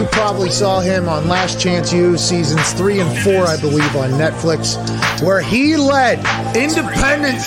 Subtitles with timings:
[0.00, 4.10] you probably saw him on Last Chance U seasons three and four, I believe, on
[4.12, 4.76] Netflix,
[5.22, 6.18] where he led
[6.56, 7.44] Independence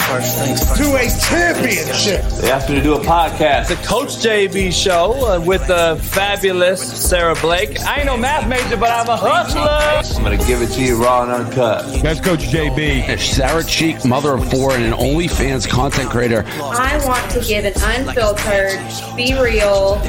[0.77, 2.23] to a championship.
[2.39, 6.81] They asked me to do a podcast, the Coach JB show uh, with the fabulous
[6.81, 7.79] Sarah Blake.
[7.81, 10.15] I ain't no math major, but I'm a hustler.
[10.15, 12.03] I'm gonna give it to you raw and uncut.
[12.03, 13.19] That's Coach JB.
[13.19, 16.43] Sarah Cheek, mother of four, and an OnlyFans content creator.
[16.47, 18.79] I want to give an unfiltered,
[19.17, 19.99] be real,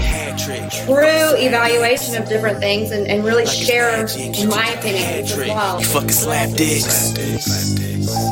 [0.85, 5.81] true evaluation of different things and, and really share in my opinions as well.
[5.81, 7.13] Fucking slap dicks.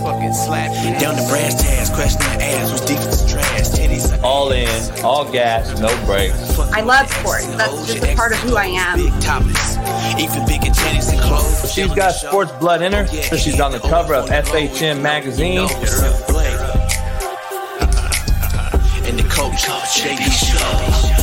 [0.02, 1.00] Fucking slap.
[1.00, 3.68] Down the brass tags, crash their ass, was deep as trash.
[3.68, 4.20] Titties.
[4.24, 6.58] All in, all gas, no brakes.
[6.58, 7.46] I love sports.
[7.54, 8.98] That's just a part of who I am.
[8.98, 9.76] Big topless.
[10.18, 11.72] Even bigger titties and clothes.
[11.72, 15.60] She's got sports blood in her, so she's on the cover of FHM magazine.
[19.06, 21.21] And the coach, JB Show.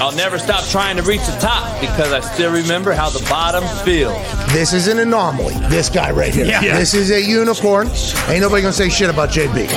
[0.00, 3.64] I'll never stop trying to reach the top because I still remember how the bottom
[3.84, 4.16] feels.
[4.52, 5.54] This is an anomaly.
[5.68, 6.44] This guy right here.
[6.44, 6.60] Yeah.
[6.60, 7.88] This is a unicorn.
[8.28, 9.68] Ain't nobody gonna say shit about JB.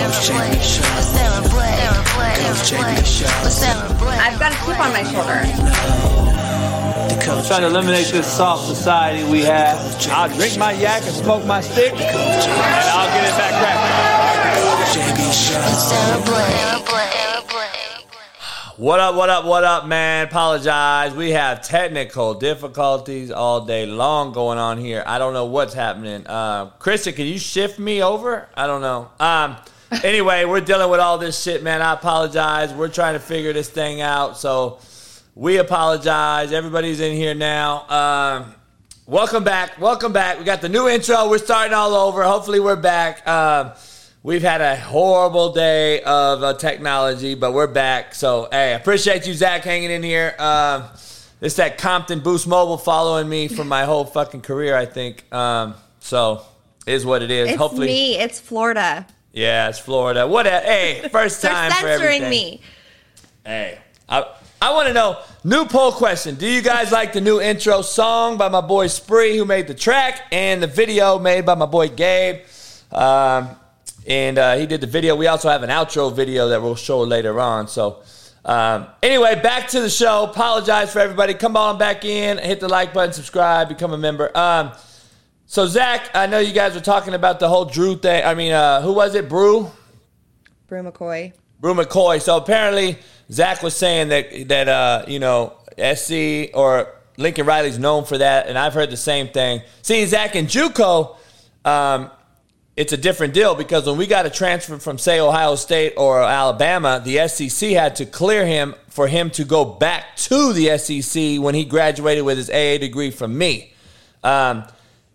[4.20, 5.42] I've got a chip on my shoulder.
[7.09, 9.78] The coach, Trying to eliminate this soft society we have.
[10.09, 14.09] I'll drink my yak and smoke my stick, and I'll get it back cracking.
[18.80, 20.26] What up, what up, what up, man?
[20.26, 21.14] Apologize.
[21.14, 25.04] We have technical difficulties all day long going on here.
[25.06, 26.26] I don't know what's happening.
[26.26, 28.48] Uh, Krista, can you shift me over?
[28.56, 29.10] I don't know.
[29.20, 29.58] Um,
[30.02, 31.82] anyway, we're dealing with all this shit, man.
[31.82, 32.74] I apologize.
[32.74, 34.38] We're trying to figure this thing out.
[34.38, 34.80] So
[35.36, 36.54] we apologize.
[36.54, 37.86] Everybody's in here now.
[37.90, 38.56] Um,
[39.08, 39.78] welcome back.
[39.82, 40.40] Welcome back.
[40.40, 41.30] We got the new intro.
[41.30, 42.24] We're starting all over.
[42.24, 43.28] Hopefully, we're back.
[43.28, 43.74] Um,
[44.22, 48.14] We've had a horrible day of uh, technology, but we're back.
[48.14, 50.36] So, hey, appreciate you, Zach, hanging in here.
[50.38, 50.84] Um,
[51.39, 55.23] it's that Compton Boost Mobile following me for my whole fucking career, I think.
[55.34, 56.42] Um, so,
[56.86, 57.52] is what it is.
[57.52, 58.17] It's Hopefully, me.
[58.17, 59.08] It's Florida.
[59.32, 60.27] yeah, it's Florida.
[60.27, 60.48] What?
[60.48, 62.30] A, hey, first They're time for everything.
[62.30, 62.61] me.
[63.45, 63.80] Hey,
[64.10, 64.26] I,
[64.61, 65.17] I want to know.
[65.45, 69.38] New poll question: Do you guys like the new intro song by my boy Spree,
[69.38, 72.42] who made the track, and the video made by my boy Gabe?
[72.92, 73.55] Um,
[74.09, 75.15] and uh, he did the video.
[75.15, 77.67] We also have an outro video that we'll show later on.
[77.67, 78.02] So,
[78.43, 80.23] um, anyway, back to the show.
[80.23, 81.36] Apologize for everybody.
[81.36, 84.36] Come on back in, hit the like button, subscribe, become a member.
[84.36, 84.71] Um,
[85.45, 88.25] so Zach, I know you guys were talking about the whole Drew thing.
[88.25, 89.30] I mean, uh, who was it?
[89.30, 89.71] Bru.
[90.67, 91.33] Bru McCoy.
[91.59, 92.21] Bru McCoy.
[92.21, 92.97] So apparently
[93.31, 98.47] Zach was saying that that uh, you know SC or Lincoln Riley's known for that,
[98.47, 99.61] and I've heard the same thing.
[99.81, 101.17] See, Zach and JUCO,
[101.65, 102.11] um,
[102.80, 106.23] it's a different deal because when we got a transfer from say Ohio State or
[106.23, 111.42] Alabama, the SEC had to clear him for him to go back to the SEC
[111.42, 113.73] when he graduated with his AA degree from me.
[114.23, 114.64] Um,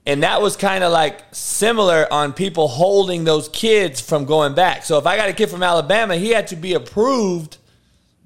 [0.05, 4.85] and that was kind of like similar on people holding those kids from going back.
[4.85, 7.57] So if I got a kid from Alabama, he had to be approved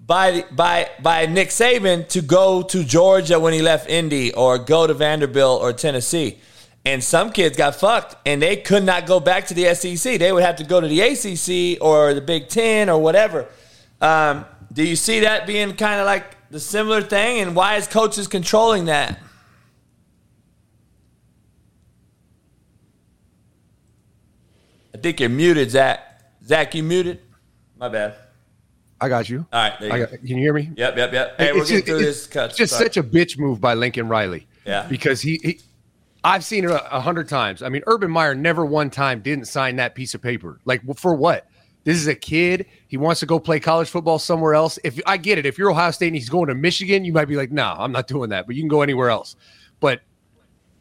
[0.04, 4.88] by by by Nick Saban to go to Georgia when he left Indy or go
[4.88, 6.40] to Vanderbilt or Tennessee.
[6.84, 10.18] And some kids got fucked and they could not go back to the SEC.
[10.18, 13.46] They would have to go to the ACC or the Big Ten or whatever.
[14.00, 17.40] Um, do you see that being kind of like the similar thing?
[17.40, 19.18] And why is coaches controlling that?
[24.94, 26.22] I think you're muted, Zach.
[26.44, 27.20] Zach, you muted?
[27.78, 28.14] My bad.
[29.00, 29.46] I got you.
[29.52, 30.70] All right, there you got, can you hear me?
[30.76, 31.34] Yep, yep, yep.
[31.38, 32.54] Hey, we're getting just- through it's this cut.
[32.56, 32.86] just Sorry.
[32.86, 34.46] such a bitch move by Lincoln Riley.
[34.66, 34.86] Yeah.
[34.88, 35.60] Because he, he
[36.28, 37.62] I've seen it a, a hundred times.
[37.62, 40.60] I mean, Urban Meyer never one time didn't sign that piece of paper.
[40.66, 41.48] Like for what?
[41.84, 42.66] This is a kid.
[42.86, 44.78] He wants to go play college football somewhere else.
[44.84, 47.28] If I get it, if you're Ohio State and he's going to Michigan, you might
[47.28, 48.46] be like, no, I'm not doing that.
[48.46, 49.36] But you can go anywhere else.
[49.80, 50.02] But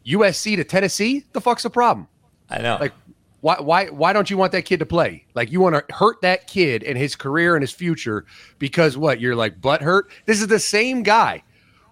[0.04, 2.08] USC to Tennessee, the fuck's the problem?
[2.50, 2.76] I know.
[2.78, 2.92] Like,
[3.40, 5.24] why why why don't you want that kid to play?
[5.32, 8.26] Like you want to hurt that kid and his career and his future
[8.58, 9.18] because what?
[9.18, 10.10] You're like butt hurt.
[10.26, 11.42] This is the same guy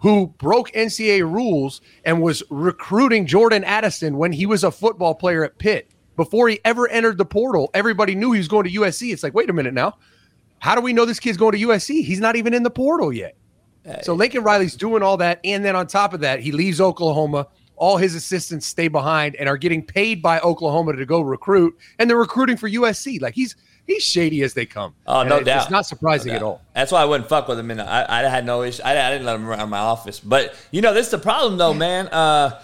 [0.01, 5.45] who broke NCAA rules and was recruiting Jordan Addison when he was a football player
[5.45, 5.91] at Pitt.
[6.17, 9.13] Before he ever entered the portal, everybody knew he was going to USC.
[9.13, 9.99] It's like, wait a minute now.
[10.59, 12.03] How do we know this kid's going to USC?
[12.05, 13.37] He's not even in the portal yet.
[14.03, 17.47] So Lincoln Riley's doing all that, and then on top of that, he leaves Oklahoma.
[17.77, 22.11] All his assistants stay behind and are getting paid by Oklahoma to go recruit, and
[22.11, 23.21] they're recruiting for USC.
[23.21, 23.55] Like he's
[23.87, 24.95] he's shady as they come.
[25.07, 25.63] Oh, And no it's, doubt.
[25.63, 26.63] It's not surprising No at all.
[26.75, 27.71] That's why I wouldn't fuck with him.
[27.71, 28.83] And I, I had no issue.
[28.85, 30.21] I, I didn't let him around my office.
[30.21, 32.09] But you know, this is the problem, though, man.
[32.09, 32.61] Uh,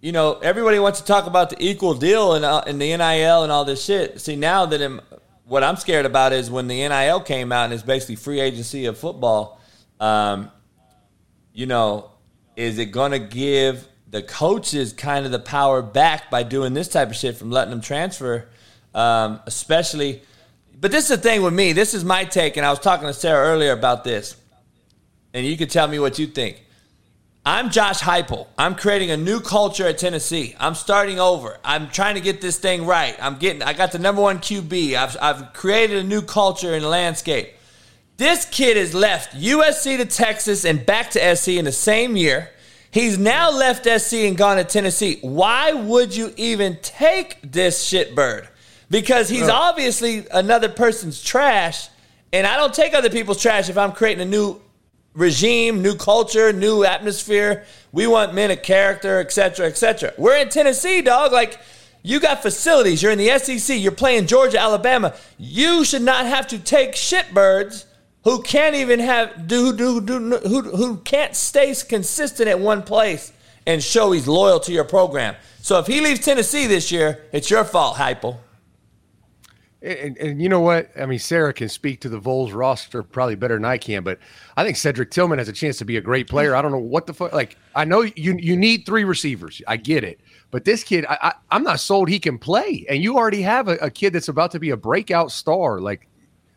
[0.00, 3.42] you know, everybody wants to talk about the equal deal and uh, and the NIL
[3.42, 4.20] and all this shit.
[4.20, 5.00] See, now that I'm,
[5.44, 8.86] what I'm scared about is when the NIL came out and it's basically free agency
[8.86, 9.60] of football.
[10.00, 10.50] Um,
[11.52, 12.12] you know,
[12.54, 16.88] is it going to give the coaches kind of the power back by doing this
[16.88, 18.48] type of shit from letting them transfer,
[18.98, 20.22] um, especially.
[20.80, 21.72] But this is the thing with me.
[21.72, 24.36] This is my take, and I was talking to Sarah earlier about this,
[25.32, 26.64] and you can tell me what you think.
[27.46, 28.46] I'm Josh Heupel.
[28.58, 30.54] I'm creating a new culture at Tennessee.
[30.58, 31.58] I'm starting over.
[31.64, 33.16] I'm trying to get this thing right.
[33.22, 33.62] I'm getting.
[33.62, 34.94] I got the number one QB.
[34.94, 37.54] I've I've created a new culture and landscape.
[38.16, 42.50] This kid has left USC to Texas and back to SC in the same year.
[42.90, 45.18] He's now left SC and gone to Tennessee.
[45.20, 48.48] Why would you even take this shitbird?
[48.90, 51.88] Because he's obviously another person's trash,
[52.32, 54.60] and I don't take other people's trash if I'm creating a new
[55.14, 57.64] regime, new culture, new atmosphere.
[57.92, 60.14] We want men of character, etc., etc.
[60.16, 61.32] We're in Tennessee, dog.
[61.32, 61.58] Like
[62.02, 63.02] you got facilities.
[63.02, 63.78] You're in the SEC.
[63.78, 65.14] You're playing Georgia, Alabama.
[65.36, 67.84] You should not have to take shitbirds
[68.24, 73.32] who can't even have do do do who who can't stay consistent at one place
[73.66, 75.36] and show he's loyal to your program.
[75.60, 78.38] So if he leaves Tennessee this year, it's your fault, Heupel.
[79.80, 80.90] And, and, you know what?
[80.98, 84.18] I mean, Sarah can speak to the Vols roster probably better than I can, but
[84.56, 86.56] I think Cedric Tillman has a chance to be a great player.
[86.56, 87.32] I don't know what the fuck.
[87.32, 89.62] Like, I know you you need three receivers.
[89.68, 90.18] I get it,
[90.50, 92.86] but this kid, I, I am not sold he can play.
[92.88, 95.80] And you already have a, a kid that's about to be a breakout star.
[95.80, 96.08] Like,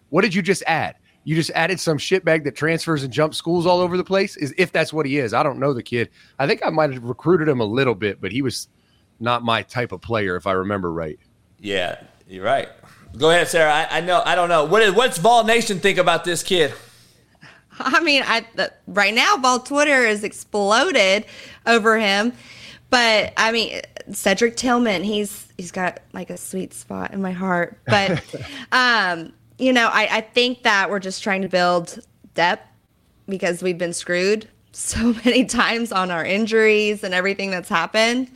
[0.10, 0.96] what did you just add?
[1.24, 4.36] You just added some shitbag that transfers and jumps schools all over the place.
[4.36, 5.32] Is if that's what he is.
[5.36, 6.10] I don't know the kid.
[6.40, 8.68] I think I might have recruited him a little bit, but he was
[9.20, 11.20] not my type of player, if I remember right.
[11.60, 12.70] Yeah, you're right.
[13.18, 13.74] Go ahead, Sarah.
[13.74, 14.22] I, I know.
[14.26, 14.66] I don't know.
[14.66, 16.74] What is what's Vol Nation think about this kid?
[17.80, 21.26] I mean, I the, right now, Vol Twitter is exploded
[21.66, 22.34] over him,
[22.90, 23.82] but I mean,
[24.12, 27.78] Cedric Tillman, he's he's got like a sweet spot in my heart.
[27.86, 28.24] But
[28.72, 32.00] um, you know, I, I think that we're just trying to build
[32.34, 32.68] depth
[33.28, 38.30] because we've been screwed so many times on our injuries and everything that's happened.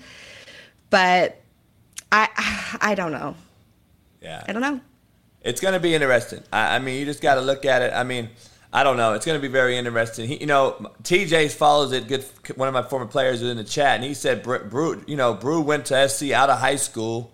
[0.90, 1.42] But
[2.12, 2.30] I
[2.82, 3.36] I don't know.
[4.26, 4.44] Yeah.
[4.48, 4.82] I don't know.
[5.42, 6.42] It's going to be interesting.
[6.52, 7.94] I, I mean, you just got to look at it.
[7.94, 8.30] I mean,
[8.74, 9.14] I don't know.
[9.14, 10.28] It's going to be very interesting.
[10.28, 12.08] He, you know, TJ follows it.
[12.08, 12.26] Good.
[12.56, 15.36] One of my former players was in the chat, and he said, "Bru, you know,
[15.36, 17.32] Bru went to SC out of high school,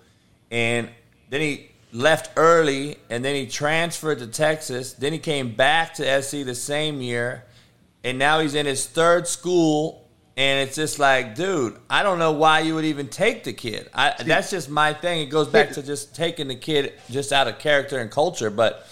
[0.51, 0.89] and
[1.29, 4.91] then he left early, and then he transferred to Texas.
[4.93, 7.45] Then he came back to SC the same year,
[8.03, 10.00] and now he's in his third school
[10.37, 13.89] and it's just like, dude, I don't know why you would even take the kid.
[13.93, 15.21] I, that's just my thing.
[15.21, 18.49] It goes back to just taking the kid just out of character and culture.
[18.49, 18.87] But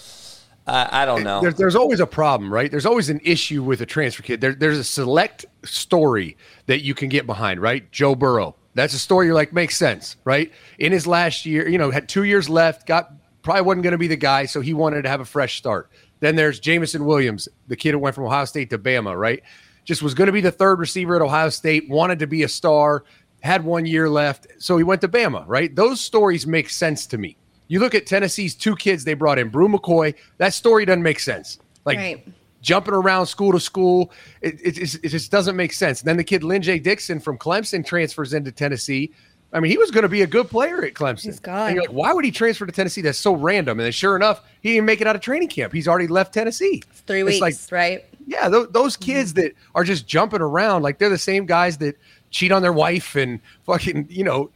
[0.68, 1.42] I, I don't know.
[1.42, 2.70] There's, there's always a problem, right?
[2.70, 4.42] There's always an issue with a transfer kid.
[4.42, 7.90] There, there's a select story that you can get behind, right?
[7.92, 8.56] Joe Burrow.
[8.76, 10.52] That's a story you're like, makes sense, right?
[10.78, 13.98] In his last year, you know, had two years left, got probably wasn't going to
[13.98, 15.90] be the guy, so he wanted to have a fresh start.
[16.20, 19.42] Then there's Jameson Williams, the kid who went from Ohio State to Bama, right?
[19.90, 22.48] Just was going to be the third receiver at Ohio State, wanted to be a
[22.48, 23.06] star,
[23.42, 24.46] had one year left.
[24.60, 25.76] So he went to Bama, right?
[25.76, 27.36] Those stories make sense to me.
[27.70, 31.20] You look at Tennessee's two kids they brought in, Bru McCoy, that story doesn't make
[31.20, 31.58] sense.
[31.86, 32.28] Like right.
[32.62, 36.02] jumping around school to school, it, it, it, just doesn't make sense.
[36.02, 36.78] And then the kid Lyn J.
[36.78, 39.12] Dixon from Clemson transfers into Tennessee.
[39.54, 41.24] I mean, he was going to be a good player at Clemson.
[41.24, 41.74] He's gone.
[41.74, 43.02] You're like, why would he transfer to Tennessee?
[43.02, 43.80] That's so random.
[43.80, 45.74] And then sure enough, he didn't make it out of training camp.
[45.74, 46.84] He's already left Tennessee.
[46.92, 48.06] It's three weeks, like, right?
[48.30, 49.42] Yeah, th- those kids mm-hmm.
[49.42, 51.98] that are just jumping around, like they're the same guys that
[52.30, 54.52] cheat on their wife and fucking, you know,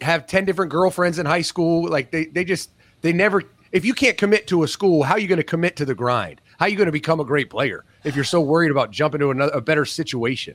[0.00, 1.90] have 10 different girlfriends in high school.
[1.90, 5.18] Like they, they just, they never, if you can't commit to a school, how are
[5.18, 6.40] you going to commit to the grind?
[6.60, 9.18] How are you going to become a great player if you're so worried about jumping
[9.18, 10.54] to another, a better situation?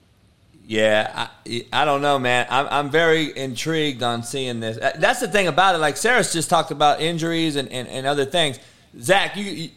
[0.66, 2.48] Yeah, I, I don't know, man.
[2.50, 4.78] I'm, I'm very intrigued on seeing this.
[4.98, 5.80] That's the thing about it.
[5.80, 8.58] Like Sarah's just talked about injuries and, and, and other things.
[8.98, 9.70] Zach, you, you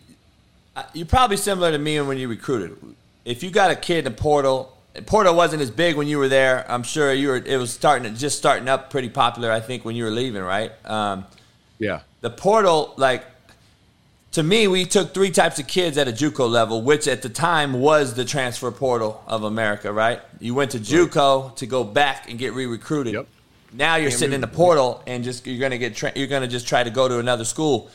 [0.93, 2.77] you're probably similar to me when you recruited.
[3.25, 4.77] If you got a kid in the portal,
[5.07, 6.65] portal wasn't as big when you were there.
[6.71, 7.37] I'm sure you were.
[7.37, 9.51] It was starting to just starting up, pretty popular.
[9.51, 10.73] I think when you were leaving, right?
[10.85, 11.27] Um,
[11.79, 12.01] yeah.
[12.21, 13.25] The portal, like
[14.33, 17.29] to me, we took three types of kids at a JUCO level, which at the
[17.29, 20.21] time was the transfer portal of America, right?
[20.41, 21.57] You went to JUCO right.
[21.59, 23.15] to go back and get re-recruited.
[23.15, 23.29] Yep.
[23.73, 26.67] Now you're sitting in the portal and just you're gonna get tra- you're gonna just
[26.69, 27.91] try to go to another school.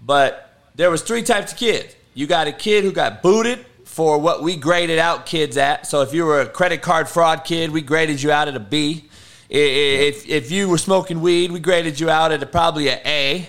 [0.00, 1.94] But there was three types of kids.
[2.14, 5.86] You got a kid who got booted for what we graded out kids at.
[5.86, 8.60] So if you were a credit card fraud kid, we graded you out at a
[8.60, 9.08] B.
[9.48, 13.48] If if you were smoking weed, we graded you out at a, probably an A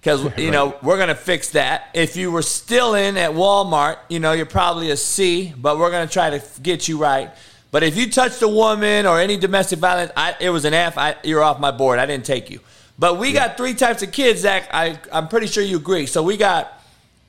[0.00, 1.88] because you know we're gonna fix that.
[1.94, 5.90] If you were still in at Walmart, you know you're probably a C, but we're
[5.90, 7.30] gonna try to get you right.
[7.70, 10.98] But if you touched a woman or any domestic violence, I, it was an F.
[10.98, 11.98] I, you're off my board.
[11.98, 12.60] I didn't take you.
[12.98, 13.48] But we yeah.
[13.48, 14.68] got three types of kids, Zach.
[14.72, 16.04] I, I'm pretty sure you agree.
[16.04, 16.81] So we got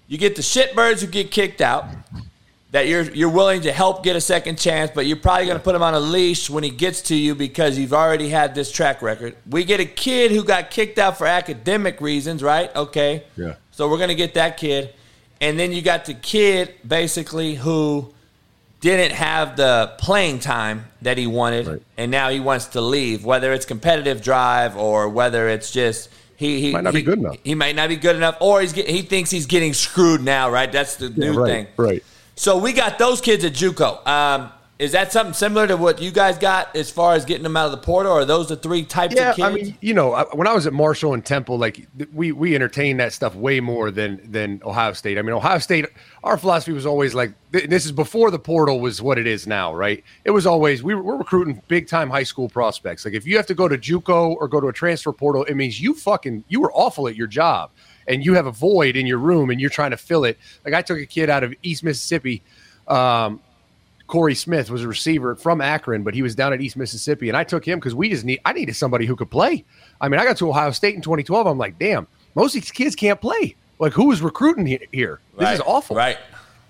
[0.07, 1.85] you get the shitbirds who get kicked out.
[2.71, 5.63] that you're you're willing to help get a second chance, but you're probably going to
[5.63, 8.71] put him on a leash when he gets to you because you've already had this
[8.71, 9.35] track record.
[9.49, 12.75] We get a kid who got kicked out for academic reasons, right?
[12.75, 13.23] Okay.
[13.37, 13.55] Yeah.
[13.71, 14.93] So we're going to get that kid.
[15.39, 18.11] And then you got the kid basically who
[18.81, 21.81] didn't have the playing time that he wanted Right.
[21.97, 26.59] and now he wants to leave, whether it's competitive drive or whether it's just he,
[26.61, 27.37] he Might not be he- good enough.
[27.43, 30.49] He might not be good enough, or he's get, he thinks he's getting screwed now,
[30.49, 30.71] right?
[30.71, 31.67] That's the new right, thing.
[31.77, 32.03] right.
[32.35, 34.05] So we got those kids at JUCO.
[34.07, 34.51] Um,
[34.83, 37.67] is that something similar to what you guys got as far as getting them out
[37.67, 38.11] of the portal?
[38.11, 39.45] Or are those the three types Yeah, of kids?
[39.47, 42.53] I mean, you know, I- when I was at Marshall and Temple, like we we
[42.53, 45.17] entertained that stuff way more than than Ohio State.
[45.17, 45.85] I mean, Ohio State,
[46.23, 49.47] our philosophy was always like th- this is before the portal was what it is
[49.47, 50.03] now, right?
[50.25, 53.05] It was always we were, we're recruiting big time high school prospects.
[53.05, 55.55] Like if you have to go to JUCO or go to a transfer portal, it
[55.55, 57.71] means you fucking you were awful at your job
[58.05, 60.37] and you have a void in your room and you're trying to fill it.
[60.65, 62.43] Like I took a kid out of East Mississippi.
[62.87, 63.39] Um,
[64.13, 67.35] Corey Smith was a receiver from Akron, but he was down at East Mississippi, and
[67.35, 68.41] I took him because we just need.
[68.45, 69.65] I needed somebody who could play.
[69.99, 71.47] I mean, I got to Ohio State in 2012.
[71.47, 72.05] I'm like, damn,
[72.35, 73.55] most of these kids can't play.
[73.79, 75.19] Like, who is recruiting here?
[75.39, 75.95] This is awful.
[75.95, 76.19] Right.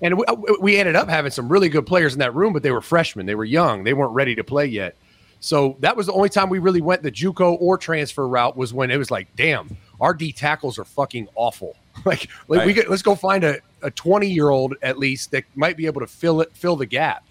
[0.02, 2.64] And we, uh, we ended up having some really good players in that room, but
[2.64, 3.26] they were freshmen.
[3.26, 3.84] They were young.
[3.84, 4.96] They weren't ready to play yet.
[5.42, 8.74] So that was the only time we really went the JUCO or transfer route was
[8.74, 11.76] when it was like, damn, our D tackles are fucking awful.
[12.06, 12.76] like, like we Right.
[12.76, 16.00] get, let's go find a, a 20 year old at least that might be able
[16.00, 17.26] to fill it, fill the gap.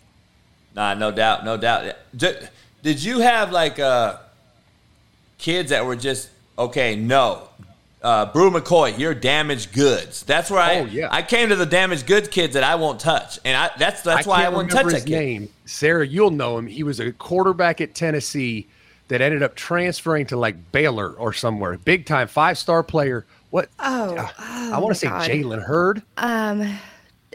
[0.74, 1.94] Nah, no doubt, no doubt.
[2.16, 2.48] Did,
[2.82, 4.18] did you have like uh,
[5.38, 6.96] kids that were just okay?
[6.96, 7.48] No,
[8.02, 10.22] uh, Bru McCoy, you're damaged goods.
[10.22, 11.08] That's where I Oh, yeah.
[11.10, 14.26] I came to the damaged goods kids that I won't touch, and I that's that's
[14.26, 15.10] why I won't touch remember that his kid.
[15.24, 15.48] name.
[15.66, 16.66] Sarah, you'll know him.
[16.66, 18.66] He was a quarterback at Tennessee
[19.08, 21.76] that ended up transferring to like Baylor or somewhere.
[21.78, 23.26] Big time five star player.
[23.50, 23.68] What?
[23.78, 26.02] Oh, I want to say Jalen Hurd.
[26.16, 26.78] Um, it-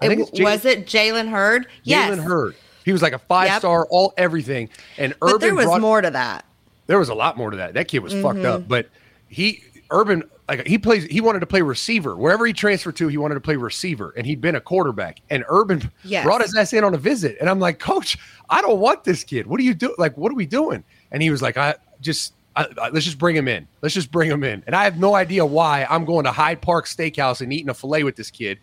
[0.02, 1.68] it's was it Jalen Hurd?
[1.84, 2.10] Yes.
[2.18, 2.56] Jalen Hurd.
[2.88, 4.70] He was like a five star, all everything.
[4.98, 6.46] And Urban But there was brought- more to that.
[6.86, 7.74] there was a lot more to that.
[7.74, 8.46] That kid was fucked Mm-hmm.
[8.46, 8.88] up, but
[9.28, 11.04] he Urban like he plays.
[11.04, 13.10] He wanted to play receiver wherever he transferred to.
[13.10, 15.20] He wanted to play receiver, and he'd been a quarterback.
[15.30, 16.24] And Urban Yes.
[16.24, 18.18] brought his ass in on a visit, and I'm like, Coach,
[18.50, 19.48] I don't want this kid.
[19.48, 19.96] What are you doing?
[19.98, 20.86] Like, what are we doing?
[21.12, 22.34] And he was like, I just.
[22.56, 23.68] I, I- let's just bring him in.
[23.82, 24.64] Let's just bring him in.
[24.66, 27.74] And I have no idea why I'm going to Hyde Park Steakhouse and eating a
[27.74, 28.58] fillet with this kid.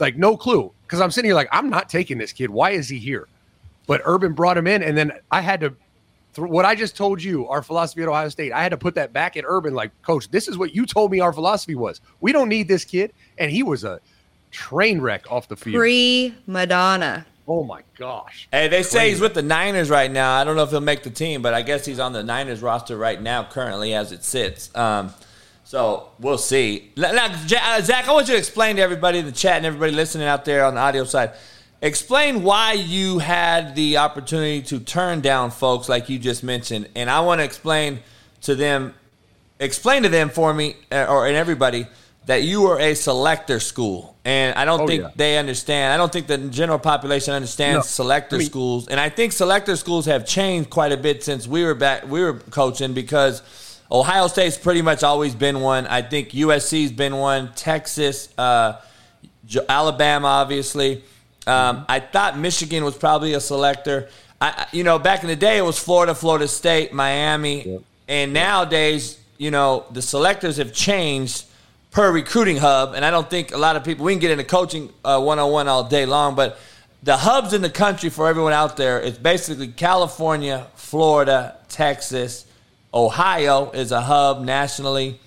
[0.00, 0.70] Like, no clue.
[0.82, 2.50] Because I'm sitting here like, I'm not taking this kid.
[2.50, 3.26] Why is he here?
[3.88, 5.70] But Urban brought him in, and then I had to
[6.34, 8.94] th- what I just told you, our philosophy at Ohio State, I had to put
[8.94, 9.74] that back at Urban.
[9.74, 12.00] Like, coach, this is what you told me our philosophy was.
[12.20, 13.98] We don't need this kid, and he was a
[14.50, 15.76] train wreck off the field.
[15.76, 17.26] Pre Madonna.
[17.48, 18.46] oh my gosh!
[18.52, 20.34] Hey, they say he's with the Niners right now.
[20.34, 22.60] I don't know if he'll make the team, but I guess he's on the Niners
[22.60, 24.70] roster right now, currently as it sits.
[24.76, 25.14] Um,
[25.64, 26.92] so we'll see.
[26.96, 29.66] Now, now, uh, Zach, I want you to explain to everybody in the chat and
[29.66, 31.32] everybody listening out there on the audio side.
[31.80, 37.08] Explain why you had the opportunity to turn down folks like you just mentioned, and
[37.08, 38.00] I want to explain
[38.42, 38.94] to them,
[39.60, 41.86] explain to them for me uh, or and everybody
[42.26, 45.10] that you are a selector school, and I don't Oh, think yeah.
[45.14, 45.92] they understand.
[45.92, 47.82] I don't think the general population understands No.
[47.82, 51.46] selector I mean- schools, and I think selector schools have changed quite a bit since
[51.46, 52.08] we were back.
[52.08, 53.40] We were coaching because
[53.90, 55.86] Ohio State's pretty much always been one.
[55.86, 57.52] I think USC's been one.
[57.54, 58.74] Texas, uh,
[59.68, 61.04] Alabama, obviously.
[61.48, 64.08] Um, I thought Michigan was probably a selector.
[64.40, 69.18] I, you know, back in the day, it was Florida, Florida State, Miami, and nowadays,
[69.38, 71.44] you know, the selectors have changed
[71.90, 72.94] per recruiting hub.
[72.94, 74.04] And I don't think a lot of people.
[74.04, 76.58] We can get into coaching one on one all day long, but
[77.02, 82.44] the hubs in the country for everyone out there, it's basically California, Florida, Texas,
[82.92, 85.20] Ohio is a hub nationally.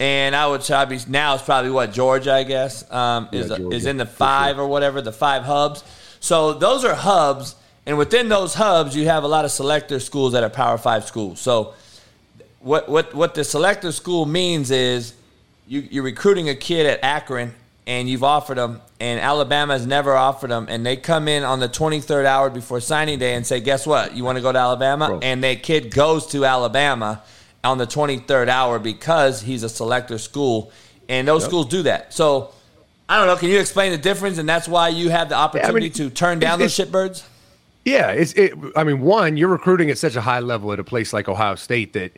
[0.00, 3.76] And I would probably now it's probably what Georgia, I guess, um, is Yeah, Georgia,
[3.76, 5.82] is in the five or whatever the five hubs.
[6.20, 10.32] So those are hubs, and within those hubs, you have a lot of selector schools
[10.32, 11.40] that are Power Five schools.
[11.40, 11.74] So
[12.60, 15.14] what what what the selector school means is
[15.66, 17.54] you, you're recruiting a kid at Akron
[17.86, 21.58] and you've offered them, and Alabama has never offered them, and they come in on
[21.58, 24.14] the 23rd hour before signing day and say, "Guess what?
[24.14, 25.20] You want to go to Alabama?" Bro.
[25.22, 27.22] And that kid goes to Alabama
[27.64, 30.72] on the 23rd hour because he's a selector school,
[31.08, 32.12] and those schools do that.
[32.12, 32.52] So.
[33.10, 33.36] I don't know.
[33.36, 34.36] Can you explain the difference?
[34.36, 37.24] And that's why you have the opportunity to turn down those shitbirds?
[37.88, 38.52] Yeah, it's it.
[38.76, 41.54] I mean, one, you're recruiting at such a high level at a place like Ohio
[41.54, 42.12] State that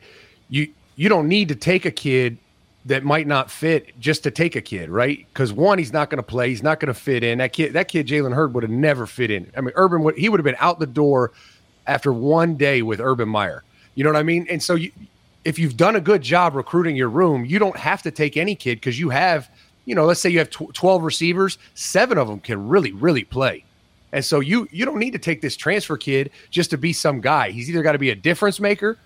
[0.49, 0.67] you
[0.97, 2.39] you don't need to take a kid
[2.87, 5.25] that might not fit just to take a kid, right?
[5.33, 7.39] Because one, he's not going to play, he's not going to fit in.
[7.39, 9.51] That kid, that kid, Jalen Hurd would have never fit in.
[9.57, 11.31] I mean, Urban would he would have been out the door
[11.87, 13.63] after one day with Urban Meyer.
[13.95, 14.47] You know what I mean?
[14.51, 14.91] And so you,
[15.45, 18.55] if you've done a good job recruiting your room, you don't have to take any
[18.55, 19.51] kid because you have,
[19.85, 23.25] you know, let's say you have tw- 12 receivers, seven of them can really, really
[23.25, 23.65] play.
[24.13, 27.21] And so you you don't need to take this transfer kid just to be some
[27.21, 27.51] guy.
[27.51, 28.99] He's either got to be a difference maker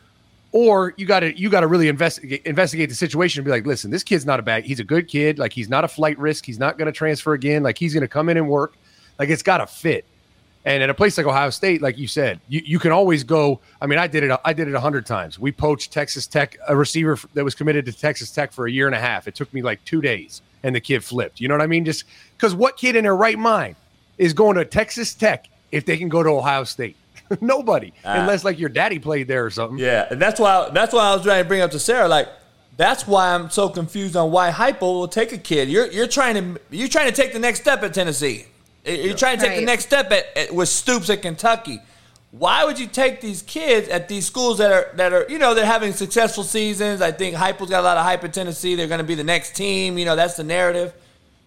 [0.52, 3.66] or you got to you got to really investigate investigate the situation and be like,
[3.66, 4.64] listen, this kid's not a bad.
[4.64, 5.38] He's a good kid.
[5.38, 6.46] Like he's not a flight risk.
[6.46, 7.62] He's not going to transfer again.
[7.62, 8.76] Like he's going to come in and work.
[9.18, 10.06] Like it's got to fit.
[10.66, 13.60] And at a place like Ohio State, like you said, you, you can always go.
[13.82, 14.40] I mean, I did it.
[14.44, 15.38] I did it a hundred times.
[15.38, 18.86] We poached Texas Tech, a receiver that was committed to Texas Tech for a year
[18.86, 19.28] and a half.
[19.28, 21.38] It took me like two days, and the kid flipped.
[21.38, 21.84] You know what I mean?
[21.84, 22.04] Just
[22.36, 23.76] because what kid in their right mind
[24.16, 26.96] is going to Texas Tech if they can go to Ohio State?
[27.42, 29.78] Nobody, Uh, unless like your daddy played there or something.
[29.78, 32.08] Yeah, and that's why that's why I was trying to bring up to Sarah.
[32.08, 32.28] Like,
[32.78, 35.68] that's why I'm so confused on why Heupel will take a kid.
[35.68, 38.46] You're you're trying to you're trying to take the next step at Tennessee.
[38.84, 41.80] You're trying to take the next step at, at with Stoops at Kentucky.
[42.32, 45.54] Why would you take these kids at these schools that are that are you know
[45.54, 47.00] they're having successful seasons?
[47.00, 48.74] I think Heupel's got a lot of hype at Tennessee.
[48.74, 49.96] They're going to be the next team.
[49.98, 50.92] You know that's the narrative.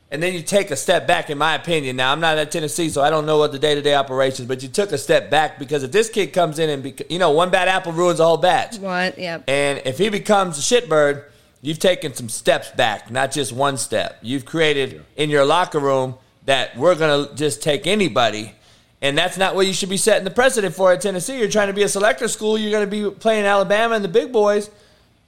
[0.10, 1.98] And then you take a step back, in my opinion.
[1.98, 4.48] Now I'm not at Tennessee, so I don't know what the day-to-day operations.
[4.48, 7.20] But you took a step back because if this kid comes in and bec- you
[7.20, 8.78] know one bad apple ruins the whole batch.
[8.78, 9.20] What?
[9.20, 9.44] Yep.
[9.50, 11.26] And if he becomes a shitbird,
[11.62, 14.18] you've taken some steps back, not just one step.
[14.22, 16.16] You've created in your locker room
[16.48, 18.54] that we're going to just take anybody.
[19.02, 21.38] And that's not what you should be setting the precedent for at Tennessee.
[21.38, 22.58] You're trying to be a selector school.
[22.58, 24.72] You're going to be playing Alabama and the big boys.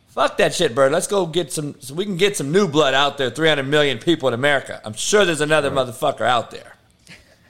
[0.08, 0.92] Fuck that shit, bird.
[0.92, 1.76] Let's go get some.
[1.82, 3.30] So we can get some new blood out there.
[3.30, 4.82] 300 million people in America.
[4.84, 6.76] I'm sure there's another motherfucker out there.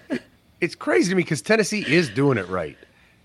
[0.62, 2.78] it's crazy to me because Tennessee is doing it right,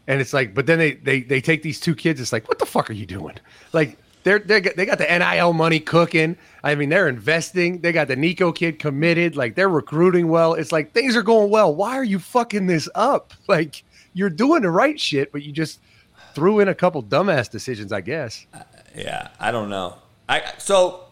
[0.07, 2.21] and it's like, but then they they they take these two kids.
[2.21, 3.35] It's like, what the fuck are you doing?
[3.73, 6.37] Like they're they got they got the NIL money cooking.
[6.65, 7.81] I mean, they're investing.
[7.81, 9.37] They got the Nico kid committed.
[9.37, 10.55] Like they're recruiting well.
[10.55, 11.75] It's like things are going well.
[11.75, 13.33] Why are you fucking this up?
[13.47, 15.79] Like you're doing the right shit, but you just
[16.35, 18.47] threw in a couple dumbass decisions, I guess.
[18.97, 19.99] Yeah, I don't know.
[20.29, 21.05] I so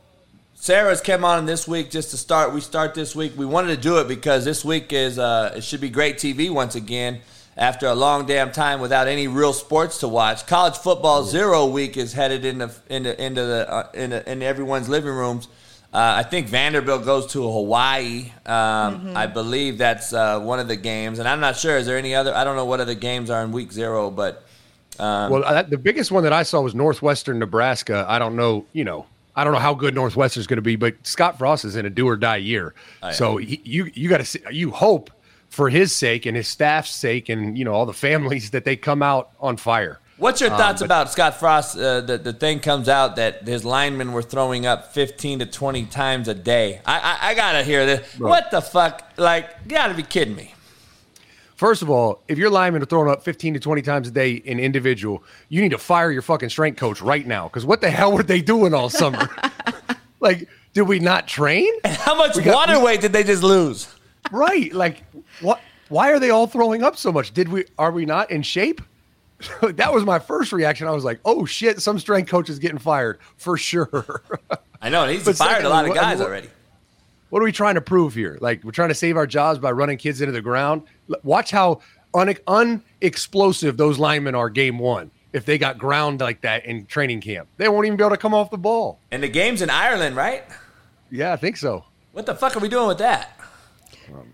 [0.54, 2.54] Sarah's came on this week just to start.
[2.54, 3.34] We start this week.
[3.36, 6.50] We wanted to do it because this week is uh, it should be great TV
[6.50, 7.20] once again
[7.56, 10.46] after a long damn time without any real sports to watch.
[10.46, 15.12] College football zero week is headed into into into the uh, into, into everyone's living
[15.12, 15.48] rooms.
[15.92, 18.32] Uh, I think Vanderbilt goes to Hawaii.
[18.46, 21.76] Um, I believe that's uh, one of the games, and I'm not sure.
[21.76, 22.34] Is there any other?
[22.34, 24.46] I don't know what other games are in week zero, but
[25.30, 28.06] well, uh, the biggest one that I saw was Northwestern Nebraska.
[28.08, 30.94] I don't know, you know, I don't know how good Northwestern's going to be, but
[31.06, 32.74] Scott Frost is in a do or die year.
[33.12, 35.10] So he, you you got to you hope
[35.52, 38.74] for his sake and his staff's sake and you know all the families that they
[38.74, 40.00] come out on fire.
[40.16, 41.76] What's your thoughts but- about Scott Frost?
[41.76, 45.86] Uh, the, the thing comes out that his linemen were throwing up 15 to 20
[45.86, 46.80] times a day.
[46.86, 48.18] I, I, I gotta hear this.
[48.18, 49.12] What the fuck?
[49.16, 50.54] Like, you gotta be kidding me.
[51.56, 54.32] First of all, if your linemen are throwing up 15 to 20 times a day
[54.32, 57.48] in individual, you need to fire your fucking strength coach right now.
[57.48, 59.28] Because what the hell were they doing all summer?
[60.20, 61.70] like, did we not train?
[61.84, 63.88] How much got- water weight did they just lose?
[64.30, 64.72] Right.
[64.72, 65.02] Like,
[65.40, 65.60] what?
[65.88, 67.32] Why are they all throwing up so much?
[67.34, 67.64] Did we?
[67.78, 68.80] Are we not in shape?
[69.62, 70.86] that was my first reaction.
[70.86, 71.80] I was like, "Oh shit!
[71.82, 74.22] Some strength coach is getting fired for sure."
[74.80, 76.48] I know, he's But fired a lot of guys what- already.
[77.30, 78.36] what are we trying to prove here?
[78.40, 80.82] Like, we're trying to save our jobs by running kids into the ground.
[81.22, 81.80] Watch how
[82.14, 84.48] un- unexplosive those linemen are.
[84.50, 88.02] Game one, if they got ground like that in training camp, they won't even be
[88.02, 88.98] able to come off the ball.
[89.10, 90.42] And the game's in Ireland, right?
[91.10, 91.84] Yeah, I think so.
[92.12, 93.38] What the fuck are we doing with that?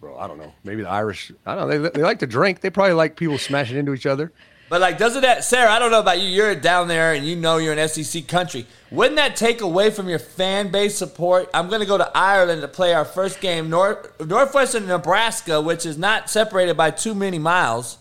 [0.01, 0.53] Bro, I don't know.
[0.65, 1.33] Maybe the Irish.
[1.47, 1.79] I don't know.
[1.79, 2.61] They, they like to drink.
[2.61, 4.33] They probably like people smashing into each other.
[4.69, 5.71] But like, doesn't that, Sarah?
[5.71, 6.29] I don't know about you.
[6.29, 8.67] You're down there, and you know you're an SEC country.
[8.91, 11.49] Wouldn't that take away from your fan base support?
[11.55, 15.87] I'm going to go to Ireland to play our first game, North Northwestern Nebraska, which
[15.87, 17.97] is not separated by too many miles,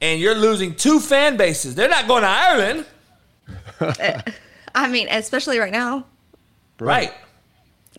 [0.00, 1.76] and you're losing two fan bases.
[1.76, 2.86] They're not going to Ireland,
[4.74, 6.06] I mean, especially right now,
[6.80, 7.12] right?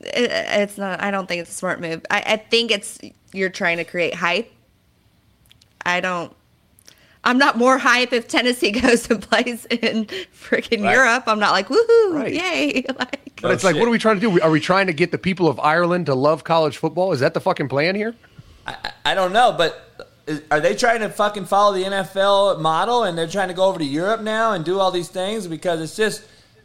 [0.04, 1.02] It, it's not.
[1.02, 2.06] I don't think it's a smart move.
[2.10, 3.00] I, I think it's
[3.34, 4.52] you're trying to create hype.
[5.86, 6.36] I don't.
[7.24, 10.94] I'm not more hype if Tennessee goes and plays in freaking Right.
[10.94, 11.24] Europe.
[11.28, 12.34] I'm not like woohoo, Right.
[12.34, 12.84] yay!
[13.00, 14.42] Like, But Oh, it's like, oh, what are we trying to do?
[14.42, 17.12] Are we trying to get the people of Ireland to love college football?
[17.12, 18.16] Is that the fucking plan here?
[19.06, 23.18] I don't know, but is, are they trying to fucking follow the NFL model and
[23.18, 25.48] they're trying to go over to Europe now and do all these things?
[25.48, 26.24] Because it's just,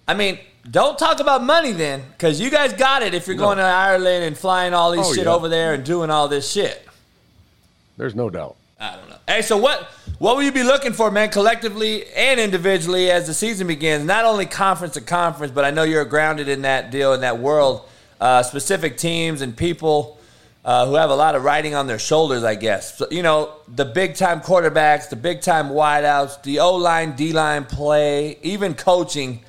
[0.09, 0.39] I mean,
[0.71, 4.25] don't talk about money then, because you guys got it if you're going to Ireland
[4.25, 5.33] and flying all these Oh, shit yeah.
[5.33, 6.87] over there and doing all this shit.
[7.97, 8.57] There's no doubt.
[8.79, 9.17] I don't know.
[9.27, 9.85] Hey, so what
[10.19, 14.05] what will you be looking for, man, collectively and individually as the season begins?
[14.05, 17.39] Not only conference to conference, but I know you're grounded in that deal in that
[17.39, 17.89] world.
[18.21, 20.19] Uh, specific teams and people
[20.65, 22.97] uh, who have a lot of riding on their shoulders, I guess.
[22.99, 27.33] So, you know, the big time quarterbacks, the big time wideouts, the O line, D
[27.33, 29.43] line play, even coaching.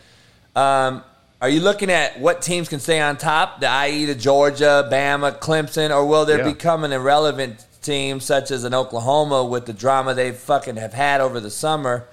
[0.58, 1.04] Um,
[1.40, 4.06] are you looking at what teams can stay on top, the i.e.
[4.06, 6.52] the Georgia, Bama, Clemson, or will there Yeah.
[6.52, 11.22] become an irrelevant team such as an Oklahoma with the drama they fucking have had
[11.22, 12.06] over the summer?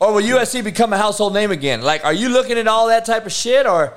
[0.00, 1.80] Or will USC become a household name again?
[1.80, 3.66] Like, are you looking at all that type of shit?
[3.66, 3.94] Or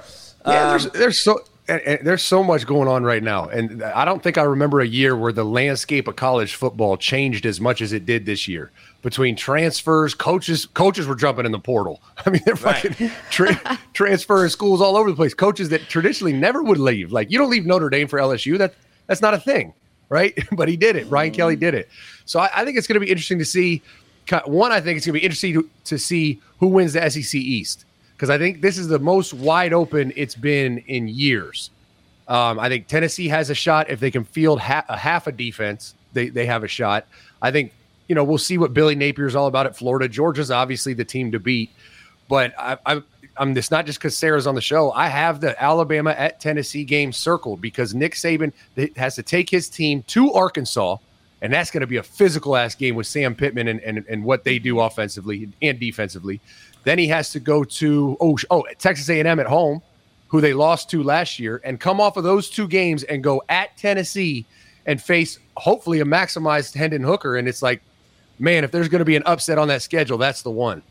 [0.47, 3.81] Yeah, um, there's there's so and, and there's so much going on right now, and
[3.83, 7.61] I don't think I remember a year where the landscape of college football changed as
[7.61, 8.71] much as it did this year.
[9.01, 12.01] Between transfers, coaches, coaches were jumping in the portal.
[12.25, 12.75] I mean, they're Right.
[12.75, 15.33] fucking tra- transferring schools all over the place.
[15.33, 18.57] Coaches that traditionally never would leave, like you don't leave Notre Dame for LSU.
[18.57, 18.73] That
[19.07, 19.73] that's not a thing,
[20.09, 20.37] right?
[20.51, 21.09] but he did it.
[21.09, 21.89] Brian Kelly did it.
[22.25, 23.81] So I, I think it's going to be interesting to see.
[24.45, 27.33] One, I think it's going to be interesting to, to see who wins the SEC
[27.35, 27.85] East
[28.21, 31.71] because I think this is the most wide open it's been in years.
[32.27, 35.31] Um, I think Tennessee has a shot if they can field ha- a half a
[35.31, 35.95] defense.
[36.13, 37.07] They they have a shot.
[37.41, 37.73] I think
[38.07, 40.07] you know we'll see what Billy Napier is all about at Florida.
[40.07, 41.71] Georgia's obviously the team to beat,
[42.29, 43.01] but I, I,
[43.37, 44.91] I'm this not just because Sarah's on the show.
[44.91, 48.53] I have the Alabama at Tennessee game circled because Nick Saban
[48.97, 50.97] has to take his team to Arkansas,
[51.41, 54.23] and that's going to be a physical ass game with Sam Pittman and, and and
[54.23, 56.39] what they do offensively and defensively.
[56.83, 59.81] Then he has to go to oh oh Texas A&M at home,
[60.29, 63.43] who they lost to last year, and come off of those two games and go
[63.49, 64.45] at Tennessee
[64.85, 67.37] and face hopefully a maximized Hendon Hooker.
[67.37, 67.81] And it's like,
[68.39, 70.81] man, if there's going to be an upset on that schedule, that's the one.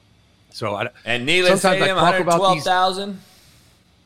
[0.51, 3.21] So I, and Neyland sometimes I Stadium, talk about these- 112,000.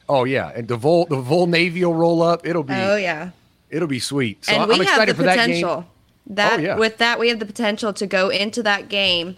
[0.08, 2.46] oh yeah, and the Vol the Vol Navy will roll up.
[2.46, 3.30] It'll be Oh yeah.
[3.70, 4.44] it'll be sweet.
[4.44, 5.84] So and I'm we have excited the for that game.
[6.26, 6.76] That, Oh, yeah.
[6.78, 9.36] with that we have the potential to go into that game.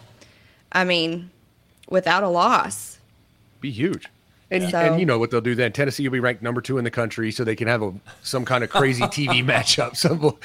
[0.70, 1.30] I mean,
[1.88, 2.98] without a loss.
[3.60, 4.06] Be huge.
[4.50, 5.72] And, So- and you know what they'll do then?
[5.72, 8.44] Tennessee will be ranked number two in the country, so they can have a some
[8.44, 9.96] kind of crazy TV matchup.
[9.96, 10.36] Some,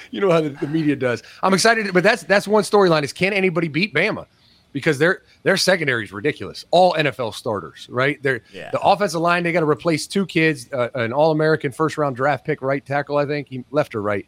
[0.10, 1.22] you know how the, the media does.
[1.42, 4.26] I'm excited, but that's that's one storyline: is can anybody beat Bama?
[4.72, 6.64] Because their their secondary is ridiculous.
[6.70, 8.20] All NFL starters, right?
[8.22, 8.70] They're Yeah.
[8.70, 9.42] the offensive line.
[9.44, 12.84] They got to replace two kids, uh, an All American first round draft pick right
[12.84, 14.26] tackle, I think he left or right,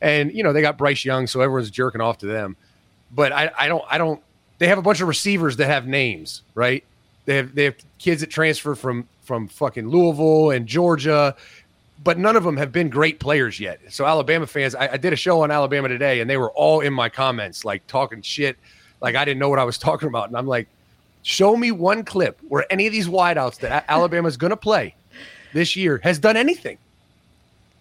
[0.00, 2.56] and you know they got Bryce Young, so everyone's jerking off to them.
[3.14, 4.20] But I, I don't I don't.
[4.58, 6.84] They have a bunch of receivers that have names, right?
[7.26, 11.34] They have they have kids that transfer from from fucking Louisville and Georgia,
[12.02, 13.80] but none of them have been great players yet.
[13.90, 16.80] So Alabama fans, I, I did a show on Alabama today, and they were all
[16.80, 18.56] in my comments, like talking shit,
[19.00, 20.68] like I didn't know what I was talking about, and I'm like,
[21.22, 24.94] show me one clip where any of these wideouts that Alabama's going to play
[25.52, 26.78] this year has done anything.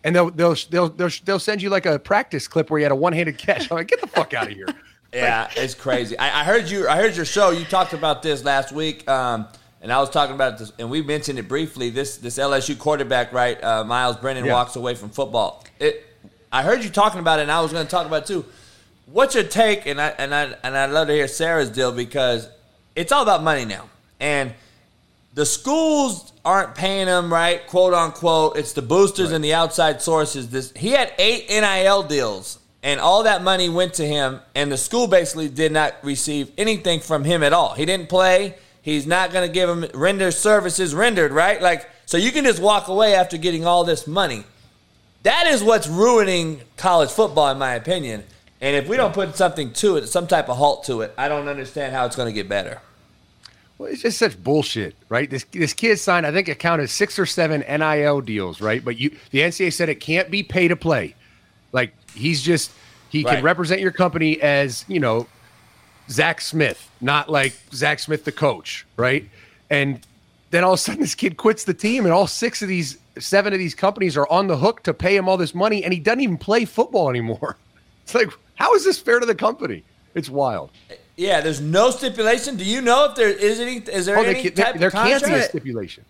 [0.03, 2.91] And they'll, they'll they'll they'll they'll send you like a practice clip where you had
[2.91, 3.71] a one-handed catch.
[3.71, 4.67] I'm like, get the fuck out of here.
[5.15, 6.17] Yeah, it's crazy.
[6.17, 6.88] I, I heard you.
[6.88, 7.51] I heard your show.
[7.51, 9.47] You talked about this last week, um,
[9.82, 11.89] and I was talking about this, and we mentioned it briefly.
[11.89, 13.62] This this LSU quarterback, right?
[13.63, 14.54] Uh, Myles Brennan Yeah.
[14.54, 15.63] walks away from football.
[15.80, 16.06] It.
[16.51, 18.45] I heard you talking about it, and I was going to talk about it too.
[19.08, 19.86] What's your take?
[19.86, 22.49] And I and I and I'd love to hear Sarah's deal because
[22.95, 24.54] it's all about money now, and
[25.34, 28.58] the schools aren't paying him right, quote unquote.
[28.58, 30.49] It's the boosters and the outside sources.
[30.49, 34.77] This he had eight NIL deals, and all that money went to him, and the
[34.77, 37.73] school basically did not receive anything from him at all.
[37.73, 38.55] He didn't play.
[38.81, 41.59] He's not going to give him render services rendered, right?
[41.59, 44.43] Like so, you can just walk away after getting all this money.
[45.23, 48.23] That is what's ruining college football, in my opinion.
[48.61, 51.27] And if we don't put something to it, some type of halt to it, I
[51.27, 52.79] don't understand how it's going to get better.
[53.79, 55.27] Well, it's just such bullshit, right?
[55.27, 58.85] This this kid signed, I think it counted six or seven NIL deals, right?
[58.85, 61.15] But you, the NCAA said it can't be pay to play.
[62.15, 62.71] Like he's just
[63.10, 63.36] he Right.
[63.36, 65.28] can represent your company as you know
[66.10, 69.28] Zach Smith, not like Zach Smith the coach, right?
[69.69, 69.99] And
[70.51, 72.97] then all of a sudden this kid quits the team, and all six of these,
[73.19, 75.93] seven of these companies are on the hook to pay him all this money, and
[75.93, 77.58] he doesn't even play football anymore.
[78.04, 79.84] It's like, how is this fair to the company?
[80.13, 80.69] It's wild.
[81.15, 82.56] Yeah, there's no stipulation.
[82.56, 83.78] Do you know if there is any?
[83.78, 85.49] Is there Oh, any they, type there, there of can't be a contract?
[85.49, 86.06] stipulation.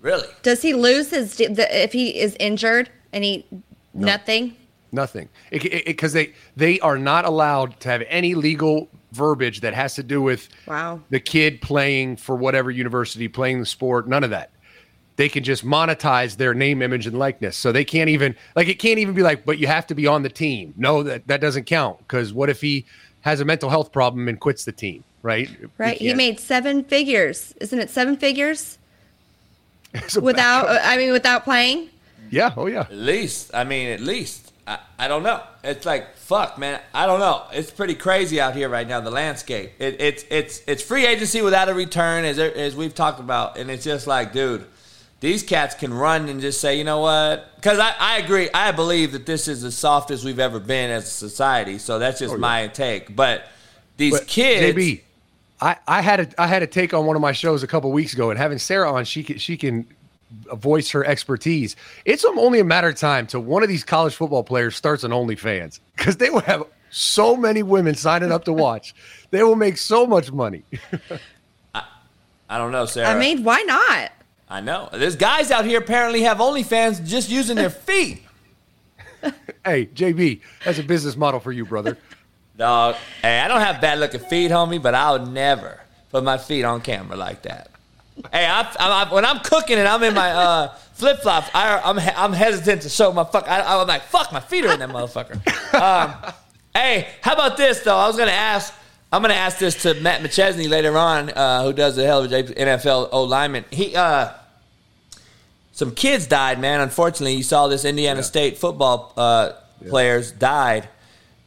[0.00, 0.28] Really?
[0.44, 3.44] Does he lose his if he is injured and he
[3.92, 4.54] nothing?
[4.94, 10.02] Nothing, because they they are not allowed to have any legal verbiage that has to
[10.02, 11.00] do with Wow.
[11.10, 14.06] the kid playing for whatever university, playing the sport.
[14.06, 14.50] None of that.
[15.16, 17.56] They can just monetize their name, image, and likeness.
[17.56, 20.06] So they can't even like it can't even be like, but you have to be
[20.06, 20.74] on the team.
[20.76, 22.84] No, that that doesn't count because what if he
[23.22, 25.04] has a mental health problem and quits the team?
[25.22, 25.48] Right.
[25.78, 25.96] Right.
[25.98, 26.16] He can't.
[26.18, 27.54] made seven figures.
[27.60, 28.78] Isn't it seven figures
[30.20, 30.66] without?
[30.66, 30.80] back.
[30.84, 31.88] I mean, without playing.
[32.30, 32.52] yeah.
[32.56, 32.80] Oh yeah.
[32.80, 33.50] At least.
[33.54, 34.41] I mean, at least.
[34.66, 35.42] I, I don't know.
[35.64, 36.80] It's like fuck, man.
[36.94, 37.42] I don't know.
[37.52, 39.00] It's pretty crazy out here right now.
[39.00, 39.72] The landscape.
[39.78, 43.70] It, it's it's it's free agency without a return, as as we've talked about, and
[43.70, 44.66] it's just like, dude.
[45.20, 47.54] These cats can run and just say, you know what?
[47.54, 48.50] Because I, I agree.
[48.52, 51.78] I believe that this is the softest we've ever been as a society.
[51.78, 52.40] So that's just Oh, yeah.
[52.40, 53.14] my take.
[53.14, 53.44] But
[53.96, 54.76] these But, kids.
[54.76, 55.00] JB,
[55.60, 57.92] I, I had a I had a take on one of my shows a couple
[57.92, 59.86] weeks ago, and having Sarah on, she can she can
[60.54, 61.76] voice her expertise.
[62.04, 65.04] It's um, only a matter of time till one of these college football players starts
[65.04, 68.94] an OnlyFans because they will have so many women signing up to watch.
[69.30, 70.62] They will make so much money.
[71.74, 73.08] I don't know, Sarah.
[73.08, 74.12] I mean, why not?
[74.46, 74.90] I know.
[74.92, 78.20] There's guys out here apparently have OnlyFans just using their feet.
[79.64, 81.96] hey, JB, that's a business model for you, brother.
[82.58, 86.64] Dog, hey, I don't have bad looking feet, homie, but I'll never put my feet
[86.64, 87.70] on camera like that.
[88.32, 91.98] Hey, I, I, I, when I'm cooking and I'm in my uh, flip flops, I'm
[91.98, 93.48] I'm hesitant to show my fuck.
[93.48, 95.40] I, am like, fuck, my feet are in that motherfucker.
[95.72, 96.32] Um,
[96.74, 97.96] hey, how about this though?
[97.96, 98.74] I was gonna ask.
[99.10, 102.32] I'm gonna ask this to Matt McChesney later on, uh, who does the hell of
[102.32, 103.64] a NFL O lineman.
[103.70, 104.32] He uh,
[105.72, 106.80] some kids died, man.
[106.80, 108.24] Unfortunately, you saw this Indiana yeah.
[108.24, 109.90] State football uh, yeah.
[109.90, 110.88] players died.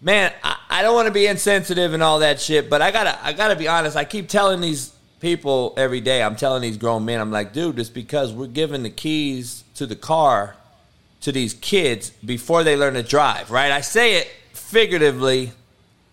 [0.02, 3.18] Man, I, I don't want to be insensitive and all that shit, but I gotta
[3.24, 3.96] I gotta be honest.
[3.96, 6.22] I keep telling these people every day.
[6.22, 9.86] I'm telling these grown men, I'm like, dude, it's because we're giving the keys to
[9.86, 10.56] the car
[11.22, 13.72] to these kids before they learn to drive, right?
[13.72, 15.52] I say it figuratively,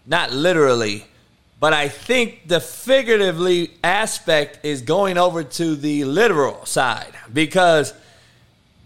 [0.07, 1.05] not literally,
[1.61, 7.95] but I think the figuratively aspect is going over to the literal side because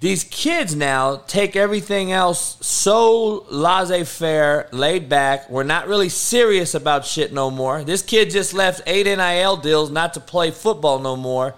[0.07, 5.51] these kids now take everything else so laissez faire, laid back.
[5.51, 7.83] We're not really serious about shit no more.
[7.83, 11.57] This kid just left eight NIL deals not to play football no more.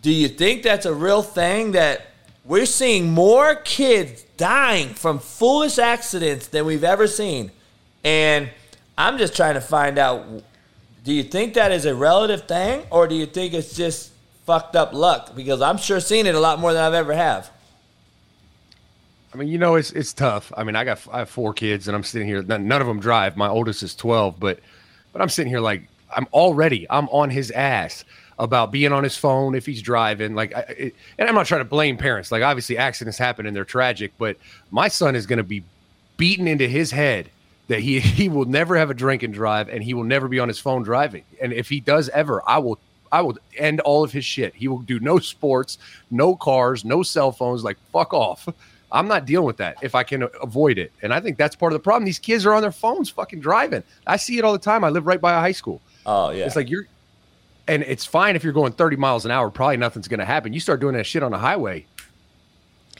[0.00, 2.06] Do you think that's a real thing that
[2.44, 7.50] we're seeing more kids dying from foolish accidents than we've ever seen?
[8.04, 8.48] And
[8.96, 10.24] I'm just trying to find out
[11.02, 14.12] do you think that is a relative thing or do you think it's just
[14.44, 17.50] fucked up luck because I'm sure seen it a lot more than I've ever have.
[19.36, 20.50] I mean, you know, it's it's tough.
[20.56, 22.42] I mean, I got I have four kids, and I'm sitting here.
[22.42, 23.36] None, of them drive.
[23.36, 24.60] My oldest is 12, but
[25.12, 25.82] but I'm sitting here like
[26.14, 28.06] I'm already I'm on his ass
[28.38, 30.34] about being on his phone if he's driving.
[30.34, 32.32] Like, I, it, and I'm not trying to blame parents.
[32.32, 34.38] Like, obviously, accidents happen and they're tragic, but
[34.70, 35.62] my son is going to be
[36.16, 37.28] beaten into his head
[37.68, 40.38] that he he will never have a drink and drive, and he will never be
[40.38, 41.24] on his phone driving.
[41.42, 42.78] And if he does ever, I will
[43.12, 44.54] I will end all of his shit.
[44.54, 45.76] He will do no sports,
[46.10, 47.62] no cars, no cell phones.
[47.62, 48.48] Like fuck off.
[48.92, 50.92] I'm not dealing with that if I can avoid it.
[51.02, 52.04] And I think that's part of the problem.
[52.04, 53.82] These kids are on their phones fucking driving.
[54.06, 54.84] I see it all the time.
[54.84, 55.80] I live right by a high school.
[56.04, 56.46] Oh yeah.
[56.46, 56.86] It's like you're
[57.68, 60.52] and it's fine if you're going 30 miles an hour, probably nothing's going to happen.
[60.52, 61.84] You start doing that shit on a highway.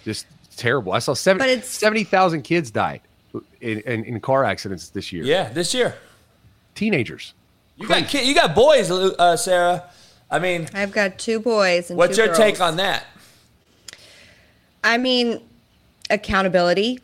[0.05, 0.93] Just terrible.
[0.93, 3.01] I saw 70 70,000 kids died
[3.61, 5.25] in, in, in, car accidents this year.
[5.25, 5.95] Yeah, this year.
[6.75, 7.35] Teenagers.
[7.77, 8.19] You Crazy.
[8.19, 9.85] got you got boys, uh, Sarah.
[10.31, 11.91] I mean, I've got two boys.
[11.91, 12.39] And what's your girls.
[12.39, 13.05] take on that?
[14.83, 15.41] I mean,
[16.11, 17.01] accountability.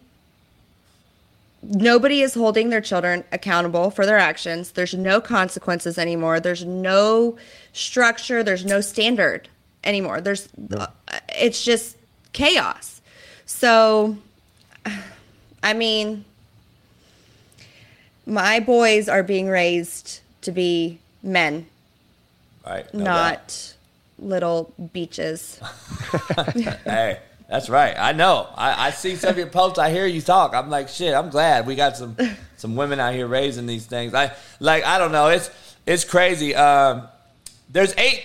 [1.62, 4.72] Nobody is holding their children accountable for their actions.
[4.72, 6.40] There's no consequences anymore.
[6.40, 7.36] There's no
[7.72, 8.42] structure.
[8.42, 9.48] There's no standard
[9.84, 10.20] anymore.
[10.20, 10.88] There's, uh,
[11.28, 11.96] it's just
[12.32, 13.00] chaos.
[13.46, 14.16] So,
[15.62, 16.24] I mean,
[18.26, 21.66] my boys are being raised to be men
[22.64, 22.92] Right.
[22.94, 23.74] No not doubt.
[24.18, 25.60] little beaches.
[26.84, 27.18] hey,
[27.52, 27.94] that's right.
[27.98, 28.48] I know.
[28.56, 29.78] I, I see some of your posts.
[29.78, 30.54] I hear you talk.
[30.54, 31.12] I'm like, shit.
[31.12, 32.16] I'm glad we got some
[32.56, 34.14] some women out here raising these things.
[34.14, 34.84] I like.
[34.84, 35.28] I don't know.
[35.28, 35.50] It's
[35.84, 36.54] it's crazy.
[36.54, 37.08] Um,
[37.68, 38.24] there's eight.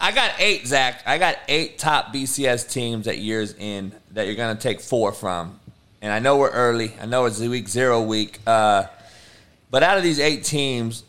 [0.00, 1.02] I got eight, Zach.
[1.06, 5.58] I got eight top BCS teams at years in that you're gonna take four from.
[6.00, 6.92] And I know we're early.
[7.02, 8.38] I know it's the week zero week.
[8.46, 8.84] Uh,
[9.72, 11.02] but out of these eight teams,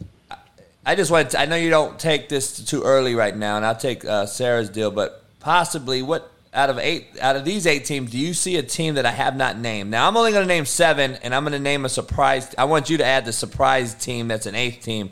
[0.83, 1.29] I just want.
[1.29, 4.25] To, I know you don't take this too early right now, and I'll take uh,
[4.25, 4.89] Sarah's deal.
[4.89, 8.63] But possibly, what out of eight out of these eight teams, do you see a
[8.63, 9.89] team that I have not named?
[9.89, 12.53] Now I'm only going to name seven, and I'm going to name a surprise.
[12.57, 15.11] I want you to add the surprise team that's an eighth team.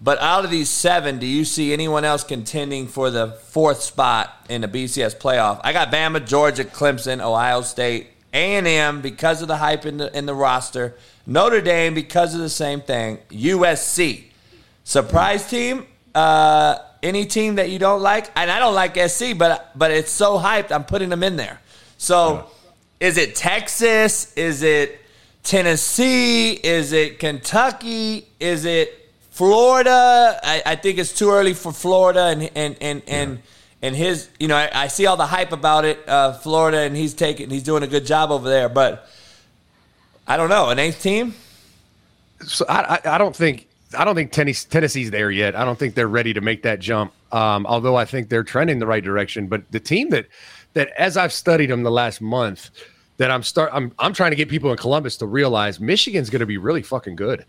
[0.00, 4.32] But out of these seven, do you see anyone else contending for the fourth spot
[4.48, 5.60] in the BCS playoff?
[5.64, 10.26] I got Bama, Georgia, Clemson, Ohio State, A&M because of the hype in the in
[10.26, 10.96] the roster,
[11.26, 14.24] Notre Dame because of the same thing, USC.
[14.84, 15.86] Surprise team?
[16.14, 18.30] Uh, any team that you don't like?
[18.36, 20.72] And I don't like SC, but but it's so hyped.
[20.72, 21.60] I'm putting them in there.
[21.96, 22.50] So,
[23.00, 24.32] is it Texas?
[24.34, 25.00] Is it
[25.42, 26.52] Tennessee?
[26.52, 28.26] Is it Kentucky?
[28.40, 30.40] Is it Florida?
[30.42, 33.42] I, I think it's too early for Florida and and and and.
[33.80, 36.96] And his, you know, I, I see all the hype about it, uh, Florida, and
[36.96, 38.68] he's taking, he's doing a good job over there.
[38.68, 39.08] But
[40.26, 41.32] I don't know, an eighth team.
[42.44, 45.56] So I, I, I don't think I don't think Tennessee's there yet.
[45.56, 47.12] I don't think they're ready to make that jump.
[47.32, 49.46] Um, although I think they're trending the right direction.
[49.46, 50.26] But the team that
[50.74, 52.70] that as I've studied them the last month,
[53.16, 56.40] that I'm start I'm I'm trying to get people in Columbus to realize Michigan's going
[56.40, 57.44] to be really fucking good.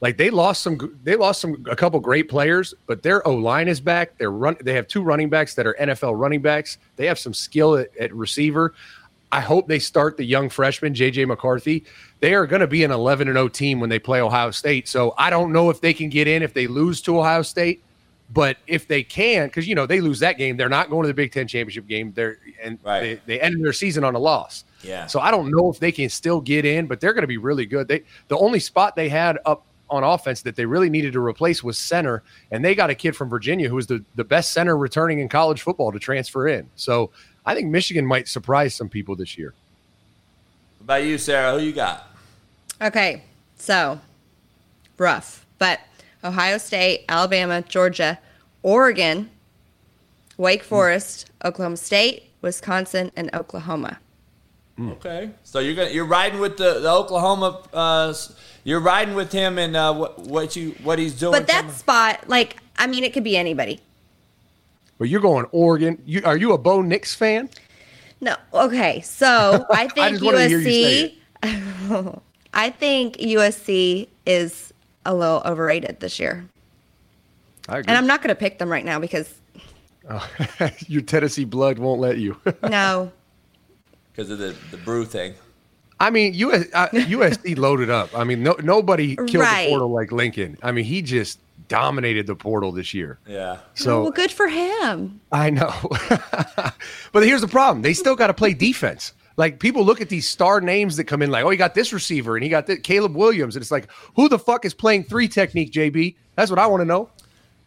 [0.00, 3.68] Like they lost some, they lost some a couple great players, but their O line
[3.68, 4.16] is back.
[4.16, 4.56] They're run.
[4.62, 6.78] They have two running backs that are NFL running backs.
[6.96, 8.74] They have some skill at, at receiver.
[9.32, 11.84] I hope they start the young freshman JJ McCarthy.
[12.20, 14.86] They are going to be an 11 and 0 team when they play Ohio State.
[14.88, 17.82] So I don't know if they can get in if they lose to Ohio State,
[18.32, 21.08] but if they can, because you know they lose that game, they're not going to
[21.08, 22.12] the Big Ten championship game.
[22.14, 23.00] They're and Right.
[23.00, 24.64] they, they ended their season on a loss.
[24.82, 25.06] Yeah.
[25.06, 27.38] So I don't know if they can still get in, but they're going to be
[27.38, 27.88] really good.
[27.88, 31.64] They the only spot they had up on offense that they really needed to replace
[31.64, 34.76] was center, and they got a kid from Virginia who was the, the best center
[34.76, 36.68] returning in college football to transfer in.
[36.76, 37.10] So
[37.44, 39.52] I think Michigan might surprise some people this year.
[40.78, 41.58] What about you, Sarah?
[41.58, 42.09] Who you got?
[42.82, 43.22] Okay,
[43.56, 44.00] so
[44.96, 45.80] rough, but
[46.24, 48.18] Ohio State, Alabama, Georgia,
[48.62, 49.28] Oregon,
[50.38, 53.98] Wake Forest, Oklahoma State, Wisconsin, and Oklahoma.
[54.80, 57.62] Okay, so you're gonna you're riding with the, the Oklahoma.
[57.72, 58.14] Uh,
[58.64, 61.32] you're riding with him and uh, what what you what he's doing.
[61.32, 63.80] But that from- spot, like, I mean, it could be anybody.
[64.98, 66.00] But you're going Oregon.
[66.06, 67.50] You are you a Bo Nix fan?
[68.22, 72.20] No, okay, so I think just wanted to hear you say USC.
[72.54, 74.72] I think USC is
[75.06, 76.44] a little overrated this year,
[77.68, 77.88] I agree.
[77.88, 79.32] and I'm not going to pick them right now because
[80.88, 82.36] Your Tennessee blood won't let you.
[82.68, 83.12] no,
[84.12, 85.34] because of the the Bru thing.
[86.02, 88.16] I mean, US, uh, USC loaded up.
[88.16, 89.64] I mean, no, nobody killed Right.
[89.66, 90.56] the portal like Lincoln.
[90.62, 93.18] I mean, he just dominated the portal this year.
[93.26, 93.58] Yeah.
[93.74, 95.20] So well, good for him.
[95.30, 95.72] I know.
[97.12, 97.82] but here's the problem.
[97.82, 99.12] They still got to play defense.
[99.40, 101.94] Like people look at these star names that come in like, oh, he got this
[101.94, 103.56] receiver and he got this Caleb Williams.
[103.56, 106.14] And it's like, who the fuck is playing three technique, JB?
[106.36, 107.08] That's what I want to know.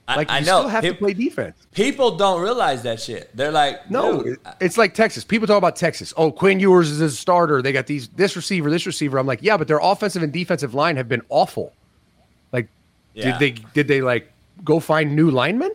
[0.07, 0.59] I, Like you I know.
[0.59, 1.55] still have to play defense.
[1.73, 3.35] People don't realize that shit.
[3.35, 5.23] They're like, No, it- it's like Texas.
[5.23, 6.13] People talk about Texas.
[6.15, 7.63] Oh, Quinn Ewers is a starter.
[7.63, 9.17] They got these this receiver, this receiver.
[9.17, 11.73] I'm like, yeah, but their offensive and defensive line have been awful.
[12.51, 12.67] Like,
[13.15, 13.37] Yeah.
[13.37, 14.31] did they did they like
[14.63, 15.71] go find new linemen?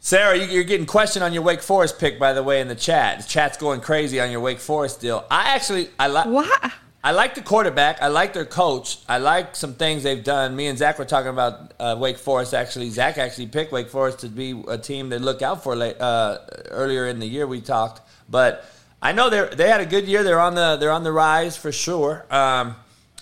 [0.00, 2.74] Sarah, you, you're getting questioned on your Wake Forest pick, by the way, in the
[2.74, 3.20] chat.
[3.20, 5.24] The chat's going crazy on your Wake Forest deal.
[5.30, 6.26] I actually, I like.
[6.26, 6.72] What?
[7.02, 8.02] I like the quarterback.
[8.02, 8.98] I like their coach.
[9.08, 10.56] I like some things they've done.
[10.56, 12.54] Me and Zach were talking about uh, Wake Forest.
[12.54, 15.76] Actually, Zach actually picked Wake Forest to be a team to look out for.
[15.76, 16.38] Late, uh,
[16.70, 18.64] earlier in the year, we talked, but
[19.00, 20.24] I know they they had a good year.
[20.24, 22.26] They're on the they're on the rise for sure.
[22.30, 22.74] Um,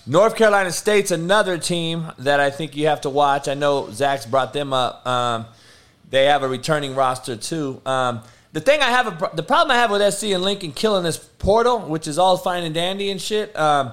[0.07, 3.47] North Carolina State's another team that I think you have to watch.
[3.47, 5.05] I know Zach's brought them up.
[5.05, 5.45] Um,
[6.09, 7.81] they have a returning roster too.
[7.85, 8.21] Um,
[8.53, 11.17] the thing I have, a, the problem I have with SC and Lincoln killing this
[11.17, 13.55] portal, which is all fine and dandy and shit.
[13.57, 13.91] Um,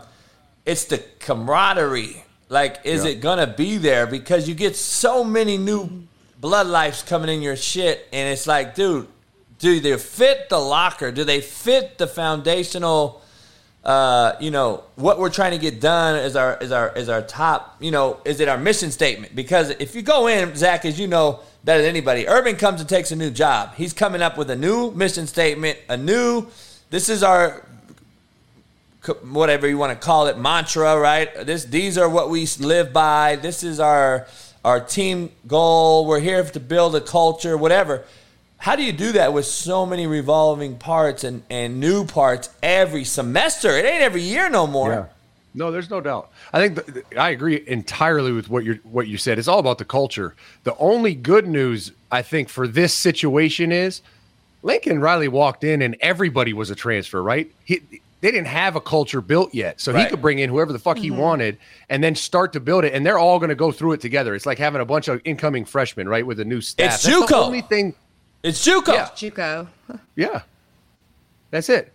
[0.65, 2.25] it's the camaraderie.
[2.49, 4.07] Like, is it gonna be there?
[4.07, 6.05] Because you get so many new
[6.41, 9.09] blood lives coming in your shit, and it's like, dude,
[9.59, 11.11] do they fit the locker?
[11.11, 13.23] Do they fit the foundational?
[13.85, 17.21] Uh, you know, what we're trying to get done is our is our is our
[17.21, 19.37] top, you know, is it our mission statement?
[19.37, 22.89] Because if you go in, Zach, as you know better than anybody, Urban comes and
[22.89, 23.75] takes a new job.
[23.75, 26.47] He's coming up with a new mission statement, a new.
[26.89, 27.67] This is our
[29.23, 31.45] whatever you want to call it mantra, right?
[31.45, 33.37] This these are what we live by.
[33.37, 34.27] This is our
[34.65, 36.07] our team goal.
[36.07, 38.05] We're here to build a culture, whatever.
[38.65, 43.05] How do you do that with so many revolving parts and, and new parts every
[43.05, 43.69] semester?
[43.77, 44.91] It ain't every year no more.
[44.91, 45.05] Yeah.
[45.53, 46.31] No, there's no doubt.
[46.51, 49.39] I think th- th- I agree entirely with what you what you said.
[49.39, 50.35] It's all about the culture.
[50.63, 54.01] The only good news I think for this situation is
[54.63, 57.53] Lincoln Riley walked in and everybody was a transfer, right?
[57.67, 57.83] He
[58.23, 60.97] they didn't have a culture built yet, so he could bring in whoever the fuck
[60.97, 61.19] he mm-hmm.
[61.19, 61.59] wanted
[61.91, 62.95] and then start to build it.
[62.95, 64.35] And they're all going to go through it together.
[64.35, 66.95] It's like having a bunch of incoming freshmen, right, with a new staff.
[66.95, 67.95] It's That's the only thing.
[68.45, 68.89] It's JUCO.
[68.93, 69.09] Yeah.
[69.17, 69.69] JUCO.
[70.17, 70.43] Yeah,
[71.51, 71.93] that's it.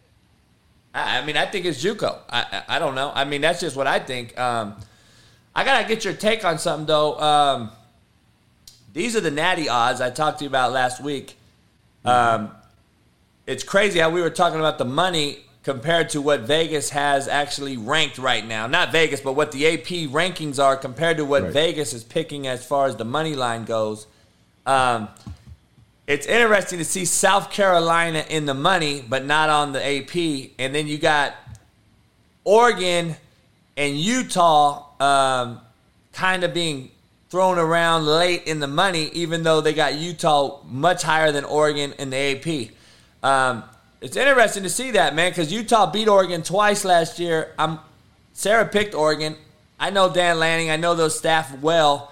[0.94, 2.18] I, I mean, I think it's JUCO.
[2.30, 3.12] I, I I don't know.
[3.16, 4.38] I mean, that's just what I think.
[4.38, 4.76] Um,
[5.56, 7.18] I gotta get your take on something though.
[7.20, 7.72] Um,
[8.94, 11.36] these are the natty odds I talked to you about last week.
[12.04, 12.52] Um,
[13.48, 17.78] it's crazy how we were talking about the money compared to what Vegas has actually
[17.78, 18.66] ranked right now.
[18.68, 21.54] Not Vegas, but what the AP rankings are compared to what Right.
[21.54, 24.08] Vegas is picking as far as the money line goes.
[24.66, 25.10] Um,
[26.10, 30.50] it's interesting to see South Carolina in the money, but not on the AP.
[30.58, 31.36] And then you got
[32.44, 33.16] Oregon
[33.78, 35.62] and Utah um,
[36.12, 36.90] kind of being
[37.30, 41.94] thrown around late in the money, even though they got Utah much higher than Oregon
[42.00, 42.72] in the AP.
[43.22, 43.64] Um,
[44.02, 47.54] it's interesting to see that, man, because Utah beat Oregon twice last year.
[47.60, 47.78] I'm
[48.34, 49.36] Sarah picked Oregon.
[49.80, 50.72] I know Dan Lanning.
[50.72, 52.12] I know those staff well.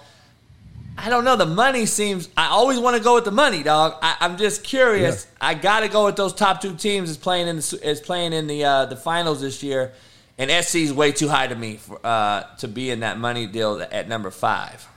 [1.00, 1.36] I don't know.
[1.36, 2.28] The money seems.
[2.36, 3.94] I always want to go with the money, dog.
[4.02, 5.28] I, I'm just curious.
[5.40, 8.32] I got to go with those top two teams is playing in the is playing
[8.32, 9.92] in the uh, the finals this year,
[10.38, 13.46] and SC is way too high to me for, uh, to be in that money
[13.46, 14.88] deal at number five.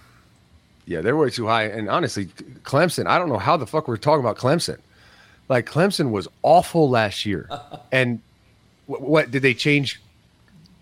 [0.87, 1.65] Yeah, they're way too high.
[1.65, 2.25] And honestly,
[2.63, 4.79] Clemson, I don't know how the fuck we're talking about Clemson.
[5.49, 7.47] Like Clemson was awful last year,
[7.91, 8.21] and
[8.87, 10.01] what, what did they change?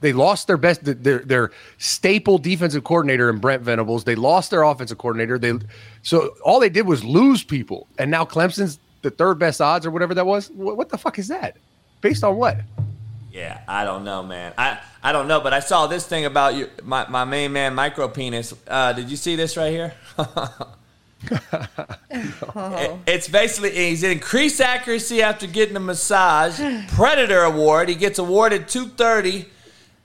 [0.01, 4.05] They lost their best, their their staple defensive coordinator in Brent Venables.
[4.05, 5.37] They lost their offensive coordinator.
[5.37, 5.53] They
[6.03, 9.91] so all they did was lose people, and now Clemson's the third best odds or
[9.91, 10.49] whatever that was.
[10.51, 11.57] What, what the fuck is that?
[12.01, 12.59] Based on what?
[13.31, 14.53] Yeah, I don't know, man.
[14.57, 17.75] I, I don't know, but I saw this thing about you, my, my main man,
[17.75, 18.53] micro penis.
[18.67, 19.93] Uh, did you see this right here?
[22.09, 26.59] it, it's basically he's increased accuracy after getting a massage.
[26.89, 27.89] Predator award.
[27.89, 29.45] He gets awarded 230.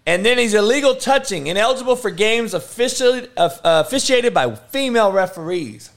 [0.07, 5.91] And then he's illegal touching, ineligible for games officially, uh, officiated by female referees.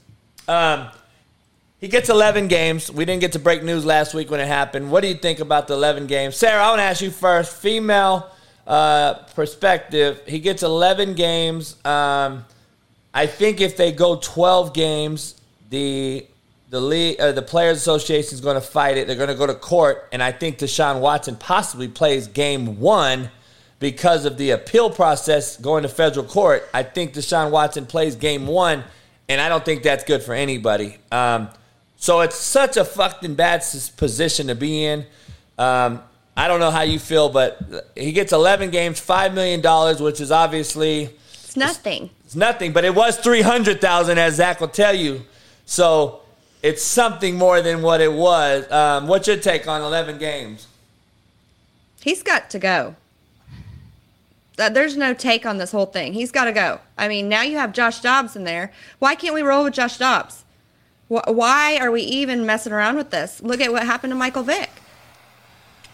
[0.46, 0.88] Um,
[1.78, 2.90] he gets 11 games.
[2.90, 4.90] We didn't get to break news last week when it happened.
[4.90, 6.36] What do you think about the 11 games?
[6.36, 7.54] Sarah, I want to ask you first.
[7.54, 8.30] Female
[8.66, 10.22] uh, perspective.
[10.26, 11.76] He gets 11 games.
[11.84, 12.46] Um,
[13.12, 15.34] I think if they go 12 games,
[15.70, 16.26] the
[16.70, 19.06] the league, uh, the Players Association is going to fight it.
[19.06, 23.30] They're going to go to court, and I think Deshaun Watson possibly plays game one
[23.80, 26.68] because of the appeal process going to federal court.
[26.74, 28.84] I think Deshaun Watson plays game one,
[29.28, 30.96] and I don't think that's good for anybody.
[31.12, 31.48] Um,
[31.96, 33.64] so it's such a fucking bad
[33.96, 35.06] position to be in.
[35.58, 36.02] Um,
[36.36, 37.60] I don't know how you feel, but
[37.96, 41.10] he gets 11 games, $5 million, which is obviously.
[41.32, 42.04] It's nothing.
[42.04, 45.22] It's, it's nothing, but it was 300000 as Zach will tell you.
[45.66, 46.20] So
[46.62, 48.70] it's something more than what it was.
[48.70, 50.68] Um, what's your take on 11 games?
[52.00, 52.94] He's got to go.
[54.58, 56.12] There's no take on this whole thing.
[56.12, 56.80] He's got to go.
[56.98, 58.72] I mean, now you have Josh Dobbs in there.
[58.98, 60.44] Why can't we roll with Josh Dobbs?
[61.06, 63.40] Why are we even messing around with this?
[63.40, 64.70] Look at what happened to Michael Vick.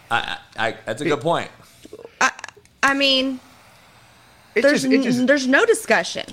[0.09, 1.49] I, I, that's a good point.
[2.19, 2.31] I,
[2.83, 3.39] I mean,
[4.55, 6.25] there's just, just, there's no discussion.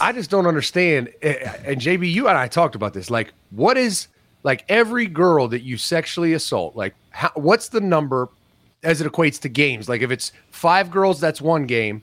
[0.00, 1.08] I just don't understand.
[1.22, 3.10] Eh, eh, and JB, you and I talked about this.
[3.10, 4.08] Like, what is
[4.42, 6.76] like every girl that you sexually assault?
[6.76, 8.28] Like, how, what's the number
[8.82, 9.88] as it equates to games?
[9.88, 12.02] Like, if it's five girls, that's one game.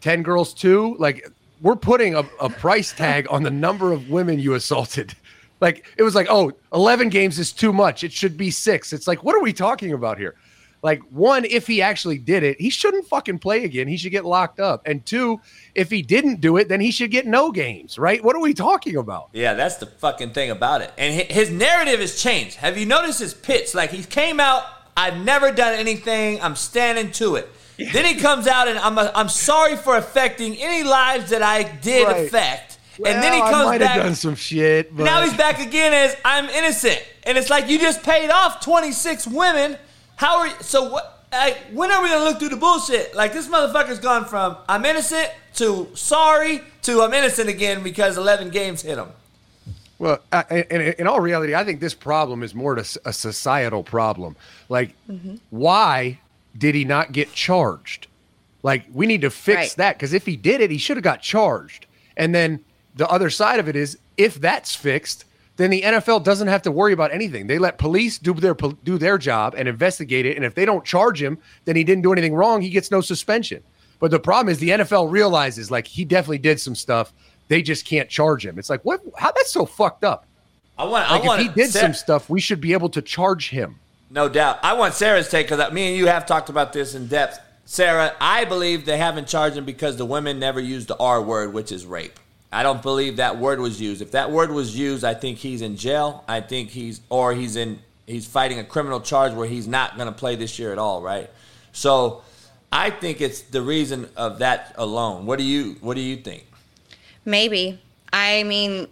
[0.00, 0.96] Ten girls, two.
[0.98, 1.28] Like,
[1.60, 5.14] we're putting a, a price tag on the number of women you assaulted.
[5.60, 8.02] Like, it was like, oh, 11 games is too much.
[8.02, 8.94] It should be six.
[8.94, 10.34] It's like, what are we talking about here?
[10.82, 13.86] Like, one, if he actually did it, he shouldn't fucking play again.
[13.86, 14.80] He should get locked up.
[14.86, 15.40] And two,
[15.74, 18.24] if he didn't do it, then he should get no games, right?
[18.24, 19.28] What are we talking about?
[19.32, 20.92] Yeah, that's the fucking thing about it.
[20.96, 22.56] And his narrative has changed.
[22.56, 23.74] Have you noticed his pitch?
[23.74, 24.64] Like, he came out,
[24.96, 27.48] I've never done anything, I'm standing to it.
[27.78, 27.92] Yeah.
[27.92, 31.62] Then he comes out and I'm, a, I'm sorry for affecting any lives that I
[31.62, 32.26] did right.
[32.26, 32.78] affect.
[32.98, 33.90] Well, and then he comes I might back.
[33.92, 34.94] Have done some shit.
[34.94, 35.04] But...
[35.04, 39.26] Now he's back again as I'm innocent, and it's like you just paid off 26
[39.28, 39.78] women
[40.20, 40.54] how are you?
[40.60, 41.24] So what?
[41.32, 43.14] Like, when are we gonna look through the bullshit?
[43.14, 48.50] Like this motherfucker's gone from I'm innocent to sorry to I'm innocent again because 11
[48.50, 49.08] games hit him.
[50.00, 54.34] Well, uh, in, in, all reality, I think this problem is more a societal problem.
[54.70, 55.34] Like, mm-hmm.
[55.50, 56.20] why
[56.56, 58.06] did he not get charged?
[58.62, 59.76] Like, we need to fix right.
[59.76, 61.84] that because if he did it, he should have got charged.
[62.16, 65.26] And then the other side of it is, if that's fixed,
[65.56, 67.46] then the NFL doesn't have to worry about anything.
[67.46, 70.82] They let police do their do their job and investigate it, and if they don't
[70.82, 71.36] charge him,
[71.66, 72.62] then he didn't do anything wrong.
[72.62, 73.62] He gets no suspension.
[73.98, 77.12] But the problem is the NFL realizes like he definitely did some stuff.
[77.50, 78.60] They just can't charge him.
[78.60, 79.00] It's like what?
[79.18, 80.24] How that's so fucked up.
[80.78, 81.10] I want.
[81.10, 83.50] Like I want if he did Sarah, some stuff, we should be able to charge
[83.50, 83.80] him.
[84.08, 84.60] No doubt.
[84.62, 87.40] I want Sarah's take because uh, me and you have talked about this in depth.
[87.64, 91.52] Sarah, I believe they haven't charged him because the women never used the R word,
[91.52, 92.20] which is rape.
[92.52, 94.00] I don't believe that word was used.
[94.00, 96.22] If that word was used, I think he's in jail.
[96.28, 100.06] I think he's or he's in he's fighting a criminal charge where he's not going
[100.06, 101.28] to play this year at all, right?
[101.72, 102.22] So,
[102.70, 105.26] I think it's the reason of that alone.
[105.26, 106.46] What do you what do you think?
[107.24, 107.78] Maybe.
[108.12, 108.88] I mean,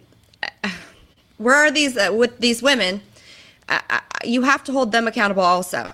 [1.37, 3.01] where are these uh, with these women?
[3.67, 5.93] Uh, you have to hold them accountable also.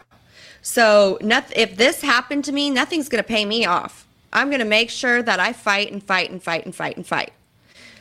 [0.61, 4.07] So, if this happened to me, nothing's going to pay me off.
[4.33, 7.05] I'm going to make sure that I fight and fight and fight and fight and
[7.05, 7.31] fight.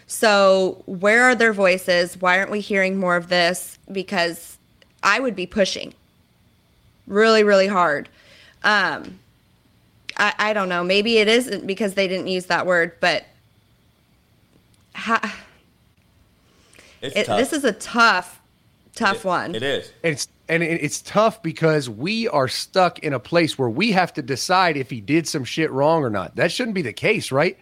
[0.07, 2.21] So, where are their voices?
[2.21, 3.79] Why aren't we hearing more of this?
[3.91, 4.59] Because
[5.03, 5.95] I would be pushing
[7.07, 8.09] really, really hard.
[8.63, 9.19] Um,
[10.17, 10.85] I, I don't know.
[10.85, 13.25] Maybe it isn't because they didn't use that word, but
[14.95, 15.37] ha-
[17.01, 18.41] it, this is a tough,
[18.95, 19.55] tough it, one.
[19.55, 19.93] It is.
[20.03, 24.23] It's and it's tough because we are stuck in a place where we have to
[24.23, 26.37] decide if he did some shit wrong or not.
[26.37, 27.59] That shouldn't be the case, right?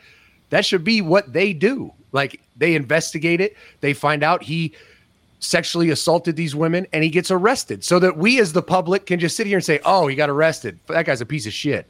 [0.51, 1.93] That should be what they do.
[2.11, 4.75] Like they investigate it, they find out he
[5.39, 9.19] sexually assaulted these women and he gets arrested so that we as the public can
[9.21, 10.79] just sit here and say, "Oh, he got arrested.
[10.89, 11.87] That guy's a piece of shit."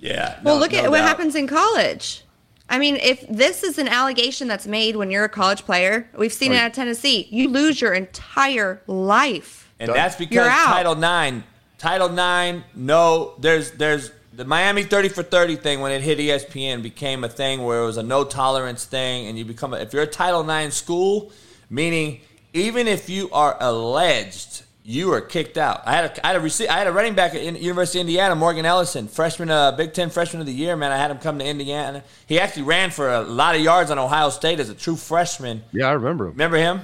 [0.00, 0.38] Yeah.
[0.42, 1.08] Well, no- look no at what doubt.
[1.08, 2.23] happens in college.
[2.68, 6.32] I mean, if this is an allegation that's made when you're a college player, we've
[6.32, 6.64] seen it Right.
[6.64, 7.28] at Tennessee.
[7.30, 9.70] You lose your entire life.
[9.78, 10.46] And that's because You're.
[10.46, 11.44] Title IX,
[11.78, 16.82] Title IX, no, there's there's the Miami 30 for 30 thing when it hit ESPN
[16.82, 19.92] became a thing where it was a no tolerance thing, and you become a, if
[19.92, 21.30] you're a Title IX school,
[21.70, 22.20] meaning
[22.52, 25.82] even if you are alleged, you are kicked out.
[25.86, 27.98] I had a I had a rece- I had a running back at in- University
[27.98, 30.76] of Indiana, Morgan Ellison, freshman, uh, Big Ten freshman of the year.
[30.76, 32.04] Man, I had him come to Indiana.
[32.26, 35.62] He actually ran for a lot of yards on Ohio State as a true freshman.
[35.72, 36.32] Yeah, I remember him.
[36.32, 36.80] Remember him?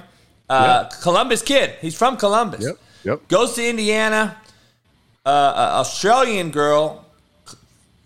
[0.49, 1.75] Uh, Columbus kid.
[1.79, 2.65] He's from Columbus.
[2.65, 3.27] Yep, yep.
[3.27, 4.35] Goes to Indiana.
[5.25, 5.29] Uh,
[5.79, 7.05] Australian girl
[7.45, 7.55] c-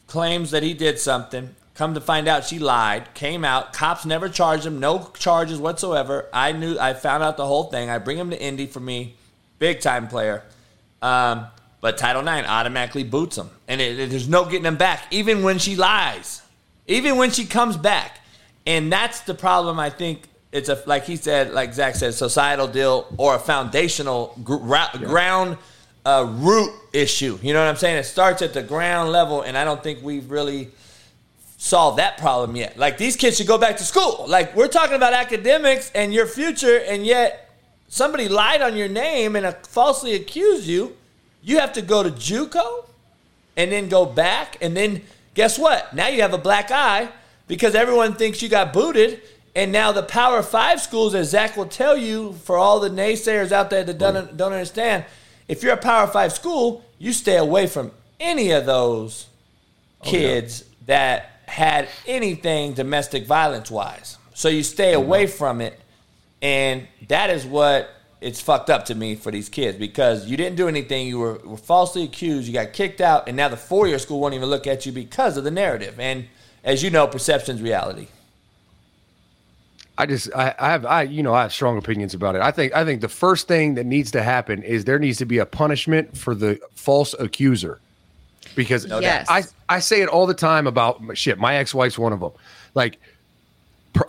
[0.08, 1.56] claims that he did something.
[1.76, 3.14] Come to find out, she lied.
[3.14, 3.74] Came out.
[3.74, 4.80] Cops never charged him.
[4.80, 6.28] No charges whatsoever.
[6.34, 6.78] I knew.
[6.78, 7.90] I found out the whole thing.
[7.90, 9.16] I bring him to Indy for me.
[9.60, 10.44] Big time player.
[11.02, 11.48] Um,
[11.82, 15.44] but Title IX automatically boots him, and it, it- there's no getting him back, even
[15.44, 16.42] when she lies,
[16.88, 18.20] even when she comes back,
[18.66, 19.80] and that's the problem.
[19.80, 24.36] I think it's a like he said, like Zach said, societal deal or a foundational
[24.44, 25.58] gr- ra- ground
[26.06, 27.38] uh, root issue.
[27.44, 27.98] You know what I'm saying?
[27.98, 30.70] It starts at the ground level, and I don't think we've really
[31.58, 32.78] solved that problem yet.
[32.78, 34.26] Like these kids should go back to school.
[34.28, 37.45] Like we're talking about academics and your future, and yet
[37.96, 40.98] somebody lied on your name and falsely accused you.
[41.42, 42.86] You have to go to JUCO
[43.56, 45.02] and then go back, and then
[45.34, 45.96] guess what?
[45.96, 47.08] Now you have a black eye
[47.48, 49.22] because everyone thinks you got booted.
[49.56, 53.54] And now the Power Five schools, as Zach will tell you, for all the naysayers
[53.54, 55.06] out there that don't, don't understand,
[55.48, 59.28] if you're a Power Five school, you stay away from any of those
[60.02, 64.18] oh, kids that had anything domestic violence wise.
[64.34, 65.04] So you stay mm-hmm.
[65.04, 65.80] away from it.
[66.42, 67.90] And that is what
[68.22, 71.08] it's fucked up to me for these kids because you didn't do anything.
[71.08, 72.48] You were, were falsely accused.
[72.48, 73.28] You got kicked out.
[73.28, 76.00] And now the four year school won't even look at you because of the narrative.
[76.00, 76.28] And
[76.64, 78.08] as you know, perception's reality.
[79.98, 82.42] I just I, I have I you know I have strong opinions about it.
[82.42, 85.26] I think I think the first thing that needs to happen is there needs to
[85.26, 87.80] be a punishment for the false accuser.
[88.56, 89.28] Because Yes.
[89.30, 91.38] I I say it all the time about shit.
[91.38, 92.32] My ex-wife's one of them.
[92.74, 93.00] Like per-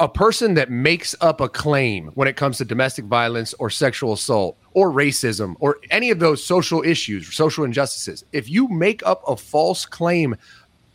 [0.00, 4.12] a person that makes up a claim when it comes to domestic violence or sexual
[4.12, 8.24] assault or racism or any of those social issues, social injustices.
[8.32, 10.36] If you make up a false claim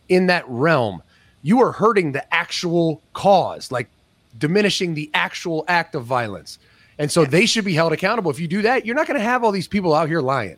[0.09, 1.01] in that realm,
[1.41, 3.89] you are hurting the actual cause, like
[4.37, 6.59] diminishing the actual act of violence.
[6.99, 8.29] And so they should be held accountable.
[8.29, 10.57] If you do that, you're not going to have all these people out here lying.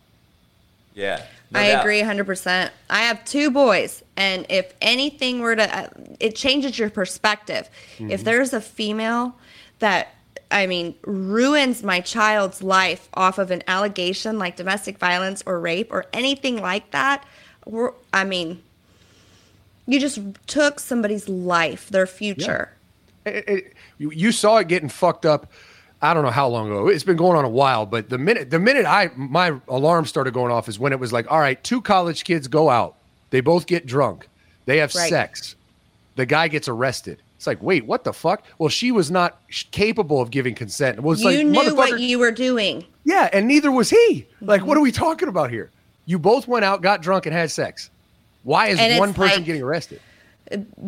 [0.94, 1.24] Yeah.
[1.54, 1.82] No I doubt.
[1.82, 2.70] agree 100%.
[2.89, 5.88] I have two boys, and if anything were to, uh,
[6.20, 7.70] it changes your perspective.
[7.99, 9.36] If there's a female
[9.80, 10.16] that,
[10.51, 15.91] I mean, ruins my child's life off of an allegation like domestic violence or rape
[15.91, 17.24] or anything like that,
[18.14, 18.62] I mean,
[19.88, 22.74] you just took somebody's life, their future.
[23.26, 25.51] It- it- you, you saw it getting fucked up.
[26.04, 26.89] I don't know how long ago.
[26.89, 30.34] It's been going on a while, but the minute the minute I my alarm started
[30.34, 32.95] going off is when it was like, all right, two college kids go out,
[33.30, 34.28] they both get drunk,
[34.66, 35.10] they have Right.
[35.10, 35.56] sex,
[36.16, 37.22] the guy gets arrested.
[37.38, 38.45] It's like, wait, what the fuck?
[38.58, 39.39] Well, she was not
[39.72, 40.97] capable of giving consent.
[40.97, 42.86] It was you like, knew what you were doing.
[43.06, 44.28] Yeah, and neither was he.
[44.41, 44.84] Like, what are mhm.
[44.84, 45.70] we talking about here?
[46.06, 47.89] You both went out, got drunk, and had sex.
[48.43, 50.01] Why is And one person like- getting arrested?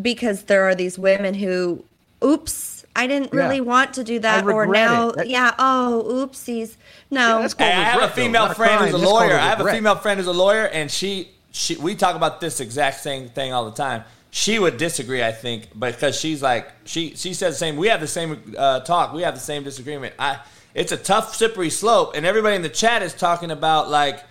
[0.01, 1.83] because there are these women who
[2.23, 3.39] oops i didn't Yeah.
[3.41, 5.15] really want to do that I or regret now it.
[5.17, 6.77] That- yeah oh oopsies
[7.11, 8.91] no Yeah, that's called Hey, I have a regret, though, female a friend who's a
[8.97, 9.35] just called lawyer.
[9.35, 12.41] a I have a female friend who's a lawyer, and she, she, we talk about
[12.41, 14.03] this exact same thing all the time.
[14.31, 17.77] She would disagree, I think, because she's like, she, she says the same.
[17.77, 19.13] We have the same uh, talk.
[19.13, 20.13] We have the same disagreement.
[20.19, 20.39] I,
[20.73, 24.21] it's a tough, slippery slope, and everybody in the chat is talking about like,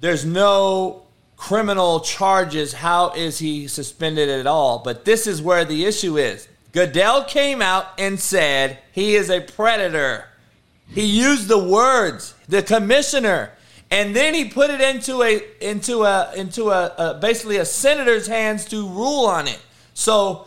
[0.00, 1.04] there's no
[1.36, 2.72] criminal charges.
[2.74, 4.80] How is he suspended at all?
[4.80, 6.46] But this is where the issue is.
[6.72, 10.26] Goodell came out and said he is a predator.
[10.88, 13.52] He used the words, the commissioner,
[13.90, 18.26] and then he put it into a into a into a, a basically a senator's
[18.26, 19.60] hands to rule on it.
[19.94, 20.46] So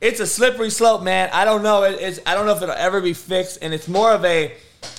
[0.00, 1.28] it's a slippery slope, man.
[1.32, 1.82] I don't know.
[1.82, 4.54] It, it's I don't know if it'll ever be fixed, and it's more of a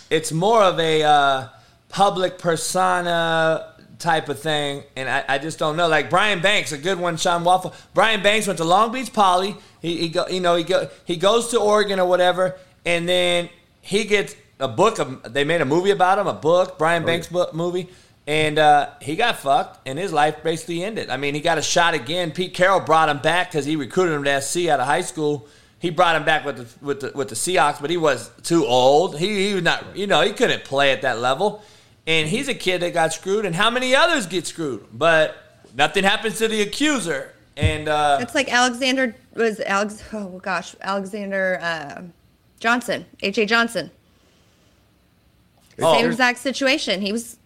[0.09, 1.47] it's more of a uh,
[1.89, 5.87] public persona type of thing, and I, I just don't know.
[5.87, 7.17] Like Brian Banks, a good one.
[7.17, 7.73] Sean Waffle.
[7.93, 9.55] Brian Banks went to Long Beach Poly.
[9.85, 12.55] He, he go, you know, he go, he goes to Oregon or whatever,
[12.85, 13.49] and then
[13.81, 14.97] he gets a book.
[14.97, 17.87] Of, they made a movie about him, a book, Brian Banks book movie,
[18.25, 21.11] and uh, he got fucked, and his life basically ended.
[21.11, 22.31] I mean, he got a shot again.
[22.31, 25.47] Pete Carroll brought him back because he recruited him to SC out of high school.
[25.77, 28.65] He brought him back with the with the with the Seahawks, but he was too
[28.65, 29.19] old.
[29.19, 31.63] He he was not, you know, he couldn't play at that level.
[32.07, 34.87] And he's a kid that got screwed, and how many others get screwed?
[34.91, 35.35] But
[35.75, 37.34] nothing happens to the accuser.
[37.57, 40.03] And uh, It's like Alexander was Alex.
[40.13, 42.01] Oh gosh, Alexander uh,
[42.59, 43.37] Johnson, H.
[43.37, 43.45] A.
[43.45, 43.91] Johnson.
[45.81, 45.93] Oh.
[45.95, 47.01] Same exact situation.
[47.01, 47.37] He was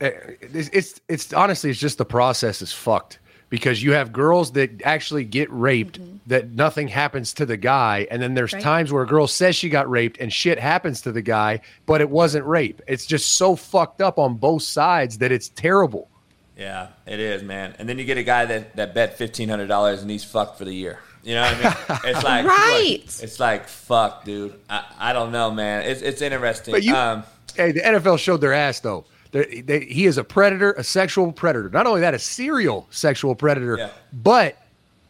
[0.00, 0.10] Eh,
[0.40, 3.18] it's, it's it's honestly it's just the process is fucked
[3.48, 8.20] because you have girls that actually get raped that nothing happens to the guy and
[8.20, 8.62] then there's Right.
[8.62, 12.02] times where a girl says she got raped and shit happens to the guy but
[12.02, 16.10] it wasn't rape it's just so fucked up on both sides that it's terrible
[16.56, 17.74] yeah, it is, man.
[17.78, 20.58] And then you get a guy that, that bet fifteen hundred dollars and he's fucked
[20.58, 20.98] for the year.
[21.22, 22.00] You know what I mean?
[22.14, 23.02] It's like Right.
[23.22, 24.54] It's like fuck, dude.
[24.70, 25.82] I, I don't know, man.
[25.82, 26.72] It's it's interesting.
[26.72, 29.04] But you, um, hey, the NFL showed their ass though.
[29.32, 31.68] They, they, he is a predator, a sexual predator.
[31.68, 33.76] Not only that, a serial sexual predator.
[33.76, 33.90] Yeah.
[34.12, 34.56] But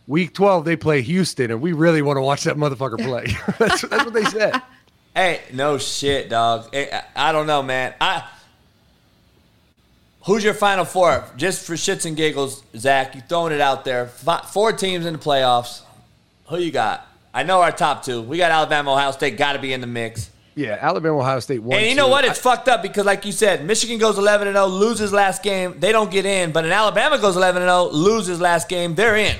[0.09, 3.27] week twelve they play Houston, and we really want to watch that motherfucker play.
[3.59, 4.61] that's, that's what they said.
[5.15, 6.75] Hey, no shit, dog.
[6.75, 7.95] I, I don't know, man.
[8.01, 8.27] I
[10.27, 11.25] who's your final four?
[11.37, 13.15] Just for shits and giggles, Zach.
[13.15, 14.07] You throwing it out there.
[14.09, 15.83] Fi- Four teams in the playoffs.
[16.49, 17.07] Who you got?
[17.33, 18.23] I know our top two.
[18.23, 19.37] We got Alabama, Ohio State.
[19.37, 20.31] Got to be in the mix.
[20.55, 21.63] Yeah, Alabama, Ohio State.
[21.63, 22.11] One, And you know two.
[22.13, 22.25] what?
[22.25, 25.75] It's fucked up because, like you said, Michigan goes 11 and 0, loses last game.
[25.79, 26.53] They don't get in.
[26.53, 28.95] But in Alabama goes 11 and 0, loses last game.
[28.95, 29.37] They're in.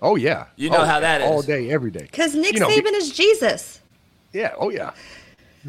[0.00, 1.26] Oh yeah, You know Oh, how that is.
[1.26, 2.02] all day, every day.
[2.02, 3.80] because Nick You know, Saban is Jesus.
[4.32, 4.52] Yeah.
[4.58, 4.92] Oh yeah.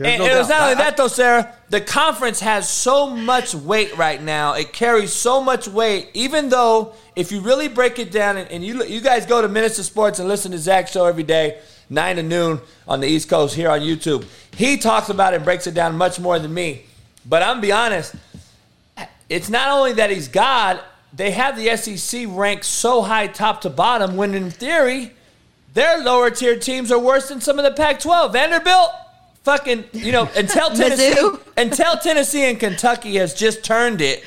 [0.06, 1.54] And, no and it was not only I- that though, Sarah.
[1.70, 4.54] The conference has so much weight right now.
[4.54, 6.10] It carries so much weight.
[6.14, 9.48] Even though, if you really break it down, and, and you you guys go to
[9.48, 13.08] Minutes of Sports and listen to Zach's show every day, nine to noon on the
[13.08, 14.26] East Coast here on YouTube.
[14.56, 16.86] He talks about it and breaks it down much more than me.
[17.26, 18.16] But I'm be honest.
[19.30, 20.80] It's not only that he's God.
[21.14, 25.12] They have the SEC ranked so high, top to bottom, when in theory,
[25.74, 28.34] their lower tier teams are worse than some of the Pac-12.
[28.34, 28.92] Vanderbilt,
[29.48, 31.16] fucking, you know, until Tennessee,
[31.56, 34.22] until Tennessee and Kentucky has just turned it,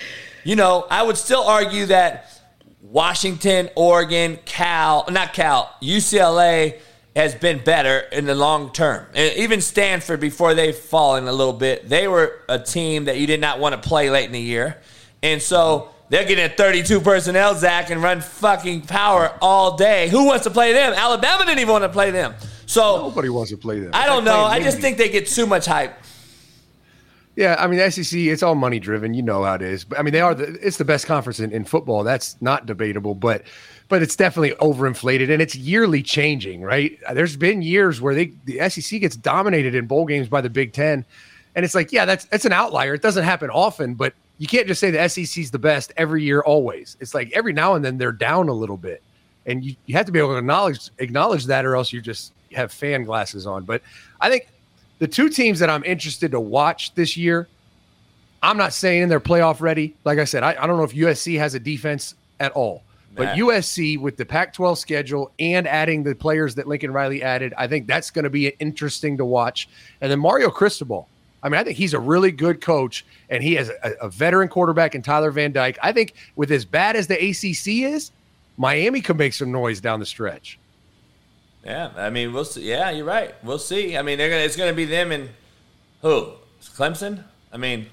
[0.44, 2.40] you know, I would still argue that
[2.80, 6.80] Washington, Oregon, Cal, not Cal, UCLA
[7.14, 9.04] has been better in the long term.
[9.14, 13.26] And even Stanford, before they've fallen a little bit, they were a team that you
[13.26, 14.78] did not want to play late in the year.
[15.22, 20.08] And so they're getting a 32 personnel, Zach, and run fucking power all day.
[20.08, 20.94] Who wants to play them?
[20.94, 22.34] Alabama didn't even want to play them.
[22.70, 23.90] So Nobody wants to play them.
[23.94, 24.44] I don't know.
[24.44, 25.92] I just think they get too much hype.
[27.34, 29.12] Yeah, I mean, the SEC, it's all money driven.
[29.12, 29.82] You know how it is.
[29.82, 32.04] But I mean, they are the, it's the best conference in, in football.
[32.04, 33.16] That's not debatable.
[33.16, 33.42] But
[33.88, 36.96] but it's definitely overinflated and it's yearly changing, right?
[37.12, 40.72] There's been years where they the SEC gets dominated in bowl games by the Big
[40.72, 41.04] Ten,
[41.56, 42.94] and it's like, yeah, that's that's an outlier.
[42.94, 46.40] It doesn't happen often, but you can't just say the SEC's the best every year,
[46.40, 46.96] always.
[47.00, 49.02] It's like every now and then they're down a little bit,
[49.44, 52.32] and you, you have to be able to acknowledge acknowledge that, or else you're just
[52.52, 53.64] have fan glasses on.
[53.64, 53.82] But
[54.20, 54.48] I think
[54.98, 57.48] the two teams that I'm interested to watch this year,
[58.42, 59.96] I'm not saying they're playoff ready.
[60.04, 62.82] Like I said, I, I don't know if USC has a defense at all.
[63.16, 67.52] But USC with the Pac 12 schedule and adding the players that Lincoln Riley added,
[67.58, 69.68] I think that's going to be interesting to watch.
[70.00, 71.08] And then Mario Cristobal.
[71.42, 74.48] I mean, I think he's a really good coach and he has a, a veteran
[74.48, 75.78] quarterback in Tyler Van Dyke.
[75.82, 78.12] I think with as bad as the ACC is,
[78.56, 80.58] Miami could make some noise down the stretch.
[81.64, 82.62] Yeah, I mean, we'll see.
[82.68, 83.34] Yeah, you're right.
[83.44, 83.96] We'll see.
[83.96, 84.42] I mean, they're gonna.
[84.42, 85.28] It's gonna be them and
[86.02, 86.32] who?
[86.76, 87.24] Clemson.
[87.52, 87.86] I mean,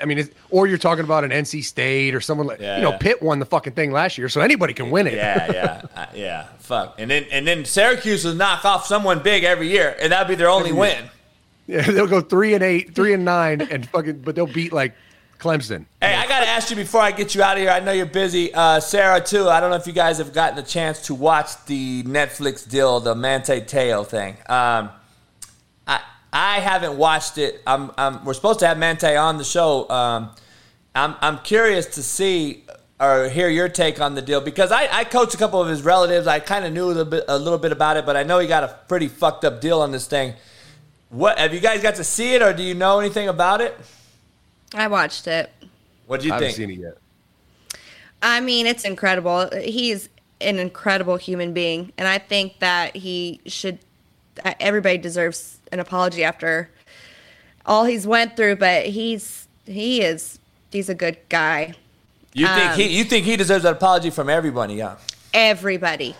[0.00, 2.82] I mean, it's, or you're talking about an NC State or someone like Yeah, you
[2.82, 2.98] know yeah.
[2.98, 5.14] Pitt won the fucking thing last year, so anybody can win it.
[5.14, 6.46] yeah, yeah, uh, yeah.
[6.58, 6.96] Fuck.
[6.98, 10.34] And then and then Syracuse will knock off someone big every year, and that'll be
[10.34, 11.10] their only win.
[11.68, 14.94] Yeah, they'll go three and eight, three and nine, and fucking, but they'll beat like
[15.38, 15.86] Clemson.
[16.00, 17.70] Hey, I gotta ask you before I get you out of here.
[17.70, 19.48] I know you're busy, uh, Sarah too.
[19.48, 23.00] I don't know if you guys have gotten a chance to watch the Netflix deal,
[23.00, 24.36] the Manti Te'o thing.
[24.48, 24.90] Um,
[25.86, 26.00] I
[26.32, 27.62] I haven't watched it.
[27.66, 29.88] I'm, I'm we're supposed to have Mante on the show.
[29.88, 30.30] Um,
[30.94, 32.64] I'm I'm curious to see
[32.98, 35.82] or hear your take on the deal because I, I coach a couple of his
[35.82, 36.26] relatives.
[36.26, 38.38] I kind of knew a little bit a little bit about it, but I know
[38.38, 40.34] he got a pretty fucked up deal on this thing.
[41.10, 43.78] What have you guys got to see it, or do you know anything about it?
[44.74, 45.50] I watched it.
[46.06, 46.98] What do you I haven't seen it yet.
[48.22, 49.50] I mean, it's incredible.
[49.62, 50.08] He's
[50.40, 53.78] an incredible human being, and I think that he should.
[54.44, 56.70] uh, Everybody deserves an apology after
[57.64, 60.38] all he's went through, but he's he is
[60.70, 61.74] he's a good guy.
[62.32, 64.96] You think Um, he you think he deserves an apology from everybody, yeah.
[65.34, 66.14] Everybody,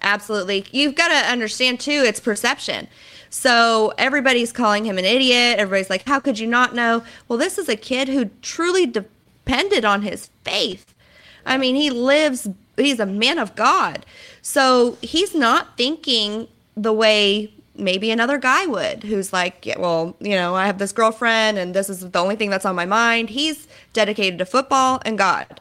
[0.00, 0.64] absolutely.
[0.70, 2.02] You've got to understand too.
[2.06, 2.88] It's perception.
[3.34, 5.58] So everybody's calling him an idiot.
[5.58, 9.86] Everybody's like, "How could you not know?" Well, this is a kid who truly depended
[9.86, 10.92] on his faith.
[11.46, 12.46] I mean, he lives.
[12.76, 14.04] He's a man of God.
[14.42, 20.34] So he's not thinking the way maybe another guy would, who's like, yeah, well, you
[20.34, 23.30] know, I have this girlfriend, and this is the only thing that's on my mind.
[23.30, 25.58] He's dedicated to football and God.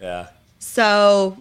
[0.00, 0.28] Yeah.
[0.58, 1.36] So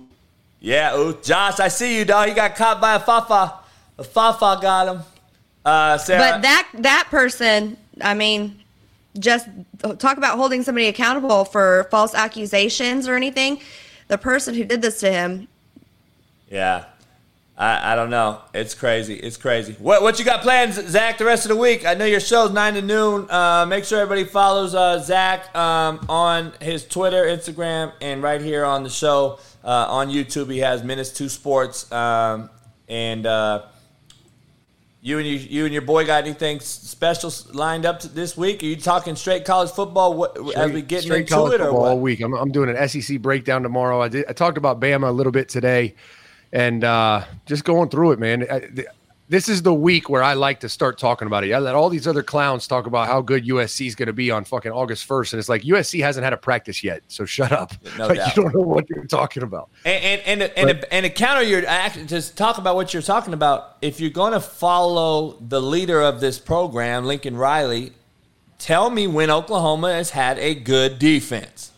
[0.60, 2.28] Yeah, ooh, Josh, I see you, dog.
[2.28, 3.60] He got caught by a fafa.
[3.98, 5.04] A fafa got him.
[5.66, 6.20] Uh, Sarah.
[6.20, 8.60] But that that person, I mean,
[9.18, 9.48] just
[9.98, 13.60] talk about holding somebody accountable for false accusations or anything.
[14.08, 15.48] The person who did this to him,
[16.50, 16.86] yeah.
[17.60, 18.40] I, I don't know.
[18.54, 19.16] It's crazy.
[19.16, 19.76] It's crazy.
[19.80, 21.86] What what you got plans, Zach, the rest of the week?
[21.86, 23.30] I know your show's 9 to noon.
[23.30, 28.64] Uh, make sure everybody follows uh, Zach um, on his Twitter, Instagram, and right here
[28.64, 29.40] on the show.
[29.62, 31.92] Uh, on YouTube, he has Minutes 2 Sports.
[31.92, 32.50] Um,
[32.88, 33.64] and uh,
[35.02, 38.62] you and you, you and your boy got anything special lined up this week?
[38.62, 41.90] Are you talking straight college football what, as we get into college it, or what?
[41.92, 42.22] all week.
[42.22, 44.02] I'm, I'm doing an SEC breakdown tomorrow.
[44.02, 44.26] I did.
[44.28, 45.96] I talked about Bama a little bit today,
[46.52, 48.46] and uh, just going through it, man.
[48.50, 48.70] I,
[49.30, 51.54] this is the week where I like to start talking about it.
[51.54, 54.32] I let all these other clowns talk about how good USC is going to be
[54.32, 57.52] on fucking August 1st, and it's like USC hasn't had a practice yet, so shut
[57.52, 57.72] up.
[57.98, 58.36] No like doubt.
[58.36, 59.70] you don't know what you're talking about.
[59.86, 63.34] And and and, and, and to counter your act, just talk about what you're talking
[63.34, 63.78] about.
[63.84, 67.94] If you're going to follow the leader of this program, Lincoln Riley,
[68.58, 71.72] tell me when Oklahoma has had a good defense.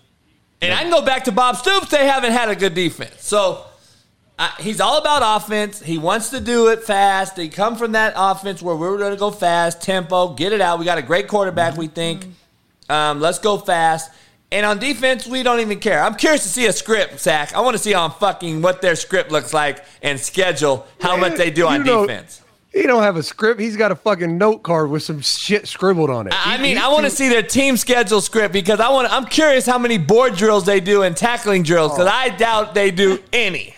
[0.61, 3.25] And I can go back to Bob Stoops; they haven't had a good defense.
[3.25, 3.65] So
[4.59, 5.81] he's all about offense.
[5.81, 7.35] He wants to do it fast.
[7.35, 10.79] They come from that offense where we're going to go fast, tempo, get it out.
[10.79, 12.25] We got a great quarterback, we think.
[12.89, 14.11] Um, let's go fast.
[14.53, 16.03] And on defense, we don't even care.
[16.03, 17.53] I'm curious to see a script, Zach.
[17.55, 21.35] I want to see on fucking what their script looks like and schedule how much
[21.37, 22.41] they do on defense.
[22.73, 23.59] He don't have a script.
[23.59, 26.33] He's got a fucking note card with some shit scribbled on it.
[26.33, 29.11] I He- mean, I want to see their team schedule script because I want.
[29.11, 32.89] I'm curious how many board drills they do and tackling drills because I doubt they
[32.91, 33.75] do any.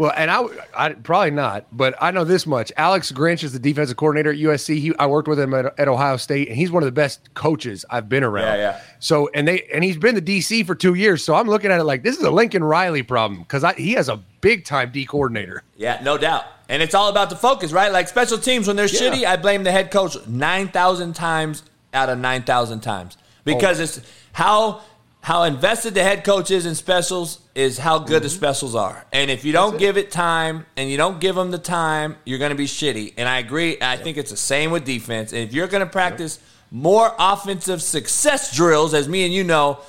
[0.00, 2.72] Well, and I, I probably not, but I know this much.
[2.78, 4.78] Alex Grinch is the defensive coordinator at USC.
[4.78, 7.34] He, I worked with him at, at Ohio State, and he's one of the best
[7.34, 8.46] coaches I've been around.
[8.46, 8.80] Yeah, yeah.
[8.98, 11.22] So, and they, and he's been the DC for two years.
[11.22, 14.08] So I'm looking at it like this is a Lincoln Riley problem because he has
[14.08, 15.64] a big time D coordinator.
[15.76, 16.46] Yeah, no doubt.
[16.70, 17.92] And it's all about the focus, right?
[17.92, 19.00] Like special teams, when they're Yeah.
[19.00, 23.18] shitty, I blame the head coach 9,000 times out of 9,000 times.
[23.44, 23.82] Because oh.
[23.82, 24.00] it's
[24.32, 24.80] how
[25.22, 29.04] how invested the head coach is in specials is how good the specials are.
[29.12, 32.38] And if you don't give it time and you don't give them the time, you're
[32.38, 33.14] going to be shitty.
[33.18, 33.76] And I agree.
[33.82, 35.32] I think it's the same with defense.
[35.32, 36.40] And if you're going to practice
[36.70, 39.80] more offensive success drills, as me and you know,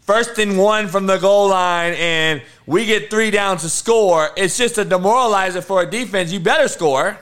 [0.00, 4.56] first and one from the goal line and we get three down to score, it's
[4.56, 6.32] just a demoralizer for a defense.
[6.32, 7.18] You better score.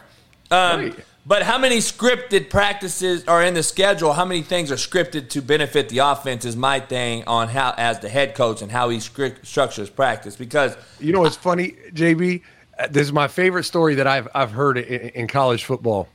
[0.50, 0.94] Um, Right.
[1.28, 4.14] But how many scripted practices are in the schedule?
[4.14, 7.98] How many things are scripted to benefit the offense is my thing on how, as
[8.00, 10.36] the head coach, and how he script, structures practice.
[10.36, 12.40] Because You know what's funny, JB?
[12.78, 16.08] Uh, This is my favorite story that I've I've heard in, in college football.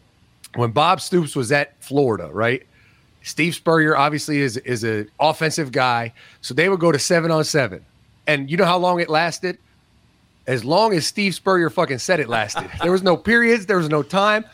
[0.55, 2.65] When Bob Stoops was at Florida, right?
[3.21, 7.43] Steve Spurrier obviously is is an offensive guy, so they would go to seven on
[7.43, 7.85] seven,
[8.25, 9.59] and you know how long it lasted?
[10.45, 12.69] As long as Steve Spurrier fucking said it lasted.
[12.81, 14.45] There was no periods, there was no time.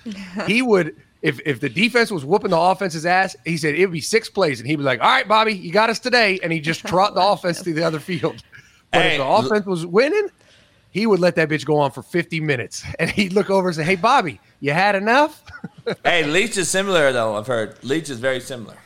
[0.46, 0.96] He would.
[1.22, 4.30] If, if the defense was whooping the offense's ass, he said it would be six
[4.30, 6.80] plays, and he'd be like, "All right, Bobby, you got us today," and he just
[6.88, 8.42] trot the oh, offense to the other field.
[8.92, 10.30] But Hey, if the offense was winning,
[10.92, 12.86] he would let that bitch go on for 50 minutes.
[12.98, 15.44] And he'd look over and say, Hey, Bobby, you had enough?
[16.06, 17.36] hey, Leach is similar though.
[17.36, 18.78] I've heard Leach is very similar.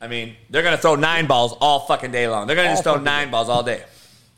[0.00, 2.48] I mean, they're gonna throw nine balls all fucking day long.
[2.48, 3.84] They're gonna just throw fucking nine balls all day.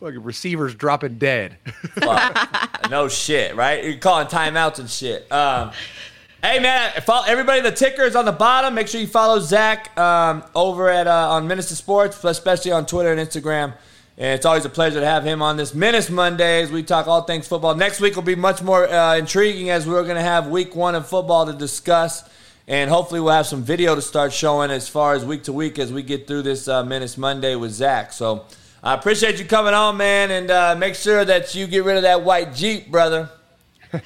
[0.05, 1.57] Fucking receivers dropping dead.
[2.91, 3.83] No shit, right?
[3.83, 5.33] You're calling timeouts and shit.
[5.33, 5.71] Um,
[6.43, 7.63] hey man, follow everybody.
[7.63, 8.75] The ticker is on the bottom.
[8.75, 13.11] Make sure you follow Zach um, over at uh, on Minister Sports, especially on Twitter
[13.11, 13.73] and Instagram.
[14.19, 16.71] And it's always a pleasure to have him on this Menace Mondays.
[16.71, 17.75] We talk all things football.
[17.75, 20.95] Next week will be much more uh, intriguing as we're going to have week one
[20.95, 22.29] of football to discuss.
[22.69, 25.79] And hopefully we'll have some video to start showing as far as week to week
[25.79, 28.13] as we get through this uh, Menace Monday with Zach.
[28.13, 28.45] So
[28.85, 30.31] I appreciate you coming on, man.
[30.31, 33.31] And uh, make sure that you get rid of that white Jeep, brother.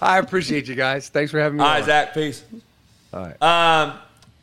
[0.00, 1.08] I appreciate you guys.
[1.08, 1.64] Thanks for having me.
[1.64, 1.86] All right, on.
[1.86, 2.14] Zach.
[2.14, 2.44] Peace.
[3.12, 3.42] All right.
[3.42, 3.98] Um,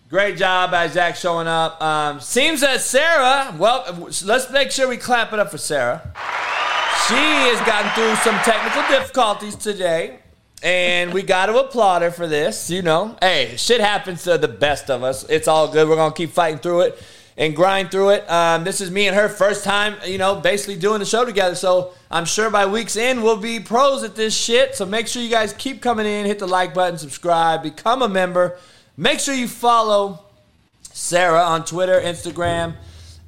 [0.09, 1.82] great job by Zach showing up.
[1.82, 3.55] Um, seems that Sarah.
[3.57, 3.86] Well,
[4.26, 6.01] let's make sure we clap it up for Sarah.
[7.07, 10.20] She has gotten through some technical difficulties today,
[10.61, 12.70] and we got to applaud her for this.
[12.70, 15.24] You know, hey, shit happens to the best of us.
[15.30, 15.88] It's all good.
[15.88, 17.01] We're gonna keep fighting through it
[17.39, 18.29] and grind through it.
[18.29, 21.55] Um, this is me and her first time, you know, basically doing the show together.
[21.55, 24.75] So I'm sure by week's end we'll be pros at this shit.
[24.75, 28.09] So make sure you guys keep coming in, hit the like button, subscribe, become a
[28.09, 28.57] member.
[28.97, 30.25] Make sure you follow
[30.91, 32.75] Sarah on Twitter, Instagram,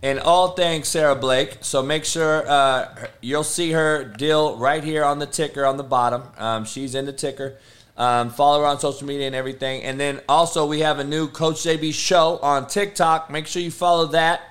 [0.03, 1.59] and all things Sarah Blake.
[1.62, 5.84] So make sure uh, you'll see her deal right here on the ticker on the
[5.84, 6.24] bottom.
[6.38, 7.55] Um, she's in the ticker.
[7.98, 9.84] Um, follow her on social media and everything.
[9.84, 13.30] And then also we have a new Coach JB show on TikTok.
[13.30, 14.42] Make sure you follow that.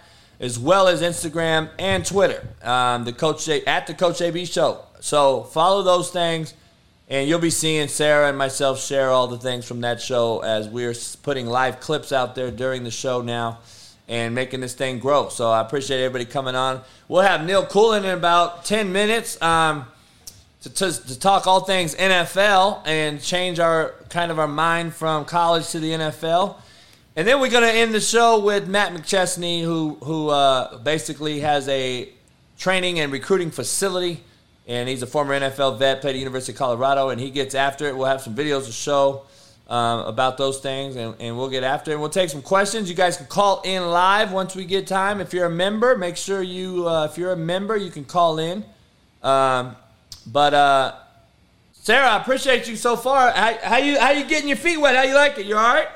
[0.40, 2.48] as well as Instagram and Twitter.
[2.62, 4.80] Um, the Coach J, at the Coach AB Show.
[5.00, 6.54] So follow those things,
[7.08, 10.66] and you'll be seeing Sarah and myself share all the things from that show as
[10.68, 13.58] we're putting live clips out there during the show now
[14.08, 15.28] and making this thing grow.
[15.28, 16.80] So I appreciate everybody coming on.
[17.06, 19.86] We'll have Neil Coolin in about 10 minutes um,
[20.62, 25.24] to, to, to talk all things NFL and change our kind of our mind from
[25.24, 26.56] college to the NFL.
[27.16, 31.40] And then we're going to end the show with Matt McChesney, who, who uh, basically
[31.40, 32.08] has a
[32.58, 34.22] training and recruiting facility.
[34.68, 37.88] And he's a former NFL vet, played at University of Colorado, and he gets after
[37.88, 37.96] it.
[37.96, 39.22] We'll have some videos to show
[39.66, 41.94] um, about those things, and, and we'll get after it.
[41.94, 42.88] And we'll take some questions.
[42.88, 45.20] You guys can call in live once we get time.
[45.20, 48.38] If you're a member, make sure you, uh, if you're a member, you can call
[48.38, 48.64] in.
[49.22, 49.74] Um,
[50.26, 50.94] but uh,
[51.72, 53.30] Sarah, I appreciate you so far.
[53.30, 54.96] How, how you how you getting your feet wet?
[54.96, 55.46] How you like it?
[55.46, 55.88] You all right?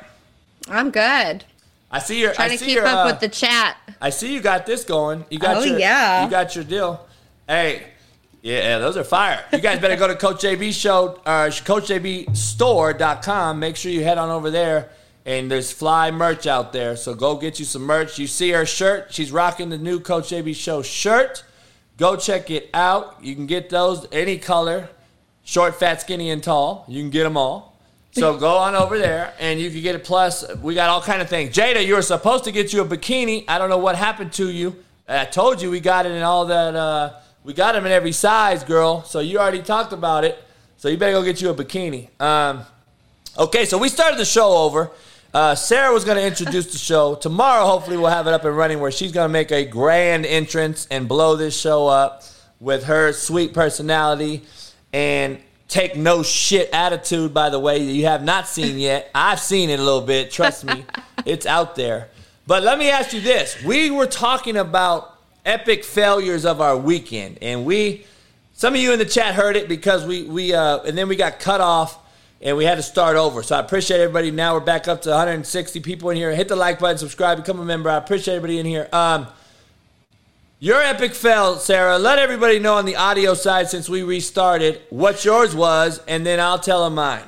[0.68, 1.44] I'm good.
[1.90, 2.32] I see your.
[2.32, 3.76] Trying I to keep your, up uh, with the chat.
[4.00, 5.24] I see you got this going.
[5.30, 6.24] You got Oh, your yeah.
[6.24, 7.06] You got your deal.
[7.46, 7.86] Hey,
[8.42, 9.44] yeah, those are fire.
[9.52, 13.58] You guys better go to Coach JB show uh coachjbstore.com.
[13.58, 14.90] Make sure you head on over there
[15.26, 16.96] and there's fly merch out there.
[16.96, 18.18] So go get you some merch.
[18.18, 19.12] You see her shirt.
[19.12, 21.44] She's rocking the new Coach JB show shirt.
[21.97, 23.16] Go check it out.
[23.22, 24.88] You can get those any color,
[25.45, 26.84] short, fat, skinny, and tall.
[26.88, 27.74] You can get them all.
[28.12, 30.05] So go on over there and you can get it.
[30.05, 31.55] Plus, we got all kind of things.
[31.55, 33.45] Jada, you were supposed to get you a bikini.
[33.49, 34.76] I don't know what happened to you.
[35.09, 36.76] I told you we got it in all that.
[36.76, 39.03] Uh, we got them in every size, girl.
[39.03, 40.42] So you already talked about it.
[40.76, 42.09] So you better go get you a bikini.
[42.20, 42.62] Um,
[43.36, 44.90] okay, so we started the show over.
[45.35, 47.16] Uh, Sarah was going to introduce the show.
[47.16, 50.24] Tomorrow, hopefully, we'll have it up and running where she's going to make a grand
[50.24, 52.22] entrance and blow this show up
[52.61, 54.45] with her sweet personality
[54.93, 59.11] and take no shit attitude, by the way, that you have not seen yet.
[59.12, 60.30] I've seen it a little bit.
[60.30, 60.85] Trust me,
[61.26, 62.11] it's out there.
[62.47, 63.61] But let me ask you this.
[63.64, 68.07] We were talking about epic failures of our weekend, and we,
[68.53, 71.16] some of you in the chat heard it because we, we uh, and then we
[71.16, 71.99] got cut off
[72.45, 73.42] and we had to start over.
[73.42, 74.30] So I appreciate everybody.
[74.30, 76.32] Now we're back up to 160 people in here.
[76.34, 77.88] Hit the like button, subscribe, become a member.
[77.88, 78.88] I appreciate everybody in here.
[78.92, 79.26] Um,
[80.61, 81.99] your epic fail, Sarah.
[81.99, 86.38] Let everybody know on the audio side since we restarted what yours was, and then
[86.38, 87.24] I'll tell them mine.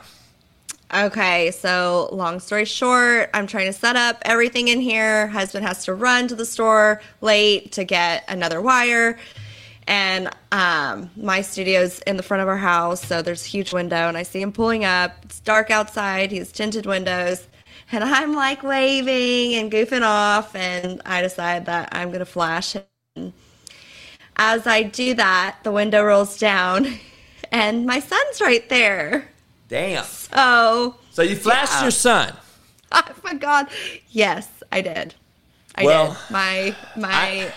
[0.95, 5.27] Okay, so long story short, I'm trying to set up everything in here.
[5.27, 9.19] Husband has to run to the store late to get another wire.
[9.87, 14.09] And um, my studio's in the front of our house, so there's a huge window,
[14.09, 15.13] and I see him pulling up.
[15.25, 17.49] It's dark outside, he has tinted windows,
[17.93, 23.33] and I'm like waving and goofing off, and I decide that I'm gonna flash him.
[24.37, 26.99] As I do that, the window rolls down,
[27.53, 29.29] and my son's right there.
[29.69, 30.07] Damn.
[30.07, 30.97] So.
[31.11, 31.83] So you flashed Yeah.
[31.83, 32.37] your son.
[32.93, 33.69] Oh my god.
[34.09, 35.15] Yes, I did.
[35.75, 36.19] I Well, did.
[36.29, 37.53] My my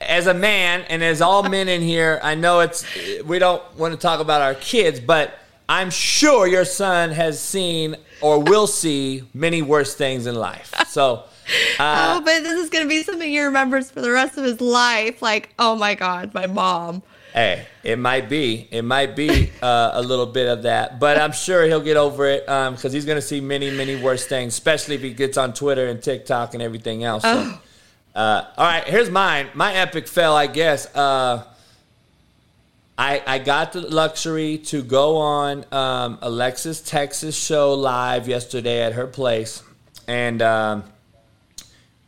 [0.00, 2.84] As a man, and as all men in here, I know it's
[3.24, 7.96] we don't want to talk about our kids, but I'm sure your son has seen
[8.20, 10.74] or will see many worse things in life.
[10.88, 11.24] So.
[11.78, 15.20] Oh, but this is gonna be something he remembers for the rest of his life.
[15.20, 17.02] Like, oh my god, my mom.
[17.34, 18.68] Hey, it might be.
[18.70, 22.28] It might be uh, a little bit of that, but I'm sure he'll get over
[22.28, 25.52] it because he's going to see many, many worse things, especially if he gets on
[25.52, 27.24] Twitter and TikTok and everything else.
[27.24, 27.58] So,
[28.14, 29.48] uh, all right, here's mine.
[29.54, 30.86] My epic fail, I guess.
[30.94, 31.44] Uh,
[32.96, 38.92] I I got the luxury to go on um, Alexis Texas show live yesterday at
[38.94, 39.62] her place,
[40.06, 40.42] and.
[40.42, 40.84] Um,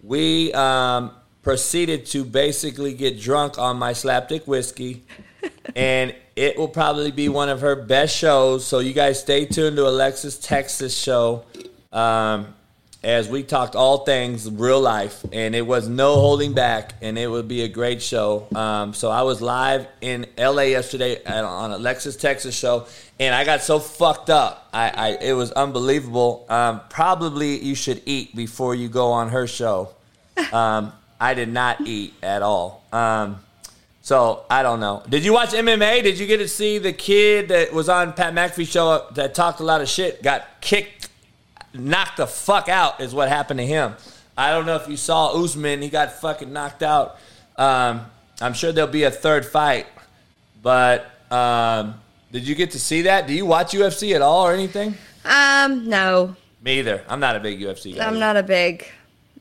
[0.07, 1.11] we um,
[1.43, 5.03] proceeded to basically get drunk on my slapdick whiskey,
[5.77, 8.65] and it will probably be one of her best shows.
[8.65, 11.45] So you guys stay tuned to Alexis Texas show
[11.93, 12.55] um,
[13.03, 17.29] as we talked all things real life, and it was no holding back, and it
[17.29, 18.47] would be a great show.
[18.55, 22.87] Um, so I was live in LA yesterday at, on Alexis Texas show,
[23.21, 24.69] and I got so fucked up.
[24.73, 26.47] I, I it was unbelievable.
[26.49, 29.91] Um, probably you should eat before you go on her show.
[30.53, 32.85] Um, I did not eat at all.
[32.93, 33.41] Um,
[34.07, 35.03] so I don't know.
[35.09, 36.05] Did you watch MMA?
[36.05, 39.59] Did you get to see the kid that was on Pat McAfee show that talked
[39.59, 40.23] a lot of shit?
[40.23, 40.96] Got kicked,
[41.79, 43.95] knocked the fuck out is what happened to him.
[44.37, 45.83] I don't know if you saw Usman.
[45.83, 47.19] He got fucking knocked out.
[47.57, 48.07] Um,
[48.41, 49.87] I'm sure there'll be a third fight,
[50.63, 51.95] but um,
[52.33, 53.27] did you get to see that?
[53.27, 54.95] Do you watch UFC at all or anything?
[55.25, 56.37] Um, no.
[56.61, 57.03] Me either.
[57.09, 58.07] I'm not a big UFC guy.
[58.07, 58.87] I'm not a big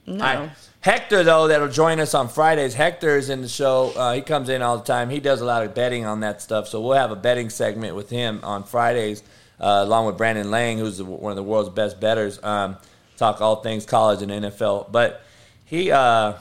[0.08, 0.24] no.
[0.24, 0.50] Right.
[0.82, 2.76] Hector, though, that'll join us on Fridays.
[2.76, 3.92] Hector is in the show.
[3.96, 5.10] Uh, he comes in all the time.
[5.10, 6.68] He does a lot of betting on that stuff.
[6.68, 9.24] So we'll have a betting segment with him on Fridays,
[9.60, 12.42] uh, along with Brandon Lang, who's one of the world's best bettors.
[12.44, 12.78] Um,
[13.18, 14.92] talk all things college and NFL.
[14.92, 15.22] But
[15.66, 16.34] he, uh,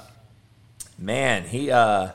[0.99, 2.11] man, he uh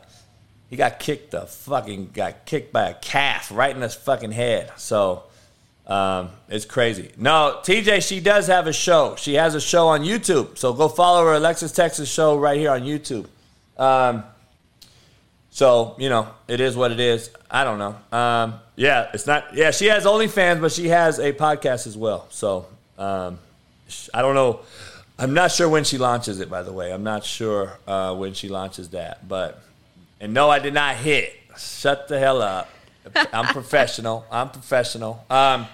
[0.70, 4.72] he got kicked the fucking got kicked by a calf right in his fucking head.
[4.78, 5.24] So
[5.88, 7.12] um, it's crazy.
[7.18, 9.16] No, TJ, she does have a show.
[9.18, 10.58] She has a show on YouTube.
[10.58, 13.26] So go follow her Alexis Texas show right here on YouTube.
[13.78, 14.24] Um,
[15.60, 17.32] so you know, it is what it is.
[17.52, 18.18] I don't know.
[18.18, 19.54] Um, yeah, it's not.
[19.54, 22.28] Yeah, she has OnlyFans, but she has a podcast as well.
[22.30, 22.66] So
[22.98, 23.40] um,
[24.14, 24.62] I don't know.
[25.18, 26.50] I'm not sure when she launches it.
[26.50, 29.28] By the way, I'm not sure uh, when she launches that.
[29.28, 29.62] But
[30.22, 31.34] and no, I did not hit.
[31.58, 32.70] Shut the hell up.
[33.34, 34.26] I'm professional.
[34.32, 35.26] I'm professional.
[35.30, 35.68] Um,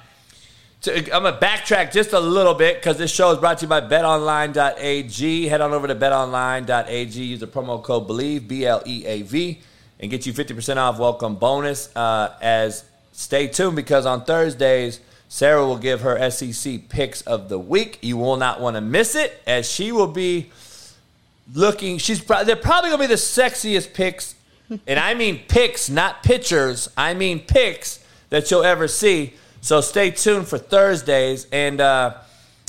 [0.82, 3.70] to, I'm gonna backtrack just a little bit because this show is brought to you
[3.70, 5.46] by BetOnline.ag.
[5.46, 7.24] Head on over to BetOnline.ag.
[7.24, 9.62] Use the promo code Believe B L E A V
[10.00, 11.96] and get you 50% off welcome bonus.
[11.96, 17.60] Uh, as stay tuned because on Thursdays Sarah will give her SEC picks of the
[17.60, 18.00] week.
[18.02, 20.50] You will not want to miss it as she will be
[21.54, 21.98] looking.
[21.98, 24.36] She's they're probably gonna be the sexiest picks,
[24.88, 26.90] and I mean picks, not pictures.
[26.96, 29.34] I mean picks that you'll ever see.
[29.62, 32.18] So stay tuned for Thursdays and uh,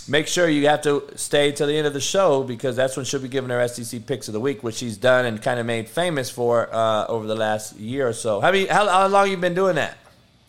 [0.09, 3.05] make sure you have to stay till the end of the show because that's when
[3.05, 5.67] she'll be giving her SEC picks of the week, which she's done and kind of
[5.67, 8.41] made famous for uh, over the last year or so.
[8.41, 9.97] How, many, how, how long you been doing that?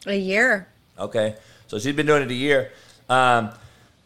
[0.06, 0.68] A year.
[0.98, 1.36] Okay.
[1.68, 2.72] So she's been doing it a year.
[3.10, 3.52] Um,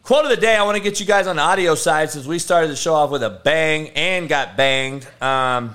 [0.02, 2.26] quote of the day I want to get you guys on the audio side since
[2.26, 5.06] we started the show off with a bang and got banged.
[5.20, 5.74] Um,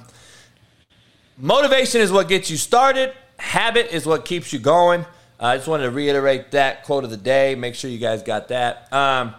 [1.37, 5.01] motivation is what gets you started, habit is what keeps you going.
[5.39, 7.53] Uh, I just wanted to reiterate that quote of the day.
[7.53, 8.91] Make sure you guys got that.
[8.91, 9.35] Um,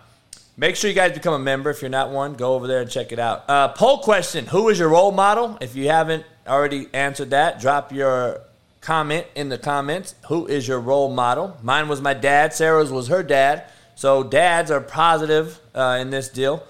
[0.58, 1.70] make sure you guys become a member.
[1.70, 3.48] If you're not one, go over there and check it out.
[3.48, 5.56] Uh, poll question Who is your role model?
[5.62, 8.42] If you haven't already answered that, drop your
[8.82, 10.14] comment in the comments.
[10.28, 11.56] Who is your role model?
[11.62, 12.52] Mine was my dad.
[12.52, 13.64] Sarah's was her dad.
[13.94, 16.64] So dads are positive uh, in this deal.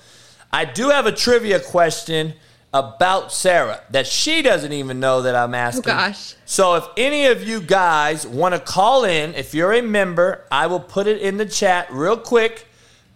[0.53, 2.34] I do have a trivia question
[2.72, 5.84] about Sarah that she doesn't even know that I'm asking.
[5.84, 6.34] gosh.
[6.47, 10.66] So if any of you guys want to call in, if you're a member, I
[10.66, 12.66] will put it in the chat real quick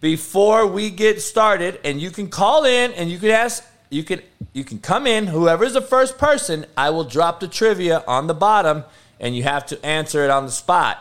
[0.03, 4.21] before we get started and you can call in and you can ask you can
[4.53, 5.29] you can come in.
[5.29, 8.85] Whoever is the first person i will drop the trivia on the bottom
[9.21, 10.99] and you have to answer it on the spot.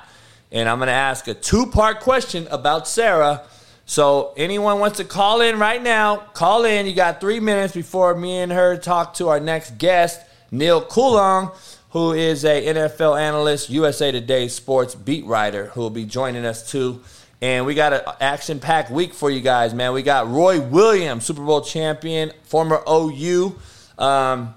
[0.52, 3.44] And i'm going to ask a two part question about sarah.
[3.88, 6.86] So anyone wants to call in right now call in.
[6.86, 10.22] You got three minutes before me and her talk to our next guest
[10.52, 11.50] neil coulon
[11.92, 16.70] who is a nfl analyst usa today sports beat writer who will be joining us
[16.70, 17.02] too
[17.42, 19.94] and we got an action packed week for you guys, man.
[19.94, 23.60] We got Roy Williams, Super Bowl champion, former OU
[23.98, 24.54] um,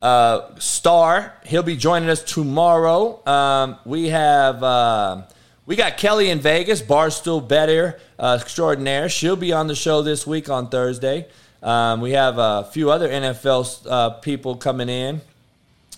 [0.00, 1.34] uh, star.
[1.44, 3.24] He'll be joining us tomorrow.
[3.26, 4.62] Um, we have.
[4.62, 5.22] Uh,
[5.64, 9.08] we got Kelly in Vegas, Barstool Better uh, extraordinaire.
[9.08, 11.28] She'll be on the show this week on Thursday.
[11.62, 15.20] Um, we have a few other NFL uh, people coming in.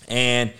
[0.07, 0.53] And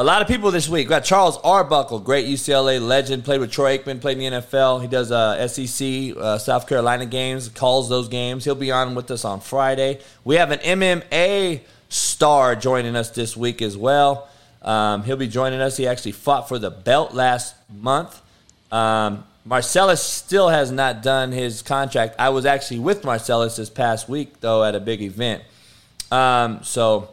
[0.00, 0.86] a lot of people this week.
[0.86, 4.80] We got Charles Arbuckle, great UCLA legend, played with Troy Aikman, played in the NFL.
[4.80, 8.46] He does uh, SEC, uh, South Carolina games, calls those games.
[8.46, 10.00] He'll be on with us on Friday.
[10.24, 14.26] We have an MMA star joining us this week as well.
[14.62, 15.76] Um, he'll be joining us.
[15.76, 18.22] He actually fought for the belt last month.
[18.72, 22.14] Um, Marcellus still has not done his contract.
[22.18, 25.42] I was actually with Marcellus this past week, though, at a big event.
[26.10, 27.10] Um, so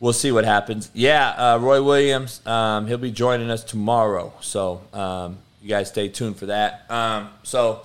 [0.00, 0.90] we'll see what happens.
[0.94, 4.32] Yeah, uh, Roy Williams, um, he'll be joining us tomorrow.
[4.40, 6.88] So um, you guys stay tuned for that.
[6.90, 7.82] Um, so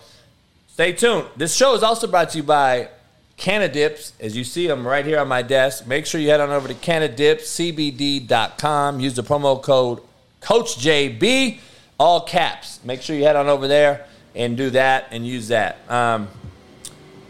[0.68, 1.26] stay tuned.
[1.36, 2.90] This show is also brought to you by
[3.38, 6.52] Canadips, As you see them right here on my desk, make sure you head on
[6.52, 9.00] over to CanadipsCBD.com.
[9.00, 10.02] Use the promo code
[10.42, 11.58] CoachJB,
[12.00, 12.80] all caps.
[12.84, 14.06] Make sure you head on over there
[14.36, 15.78] and do that and use that.
[15.90, 16.28] Um,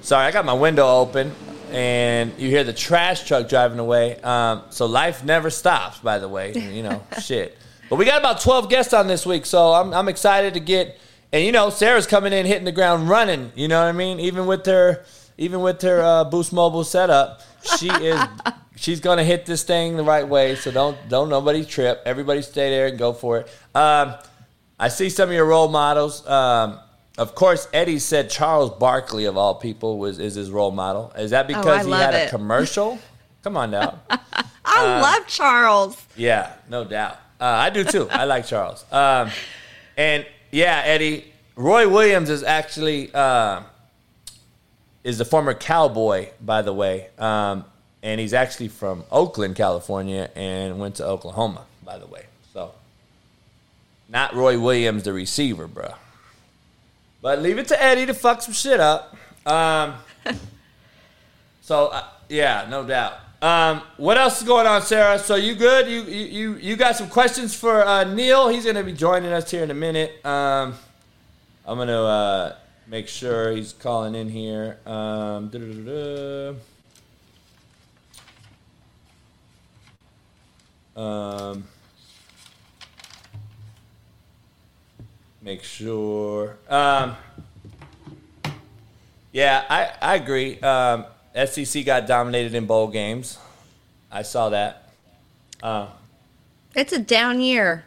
[0.02, 1.34] sorry, I got my window open
[1.74, 4.18] and you hear the trash truck driving away.
[4.22, 6.54] Um, so life never stops, by the way.
[6.54, 7.58] You know, shit.
[7.90, 11.00] But we got about 12 guests on this week, so I'm, I'm excited to get.
[11.32, 13.52] And you know, Sarah's coming in hitting the ground running.
[13.56, 14.20] You know what I mean?
[14.20, 15.04] Even with her,
[15.38, 17.42] even with her uh, Boost Mobile setup,
[17.78, 18.22] she is.
[18.76, 20.56] She's gonna hit this thing the right way.
[20.56, 22.02] So don't don't nobody trip.
[22.06, 23.48] Everybody stay there and go for it.
[23.76, 24.16] Um,
[24.80, 26.28] I see some of your role models.
[26.28, 26.80] Um,
[27.18, 31.12] of course, Eddie said Charles Barkley of all people was is his role model.
[31.16, 33.00] Is that because Oh, he had a commercial?
[33.44, 34.00] Come on now.
[34.66, 36.02] I love Charles.
[36.16, 37.18] Yeah, no doubt.
[37.40, 38.08] Uh, I do too.
[38.10, 38.86] I like Charles.
[38.92, 39.30] Um,
[39.98, 43.62] and yeah, Eddie, Roy Williams is actually uh,
[45.04, 47.66] is the former cowboy, by the way, um,
[48.02, 52.26] and he's actually from Oakland, California, and went to Oklahoma, by the way.
[52.54, 52.72] So,
[54.10, 55.94] not Roy Williams, the receiver, bro.
[57.24, 59.16] But leave it to Eddie to fuck some shit up.
[59.46, 59.94] Um,
[61.62, 63.14] so uh, yeah, no doubt.
[63.42, 65.18] Um, what else is going on, Sarah?
[65.18, 65.88] So you good?
[65.88, 68.50] You you you, you got some questions for uh, Neil?
[68.50, 70.14] He's going to be joining us here in a minute.
[70.26, 70.76] Um,
[71.66, 72.56] I'm going to uh,
[72.88, 74.80] make sure he's calling in here.
[74.86, 75.50] Um.
[80.98, 81.64] Um,
[85.44, 86.58] make sure.
[86.70, 87.16] Um,
[89.32, 90.60] yeah, I, I agree.
[90.62, 91.06] Um,
[91.46, 93.38] SEC got dominated in bowl games.
[94.12, 94.90] I saw that.
[95.62, 95.88] Uh,
[96.76, 97.84] It's a down year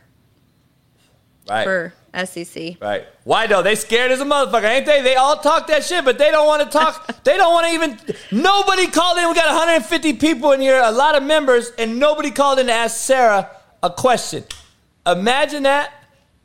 [1.49, 1.65] right.
[1.65, 1.95] for
[2.25, 2.77] SEC.
[2.81, 3.07] Right.
[3.25, 3.63] Why though?
[3.63, 5.03] They scared as a motherfucker, ain't they?
[5.03, 7.23] They all talk that shit, but they don't want to talk.
[7.25, 8.17] they don't want to even.
[8.43, 9.29] Nobody called in.
[9.29, 12.73] We got 150 people in here, a lot of members, and nobody called in to
[12.73, 13.51] ask Sarah
[13.83, 14.45] a question.
[15.07, 15.93] Imagine that.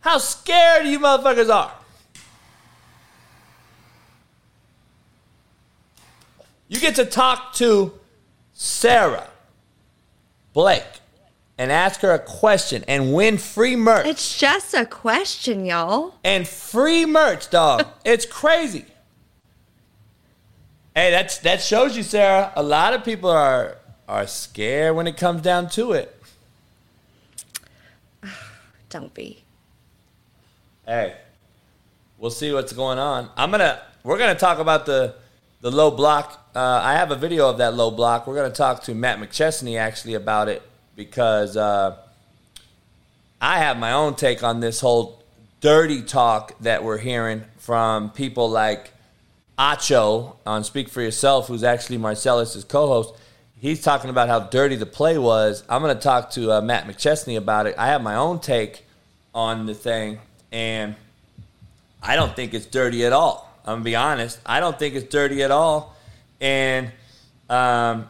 [0.01, 1.73] How scared you motherfuckers are.
[6.67, 7.99] You get to talk to
[8.53, 9.29] Sarah
[10.53, 10.83] Blake
[11.57, 14.05] and ask her a question and win free merch.
[14.05, 16.15] It's just a question, y'all.
[16.23, 17.85] and free merch, dog.
[18.05, 18.85] it's crazy.
[20.95, 22.51] Hey, that's that shows you, Sarah.
[22.55, 23.77] A lot of people are
[24.07, 26.21] are scared when it comes down to it.
[28.89, 29.40] Don't be.
[30.85, 31.15] Hey,
[32.17, 33.29] we'll see what's going on.
[33.37, 35.15] I'm gonna we're gonna talk about the
[35.61, 36.49] the low block.
[36.55, 38.25] Uh, I have a video of that low block.
[38.25, 40.63] We're gonna talk to Matt McChesney actually about it
[40.95, 41.97] because uh,
[43.39, 45.21] I have my own take on this whole
[45.61, 48.91] dirty talk that we're hearing from people like
[49.59, 53.13] Acho on Speak for Yourself, who's actually Marcellus' co-host.
[53.59, 55.63] He's talking about how dirty the play was.
[55.69, 57.75] I'm going to talk to uh, Matt McChesney about it.
[57.77, 58.85] I have my own take
[59.35, 60.19] on the thing,
[60.51, 60.95] and
[62.01, 63.49] I don't think it's dirty at all.
[63.65, 64.39] I'm gonna be honest.
[64.45, 65.95] I don't think it's dirty at all.
[66.39, 66.91] And
[67.49, 68.07] um,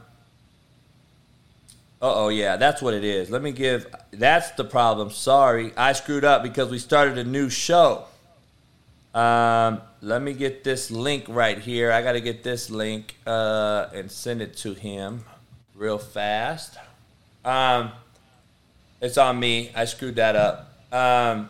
[2.02, 3.30] oh, yeah, that's what it is.
[3.30, 3.88] Let me give.
[4.12, 5.10] That's the problem.
[5.12, 8.06] Sorry, I screwed up because we started a new show.
[9.14, 11.92] Um, let me get this link right here.
[11.92, 15.26] I got to get this link uh, and send it to him
[15.76, 16.78] real fast.
[17.44, 17.92] Um,
[19.02, 19.72] it's on me.
[19.76, 20.72] I screwed that up.
[20.94, 21.50] Um,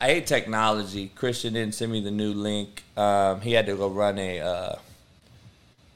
[0.00, 1.10] I hate technology.
[1.14, 2.82] Christian didn't send me the new link.
[2.96, 4.40] Um, he had to go run a.
[4.40, 4.76] Uh,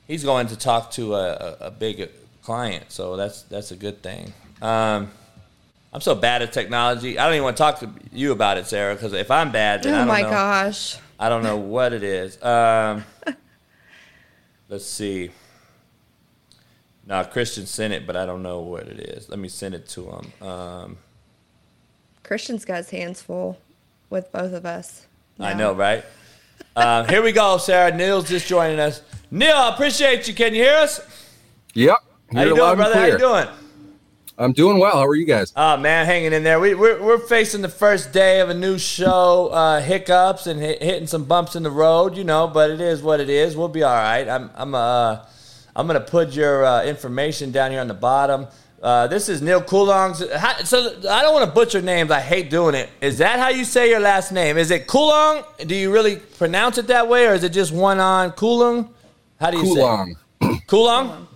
[0.06, 2.08] he's going to talk to a, a, big
[2.42, 4.32] client, so that's that's a good thing.
[4.62, 5.10] Um,
[5.92, 7.18] I'm so bad at technology.
[7.18, 9.82] I don't even want to talk to you about it, Sarah, because if I'm bad,
[9.82, 10.30] then I Oh don't my know.
[10.30, 10.96] gosh.
[11.18, 12.40] I don't know what it is.
[12.42, 13.04] Um,
[14.68, 15.30] let's see.
[17.06, 19.28] No, Christian sent it, but I don't know what it is.
[19.28, 20.46] Let me send it to him.
[20.46, 20.98] Um,
[22.22, 23.58] Christian's got his hands full
[24.10, 25.06] with both of us.
[25.38, 26.04] I know, right?
[26.74, 27.94] Um, here we go, Sarah.
[27.94, 29.02] Neil's just joining us.
[29.30, 30.34] Neil, I appreciate you.
[30.34, 31.00] Can you hear us?
[31.74, 31.96] Yep.
[32.32, 32.94] How You're doing, brother?
[32.94, 33.46] How you doing?
[34.40, 34.92] I'm doing well.
[34.92, 35.52] How are you guys?
[35.56, 36.60] Oh man, hanging in there.
[36.60, 40.80] We, we're we're facing the first day of a new show, uh, hiccups and hit,
[40.80, 42.46] hitting some bumps in the road, you know.
[42.46, 43.56] But it is what it is.
[43.56, 44.28] We'll be all right.
[44.28, 45.24] I'm I'm uh
[45.74, 48.46] I'm gonna put your uh, information down here on the bottom.
[48.82, 50.22] Uh, this is Neil Coulong's.
[50.32, 52.10] How, so I don't want to butcher names.
[52.12, 52.88] I hate doing it.
[53.00, 54.56] Is that how you say your last name?
[54.56, 55.42] Is it Coulong?
[55.66, 58.94] Do you really pronounce it that way, or is it just one on Coulong?
[59.40, 60.14] How do you Coulong.
[60.40, 60.66] say it?
[60.68, 61.26] Coulong?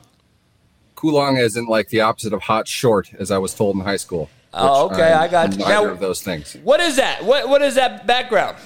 [0.94, 4.30] Coulong isn't like the opposite of hot short, as I was told in high school.
[4.54, 5.58] Oh, okay, I'm I got you.
[5.58, 6.56] Neither Now- of those things.
[6.62, 7.24] What is that?
[7.24, 8.56] What what is that background?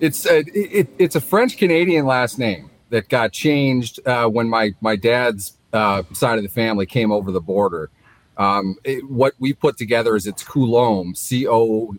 [0.00, 4.72] It's a, it, it's a French Canadian last name that got changed uh, when my
[4.80, 7.90] my dad's uh, side of the family came over the border.
[8.38, 11.94] Um, it, what we put together is it's Coulomb, C O,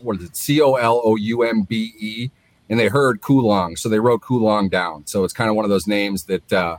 [0.00, 0.36] what is it?
[0.36, 2.30] C O L O U M B E,
[2.68, 5.06] and they heard Coulong, so they wrote Coulong down.
[5.06, 6.78] So it's kind of one of those names that uh,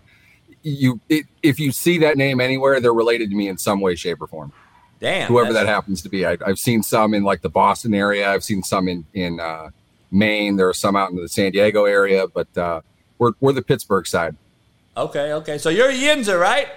[0.62, 3.96] you it, if you see that name anywhere, they're related to me in some way,
[3.96, 4.52] shape, or form.
[5.00, 5.28] Damn.
[5.28, 6.26] whoever that happens to be.
[6.26, 8.32] I, I've seen some in like the Boston area.
[8.32, 9.70] I've seen some in in uh,
[10.12, 10.58] Maine.
[10.58, 12.82] There are some out in the San Diego area, but uh,
[13.20, 14.36] we're we're the Pittsburgh side.
[14.98, 15.58] Okay, okay.
[15.60, 16.68] So you're a Yinzer, right?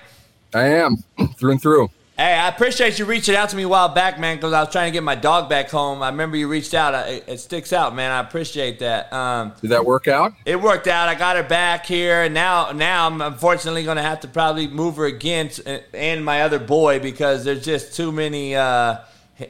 [0.55, 0.99] I am
[1.37, 1.91] through and through.
[2.21, 4.71] Hey, I appreciate you reaching out to me a while back, man, because I was
[4.71, 6.03] trying to get my dog back home.
[6.03, 6.95] I remember you reached out.
[6.95, 8.11] I, it, it sticks out, man.
[8.11, 9.11] I appreciate that.
[9.11, 10.35] Um, Did that work out?
[10.45, 11.09] it worked out.
[11.09, 14.69] I got her back here, and now, now I'm unfortunately going to have to probably
[14.69, 15.63] move her again, t-
[15.95, 18.99] and my other boy, because there's just too many, uh,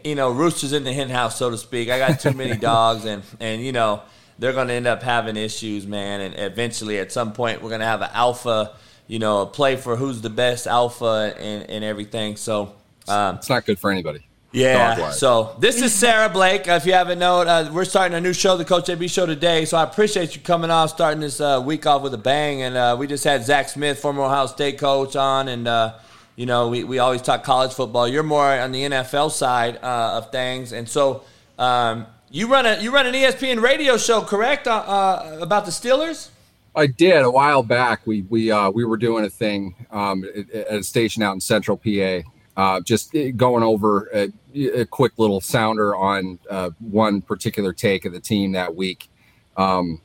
[0.05, 1.90] you know, roosters in the hen house, so to speak.
[1.90, 4.02] I got too many dogs, and and you know,
[4.38, 6.20] they're going to end up having issues, man.
[6.20, 8.76] And eventually, at some point, we're going to have an alpha,
[9.10, 12.36] you know, a play for who's the best alpha and and everything.
[12.36, 12.72] So.
[13.08, 14.20] Um, It's not good for anybody.
[14.52, 15.10] Yeah.
[15.10, 16.68] So this is Sarah Blake.
[16.68, 19.26] Uh, if you haven't known, uh, we're starting a new show, the Coach JB Show
[19.26, 19.64] today.
[19.64, 22.62] So I appreciate you coming on, starting this uh, week off with a bang.
[22.62, 25.94] And uh, we just had Zach Smith, former Ohio State coach, on, and uh,
[26.36, 28.08] you know we, we always talk college football.
[28.08, 31.22] You're more on the NFL side uh, of things, and so
[31.58, 34.66] um, you run a you run an ESPN radio show, correct?
[34.66, 36.28] Uh, uh, about the Steelers.
[36.74, 38.06] I did a while back.
[38.06, 40.24] We we uh, we were doing a thing um,
[40.55, 42.20] at, a station out in Central PA,
[42.56, 48.12] uh, just going over a, a quick little sounder on uh, one particular take of
[48.12, 49.10] the team that week.
[49.56, 50.01] Um,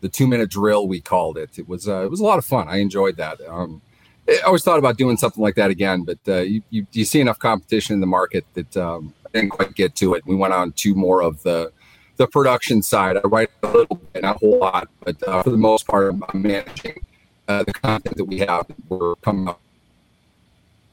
[0.00, 1.58] the two minute drill we called it.
[1.58, 2.68] It was uh, it was a lot of fun.
[2.68, 3.40] I enjoyed that.
[3.48, 3.80] Um,
[4.28, 7.20] I always thought about doing something like that again, but uh, you, you you see
[7.20, 10.26] enough competition in the market that um, I didn't quite get to it.
[10.26, 11.72] We went on to more of the
[12.20, 13.16] the production side.
[13.16, 16.12] I write a little bit, not a whole lot, but uh, for the most part,
[16.12, 17.02] I'm, I'm managing
[17.48, 18.66] uh, the content that we have.
[18.68, 19.58] that We're coming up.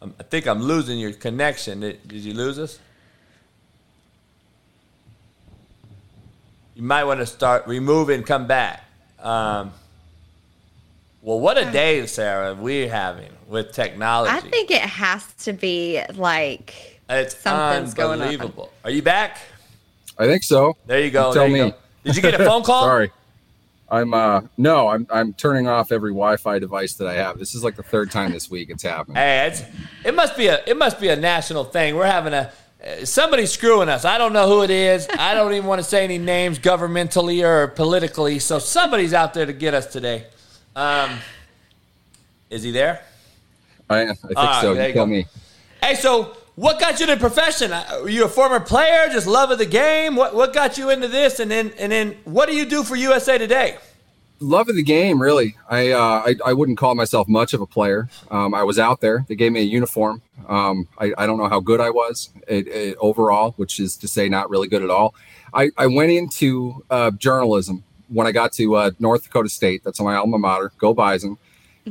[0.02, 1.82] Um, I think I'm losing your connection.
[1.82, 2.80] Did, did you lose us?
[6.76, 8.86] You might want to start remove and come back.
[9.20, 9.74] Um,
[11.22, 14.32] well, what a day, Sarah, we're having with technology.
[14.32, 18.28] I think it has to be like it's something's going on.
[18.28, 18.72] unbelievable.
[18.86, 19.40] Are you back?
[20.20, 20.76] I think so.
[20.86, 21.30] There you go.
[21.30, 21.70] You tell you me.
[21.72, 21.78] go.
[22.04, 22.84] Did you get a phone call?
[22.84, 23.12] Sorry.
[23.90, 27.40] I'm uh no, I'm I'm turning off every Wi-Fi device that I have.
[27.40, 29.16] This is like the third time this week it's happening.
[29.16, 29.64] Hey, it's,
[30.04, 31.96] it must be a it must be a national thing.
[31.96, 32.52] We're having a
[32.86, 34.04] uh, somebody's screwing us.
[34.04, 35.08] I don't know who it is.
[35.18, 38.40] I don't even want to say any names, governmentally or politically.
[38.40, 40.26] So somebody's out there to get us today.
[40.76, 41.18] Um,
[42.50, 43.04] is he there?
[43.90, 44.74] I, I think Ah, so.
[44.74, 45.06] you tell go.
[45.06, 45.26] me.
[45.82, 47.72] Hey, so what got you to the profession?
[47.72, 49.08] Uh, Were you a former player?
[49.12, 50.16] Just love of the game?
[50.16, 51.40] What what got you into this?
[51.40, 53.78] And then and then what do you do for USA Today?
[54.40, 57.66] love of the game really I, uh, I i wouldn't call myself much of a
[57.66, 61.40] player um, i was out there they gave me a uniform um, I, I don't
[61.40, 64.84] know how good i was it, it, overall which is to say not really good
[64.84, 65.16] at all
[65.56, 70.00] i, I went into uh, journalism when i got to uh, north dakota state that's
[70.00, 71.40] my alma mater go bison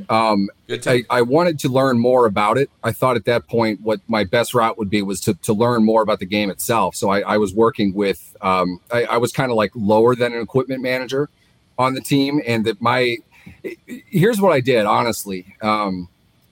[0.08, 1.04] um, Good I.
[1.10, 2.70] I wanted to learn more about it.
[2.82, 5.84] I thought at that point what my best route would be was to, to learn
[5.84, 6.94] more about the game itself.
[6.96, 10.32] So I, I was working with, um, I, I was kind of like lower than
[10.32, 11.28] an equipment manager
[11.78, 12.40] on the team.
[12.46, 13.16] And that my,
[13.86, 15.56] here's what I did, honestly.
[15.62, 16.08] Um,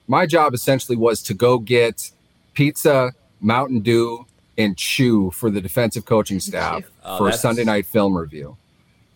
[0.06, 2.10] my job essentially was to go get
[2.54, 4.26] pizza, Mountain Dew,
[4.56, 8.56] and chew for the defensive coaching staff Oh, for a Sunday night film review.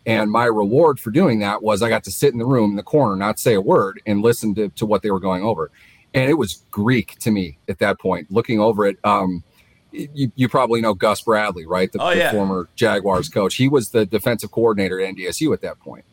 [0.09, 2.76] And my reward for doing that was I got to sit in the room in
[2.76, 5.70] the corner, not say a word, and listen to, to what they were going over.
[6.14, 8.97] And it was Greek to me at that point, looking over it.
[9.05, 9.44] Um,
[9.93, 11.93] you, you probably know Gus Bradley, right?
[11.93, 12.30] The, Oh, the yeah.
[12.30, 13.56] former Jaguars coach.
[13.56, 16.05] He was the defensive coordinator at NDSU at that point.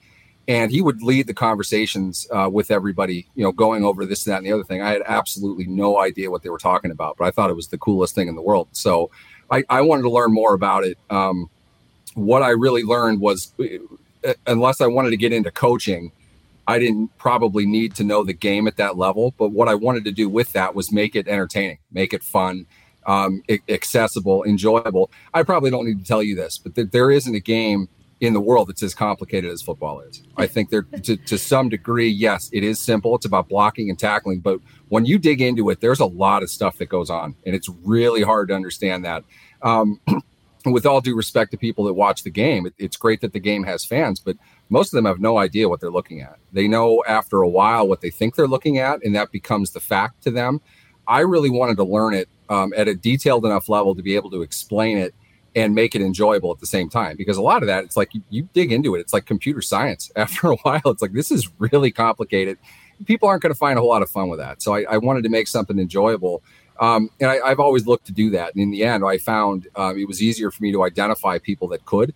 [0.47, 4.33] And he would lead the conversations uh, with everybody, you know, going over this, and
[4.33, 4.81] that, and the other thing.
[4.81, 7.69] I had absolutely no idea what they were talking about, but I thought it was
[7.69, 8.67] the coolest thing in the world.
[8.73, 9.09] So
[9.49, 10.99] I, I wanted to learn more about it.
[11.09, 11.49] Um,
[12.15, 16.11] what I really learned was, uh, unless I wanted to get into coaching,
[16.67, 19.33] I didn't probably need to know the game at that level.
[19.37, 22.65] But what I wanted to do with that was make it entertaining, make it fun,
[23.05, 25.11] um, accessible, enjoyable.
[25.33, 27.87] I probably don't need to tell you this, but th- there isn't a game
[28.21, 30.23] in the world that's as complicated as football is.
[30.37, 33.15] I think there, to, to some degree, yes, it is simple.
[33.15, 36.49] It's about blocking and tackling, but when you dig into it, there's a lot of
[36.49, 39.23] stuff that goes on, and it's really hard to understand that.
[39.61, 39.99] Um,
[40.71, 43.39] with all due respect to people that watch the game, it, it's great that the
[43.39, 44.37] game has fans, but
[44.69, 46.37] most of them have no idea what they're looking at.
[46.53, 49.79] They know after a while what they think they're looking at, and that becomes the
[49.79, 50.61] fact to them.
[51.07, 54.31] I really wanted to learn it um, at a detailed enough level to be able
[54.31, 55.13] to explain it
[55.55, 57.15] and make it enjoyable at the same time.
[57.15, 59.61] Because a lot of that, it's like you, you dig into it, it's like computer
[59.61, 60.11] science.
[60.15, 62.57] After a while, it's like this is really complicated.
[63.05, 64.61] People aren't going to find a whole lot of fun with that.
[64.61, 66.43] So I, I wanted to make something enjoyable.
[66.79, 68.53] Um, and I, I've always looked to do that.
[68.53, 71.67] And in the end, I found um, it was easier for me to identify people
[71.69, 72.13] that could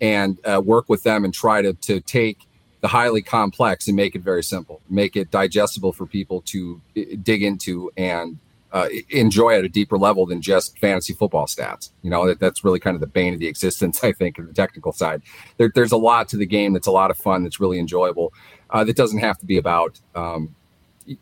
[0.00, 2.46] and uh, work with them and try to, to take
[2.80, 7.02] the highly complex and make it very simple, make it digestible for people to uh,
[7.22, 8.38] dig into and
[8.72, 11.90] uh, enjoy at a deeper level than just fantasy football stats.
[12.02, 14.46] You know, that, that's really kind of the bane of the existence, I think, in
[14.46, 15.22] the technical side.
[15.58, 18.32] There, there's a lot to the game that's a lot of fun, that's really enjoyable,
[18.70, 20.54] uh, that doesn't have to be about, um,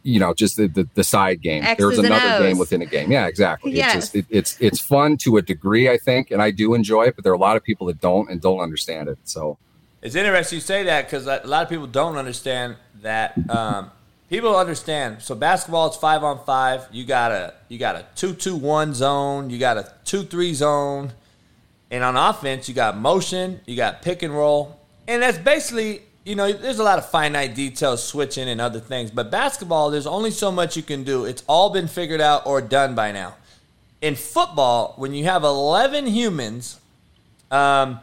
[0.02, 1.62] you know, just the, the, the side game.
[1.62, 3.10] X's there's another game within a game.
[3.10, 3.72] Yeah, exactly.
[3.72, 3.94] Yes.
[3.94, 7.04] It's, just, it, it's, it's fun to a degree, I think, and I do enjoy
[7.04, 9.18] it, but there are a lot of people that don't and don't understand it.
[9.24, 9.58] So,
[10.02, 13.34] It's interesting you say that because a lot of people don't understand that.
[13.50, 13.90] Um,
[14.30, 15.20] people understand.
[15.20, 16.88] So basketball is five on five.
[16.90, 19.50] You got a you got a two two one zone.
[19.50, 21.12] You got a two three zone,
[21.90, 23.60] and on offense you got motion.
[23.66, 27.56] You got pick and roll, and that's basically you know there's a lot of finite
[27.56, 29.10] details switching and other things.
[29.10, 31.24] But basketball, there's only so much you can do.
[31.24, 33.34] It's all been figured out or done by now.
[34.00, 36.80] in football, when you have 11 humans,
[37.50, 37.98] um,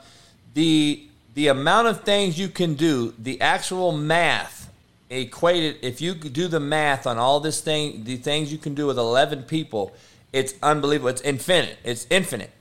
[0.53, 4.69] the the amount of things you can do, the actual math
[5.09, 8.87] equated, if you do the math on all this thing, the things you can do
[8.87, 9.93] with 11 people,
[10.33, 11.09] it's unbelievable.
[11.09, 11.77] It's infinite.
[11.83, 12.51] It's infinite.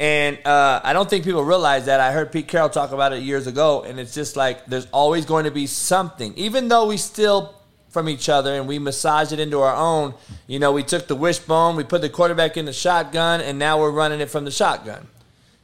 [0.00, 2.00] And uh, I don't think people realize that.
[2.00, 5.26] I heard Pete Carroll talk about it years ago, and it's just like there's always
[5.26, 7.54] going to be something, even though we still
[7.90, 10.14] from each other and we massage it into our own.
[10.46, 13.78] You know, we took the wishbone, we put the quarterback in the shotgun, and now
[13.78, 15.06] we're running it from the shotgun.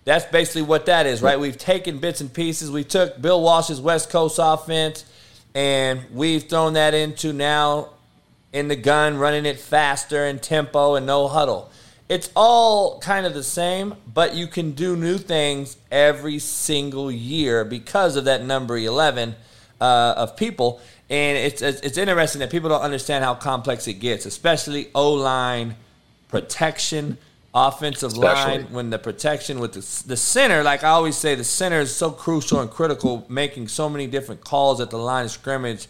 [0.04, 1.38] That's basically what that is, right?
[1.40, 2.70] We've taken bits and pieces.
[2.70, 5.04] We took Bill Walsh's West Coast offense
[5.52, 7.88] and we've thrown that into now
[8.52, 11.70] in the gun, running it faster and tempo and no huddle.
[12.08, 17.64] It's all kind of the same, but you can do new things every single year
[17.64, 19.34] because of that number 11
[19.80, 20.80] uh, of people.
[21.10, 25.76] And it's, it's interesting that people don't understand how complex it gets, especially O line
[26.28, 27.18] protection
[27.54, 28.58] offensive Especially.
[28.58, 31.94] line when the protection with the, the center like i always say the center is
[31.94, 35.86] so crucial and critical making so many different calls at the line of scrimmage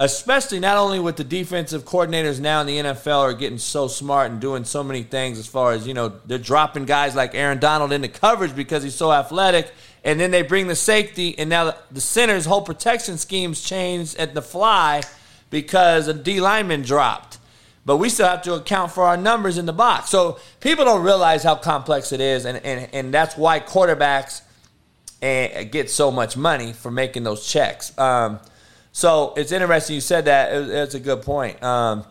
[0.00, 4.30] especially not only with the defensive coordinators now in the nfl are getting so smart
[4.30, 7.58] and doing so many things as far as you know they're dropping guys like aaron
[7.58, 9.72] donald into coverage because he's so athletic
[10.04, 14.34] and then they bring the safety and now the, center's whole protection schemes changed at
[14.34, 15.02] the fly
[15.50, 17.38] because a d lineman dropped
[17.88, 20.10] but we still have to account for our numbers in the box.
[20.10, 24.42] So people don't realize how complex it is, and, and, and that's why quarterbacks
[25.22, 27.96] eh, get so much money for making those checks.
[27.96, 28.40] Um,
[28.92, 30.52] so it's interesting you said that.
[30.52, 31.62] It's a good point.
[31.62, 32.04] Um,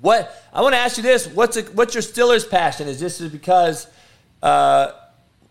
[0.00, 2.88] what I want to ask you this: What's a, what's your Steelers passion?
[2.88, 3.86] Is this is because
[4.42, 4.92] uh,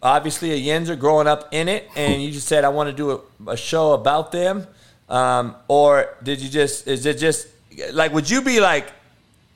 [0.01, 3.11] obviously a Yinzer growing up in it, and you just said I want to do
[3.11, 4.67] a, a show about them,
[5.09, 7.47] um, or did you just is it just
[7.91, 8.91] like would you be like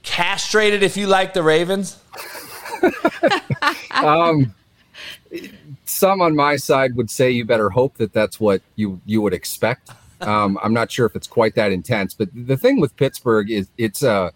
[0.04, 1.98] castrated if you like the Ravens?
[3.92, 4.54] um,
[5.86, 9.34] some on my side would say you better hope that that's what you you would
[9.34, 9.92] expect.
[10.22, 13.70] Um, I'm not sure if it's quite that intense, but the thing with Pittsburgh is
[13.78, 14.32] it's uh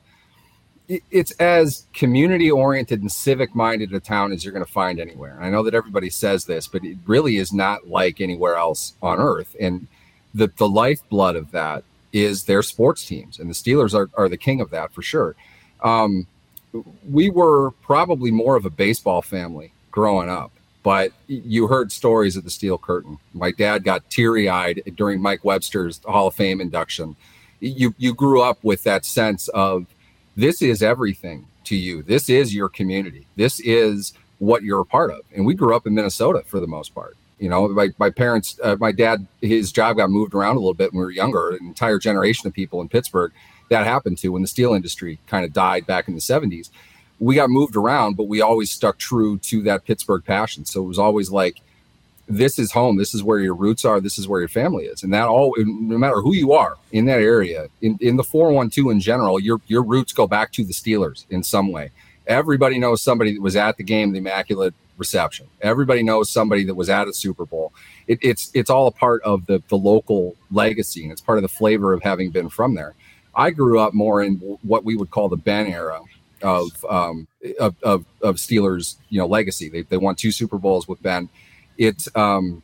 [0.87, 5.37] it's as community oriented and civic minded a town as you're going to find anywhere.
[5.39, 9.19] I know that everybody says this, but it really is not like anywhere else on
[9.19, 9.55] earth.
[9.59, 9.87] And
[10.33, 14.37] the the lifeblood of that is their sports teams, and the Steelers are are the
[14.37, 15.35] king of that for sure.
[15.81, 16.27] Um,
[17.09, 20.51] we were probably more of a baseball family growing up,
[20.83, 23.17] but you heard stories of the Steel Curtain.
[23.33, 27.15] My dad got teary eyed during Mike Webster's Hall of Fame induction.
[27.59, 29.87] You you grew up with that sense of
[30.35, 32.03] this is everything to you.
[32.03, 33.25] This is your community.
[33.35, 35.21] This is what you're a part of.
[35.33, 37.15] And we grew up in Minnesota for the most part.
[37.39, 40.73] You know, my, my parents, uh, my dad, his job got moved around a little
[40.73, 41.51] bit when we were younger.
[41.51, 43.31] An entire generation of people in Pittsburgh
[43.69, 46.69] that happened to when the steel industry kind of died back in the 70s.
[47.23, 50.65] We got moved around, but we always stuck true to that Pittsburgh passion.
[50.65, 51.61] So it was always like,
[52.27, 52.97] this is home.
[52.97, 53.99] This is where your roots are.
[53.99, 55.03] This is where your family is.
[55.03, 58.91] And that all, no matter who you are in that area, in, in the 412
[58.91, 61.91] in general, your, your roots go back to the Steelers in some way.
[62.27, 65.47] Everybody knows somebody that was at the game, the Immaculate Reception.
[65.61, 67.73] Everybody knows somebody that was at a Super Bowl.
[68.07, 71.41] It, it's it's all a part of the the local legacy, and it's part of
[71.41, 72.93] the flavor of having been from there.
[73.35, 76.01] I grew up more in what we would call the Ben era
[76.43, 77.27] of um,
[77.59, 79.69] of, of, of Steelers, you know, legacy.
[79.69, 81.29] They they won two Super Bowls with Ben.
[81.77, 82.61] It um,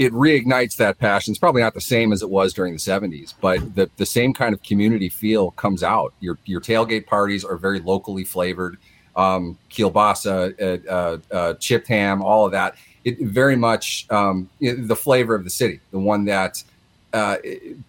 [0.00, 1.32] it reignites that passion.
[1.32, 4.32] It's probably not the same as it was during the 70s, but the, the same
[4.32, 6.14] kind of community feel comes out.
[6.20, 8.78] Your your tailgate parties are very locally flavored.
[9.16, 10.54] Um, kielbasa,
[10.88, 12.76] uh, uh, uh, chipped ham, all of that.
[13.04, 16.62] It very much um, the flavor of the city, the one that
[17.12, 17.36] uh,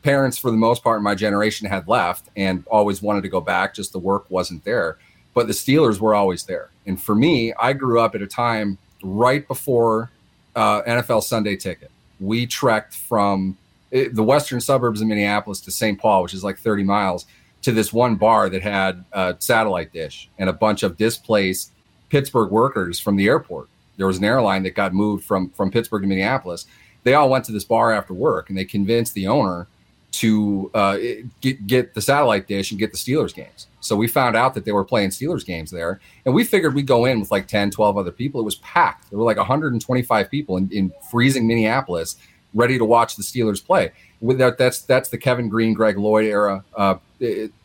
[0.02, 3.42] parents for the most part in my generation had left and always wanted to go
[3.42, 4.98] back just the work wasn't there.
[5.34, 6.70] But the steelers were always there.
[6.86, 10.12] And for me i grew up at a time right before
[10.56, 11.92] uh, nfl sunday ticket.
[12.20, 13.58] We trekked from
[13.92, 17.26] eh, the western suburbs of minneapolis to st paul which is like 30 miles
[17.62, 21.72] to this one bar that had a satellite dish and a bunch of displaced
[22.10, 23.70] pittsburgh workers from the airport.
[23.98, 26.66] There was an airline that got moved from from pittsburgh to minneapolis
[27.04, 29.68] they all went to this bar after work and they convinced the owner
[30.12, 30.98] to uh,
[31.40, 33.68] get get the satellite dish and get the Steelers games.
[33.80, 36.86] So we found out that they were playing Steelers games there, and we figured we'd
[36.86, 38.42] go in with like 10, 12 other people.
[38.42, 39.10] It was packed.
[39.10, 42.18] There were like 125 people in, in freezing Minneapolis,
[42.54, 43.92] ready to watch the Steelers play.
[44.20, 46.96] With that, that's that's the Kevin Greene, Greg Lloyd era uh,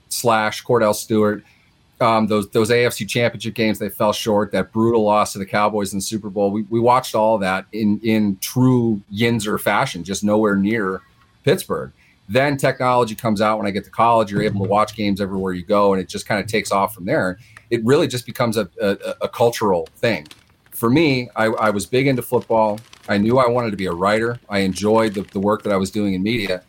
[0.09, 1.43] slash Kordell Stewart
[2.01, 4.53] um, those those AFC Championship games they fell short.
[4.53, 6.51] That brutal loss to the Cowboys in the Super Bowl.
[6.51, 11.01] We, we watched all that in in true Yinzer fashion, just nowhere near
[11.45, 11.93] Pittsburgh.
[12.29, 14.31] Then technology comes out when I get to college.
[14.31, 16.95] You're able to watch games everywhere you go, and it just kind of takes off
[16.95, 17.39] from there.
[17.71, 20.27] It really just becomes a, a, a cultural thing.
[20.73, 22.79] For me, I, I, was big into football.
[23.09, 24.39] I knew I wanted to be a writer.
[24.51, 26.63] I enjoyed the, the work that I was doing in media.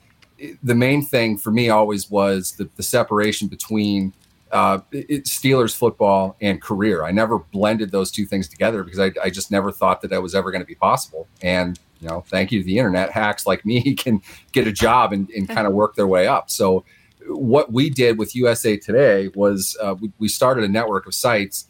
[0.64, 4.14] The main thing for me always was the, the separation between
[4.52, 7.03] uh, it, Steelers football and career.
[7.03, 10.22] I never blended those two things together because I, I just never thought that that
[10.22, 11.28] was ever going to be possible.
[11.41, 14.22] And you know, thank you to the internet, hacks like me can
[14.52, 16.49] get a job and, and kind of work their way up.
[16.49, 16.86] So,
[17.28, 21.68] what we did with USA Today was uh, we, we, started a network of sites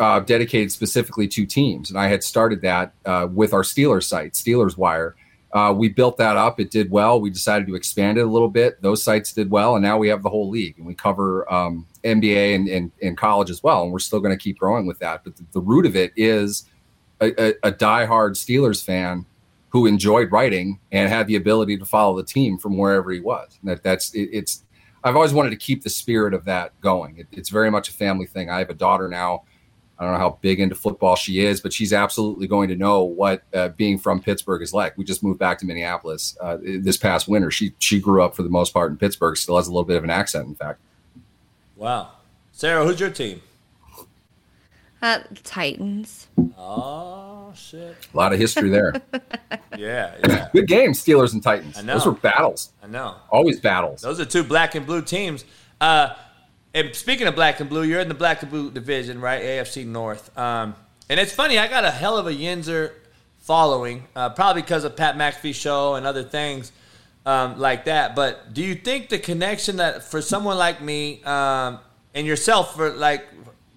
[0.00, 4.32] uh, dedicated specifically to teams, and I had started that uh, with our Steelers site,
[4.32, 5.14] Steelers Wire.
[5.52, 6.60] Uh, we built that up.
[6.60, 7.20] It did well.
[7.20, 8.82] We decided to expand it a little bit.
[8.82, 11.86] Those sites did well, and now we have the whole league, and we cover um,
[12.08, 13.82] NBA and, and, and, college as well.
[13.82, 15.24] And we're still going to keep growing with that.
[15.24, 16.64] But the, the root of it is
[17.20, 19.26] a, a, a diehard Steelers fan
[19.70, 23.58] who enjoyed writing and had the ability to follow the team from wherever he was.
[23.60, 24.64] And that that's it, it's.
[25.04, 27.18] I've always wanted to keep the spirit of that going.
[27.18, 28.50] It, it's very much a family thing.
[28.50, 29.44] I have a daughter now.
[29.98, 33.02] I don't know how big into football she is, but she's absolutely going to know
[33.02, 34.96] what uh, being from Pittsburgh is like.
[34.96, 37.50] We just moved back to Minneapolis uh, this past winter.
[37.50, 39.36] She she grew up for the most part in Pittsburgh.
[39.36, 40.80] Still has a little bit of an accent, in fact.
[41.78, 42.10] Wow,
[42.50, 43.40] Sarah, who's your team?
[45.00, 46.26] Uh, Titans.
[46.58, 47.96] Oh shit!
[48.12, 49.00] A lot of history there.
[49.76, 50.48] yeah, yeah.
[50.52, 51.78] Good game, Steelers and Titans.
[51.78, 51.94] I know.
[51.94, 52.72] Those were battles.
[52.82, 53.14] I know.
[53.30, 54.00] Always battles.
[54.00, 55.44] Those are two black and blue teams.
[55.80, 56.16] Uh,
[56.74, 59.40] and speaking of black and blue, you're in the black and blue division, right?
[59.40, 60.36] AFC North.
[60.36, 60.74] Um,
[61.08, 62.90] and it's funny, I got a hell of a Yinzer
[63.38, 66.72] following, uh, probably because of Pat McAfee show and other things
[67.28, 68.16] um, like that.
[68.16, 71.78] But do you think the connection that for someone like me um,
[72.14, 73.26] and yourself for like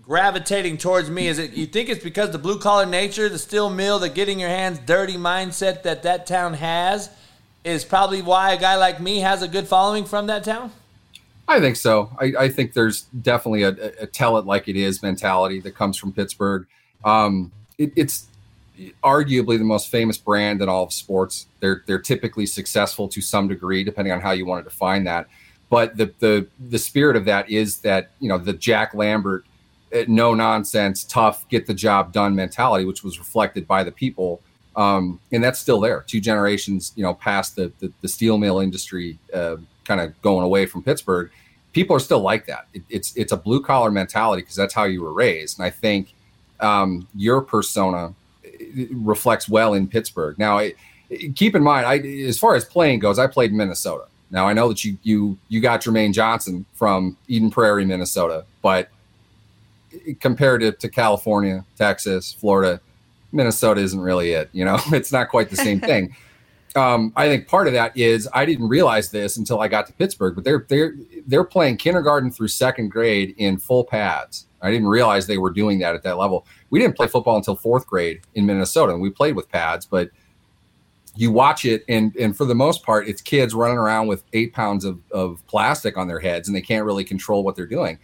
[0.03, 1.27] gravitating towards me?
[1.27, 4.39] Is it you think it's because the blue collar nature, the steel mill, the getting
[4.39, 7.09] your hands dirty mindset that that town has
[7.65, 10.71] is probably why a guy like me has a good following from that town?
[11.45, 12.09] I think so.
[12.17, 15.97] I, I think there's definitely a, a, tell it like it is mentality that comes
[15.97, 16.65] from Pittsburgh.
[17.03, 18.27] Um, it, it's
[19.03, 21.47] arguably the most famous brand in all of sports.
[21.59, 25.27] They're they're typically successful to some degree, depending on how you want to define that.
[25.69, 29.45] But the the the spirit of that is that you know the Jack Lambert
[30.07, 34.41] no nonsense, tough, get the job done mentality, which was reflected by the people.
[34.75, 36.03] Um, and that's still there.
[36.07, 40.45] Two generations, you know, past the the, the steel mill industry, uh, kind of going
[40.45, 41.29] away from Pittsburgh.
[41.73, 42.67] People are still like that.
[42.73, 45.59] It, it's it's a blue collar mentality because that's how you were raised.
[45.59, 46.13] And I think
[46.61, 48.13] um, your persona
[48.91, 50.37] reflects well in Pittsburgh.
[50.37, 50.73] Now, I,
[51.35, 54.05] keep in mind, I as far as playing goes, I played in Minnesota.
[54.29, 58.89] Now I know that you you you got Jermaine Johnson from Eden Prairie, Minnesota, but
[60.19, 62.79] compared to California, Texas, Florida,
[63.33, 64.49] Minnesota isn't really it.
[64.53, 66.15] You know, it's not quite the same thing.
[66.73, 69.91] Um, I think part of that is I didn't realize this until I got to
[69.93, 70.95] Pittsburgh, but they're they're
[71.27, 74.47] they're playing kindergarten through second grade in full pads.
[74.61, 76.45] I didn't realize they were doing that at that level.
[76.71, 79.85] We didn't play football until fourth grade in Minnesota, and we played with pads.
[79.85, 80.09] But
[81.15, 84.53] you watch it, and and for the most part, it's kids running around with eight
[84.53, 87.99] pounds of, of plastic on their heads, and they can't really control what they're doing.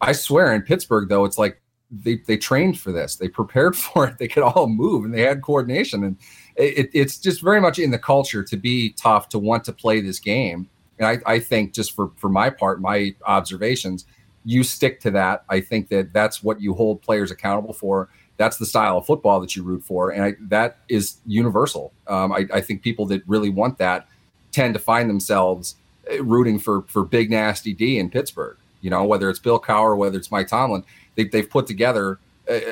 [0.00, 1.60] I swear in Pittsburgh though, it's like
[1.90, 3.16] they, they trained for this.
[3.16, 4.18] They prepared for it.
[4.18, 6.04] They could all move and they had coordination.
[6.04, 6.16] And
[6.56, 10.00] it, it's just very much in the culture to be tough, to want to play
[10.00, 10.68] this game.
[10.98, 14.04] And I, I think just for, for my part, my observations,
[14.44, 15.44] you stick to that.
[15.48, 18.08] I think that that's what you hold players accountable for.
[18.36, 20.10] That's the style of football that you root for.
[20.10, 21.92] And I, that is universal.
[22.06, 24.08] Um, I, I think people that really want that
[24.52, 25.76] tend to find themselves
[26.10, 28.56] uh, rooting for, for big nasty D in Pittsburgh.
[28.80, 30.84] You know, whether it's Bill Cowher, whether it's Mike Tomlin,
[31.16, 32.18] they, they've put together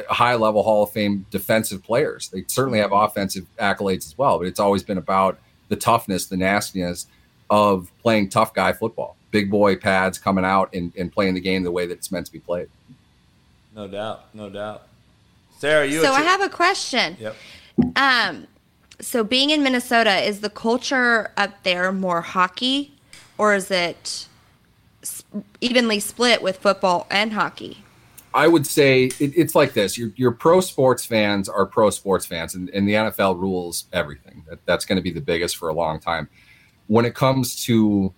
[0.08, 2.28] high level Hall of Fame defensive players.
[2.28, 5.38] They certainly have offensive accolades as well, but it's always been about
[5.68, 7.06] the toughness, the nastiness
[7.50, 9.16] of playing tough guy football.
[9.30, 12.26] Big boy pads coming out and, and playing the game the way that it's meant
[12.26, 12.68] to be played.
[13.74, 14.88] No doubt, no doubt.
[15.58, 16.02] Sarah, you.
[16.02, 17.16] So I have a question.
[17.20, 17.36] Yep.
[17.96, 18.46] Um,
[19.00, 22.92] so being in Minnesota, is the culture up there more hockey,
[23.36, 24.26] or is it
[25.60, 27.84] evenly split with football and hockey?
[28.34, 32.26] I would say it, it's like this: your your pro sports fans are pro sports
[32.26, 34.44] fans, and, and the NFL rules everything.
[34.48, 36.28] That, that's going to be the biggest for a long time.
[36.86, 38.12] When it comes to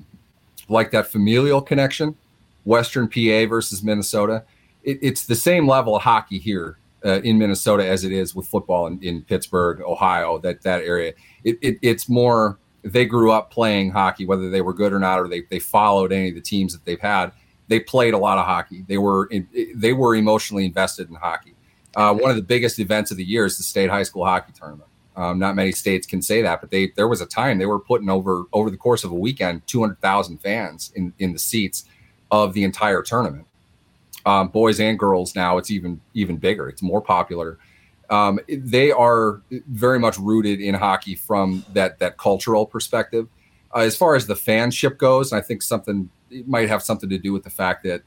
[0.70, 2.16] like that familial connection,
[2.64, 4.44] Western PA versus Minnesota,
[4.82, 8.46] it, it's the same level of hockey here uh, in Minnesota as it is with
[8.46, 11.12] football in, in Pittsburgh, Ohio, that that area.
[11.44, 15.20] It, it, it's more they grew up playing hockey, whether they were good or not,
[15.20, 17.32] or they, they followed any of the teams that they've had.
[17.68, 18.84] They played a lot of hockey.
[18.88, 21.54] They were in, they were emotionally invested in hockey.
[21.96, 24.52] Uh, one of the biggest events of the year is the state high school hockey
[24.52, 24.89] tournament.
[25.20, 27.78] Um, not many states can say that, but they there was a time they were
[27.78, 31.84] putting over over the course of a weekend 200,000 fans in in the seats
[32.30, 33.46] of the entire tournament.
[34.24, 36.70] Um, boys and girls now it's even even bigger.
[36.70, 37.58] It's more popular.
[38.08, 43.28] Um, they are very much rooted in hockey from that that cultural perspective.
[43.74, 47.18] Uh, as far as the fanship goes, I think something it might have something to
[47.18, 48.00] do with the fact that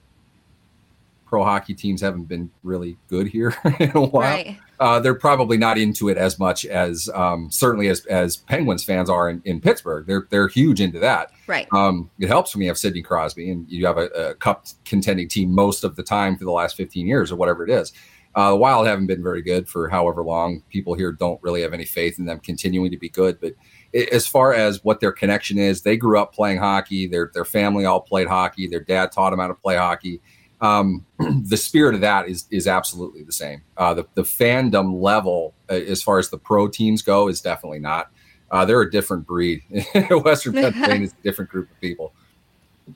[1.34, 4.22] pro hockey teams haven't been really good here in a while.
[4.22, 4.60] Right.
[4.80, 9.10] Uh, they're probably not into it as much as um, certainly as, as Penguins fans
[9.10, 10.06] are in, in Pittsburgh.
[10.06, 11.32] They're they're huge into that.
[11.48, 11.68] Right.
[11.72, 15.28] Um, it helps when you have Sidney Crosby and you have a, a cup contending
[15.28, 17.94] team most of the time for the last 15 years or whatever it is.
[18.36, 20.62] Uh, the Wild haven't been very good for however long.
[20.70, 23.40] People here don't really have any faith in them continuing to be good.
[23.42, 23.54] But
[23.96, 27.08] i- as far as what their connection is, they grew up playing hockey.
[27.08, 28.68] Their their family all played hockey.
[28.68, 30.22] Their dad taught them how to play hockey.
[30.64, 33.62] Um, the spirit of that is is absolutely the same.
[33.76, 37.80] Uh, the the fandom level, uh, as far as the pro teams go, is definitely
[37.80, 38.10] not.
[38.50, 39.62] Uh, they're a different breed.
[40.24, 42.14] Western Pennsylvania is a different group of people.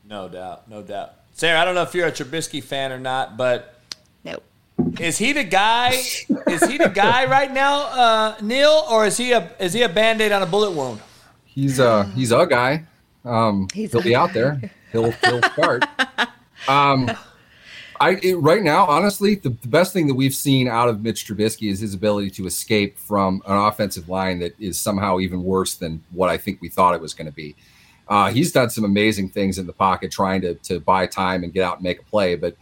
[0.07, 1.14] No doubt, no doubt.
[1.34, 3.81] Sarah, I don't know if you're a Trubisky fan or not, but
[4.23, 4.44] Nope.
[4.99, 5.89] is he the guy?
[6.48, 9.89] is he the guy right now, uh, Neil, or is he a is he a
[9.89, 11.02] band aid on a bullet wound?
[11.44, 12.85] He's uh he's a guy.
[13.26, 14.61] Um, He's he'll a be out there.
[14.94, 15.84] He'll he'll start.
[16.68, 17.11] Um,
[17.99, 21.26] I it, right now, honestly, the, the best thing that we've seen out of Mitch
[21.28, 25.76] Trubisky is his ability to escape from an offensive line that is somehow even worse
[25.76, 27.56] than what I think we thought it was going to be.
[28.07, 31.53] Uh, he's done some amazing things in the pocket, trying to to buy time and
[31.53, 32.56] get out and make a play, but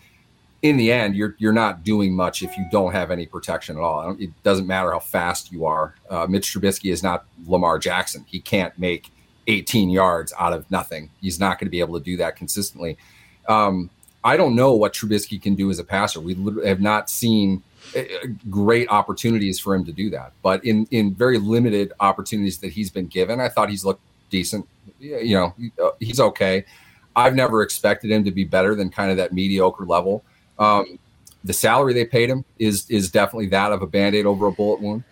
[0.62, 3.84] in the end, you're you're not doing much if you don't have any protection at
[3.84, 4.16] all.
[4.20, 5.94] It doesn't matter how fast you are.
[6.10, 8.26] Uh, Mitch Trubisky is not Lamar Jackson.
[8.28, 9.12] He can't make
[9.46, 11.12] 18 yards out of nothing.
[11.22, 12.98] He's not going to be able to do that consistently.
[13.48, 13.92] Um,
[14.26, 16.20] I don't know what Trubisky can do as a passer.
[16.20, 16.34] We
[16.66, 17.62] have not seen
[17.96, 18.02] uh,
[18.50, 20.34] great opportunities for him to do that.
[20.42, 24.68] But in in very limited opportunities that he's been given, I thought he's looked decent.
[25.00, 26.66] You know, uh, he's okay.
[27.16, 30.24] I've never expected him to be better than kind of that mediocre level.
[30.58, 30.98] Um,
[31.44, 34.82] the salary they paid him is is definitely that of a band-aid over a bullet
[34.82, 35.04] wound.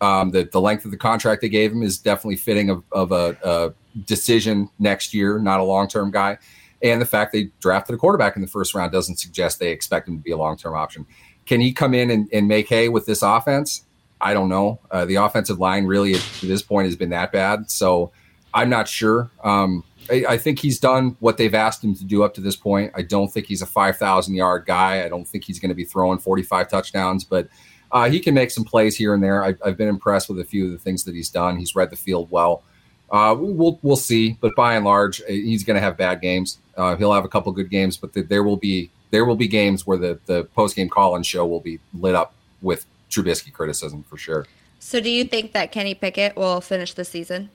[0.00, 3.10] Um, the, the length of the contract they gave him is definitely fitting of, of
[3.10, 3.72] a, a
[4.06, 6.38] decision next year, not a long-term guy.
[6.82, 10.08] And the fact they drafted a quarterback in the first round doesn't suggest they expect
[10.08, 11.06] him to be a long-term option.
[11.46, 13.84] Can he come in and, and make hay with this offense?
[14.20, 14.80] I don't know.
[14.90, 17.70] Uh, the offensive line really at this point has been that bad.
[17.70, 18.12] So
[18.52, 19.30] I'm not sure.
[19.42, 22.56] Um, I, I think he's done what they've asked him to do up to this
[22.56, 22.92] point.
[22.94, 25.04] I don't think he's a 5,000 yard guy.
[25.04, 27.48] I don't think he's going to be throwing 45 touchdowns, but
[27.92, 29.44] uh, he can make some plays here and there.
[29.44, 31.56] I, I've been impressed with a few of the things that he's done.
[31.56, 32.62] He's read the field well.
[33.10, 36.58] Uh, we'll we'll see, but by and large, uh, he's going to have bad games.
[36.76, 39.48] Uh, he'll have a couple good games, but th- there will be there will be
[39.48, 43.52] games where the the post game call and show will be lit up with Trubisky
[43.52, 44.46] criticism for sure.
[44.78, 47.50] So, do you think that Kenny Pickett will finish the season?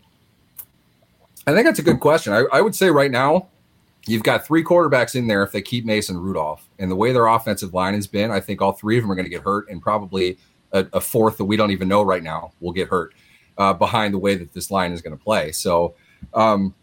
[1.45, 2.33] I think that's a good question.
[2.33, 3.47] I, I would say right now,
[4.07, 6.67] you've got three quarterbacks in there if they keep Mason Rudolph.
[6.79, 9.15] And the way their offensive line has been, I think all three of them are
[9.15, 10.37] going to get hurt, and probably
[10.71, 13.13] a, a fourth that we don't even know right now will get hurt
[13.57, 15.51] uh, behind the way that this line is going to play.
[15.51, 15.95] So
[16.33, 16.73] um,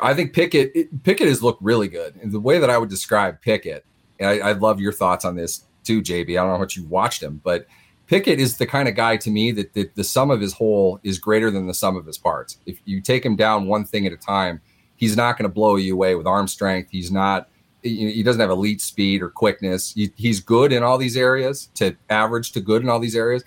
[0.00, 2.16] I think Pickett it, Pickett has looked really good.
[2.16, 3.84] And the way that I would describe Pickett,
[4.18, 6.30] and I, I'd love your thoughts on this too, JB.
[6.30, 7.66] I don't know what you watched him, but
[8.06, 11.18] Pickett is the kind of guy to me that, the sum of his whole is
[11.18, 12.58] greater than the sum of his parts.
[12.66, 14.60] If you take him down one thing at a time,
[14.96, 16.90] he's not going to blow you away with arm strength.
[16.90, 17.48] He's not.
[17.82, 19.92] He doesn't have elite speed or quickness.
[19.92, 23.44] He, he's good in all these areas, to average to good in all these areas.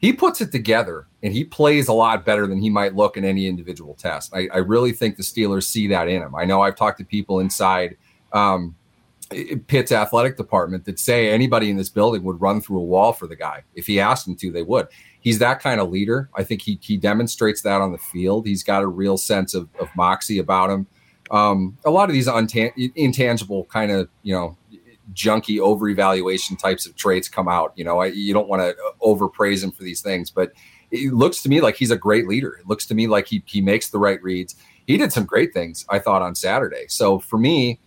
[0.00, 3.24] He puts it together and he plays a lot better than he might look in
[3.24, 4.34] any individual test.
[4.34, 6.34] I, I really think the Steelers see that in him.
[6.34, 7.98] I know I've talked to people inside
[8.32, 8.74] um,
[9.66, 13.26] Pitt's athletic department that say anybody in this building would run through a wall for
[13.26, 13.62] the guy.
[13.74, 14.88] If he asked them to, they would.
[15.20, 16.30] He's that kind of leader.
[16.34, 18.46] I think he, he demonstrates that on the field.
[18.46, 20.86] He's got a real sense of, of moxie about him.
[21.30, 22.26] Um, a lot of these
[22.96, 24.56] intangible kind of, you know,
[25.12, 27.72] junky overevaluation types of traits come out.
[27.76, 30.52] You know, I, you don't want to overpraise him for these things, but
[30.90, 32.56] it looks to me like he's a great leader.
[32.60, 34.56] It looks to me like he, he makes the right reads.
[34.86, 36.86] He did some great things, I thought, on Saturday.
[36.88, 37.80] So for me,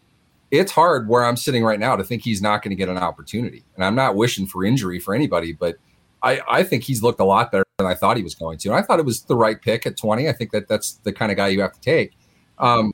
[0.51, 2.97] it's hard where I'm sitting right now to think he's not going to get an
[2.97, 3.63] opportunity.
[3.75, 5.77] And I'm not wishing for injury for anybody, but
[6.21, 8.69] I, I think he's looked a lot better than I thought he was going to.
[8.69, 10.29] And I thought it was the right pick at 20.
[10.29, 12.13] I think that that's the kind of guy you have to take.
[12.59, 12.93] Um,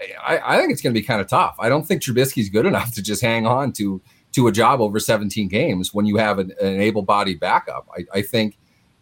[0.00, 1.56] I, I think it's going to be kind of tough.
[1.58, 4.00] I don't think Trubisky's good enough to just hang on to
[4.32, 7.88] to a job over 17 games when you have an, an able-bodied backup.
[7.96, 8.58] I, I think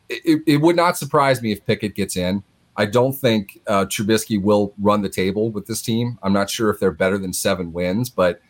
[0.09, 2.45] it, it, would not surprise me if Pickett gets in.
[2.77, 6.17] I don't think uh, Trubisky will run the table with this team.
[6.23, 8.41] I'm not sure if they're better than seven wins, but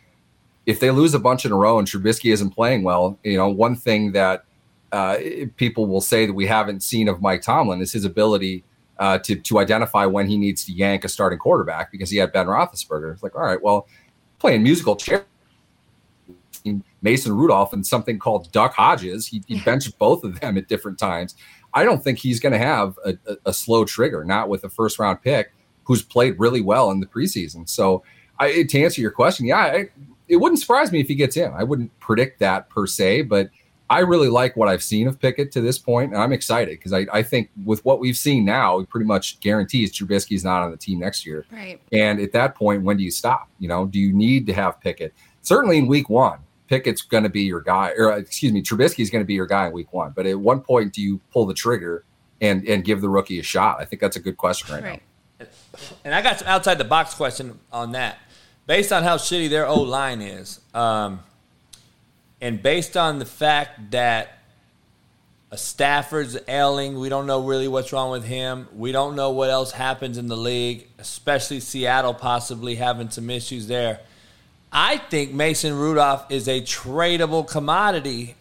[0.67, 3.49] if they lose a bunch in a row and Trubisky isn't playing well, you know,
[3.49, 4.45] one thing that
[4.91, 5.17] uh,
[5.55, 8.63] people will say that we haven't seen of Mike Tomlin is his ability
[8.99, 12.31] uh, to to identify when he needs to yank a starting quarterback because he had
[12.31, 13.13] Ben Roethlisberger.
[13.13, 13.87] It's like, all right, well,
[14.39, 15.25] playing musical chair.
[17.01, 19.27] Mason Rudolph and something called Duck Hodges.
[19.27, 21.35] He, he benched both of them at different times.
[21.73, 24.69] I don't think he's going to have a, a, a, slow trigger, not with a
[24.69, 25.53] first round pick
[25.83, 27.69] who's played really well in the preseason.
[27.69, 28.03] So,
[28.39, 29.89] I, to answer your question, yeah, I,
[30.27, 31.51] it wouldn't surprise me if he gets in.
[31.53, 33.49] I wouldn't predict that per se, but
[33.89, 36.93] I really like what I've seen of Pickett to this point, and I'm excited because
[36.93, 40.71] I, I, think with what we've seen now, it pretty much guarantees Trubisky's not on
[40.71, 41.45] the team next year.
[41.51, 41.79] Right.
[41.93, 43.49] And at that point, when do you stop?
[43.59, 45.13] You know, do you need to have Pickett?
[45.41, 49.23] Certainly in week one, Pickett's going to be your guy, or excuse me, Trubisky's going
[49.23, 50.11] to be your guy in week one.
[50.11, 52.03] But at one point, do you pull the trigger
[52.41, 53.77] and and give the rookie a shot?
[53.79, 55.03] I think that's a good question right, right.
[55.39, 55.47] now.
[56.03, 58.17] And I got some outside the box question on that.
[58.65, 61.21] Based on how shitty their old line is, um,
[62.41, 64.37] and based on the fact that
[65.49, 68.67] a Stafford's ailing, we don't know really what's wrong with him.
[68.75, 73.67] We don't know what else happens in the league, especially Seattle possibly having some issues
[73.67, 74.01] there.
[74.71, 78.35] I think Mason Rudolph is a tradable commodity,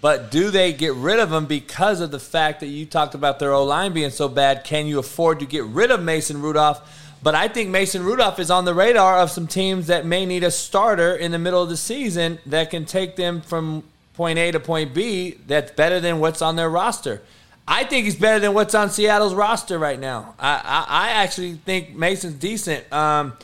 [0.00, 3.38] but do they get rid of him because of the fact that you talked about
[3.38, 4.64] their O line being so bad?
[4.64, 6.82] Can you afford to get rid of Mason Rudolph?
[7.22, 10.44] But I think Mason Rudolph is on the radar of some teams that may need
[10.44, 13.82] a starter in the middle of the season that can take them from
[14.14, 17.22] point A to point B that's better than what's on their roster.
[17.66, 20.34] I think he's better than what's on Seattle's roster right now.
[20.38, 22.90] I, I, I actually think Mason's decent.
[22.92, 23.34] Um,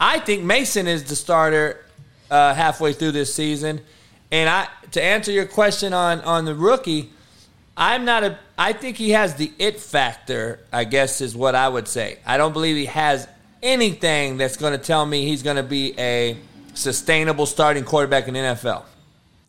[0.00, 1.84] I think Mason is the starter
[2.30, 3.80] uh, halfway through this season.
[4.30, 7.10] And I to answer your question on on the rookie,
[7.78, 8.38] I'm not a.
[8.58, 10.58] I think he has the it factor.
[10.72, 12.18] I guess is what I would say.
[12.26, 13.28] I don't believe he has
[13.62, 16.36] anything that's going to tell me he's going to be a
[16.74, 18.82] sustainable starting quarterback in the NFL.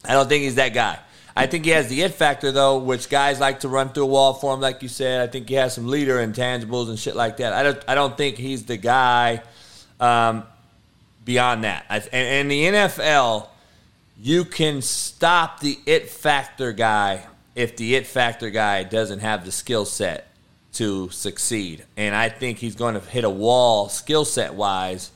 [0.06, 1.00] I don't think he's that guy.
[1.36, 4.08] I think he has the it factor though, which guys like to run through a
[4.08, 5.28] wall for him, like you said.
[5.28, 7.54] I think he has some leader intangibles and shit like that.
[7.54, 7.84] I don't.
[7.88, 9.42] I don't think he's the guy.
[10.00, 10.44] Um,
[11.26, 13.48] beyond that, I, and, and the NFL,
[14.22, 17.26] you can stop the it factor guy
[17.60, 20.30] if the it factor guy doesn't have the skill set
[20.72, 21.84] to succeed.
[21.98, 25.12] And I think he's going to hit a wall skill set wise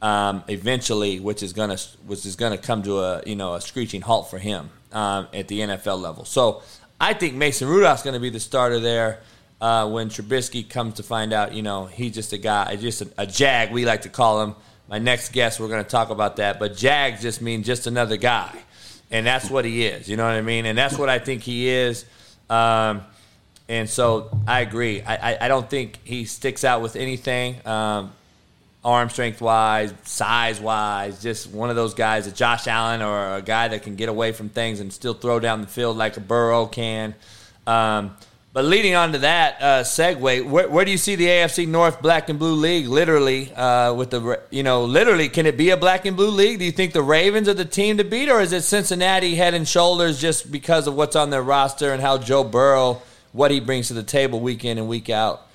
[0.00, 3.54] um, eventually, which is going to which is going to come to a you know
[3.54, 6.24] a screeching halt for him um, at the NFL level.
[6.24, 6.62] So
[6.98, 9.20] I think Mason Rudolph's going to be the starter there.
[9.60, 13.08] Uh, when Trubisky comes to find out, you know, he's just a guy, just a,
[13.16, 14.56] a jag, we like to call him.
[14.88, 16.58] My next guest, we're going to talk about that.
[16.58, 18.58] But jag just means just another guy
[19.12, 20.08] and that's what he is.
[20.08, 20.66] You know what I mean?
[20.66, 22.04] And that's what I think he is.
[22.50, 23.02] Um,
[23.68, 25.02] and so I agree.
[25.02, 28.12] I, I, I, don't think he sticks out with anything, um,
[28.84, 31.22] arm strength wise, size wise.
[31.22, 34.32] Just one of those guys, a Josh Allen or a guy that can get away
[34.32, 37.14] from things and still throw down the field like a Burrow can.
[37.66, 38.16] Um,
[38.52, 42.02] but leading on to that uh, segue, where, where, do you see the AFC North
[42.02, 42.86] Black and Blue League?
[42.86, 46.58] Literally, uh, with the you know, literally, can it be a Black and Blue League?
[46.58, 49.54] Do you think the Ravens are the team to beat, or is it Cincinnati head
[49.54, 53.00] and shoulders just because of what's on their roster and how Joe Burrow,
[53.32, 55.46] what he brings to the table week in and week out?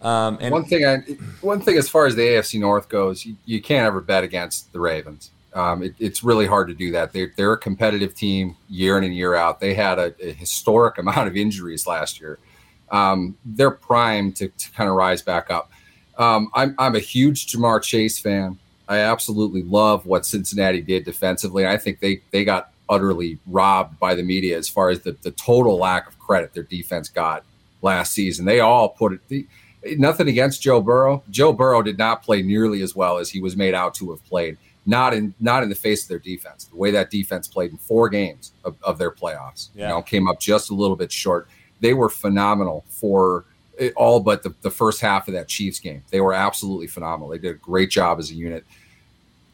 [0.00, 0.98] Um, and one thing, I,
[1.40, 4.72] one thing as far as the AFC North goes, you, you can't ever bet against
[4.72, 5.30] the Ravens.
[5.54, 7.12] Um, it, it's really hard to do that.
[7.12, 9.60] They're, they're a competitive team year in and year out.
[9.60, 12.38] They had a, a historic amount of injuries last year.
[12.90, 15.70] Um, they're primed to, to kind of rise back up.
[16.18, 18.58] Um, I'm, I'm a huge Ja'Marr Chase fan.
[18.88, 21.66] I absolutely love what Cincinnati did defensively.
[21.66, 25.30] I think they, they got utterly robbed by the media as far as the, the
[25.30, 27.44] total lack of credit their defense got
[27.80, 28.44] last season.
[28.44, 29.20] They all put it.
[29.28, 29.46] The,
[29.96, 31.22] nothing against Joe Burrow.
[31.30, 34.24] Joe Burrow did not play nearly as well as he was made out to have
[34.26, 34.56] played
[34.86, 36.64] not in not in the face of their defense.
[36.64, 39.88] The way that defense played in four games of, of their playoffs, yeah.
[39.88, 41.48] you know, came up just a little bit short.
[41.80, 43.44] They were phenomenal for
[43.78, 46.02] eh, all but the, the first half of that Chiefs game.
[46.10, 47.30] They were absolutely phenomenal.
[47.30, 48.64] They did a great job as a unit.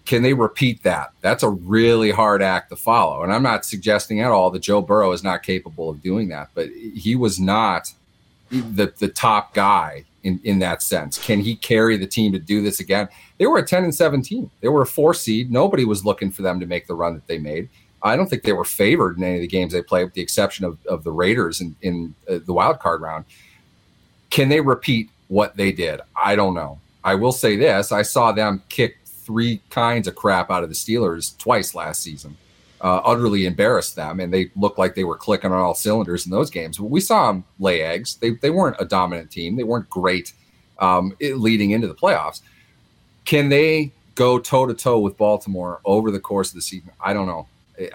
[0.04, 1.12] Can they repeat that?
[1.20, 3.22] That's a really hard act to follow.
[3.22, 6.48] And I'm not suggesting at all that Joe Burrow is not capable of doing that,
[6.54, 7.92] but he was not
[8.50, 11.18] the the top guy in, in that sense.
[11.18, 13.08] Can he carry the team to do this again?
[13.38, 14.50] They were a 10 and 17.
[14.60, 15.50] They were a four seed.
[15.50, 17.68] Nobody was looking for them to make the run that they made.
[18.02, 20.22] I don't think they were favored in any of the games they played, with the
[20.22, 23.24] exception of, of the Raiders in, in uh, the wild card round.
[24.30, 26.00] Can they repeat what they did?
[26.16, 26.78] I don't know.
[27.04, 30.74] I will say this I saw them kick three kinds of crap out of the
[30.74, 32.36] Steelers twice last season
[32.80, 36.32] uh, utterly embarrassed them, and they looked like they were clicking on all cylinders in
[36.32, 36.78] those games.
[36.78, 38.16] But we saw them lay eggs.
[38.16, 39.56] They they weren't a dominant team.
[39.56, 40.32] They weren't great
[40.78, 42.40] um, leading into the playoffs.
[43.24, 46.90] Can they go toe to toe with Baltimore over the course of the season?
[47.00, 47.46] I don't know.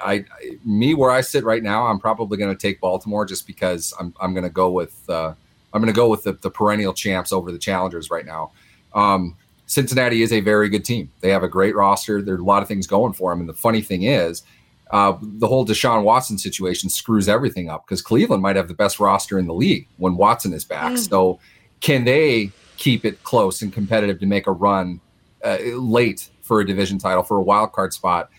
[0.03, 3.47] I, I me where I sit right now, I'm probably going to take Baltimore just
[3.47, 5.33] because I'm I'm going to go with uh,
[5.73, 8.51] I'm going to go with the, the perennial champs over the challengers right now.
[8.93, 9.35] Um,
[9.67, 11.11] Cincinnati is a very good team.
[11.21, 12.21] They have a great roster.
[12.21, 13.39] There's a lot of things going for them.
[13.39, 14.43] And the funny thing is,
[14.91, 18.99] uh, the whole Deshaun Watson situation screws everything up because Cleveland might have the best
[18.99, 20.93] roster in the league when Watson is back.
[20.93, 21.09] Mm.
[21.09, 21.39] So,
[21.81, 24.99] can they keep it close and competitive to make a run
[25.43, 28.29] uh, late for a division title for a wild card spot?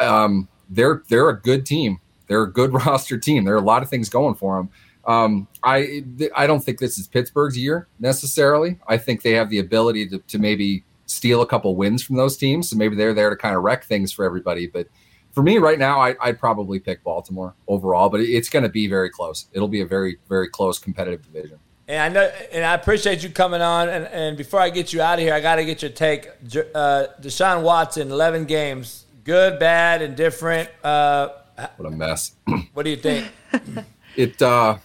[0.00, 2.00] Um, they're they're a good team.
[2.26, 3.44] They're a good roster team.
[3.44, 4.70] There are a lot of things going for them.
[5.06, 6.04] Um, I
[6.34, 8.78] I don't think this is Pittsburgh's year necessarily.
[8.88, 12.36] I think they have the ability to, to maybe steal a couple wins from those
[12.36, 12.70] teams.
[12.70, 14.66] So maybe they're there to kind of wreck things for everybody.
[14.66, 14.88] But
[15.36, 18.86] for me right now, I, would probably pick Baltimore overall, but it's going to be
[18.86, 19.48] very close.
[19.52, 21.58] It'll be a very, very close competitive division.
[21.86, 23.90] And I know, and I appreciate you coming on.
[23.90, 26.28] And, and before I get you out of here, I got to get your take.
[26.74, 30.70] Uh, Deshaun Watson, 11 games, good, bad, and different.
[30.82, 31.28] Uh,
[31.76, 32.32] what a mess.
[32.72, 33.30] what do you think?
[34.16, 34.78] it, uh,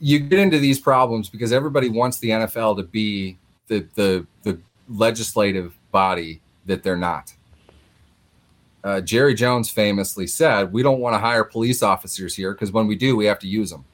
[0.00, 3.38] you get into these problems because everybody wants the NFL to be
[3.68, 4.58] the the the
[4.88, 7.32] legislative body that they're not.
[8.84, 12.86] Uh, Jerry Jones famously said, "We don't want to hire police officers here because when
[12.86, 13.84] we do, we have to use them."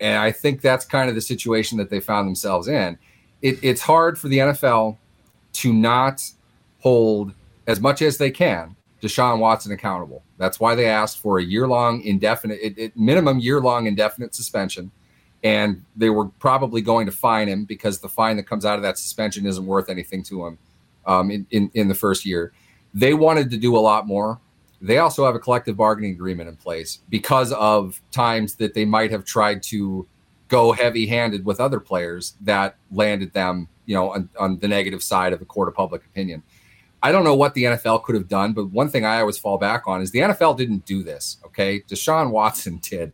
[0.00, 2.98] And I think that's kind of the situation that they found themselves in.
[3.42, 4.96] It, it's hard for the NFL
[5.54, 6.22] to not
[6.80, 7.32] hold
[7.66, 10.22] as much as they can Deshaun Watson accountable.
[10.38, 14.34] That's why they asked for a year long indefinite, it, it, minimum year long indefinite
[14.34, 14.90] suspension
[15.44, 18.82] and they were probably going to fine him because the fine that comes out of
[18.82, 20.58] that suspension isn't worth anything to him
[21.06, 22.52] um, in, in, in the first year.
[22.94, 24.40] They wanted to do a lot more.
[24.80, 29.10] They also have a collective bargaining agreement in place because of times that they might
[29.10, 30.06] have tried to
[30.46, 35.02] go heavy handed with other players that landed them, you know, on, on the negative
[35.02, 36.42] side of the court of public opinion.
[37.02, 39.58] I don't know what the NFL could have done, but one thing I always fall
[39.58, 41.38] back on is the NFL didn't do this.
[41.44, 41.80] Okay.
[41.80, 43.12] Deshaun Watson did.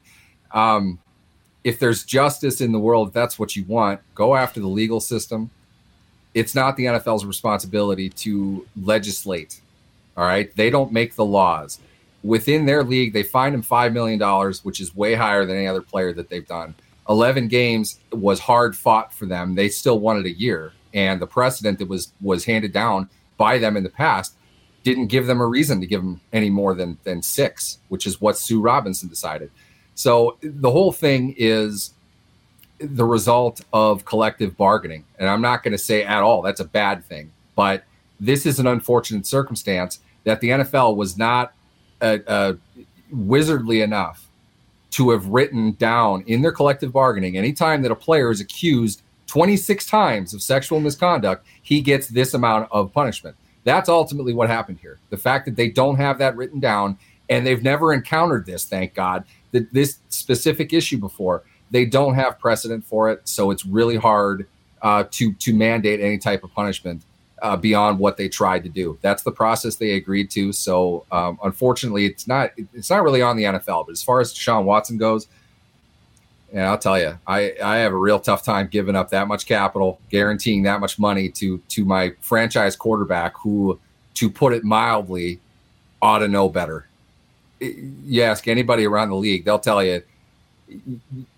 [0.52, 0.98] Um,
[1.64, 5.50] if there's justice in the world, that's what you want, go after the legal system.
[6.34, 9.60] It's not the NFL's responsibility to legislate.
[10.16, 10.54] All right.
[10.56, 11.80] They don't make the laws.
[12.22, 15.82] Within their league, they fined him $5 million, which is way higher than any other
[15.82, 16.74] player that they've done.
[17.08, 19.54] 11 games was hard fought for them.
[19.54, 20.72] They still wanted a year.
[20.94, 24.36] And the precedent that was was handed down by them in the past
[24.84, 28.20] didn't give them a reason to give them any more than than six, which is
[28.20, 29.50] what Sue Robinson decided.
[29.96, 31.94] So the whole thing is
[32.78, 35.04] the result of collective bargaining.
[35.18, 37.84] And I'm not going to say at all that's a bad thing, but
[38.20, 41.52] this is an unfortunate circumstance that the NFL was not
[42.00, 42.52] uh, uh,
[43.12, 44.28] wizardly enough
[44.90, 49.86] to have written down in their collective bargaining anytime that a player is accused 26
[49.86, 53.36] times of sexual misconduct, he gets this amount of punishment.
[53.64, 54.98] That's ultimately what happened here.
[55.10, 58.94] The fact that they don't have that written down and they've never encountered this, thank
[58.94, 61.42] God, that this specific issue before.
[61.70, 64.46] They don't have precedent for it, so it's really hard
[64.82, 67.02] uh, to to mandate any type of punishment
[67.44, 68.98] uh, beyond what they tried to do.
[69.02, 70.52] That's the process they agreed to.
[70.52, 73.86] So um, unfortunately, it's not it's not really on the NFL.
[73.86, 75.28] But as far as Deshaun Watson goes,
[76.52, 79.46] and I'll tell you, I, I have a real tough time giving up that much
[79.46, 83.78] capital, guaranteeing that much money to to my franchise quarterback, who,
[84.14, 85.38] to put it mildly,
[86.00, 86.88] ought to know better
[87.60, 90.02] you ask anybody around the league, they'll tell you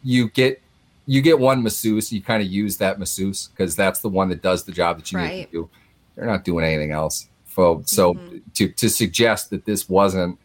[0.03, 0.61] you get
[1.07, 4.43] you get one masseuse, you kind of use that masseuse because that's the one that
[4.43, 5.37] does the job that you right.
[5.37, 5.70] need to do.
[6.16, 7.28] They're not doing anything else.
[7.55, 8.38] So, so mm-hmm.
[8.55, 10.38] to to suggest that this wasn't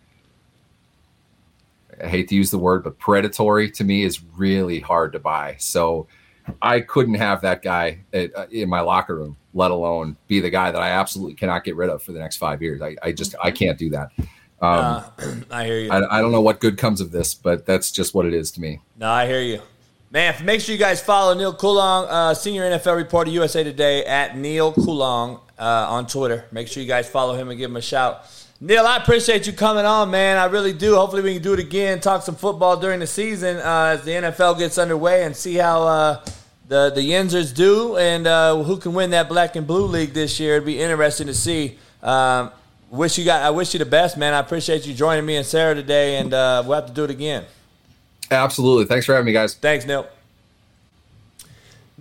[2.03, 5.55] I hate to use the word, but predatory to me is really hard to buy.
[5.59, 6.07] So
[6.61, 10.49] I couldn't have that guy at, uh, in my locker room, let alone be the
[10.49, 12.81] guy that I absolutely cannot get rid of for the next five years.
[12.81, 14.11] I, I just I can't do that.
[14.17, 14.25] Um,
[14.61, 15.03] uh,
[15.51, 15.91] I hear you.
[15.91, 18.51] I, I, don't know what good comes of this, but that's just what it is
[18.51, 18.79] to me.
[18.97, 19.61] No, I hear you.
[20.11, 24.37] Man, make sure you guys follow Neil Coolong, uh, senior NFL reporter, USA Today, at
[24.37, 26.45] Neil Coolong uh, on Twitter.
[26.51, 28.25] Make sure you guys follow him and give him a shout.
[28.59, 30.37] Neil, I appreciate you coming on, man.
[30.37, 30.95] I really do.
[30.95, 34.11] Hopefully, we can do it again, talk some football during the season uh, as the
[34.11, 36.25] NFL gets underway and see how uh,
[36.67, 40.39] the, the Yinzers do and uh, who can win that black and blue league this
[40.39, 40.55] year.
[40.55, 41.77] It'd be interesting to see.
[42.03, 42.51] Um,
[42.89, 43.41] wish you got.
[43.41, 44.33] I wish you the best, man.
[44.33, 47.11] I appreciate you joining me and Sarah today, and uh, we'll have to do it
[47.11, 47.45] again.
[48.29, 48.85] Absolutely.
[48.85, 49.55] Thanks for having me, guys.
[49.55, 50.07] Thanks, Neil.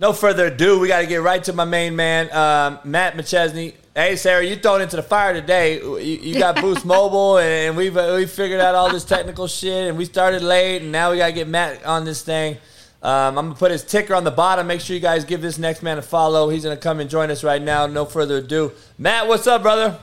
[0.01, 3.75] No further ado, we got to get right to my main man, um, Matt McChesney.
[3.95, 5.75] Hey, Sarah, you thrown into the fire today.
[5.75, 9.89] You, you got Boost Mobile, and we've uh, we figured out all this technical shit,
[9.89, 12.57] and we started late, and now we got to get Matt on this thing.
[13.03, 14.65] Um, I'm gonna put his ticker on the bottom.
[14.65, 16.49] Make sure you guys give this next man a follow.
[16.49, 17.85] He's gonna come and join us right now.
[17.85, 19.99] No further ado, Matt, what's up, brother?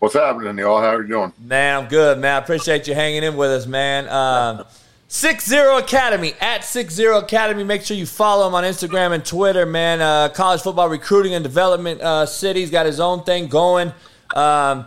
[0.00, 0.80] What's happening, y'all?
[0.80, 1.32] How are you doing?
[1.38, 2.34] Man, I'm good, man.
[2.34, 4.08] I appreciate you hanging in with us, man.
[4.08, 4.66] Um,
[5.08, 7.62] Six Zero Academy at Six Zero Academy.
[7.62, 10.00] Make sure you follow him on Instagram and Twitter, man.
[10.00, 12.60] Uh, college football recruiting and development uh, city.
[12.60, 13.92] He's got his own thing going.
[14.34, 14.84] Um,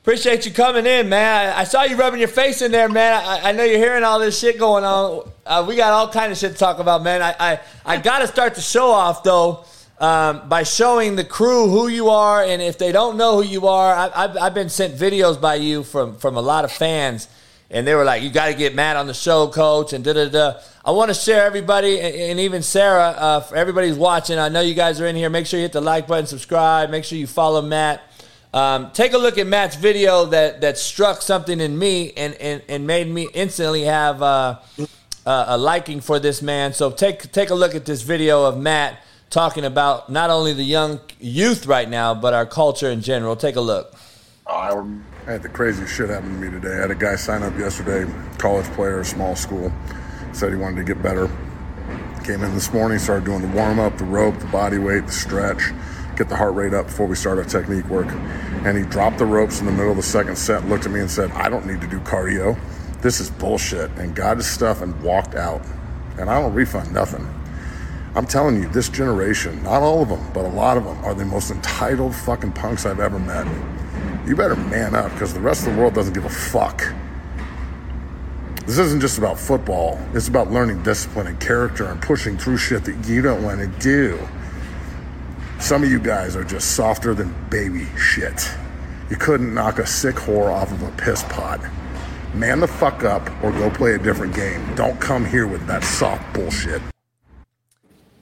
[0.00, 1.54] appreciate you coming in, man.
[1.54, 3.12] I, I, saw you rubbing your face in there, man.
[3.24, 5.30] I, I know you're hearing all this shit going on.
[5.46, 7.22] Uh, we got all kind of shit to talk about, man.
[7.22, 9.64] I I, I got to start the show off though.
[10.00, 13.68] Um, by showing the crew who you are, and if they don't know who you
[13.68, 17.28] are, I, have I've been sent videos by you from from a lot of fans
[17.70, 20.12] and they were like, "You got to get Matt on the show, coach." And da
[20.12, 20.54] da da.
[20.84, 24.38] I want to share everybody, and even Sarah, uh, for everybody's watching.
[24.38, 25.30] I know you guys are in here.
[25.30, 26.90] Make sure you hit the like button, subscribe.
[26.90, 28.02] Make sure you follow Matt.
[28.52, 32.62] Um, take a look at Matt's video that that struck something in me and and,
[32.68, 34.58] and made me instantly have uh,
[35.24, 36.72] a liking for this man.
[36.72, 38.98] So take take a look at this video of Matt
[39.28, 43.36] talking about not only the young youth right now, but our culture in general.
[43.36, 43.94] Take a look.
[44.50, 46.74] I had the craziest shit happen to me today.
[46.74, 49.72] I had a guy sign up yesterday, college player, small school,
[50.32, 51.30] said he wanted to get better.
[52.24, 55.12] Came in this morning, started doing the warm up, the rope, the body weight, the
[55.12, 55.70] stretch,
[56.16, 58.08] get the heart rate up before we start our technique work.
[58.64, 60.98] And he dropped the ropes in the middle of the second set, looked at me
[60.98, 62.58] and said, I don't need to do cardio.
[63.02, 63.92] This is bullshit.
[63.92, 65.62] And got his stuff and walked out.
[66.18, 67.24] And I don't refund nothing.
[68.16, 71.14] I'm telling you, this generation, not all of them, but a lot of them, are
[71.14, 73.46] the most entitled fucking punks I've ever met
[74.26, 76.82] you better man up because the rest of the world doesn't give a fuck.
[78.66, 82.84] This isn't just about football, it's about learning discipline and character and pushing through shit
[82.84, 84.18] that you don't want to do.
[85.58, 88.50] Some of you guys are just softer than baby shit.
[89.10, 91.60] You couldn't knock a sick whore off of a piss pot.
[92.32, 94.74] Man the fuck up or go play a different game.
[94.76, 96.80] Don't come here with that soft bullshit.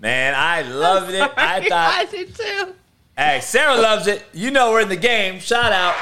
[0.01, 1.31] Man, I loved it.
[1.37, 2.75] I thought I did too.
[3.19, 4.25] Hey, Sarah loves it.
[4.33, 5.41] You know we're in the game.
[5.41, 5.97] Shout out.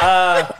[0.00, 0.52] Uh,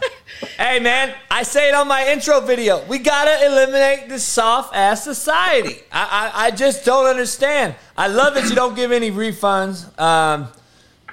[0.58, 2.84] hey, man, I say it on my intro video.
[2.86, 5.76] We gotta eliminate this soft ass society.
[5.92, 7.76] I, I, I just don't understand.
[7.96, 9.84] I love that you don't give any refunds.
[10.00, 10.48] Um,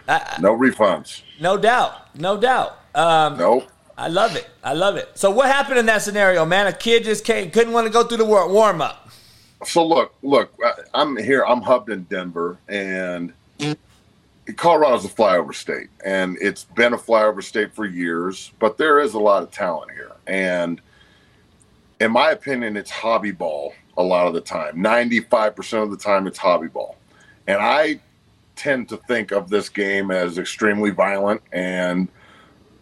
[0.07, 1.21] I, no refunds.
[1.39, 2.17] No doubt.
[2.17, 2.79] No doubt.
[2.95, 3.67] Um, nope.
[3.99, 4.49] I love it.
[4.63, 5.11] I love it.
[5.13, 6.65] So what happened in that scenario, man?
[6.65, 9.11] A kid just came, couldn't want to go through the warm up.
[9.63, 10.59] So look, look,
[10.95, 11.45] I'm here.
[11.45, 13.31] I'm hubbed in Denver, and
[14.55, 19.13] Colorado's a flyover state, and it's been a flyover state for years, but there is
[19.13, 20.13] a lot of talent here.
[20.25, 20.81] And
[21.99, 24.77] in my opinion, it's hobby ball a lot of the time.
[24.77, 26.97] 95% of the time, it's hobby ball.
[27.47, 27.99] And I
[28.55, 32.07] tend to think of this game as extremely violent, and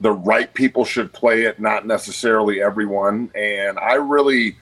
[0.01, 3.31] the right people should play it, not necessarily everyone.
[3.33, 4.57] And I really,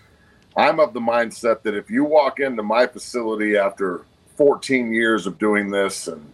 [0.55, 4.05] I'm of the mindset that if you walk into my facility after
[4.37, 6.32] 14 years of doing this and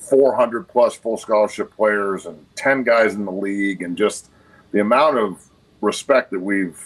[0.00, 4.30] 400 plus full scholarship players and 10 guys in the league and just
[4.72, 5.44] the amount of
[5.80, 6.84] respect that we've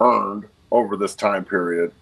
[0.00, 1.92] earned over this time period.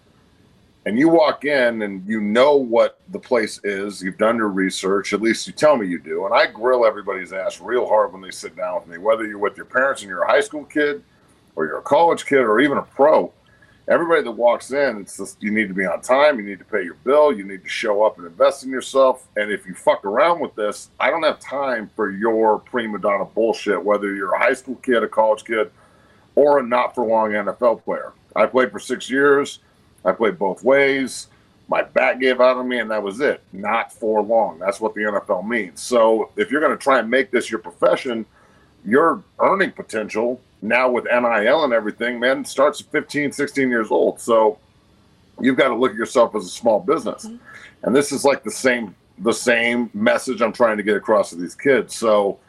[0.85, 4.03] And you walk in and you know what the place is.
[4.03, 5.13] You've done your research.
[5.13, 6.25] At least you tell me you do.
[6.25, 9.39] And i grill everybody's ass real hard when they sit down with me whether you're
[9.39, 11.03] with your parents and you're a high school kid
[11.55, 13.33] or you're a college kid or even a pro
[13.87, 16.65] everybody that walks in, it's just you need to be on time, you need to
[16.65, 19.27] pay your bill, you need to show up and invest in yourself.
[19.35, 23.25] And if you fuck around with this, I don't have time for your prima donna
[23.25, 25.71] bullshit, whether you're a high school kid, a college kid,
[26.35, 28.13] or a not for long NFL player.
[28.35, 29.59] I played for six years,
[30.03, 31.27] I played both ways.
[31.67, 33.41] My back gave out on me, and that was it.
[33.51, 34.59] Not for long.
[34.59, 35.81] That's what the NFL means.
[35.81, 38.23] So, if you're going to try and make this your profession,
[38.85, 44.19] your earning potential now with NIL and everything, man, starts at 15, 16 years old.
[44.19, 44.59] So
[45.39, 47.25] you've got to look at yourself as a small business.
[47.25, 47.37] Mm-hmm.
[47.83, 51.35] And this is like the same the same message I'm trying to get across to
[51.35, 51.95] these kids.
[51.95, 52.39] So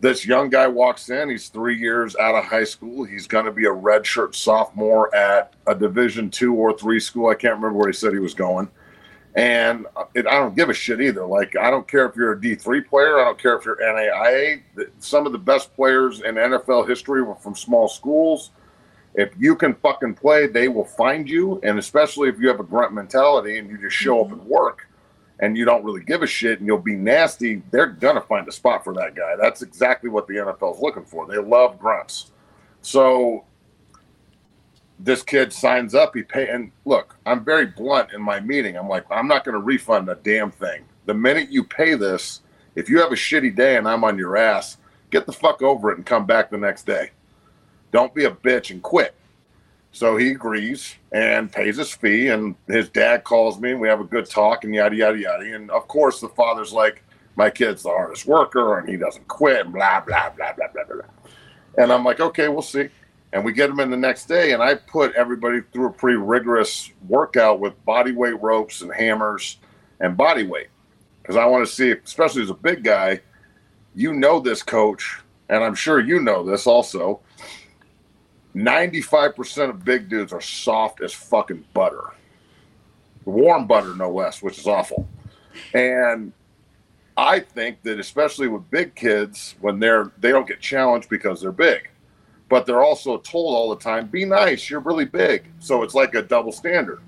[0.00, 3.04] this young guy walks in, he's 3 years out of high school.
[3.04, 7.28] He's going to be a redshirt sophomore at a division 2 or 3 school.
[7.28, 8.68] I can't remember where he said he was going.
[9.34, 11.24] And it, I don't give a shit either.
[11.24, 13.20] Like, I don't care if you're a D3 player.
[13.20, 14.62] I don't care if you're NAIA.
[14.98, 18.50] Some of the best players in NFL history were from small schools.
[19.14, 21.60] If you can fucking play, they will find you.
[21.62, 24.50] And especially if you have a grunt mentality and you just show up and mm-hmm.
[24.50, 24.86] work
[25.40, 28.46] and you don't really give a shit and you'll be nasty, they're going to find
[28.48, 29.36] a spot for that guy.
[29.40, 31.26] That's exactly what the NFL is looking for.
[31.26, 32.32] They love grunts.
[32.80, 33.44] So
[34.98, 38.76] this kid signs up, he pay and look, I'm very blunt in my meeting.
[38.76, 40.84] I'm like, I'm not gonna refund a damn thing.
[41.06, 42.42] The minute you pay this,
[42.74, 44.78] if you have a shitty day and I'm on your ass,
[45.10, 47.10] get the fuck over it and come back the next day.
[47.92, 49.14] Don't be a bitch and quit.
[49.90, 54.00] So he agrees and pays his fee, and his dad calls me, and we have
[54.00, 55.54] a good talk, and yada yada yada.
[55.54, 57.02] And of course, the father's like,
[57.36, 60.84] my kid's the hardest worker and he doesn't quit, and blah, blah, blah, blah, blah,
[60.84, 61.32] blah.
[61.78, 62.88] And I'm like, okay, we'll see.
[63.32, 66.16] And we get him in the next day, and I put everybody through a pretty
[66.16, 69.58] rigorous workout with body weight ropes and hammers
[70.00, 70.68] and body weight.
[71.20, 73.20] Because I want to see, especially as a big guy,
[73.94, 75.18] you know this coach,
[75.50, 77.20] and I'm sure you know this also.
[78.54, 82.04] 95% of big dudes are soft as fucking butter.
[83.24, 85.06] Warm butter, no less, which is awful.
[85.74, 86.32] And
[87.16, 91.52] I think that especially with big kids, when they're they don't get challenged because they're
[91.52, 91.90] big,
[92.48, 96.14] but they're also told all the time, "Be nice, you're really big." So it's like
[96.14, 97.00] a double standard.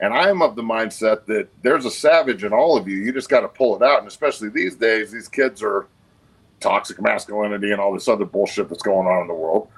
[0.00, 2.96] And I'm of the mindset that there's a savage in all of you.
[2.98, 4.00] You just got to pull it out.
[4.00, 5.86] And especially these days, these kids are
[6.60, 9.68] toxic masculinity and all this other bullshit that's going on in the world.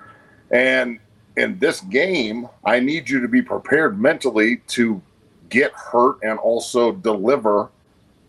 [0.50, 0.98] And
[1.36, 5.02] in this game, I need you to be prepared mentally to
[5.48, 7.68] get hurt and also deliver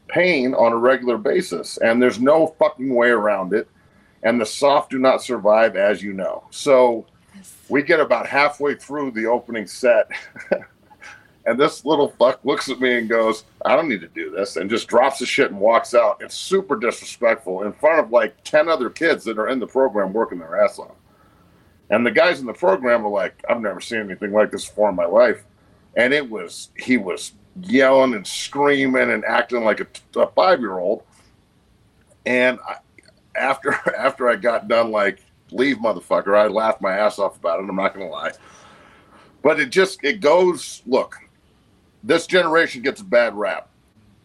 [0.08, 1.78] pain on a regular basis.
[1.78, 3.68] And there's no fucking way around it.
[4.23, 6.44] And the soft do not survive, as you know.
[6.49, 7.06] So
[7.69, 10.10] we get about halfway through the opening set.
[11.45, 14.56] and this little fuck looks at me and goes, I don't need to do this,
[14.56, 16.22] and just drops the shit and walks out.
[16.22, 20.14] It's super disrespectful in front of like 10 other kids that are in the program
[20.14, 20.95] working their ass off.
[21.89, 24.89] And the guys in the program are like, I've never seen anything like this before
[24.89, 25.45] in my life.
[25.95, 30.80] And it was, he was yelling and screaming and acting like a, a five year
[30.80, 31.03] old.
[32.26, 32.77] And I,
[33.38, 35.20] after after I got done, like,
[35.52, 37.70] leave, motherfucker, I laughed my ass off about it.
[37.70, 38.32] I'm not to lie.
[39.44, 41.16] But it just, it goes, look,
[42.04, 43.70] this generation gets a bad rap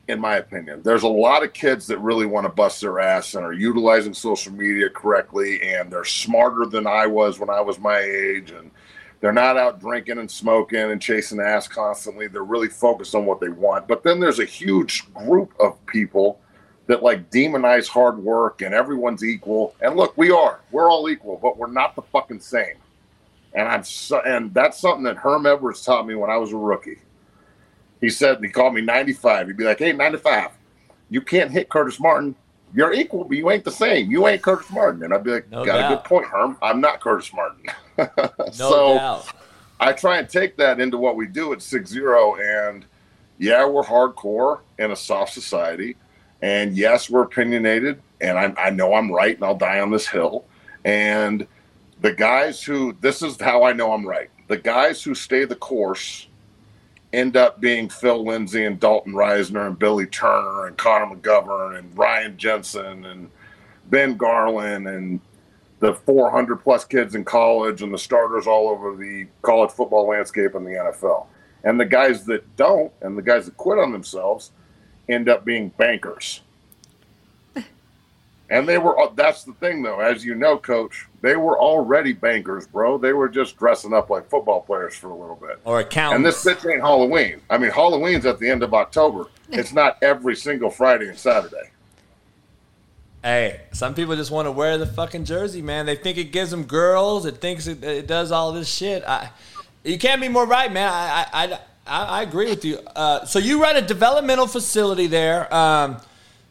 [0.09, 0.83] in my opinion.
[0.83, 4.15] There's a lot of kids that really want to bust their ass and are utilizing
[4.15, 8.71] social media correctly, and they're smarter than I was when I was my age, and
[9.21, 12.27] they're not out drinking and smoking and chasing ass constantly.
[12.27, 13.87] They're really focused on what they want.
[13.87, 16.41] But then there's a huge group of people
[16.87, 19.75] that like demonize hard work and everyone's equal.
[19.81, 20.61] And look, we are.
[20.71, 22.77] We're all equal, but we're not the fucking same.
[23.55, 26.57] And I'm so, and that's something that Herm Edwards taught me when I was a
[26.57, 26.99] rookie
[28.03, 29.47] he said he called me 95.
[29.47, 30.51] He'd be like, "Hey, 95,
[31.09, 32.35] you can't hit Curtis Martin.
[32.75, 34.11] You're equal, but you ain't the same.
[34.11, 35.93] You ain't Curtis Martin." And I'd be like, No "Got doubt.
[35.93, 36.59] a good point, Herm.
[36.61, 37.65] I'm not Curtis Martin."
[38.39, 39.27] No so doubt.
[39.79, 42.85] I try and take that into what we do at Six Zero, and
[43.39, 45.97] yeah, we're hardcore in a soft society,
[46.43, 50.09] and yes, we're opinionated, and I, I know I'm right, and I'll die on this
[50.09, 50.44] hill.
[50.85, 51.47] And
[52.01, 54.28] the guys who this is how I know I'm right.
[54.48, 56.27] The guys who stay the course
[57.12, 61.97] end up being Phil Lindsay and Dalton Risner and Billy Turner and Connor McGovern and
[61.97, 63.31] Ryan Jensen and
[63.90, 65.20] Ben Garland and
[65.81, 70.55] the 400 plus kids in college and the starters all over the college football landscape
[70.55, 71.27] and the NFL.
[71.64, 74.52] And the guys that don't and the guys that quit on themselves
[75.09, 76.41] end up being bankers.
[78.53, 82.66] And they were, that's the thing though, as you know, coach, they were already bankers,
[82.66, 82.99] bro.
[82.99, 85.59] They were just dressing up like football players for a little bit.
[85.65, 86.16] Or account.
[86.16, 87.41] And this bitch ain't Halloween.
[87.49, 89.29] I mean, Halloween's at the end of October.
[89.49, 91.70] It's not every single Friday and Saturday.
[93.24, 95.87] Hey, some people just want to wear the fucking jersey, man.
[95.87, 97.24] They think it gives them girls.
[97.24, 99.03] It thinks it, it does all this shit.
[99.05, 99.31] I,
[99.83, 100.91] you can't be more right, man.
[100.93, 101.59] I, I,
[101.93, 102.78] I, I agree with you.
[102.97, 105.52] Uh, so you run a developmental facility there.
[105.55, 105.98] Um,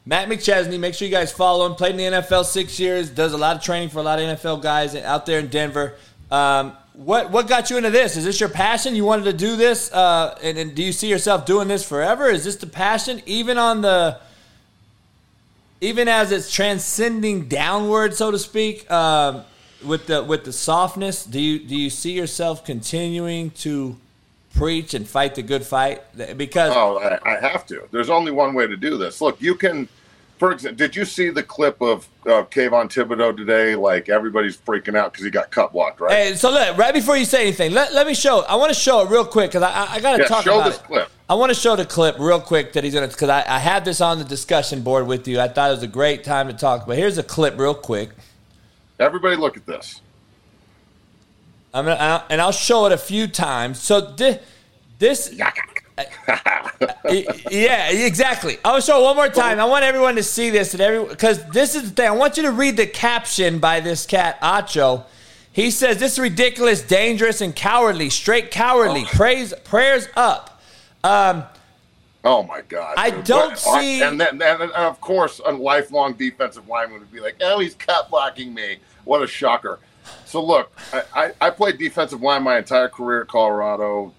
[0.05, 1.73] Matt McChesney, make sure you guys follow him.
[1.73, 3.09] Played in the NFL six years.
[3.09, 5.95] Does a lot of training for a lot of NFL guys out there in Denver.
[6.29, 8.17] Um, what what got you into this?
[8.17, 8.95] Is this your passion?
[8.95, 12.29] You wanted to do this, uh, and, and do you see yourself doing this forever?
[12.29, 14.19] Is this the passion, even on the
[15.79, 19.43] even as it's transcending downward, so to speak, um,
[19.83, 23.97] with the with the softness, do you do you see yourself continuing to
[24.53, 26.01] preach and fight the good fight?
[26.37, 27.87] Because Oh, I, I have to.
[27.91, 29.21] There's only one way to do this.
[29.21, 29.89] Look, you can,
[30.37, 33.75] for example, did you see the clip of uh, Kayvon Thibodeaux today?
[33.75, 36.11] Like everybody's freaking out because he got cut blocked, right?
[36.11, 38.41] Hey, so look, right before you say anything, let, let me show.
[38.41, 40.43] I want to show it real quick because I, I, I got to Yeah, talk
[40.43, 40.83] show about this it.
[40.83, 41.09] clip.
[41.29, 43.85] I want to show the clip real quick that he's gonna because I, I had
[43.85, 45.39] this on the discussion board with you.
[45.39, 46.85] I thought it was a great time to talk.
[46.85, 48.09] But here's a clip real quick.
[48.99, 50.01] Everybody, look at this.
[51.73, 53.79] I'm gonna I- and I'll show it a few times.
[53.81, 54.39] So thi-
[54.99, 55.33] this.
[57.49, 58.57] yeah, exactly.
[58.63, 59.59] I'll show it one more time.
[59.59, 62.07] I want everyone to see this and every because this is the thing.
[62.07, 65.03] I want you to read the caption by this cat Acho.
[65.53, 68.09] He says this is ridiculous, dangerous, and cowardly.
[68.09, 69.05] Straight cowardly.
[69.05, 70.61] Praise prayers up.
[71.03, 71.43] Um,
[72.23, 72.93] Oh my God!
[72.97, 73.23] I dude.
[73.25, 77.19] don't What- see- And then, and, and of course, a lifelong defensive lineman would be
[77.19, 79.79] like, "Oh, he's cut blocking me." What a shocker!
[80.25, 84.13] So look, I, I, I played defensive line my entire career at Colorado,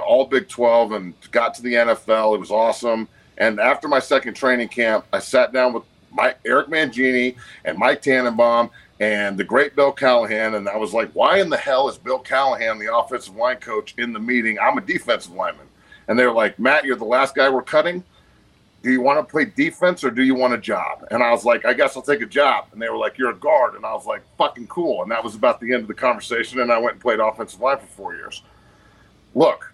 [0.00, 2.36] all Big Twelve, and got to the NFL.
[2.36, 3.08] It was awesome.
[3.38, 8.00] And after my second training camp, I sat down with Mike, Eric Mangini and Mike
[8.00, 8.70] Tannenbaum
[9.00, 10.54] and the great Bill Callahan.
[10.54, 13.94] And I was like, why in the hell is Bill Callahan, the offensive line coach,
[13.98, 14.58] in the meeting?
[14.58, 15.66] I'm a defensive lineman.
[16.08, 18.02] And they're like, Matt, you're the last guy we're cutting.
[18.82, 21.06] Do you want to play defense or do you want a job?
[21.10, 22.66] And I was like, I guess I'll take a job.
[22.72, 23.74] And they were like, You're a guard.
[23.74, 25.02] And I was like, fucking cool.
[25.02, 26.60] And that was about the end of the conversation.
[26.60, 28.42] And I went and played offensive line for four years.
[29.34, 29.72] Look,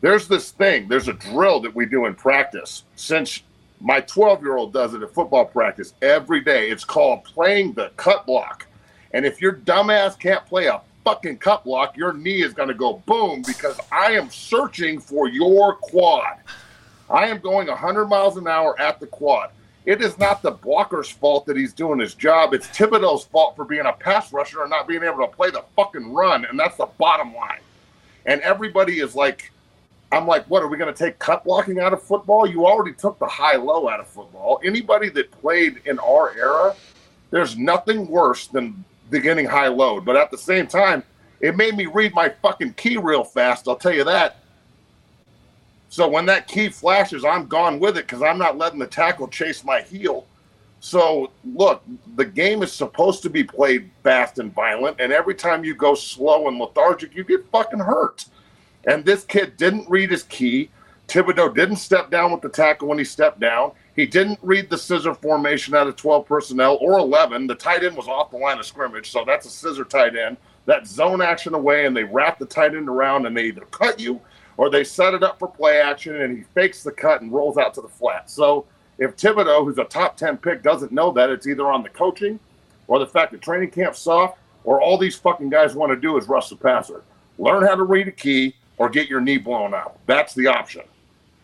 [0.00, 2.84] there's this thing, there's a drill that we do in practice.
[2.94, 3.42] Since
[3.80, 7.90] my 12 year old does it at football practice every day, it's called playing the
[7.96, 8.66] cut block.
[9.12, 12.74] And if your dumbass can't play a fucking cut block, your knee is going to
[12.74, 16.38] go boom because I am searching for your quad.
[17.10, 19.50] I am going 100 miles an hour at the quad.
[19.86, 22.54] It is not the blocker's fault that he's doing his job.
[22.54, 25.62] It's Thibodeaux's fault for being a pass rusher and not being able to play the
[25.76, 26.46] fucking run.
[26.46, 27.60] And that's the bottom line.
[28.24, 29.52] And everybody is like,
[30.10, 32.46] I'm like, what are we going to take cut blocking out of football?
[32.46, 34.60] You already took the high low out of football.
[34.64, 36.74] Anybody that played in our era,
[37.30, 40.00] there's nothing worse than beginning high low.
[40.00, 41.02] But at the same time,
[41.40, 43.68] it made me read my fucking key real fast.
[43.68, 44.43] I'll tell you that.
[45.94, 49.28] So when that key flashes, I'm gone with it because I'm not letting the tackle
[49.28, 50.26] chase my heel.
[50.80, 51.84] So look,
[52.16, 55.94] the game is supposed to be played fast and violent, and every time you go
[55.94, 58.24] slow and lethargic, you get fucking hurt.
[58.88, 60.68] And this kid didn't read his key.
[61.06, 63.70] Thibodeaux didn't step down with the tackle when he stepped down.
[63.94, 67.46] He didn't read the scissor formation out of 12 personnel or 11.
[67.46, 70.38] The tight end was off the line of scrimmage, so that's a scissor tight end.
[70.66, 74.00] That zone action away, and they wrap the tight end around, and they either cut
[74.00, 74.20] you
[74.56, 77.58] or they set it up for play action, and he fakes the cut and rolls
[77.58, 78.30] out to the flat.
[78.30, 78.66] So
[78.98, 82.38] if Thibodeaux, who's a top 10 pick, doesn't know that, it's either on the coaching
[82.86, 86.16] or the fact that training camp's soft, or all these fucking guys want to do
[86.16, 87.02] is rush the passer.
[87.38, 89.98] Learn how to read a key or get your knee blown out.
[90.06, 90.82] That's the option.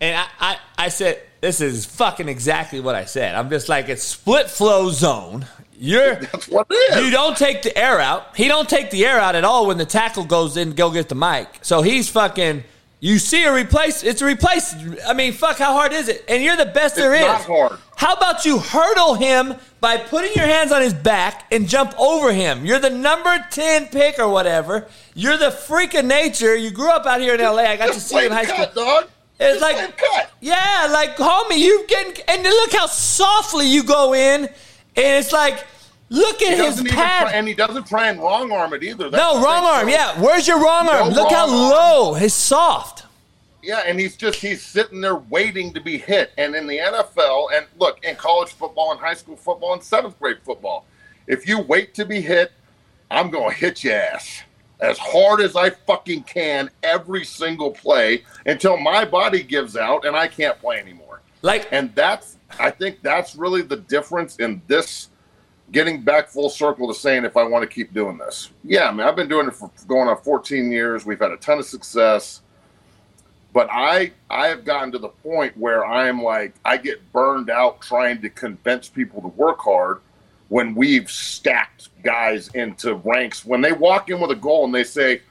[0.01, 3.35] And I, I, I said, this is fucking exactly what I said.
[3.35, 5.47] I'm just like, it's split flow zone.
[5.78, 7.05] You're That's what it is.
[7.05, 8.37] you don't take the air out.
[8.37, 10.70] He don't take the air out at all when the tackle goes in.
[10.70, 11.49] to Go get the mic.
[11.62, 12.65] So he's fucking.
[13.02, 14.05] You see a replace.
[14.05, 14.74] It's a replace.
[15.06, 15.56] I mean, fuck.
[15.56, 16.22] How hard is it?
[16.28, 17.22] And you're the best there is.
[17.22, 17.78] not hard.
[17.97, 22.31] How about you hurdle him by putting your hands on his back and jump over
[22.32, 22.64] him?
[22.66, 24.86] You're the number ten pick or whatever.
[25.14, 26.55] You're the freak of nature.
[26.55, 27.66] You grew up out here in L.A.
[27.66, 28.56] I got to see you in high school.
[28.66, 29.09] cut, dog.
[29.39, 30.31] It's Just like cut.
[30.40, 34.51] yeah, like homie, you getting and look how softly you go in, and
[34.97, 35.64] it's like
[36.11, 37.28] look at his pad.
[37.28, 39.09] try, and he doesn't try and wrong arm it either.
[39.09, 39.87] That's no, wrong arm.
[39.87, 39.93] too.
[39.93, 41.09] Yeah, where's your wrong No arm?
[41.11, 41.70] Look how wrong arm.
[41.70, 42.15] low.
[42.15, 43.07] His soft.
[43.62, 46.32] Yeah, and he's just he's sitting there waiting to be hit.
[46.39, 50.19] And in the NFL, and look, in college football and high school football and seventh
[50.19, 50.87] grade football,
[51.27, 52.53] if you wait to be hit,
[53.11, 54.43] I'm gonna hit your ass
[54.81, 60.16] as hard as I fucking can every single play until my body gives out and
[60.16, 61.20] I can't play anymore.
[61.43, 65.10] Like And that's I think that's really the difference in this
[65.72, 68.51] getting back full circle to saying if I want to keep doing this.
[68.64, 71.06] Yeah, I mean I've been doing it for going on 14 years.
[71.06, 72.42] We've had a ton of success.
[73.52, 77.80] But I I have gotten to the point where I'm like I get burned out
[77.80, 80.01] trying to convince people to work hard
[80.48, 83.44] when we've stacked guys into ranks.
[83.44, 85.22] When they walk in with a goal and they say,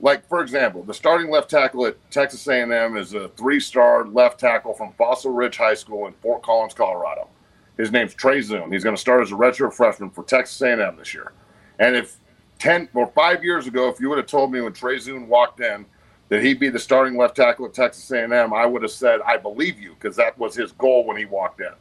[0.00, 4.74] like for example, the starting left tackle at Texas A&M is a three-star left tackle
[4.74, 7.28] from Fossil Ridge High School in Fort Collins, Colorado.
[7.76, 8.72] His name's Trey Zuhn.
[8.72, 11.32] He's going to start as a redshirt freshman for Texas A&M this year.
[11.78, 12.16] And if
[12.58, 15.60] ten or five years ago, if you would have told me when Trey Zuhn walked
[15.60, 15.86] in
[16.28, 19.36] that he'd be the starting left tackle at Texas A&M, I would have said I
[19.38, 21.72] believe you because that was his goal when he walked in.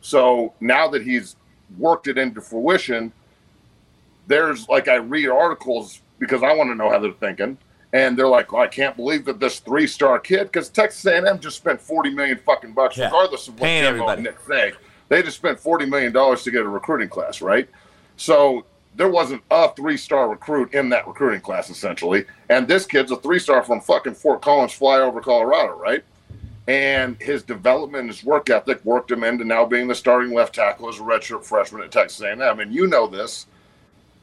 [0.00, 1.36] So now that he's
[1.78, 3.12] worked it into fruition,
[4.26, 7.56] there's like I read articles because I want to know how they're thinking,
[7.92, 11.56] and they're like, oh, I can't believe that this three-star kid because Texas A&M just
[11.56, 13.06] spent forty million fucking bucks, Yeah.
[13.06, 14.18] regardless of what Paying Jimbo everybody.
[14.18, 14.72] and Nick say.
[15.08, 17.68] They just spent forty million dollars to get a recruiting class, right?
[18.16, 18.64] So
[18.96, 23.62] there wasn't a three-star recruit in that recruiting class essentially, and this kid's a three-star
[23.62, 26.02] from fucking Fort Collins, flyover Colorado, right?
[26.68, 30.54] and his development and his work ethic worked him into now being the starting left
[30.54, 32.42] tackle as a redshirt freshman at Texas A&M.
[32.42, 33.46] I And you know this.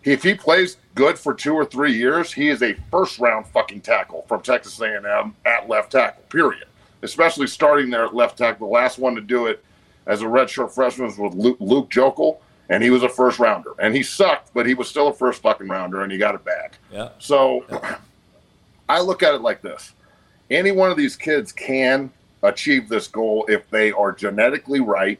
[0.03, 3.81] If he plays good for two or three years, he is a first round fucking
[3.81, 6.21] tackle from Texas A&M at left tackle.
[6.29, 6.65] Period.
[7.01, 8.67] Especially starting there at left tackle.
[8.67, 9.65] The last one to do it
[10.05, 12.37] as a redshirt freshman was with Luke, Luke Joeckel,
[12.69, 13.71] and he was a first rounder.
[13.79, 16.43] And he sucked, but he was still a first fucking rounder, and he got it
[16.43, 16.77] back.
[16.91, 17.09] Yeah.
[17.19, 17.65] So
[18.89, 19.93] I look at it like this
[20.49, 22.11] any one of these kids can
[22.43, 25.19] achieve this goal if they are genetically right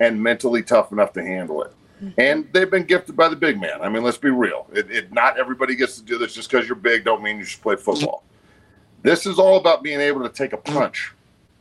[0.00, 1.72] and mentally tough enough to handle it.
[2.02, 2.20] Mm-hmm.
[2.20, 3.80] And they've been gifted by the big man.
[3.82, 4.66] I mean, let's be real.
[4.72, 7.04] It, it, not everybody gets to do this just because you're big.
[7.04, 8.24] Don't mean you should play football.
[8.24, 9.08] Mm-hmm.
[9.08, 11.12] This is all about being able to take a punch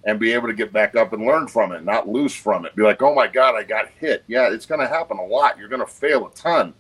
[0.06, 2.76] and be able to get back up and learn from it, not lose from it.
[2.76, 4.24] Be like, oh my God, I got hit.
[4.28, 5.58] Yeah, it's going to happen a lot.
[5.58, 6.74] You're going to fail a ton.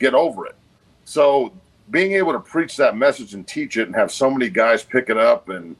[0.00, 0.56] Get over it.
[1.04, 1.52] So
[1.90, 5.10] being able to preach that message and teach it and have so many guys pick
[5.10, 5.76] it up and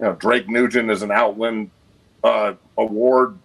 [0.00, 1.70] you know Drake Nugent is an Outland
[2.24, 3.38] uh, Award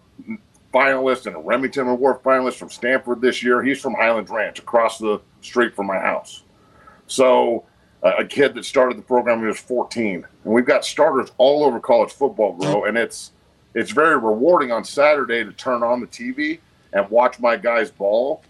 [0.72, 3.62] finalist and a Rimington Award finalist from Stanford this year.
[3.62, 6.42] He's from Highland Ranch across the street from my house.
[7.06, 7.64] So
[8.02, 11.64] a kid that started the program when he was 14, and we've got starters all
[11.64, 12.84] over college football, bro.
[12.84, 13.32] And it's
[13.74, 16.58] it's very rewarding on Saturday to turn on the TV
[16.92, 18.42] and watch my guys ball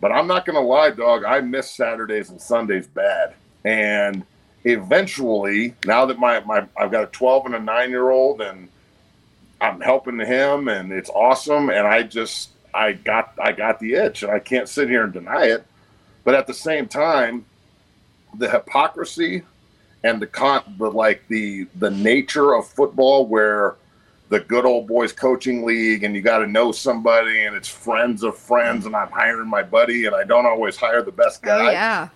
[0.00, 1.24] but I'm not going to lie, dog.
[1.24, 3.34] I miss Saturdays and Sundays bad.
[3.64, 4.24] And
[4.64, 8.68] eventually, now that my, my I've got a 12 and a nine year old, and
[9.60, 11.70] I'm helping him, and it's awesome.
[11.70, 15.12] And I just I got I got the itch, and I can't sit here and
[15.12, 15.66] deny it.
[16.24, 17.44] But at the same time,
[18.36, 19.42] the hypocrisy
[20.04, 23.76] and the con the like the the nature of football where
[24.28, 28.22] the good old boys coaching league and you got to know somebody and it's friends
[28.22, 31.46] of friends and I'm hiring my buddy and I don't always hire the best oh,
[31.46, 31.68] guy.
[31.68, 32.08] Oh yeah.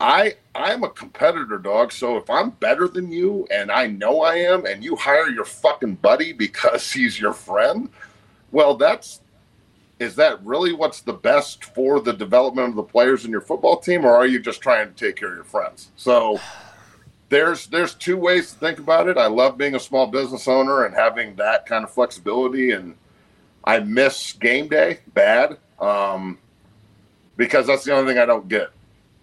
[0.00, 4.36] I I'm a competitor dog, so if I'm better than you and I know I
[4.36, 7.90] am and you hire your fucking buddy because he's your friend,
[8.50, 9.20] well that's
[10.00, 13.76] is that really what's the best for the development of the players in your football
[13.76, 15.90] team or are you just trying to take care of your friends?
[15.96, 16.40] So
[17.28, 19.16] there's there's two ways to think about it.
[19.16, 22.96] I love being a small business owner and having that kind of flexibility, and
[23.64, 26.38] I miss game day bad um,
[27.36, 28.70] because that's the only thing I don't get.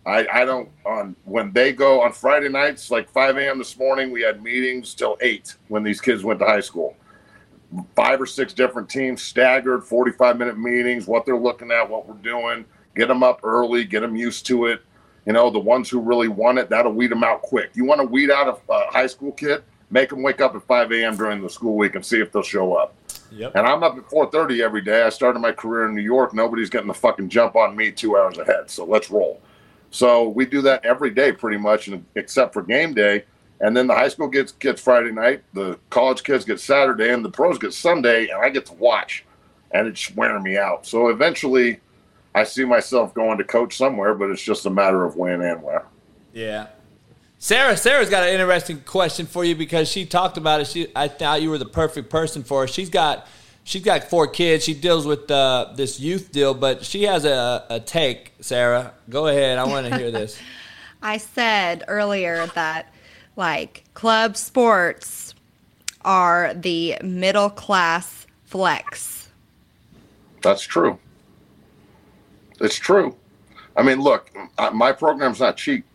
[0.05, 3.57] I, I don't on when they go on Friday nights, like 5 a.m.
[3.57, 4.09] this morning.
[4.09, 6.95] We had meetings till eight when these kids went to high school.
[7.95, 11.05] Five or six different teams, staggered 45 minute meetings.
[11.05, 12.65] What they're looking at, what we're doing.
[12.95, 14.81] Get them up early, get them used to it
[15.27, 17.71] you know, the ones who really want it, that'll weed them out quick.
[17.75, 20.63] You want to weed out a, a high school kid, make them wake up at
[20.63, 21.17] 5 a.m.
[21.17, 22.95] during the school week and see if they'll show up.
[23.31, 23.51] Yep.
[23.55, 25.01] And I'm up at 4:30 every day.
[25.03, 26.33] I started my career in New York.
[26.33, 28.71] Nobody's getting the fucking jump on me two hours ahead.
[28.71, 29.41] So let's roll.
[29.91, 33.25] So we do that every day, pretty much, except for game day.
[33.59, 37.25] And then the high school gets gets Friday night, the college kids get Saturday, and
[37.25, 39.25] the pros get Sunday, and I get to watch,
[39.71, 40.85] and it's wearing me out.
[40.85, 41.79] So eventually,
[42.35, 45.63] I see myself going to coach somewhere, but it's just a matter of when and
[45.63, 45.85] where.
[46.33, 46.67] Yeah.
[47.39, 50.67] Sarah, Sarah's got an interesting question for you because she talked about it.
[50.67, 52.67] She, I thought you were the perfect person for her.
[52.67, 53.27] She's got,
[53.63, 54.63] she's got four kids.
[54.63, 58.33] She deals with uh, this youth deal, but she has a, a take.
[58.39, 59.57] Sarah, go ahead.
[59.57, 60.39] I want to hear this.
[61.01, 62.91] I said earlier that
[63.37, 65.33] like club sports
[66.03, 69.29] are the middle class flex.
[70.41, 70.99] That's true.
[72.59, 73.15] It's true.
[73.75, 74.31] I mean, look,
[74.73, 75.85] my program's not cheap,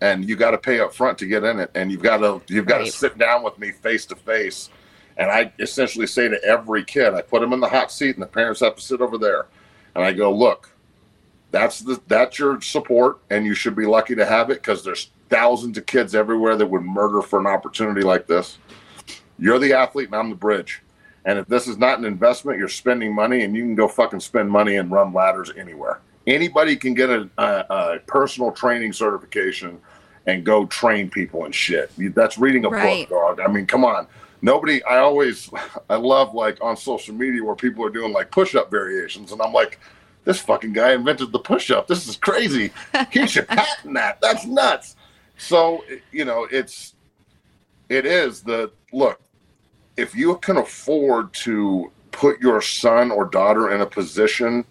[0.00, 2.42] and you got to pay up front to get in it, and you've got to
[2.52, 2.86] you've got right.
[2.86, 4.70] to sit down with me face to face,
[5.16, 8.22] and I essentially say to every kid, I put them in the hot seat, and
[8.22, 9.46] the parents have to sit over there,
[9.94, 10.70] and I go, look,
[11.52, 15.10] that's the that's your support, and you should be lucky to have it because there's
[15.28, 18.58] thousands of kids everywhere that would murder for an opportunity like this.
[19.38, 20.82] You're the athlete, and I'm the bridge.
[21.24, 24.20] And if this is not an investment, you're spending money, and you can go fucking
[24.20, 26.00] spend money and run ladders anywhere.
[26.26, 29.80] Anybody can get a, a, a personal training certification
[30.26, 31.90] and go train people and shit.
[32.14, 33.08] That's reading a right.
[33.08, 33.40] book, dog.
[33.40, 34.06] I mean, come on.
[34.42, 34.82] Nobody.
[34.84, 35.50] I always,
[35.90, 39.52] I love like on social media where people are doing like push-up variations, and I'm
[39.52, 39.78] like,
[40.24, 41.86] this fucking guy invented the push-up.
[41.86, 42.72] This is crazy.
[43.12, 44.20] He should patent that.
[44.20, 44.95] That's nuts.
[45.38, 46.94] So you know, it's,
[47.88, 49.20] it is the look
[49.96, 54.64] if you can afford to put your son or daughter in a position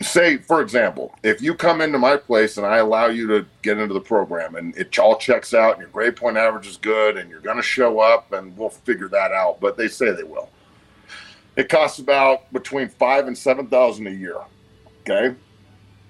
[0.00, 3.78] say for example if you come into my place and i allow you to get
[3.78, 7.16] into the program and it all checks out and your grade point average is good
[7.16, 10.22] and you're going to show up and we'll figure that out but they say they
[10.22, 10.48] will.
[11.56, 14.36] It costs about between five and seven thousand a year
[15.00, 15.34] okay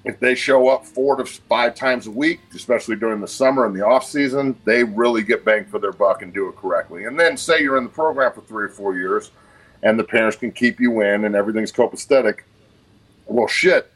[0.05, 3.75] if they show up four to five times a week, especially during the summer and
[3.75, 7.05] the off season, they really get bang for their buck and do it correctly.
[7.05, 9.31] And then say you're in the program for three or four years
[9.83, 12.41] and the parents can keep you in and everything's copacetic.
[13.27, 13.93] Well, shit.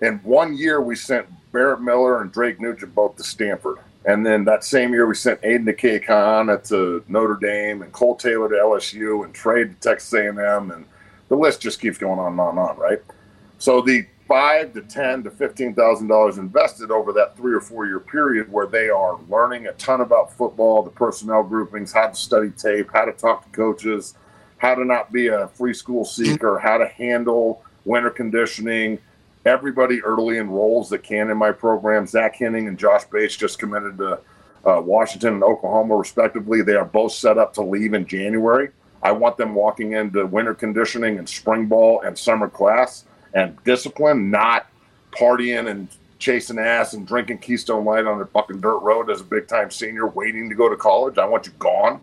[0.00, 3.78] In one year, we sent Barrett Miller and Drake Nugent both to Stanford.
[4.04, 8.48] And then that same year, we sent Aiden Akekana to Notre Dame and Cole Taylor
[8.48, 10.72] to LSU and Trey to Texas A&M.
[10.72, 10.86] And
[11.28, 13.00] the list just keeps going on and on and on, right?
[13.58, 17.86] So the five to ten to fifteen thousand dollars invested over that three or four
[17.86, 22.14] year period where they are learning a ton about football, the personnel groupings, how to
[22.14, 24.14] study tape, how to talk to coaches,
[24.58, 28.98] how to not be a free school seeker, how to handle winter conditioning.
[29.44, 32.06] Everybody early enrolls that can in my program.
[32.06, 34.20] Zach Henning and Josh Bates just committed to
[34.64, 36.62] uh, Washington and Oklahoma, respectively.
[36.62, 38.70] They are both set up to leave in January.
[39.02, 43.04] I want them walking into winter conditioning and spring ball and summer class
[43.34, 44.66] and discipline, not
[45.12, 45.88] partying and
[46.18, 49.70] chasing ass and drinking Keystone Light on a fucking dirt road as a big time
[49.70, 51.18] senior waiting to go to college.
[51.18, 52.00] I want you gone.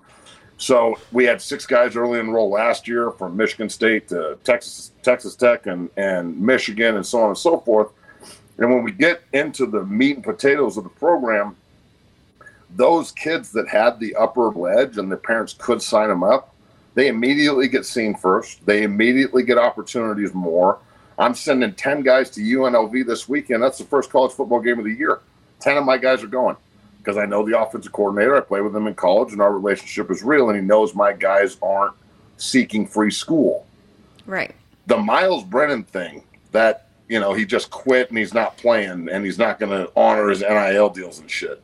[0.58, 5.36] So we had six guys early enroll last year from Michigan State to Texas, Texas
[5.36, 7.92] Tech, and and Michigan, and so on and so forth.
[8.58, 11.56] And when we get into the meat and potatoes of the program,
[12.76, 16.54] those kids that had the upper ledge and their parents could sign them up,
[16.94, 18.66] they immediately get seen first.
[18.66, 20.80] They immediately get opportunities more.
[21.20, 23.62] I'm sending 10 guys to UNLV this weekend.
[23.62, 25.20] That's the first college football game of the year.
[25.60, 26.56] 10 of my guys are going
[27.00, 28.38] because I know the offensive coordinator.
[28.38, 30.50] I play with him in college, and our relationship is real.
[30.50, 31.94] And he knows my guys aren't
[32.38, 33.68] seeking free school.
[34.26, 34.56] Right.
[34.88, 36.24] The Myles Brennan thing
[36.54, 39.92] that you know he just quit and he's not playing and he's not going to
[39.96, 41.62] honor his NIL deals and shit.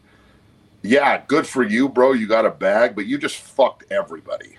[0.81, 2.11] Yeah, good for you, bro.
[2.11, 4.57] You got a bag, but you just fucked everybody.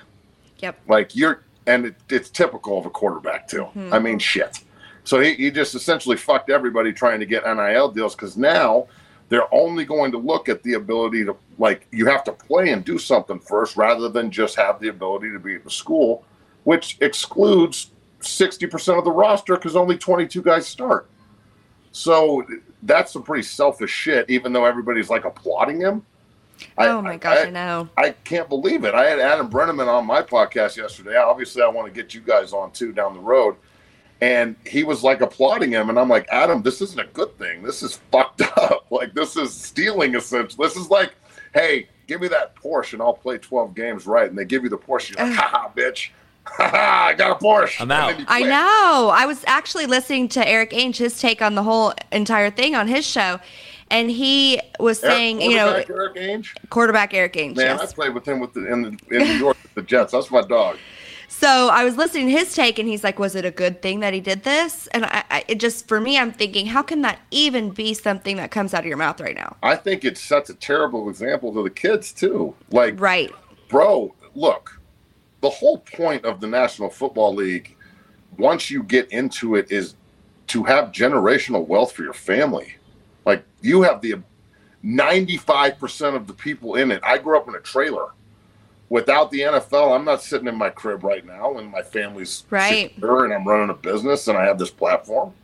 [0.59, 0.79] Yep.
[0.89, 3.69] Like you're, and it, it's typical of a quarterback too.
[3.77, 3.93] Mhm.
[3.93, 4.61] I mean, shit.
[5.07, 8.89] So he, he just essentially fucked everybody trying to get NIL deals because now
[9.29, 12.85] they're only going to look at the ability to like you have to play and
[12.85, 16.25] do something first rather than just have the ability to be at the school,
[16.65, 21.09] which excludes sixty percent of the roster because only twenty two guys start.
[21.93, 22.45] So
[22.83, 24.29] that's some pretty selfish shit.
[24.29, 26.05] Even though everybody's like applauding him.
[26.77, 27.89] I- oh my gosh, I, know.
[27.97, 28.93] I can't believe it.
[28.95, 31.17] I had Adam Breneman on my podcast yesterday.
[31.17, 33.55] Obviously, I want to get you guys on too down the road.
[34.21, 35.91] And he was like applauding him.
[35.91, 37.63] And I'm like, Adam, this isn't a good thing.
[37.63, 38.87] This is fucked up.
[38.91, 40.67] Like, this is stealing, essentially.
[40.67, 41.15] This is like,
[41.55, 44.29] hey, give me that Porsche and I'll play 12 games right.
[44.29, 45.17] And they give you the Porsche.
[45.17, 46.11] You're like, haha, bitch.
[46.59, 47.81] I got a Porsche.
[47.81, 48.15] I'm out.
[48.29, 49.11] I know.
[49.13, 52.89] I was actually listening to Erik Ainge, his take on the whole entire thing on
[52.89, 53.41] his show.
[53.91, 56.71] And he was Erik- saying, you know, quarterback Erik Ainge?
[56.71, 57.57] quarterback Erik Ainge.
[57.57, 57.93] Man, yes.
[57.93, 60.13] I played with him with the, in, the, in New York with the Jets.
[60.13, 60.79] That's my dog.
[61.29, 64.01] So I was listening to his take, and he's like, "Was it a good thing
[64.01, 67.03] that he did this?" And I, I, it just for me, I'm thinking, how can
[67.03, 69.57] that even be something that comes out of your mouth right now?
[69.63, 72.55] I think it sets a terrible example to the kids, too.
[72.71, 73.33] Like, Right.
[73.69, 74.81] bro, look,
[75.41, 77.77] the whole point of the National Football League,
[78.39, 79.95] once you get into it, is
[80.49, 82.75] to have generational wealth for your family.
[83.25, 84.23] Like you have the
[84.85, 87.01] 95% of the people in it.
[87.03, 88.09] I grew up in a trailer.
[88.89, 92.93] Without the NFL, I'm not sitting in my crib right now, and my family's Right.
[92.93, 95.35] secure, and I'm running a business, and I have this platform.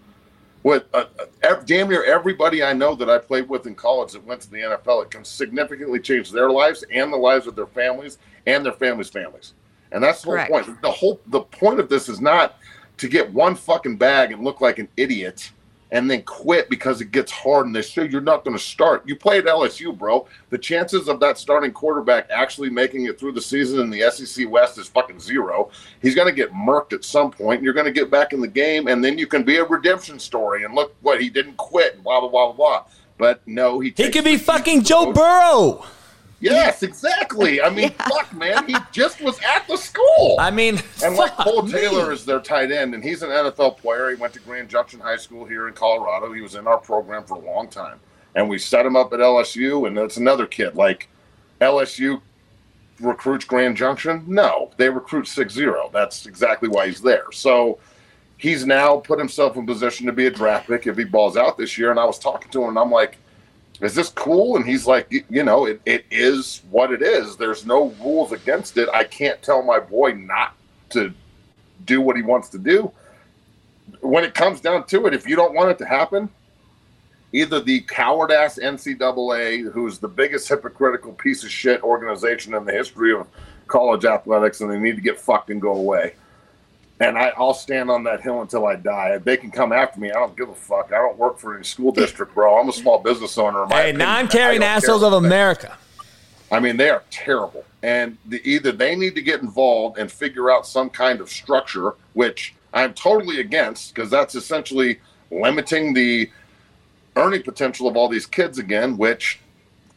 [0.63, 1.07] With uh,
[1.43, 4.51] uh, damn near everybody I know that I played with in college that went to
[4.51, 8.65] the NFL, it can significantly change their lives and the lives of their families and
[8.65, 9.55] their families' families.
[9.91, 10.51] And that's the whole Correct.
[10.67, 10.83] point.
[10.83, 12.59] The whole the point of this is not
[12.99, 15.51] to get one fucking bag and look like an idiot
[15.93, 19.07] and then quit because it gets hard and they say you're not going to start.
[19.07, 20.27] You play at LSU, bro.
[20.49, 24.49] The chances of that starting quarterback actually making it through the season in the SEC
[24.51, 25.71] West is fucking zero.
[26.01, 27.59] He's going to get murked at some point.
[27.59, 29.65] And you're going to get back in the game, and then you can be a
[29.65, 32.55] redemption story and look what he didn't quit and blah blah blah blah.
[32.55, 32.85] blah.
[33.19, 35.85] But no, he He could be fucking Joe Burrow.
[36.51, 37.63] Yes, exactly.
[37.63, 40.37] I mean, fuck, man, he just was at the school.
[40.39, 41.73] I mean, And like Kole me.
[41.73, 44.11] Taylor is their tight end, and he's an NFL player.
[44.11, 46.33] He went to Grand Junction High School here in Colorado.
[46.33, 48.01] He was in our program for a long time,
[48.35, 49.87] and we set him up at LSU.
[49.87, 50.75] And that's another kid.
[50.75, 51.09] Like
[51.61, 52.21] LSU
[53.01, 54.25] recruits Grand Junction?
[54.27, 55.93] No, they recruit 6-0.
[55.93, 57.31] That's exactly why he's there.
[57.33, 57.79] So
[58.39, 61.57] he's now put himself in position to be a draft pick if he balls out
[61.59, 61.91] this year.
[61.91, 63.19] And I was talking to him, and I'm like,
[63.83, 64.57] is this cool?
[64.57, 67.37] And he's like, "Y- you know, it, it is what it is.
[67.37, 68.89] There's no rules against it.
[68.93, 70.55] I can't tell my boy not
[70.91, 71.13] to
[71.85, 72.91] do what he wants to do.
[74.01, 76.29] When it comes down to it, if you don't want it to happen,
[77.33, 82.73] either the coward ass NCAA, who's the biggest hypocritical piece of shit organization in the
[82.73, 83.27] history of
[83.67, 86.15] college athletics, and they need to get fucked and go away.
[87.01, 89.19] And I, I'll stand on that hill until I die.
[89.19, 90.11] They can come after me.
[90.11, 90.93] I don't give a fuck.
[90.93, 92.61] I don't work for any school district, bro.
[92.61, 93.67] I'm a small business owner.
[93.67, 93.93] Hey.
[93.93, 94.03] Don't
[94.63, 95.77] assholes of America.
[96.53, 97.65] I mean, they are terrible.
[97.83, 101.95] And the, either they need to get involved and figure out some kind of structure,
[102.13, 105.01] which I'm totally against, because that's essentially
[105.31, 106.31] limiting the
[107.17, 109.41] earning potential of all these kids again, which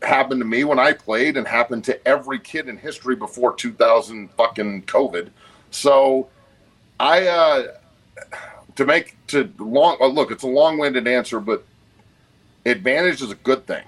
[0.01, 4.29] happened to me when I played and happened to every kid in history before 2000
[4.31, 5.29] fucking COVID.
[5.71, 6.29] So
[6.99, 7.67] I, uh,
[8.75, 11.63] to make to long uh, look, it's a long-winded answer, but
[12.65, 13.85] advantage is a good thing.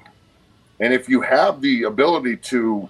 [0.79, 2.87] And if you have the ability to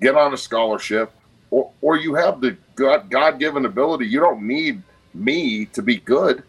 [0.00, 1.12] get on a scholarship
[1.50, 4.82] or, or you have the God, God-given ability, you don't need
[5.12, 6.42] me to be good.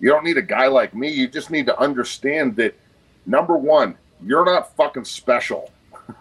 [0.00, 1.10] You don't need a guy like me.
[1.10, 2.78] You just need to understand that
[3.26, 5.70] number one, you're not fucking special.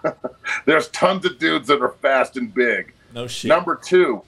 [0.65, 2.93] There's tons of dudes that are fast and big.
[3.13, 3.49] No shit.
[3.49, 4.23] Number two,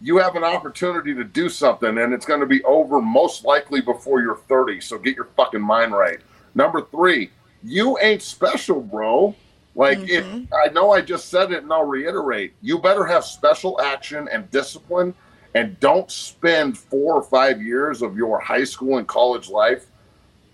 [0.00, 3.80] you have an opportunity to do something, and it's going to be over most likely
[3.80, 4.80] before you're 30.
[4.80, 6.18] So get your fucking mind right.
[6.54, 7.30] Number three,
[7.62, 9.34] you ain't special, bro.
[9.74, 10.52] Like it, mm-hmm.
[10.54, 12.54] I know I just said it, and I'll reiterate.
[12.62, 15.14] You better have special action and discipline,
[15.54, 19.86] and don't spend four or five years of your high school and college life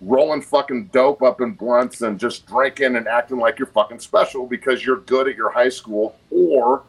[0.01, 4.47] rolling fucking dope up in blunts and just drinking and acting like you're fucking special
[4.47, 6.83] because you're good at your high school or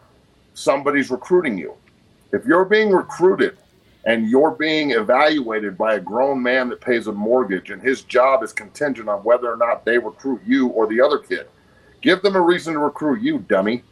[0.55, 1.75] somebody's recruiting you.
[2.33, 3.57] If you're being recruited
[4.05, 8.43] and you're being evaluated by a grown man that pays a mortgage and his job
[8.43, 11.47] is contingent on whether or not they recruit you or the other kid,
[12.01, 13.83] give them a reason to recruit you, dummy.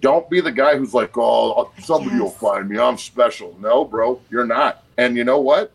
[0.00, 2.76] Don't be the guy who's like, oh, somebody will find me.
[2.76, 3.56] I'm special.
[3.60, 4.84] No, bro, you're not.
[4.98, 5.72] And you know what?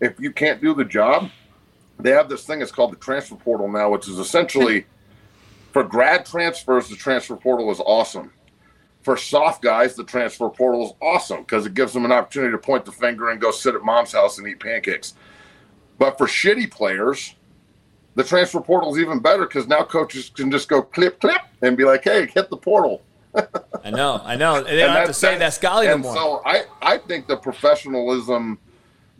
[0.00, 1.28] If you can't do the job,
[1.98, 2.62] they have this thing.
[2.62, 4.86] It's called the transfer portal now, which is essentially
[5.72, 6.88] for grad transfers.
[6.88, 8.30] The transfer portal is awesome.
[9.08, 12.58] For soft guys, the transfer portal is awesome because it gives them an opportunity to
[12.58, 15.14] point the finger and go sit at mom's house and eat pancakes.
[15.98, 17.34] But for shitty players,
[18.16, 21.74] the transfer portal is even better because now coaches can just go clip clip and
[21.74, 23.00] be like, "Hey, hit the portal."
[23.82, 24.62] I know, I know.
[24.62, 26.14] They don't have to say that Scully no and more.
[26.14, 28.58] So I, I think the professionalism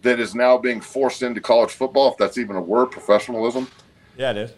[0.02, 3.66] that is now being forced into college football, if that's even a word, professionalism.
[4.19, 4.52] yeah, it is.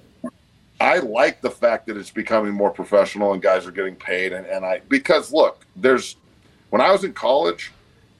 [0.81, 4.33] I like the fact that it's becoming more professional and guys are getting paid.
[4.33, 6.17] And, and I, because look, there's,
[6.71, 7.71] when I was in college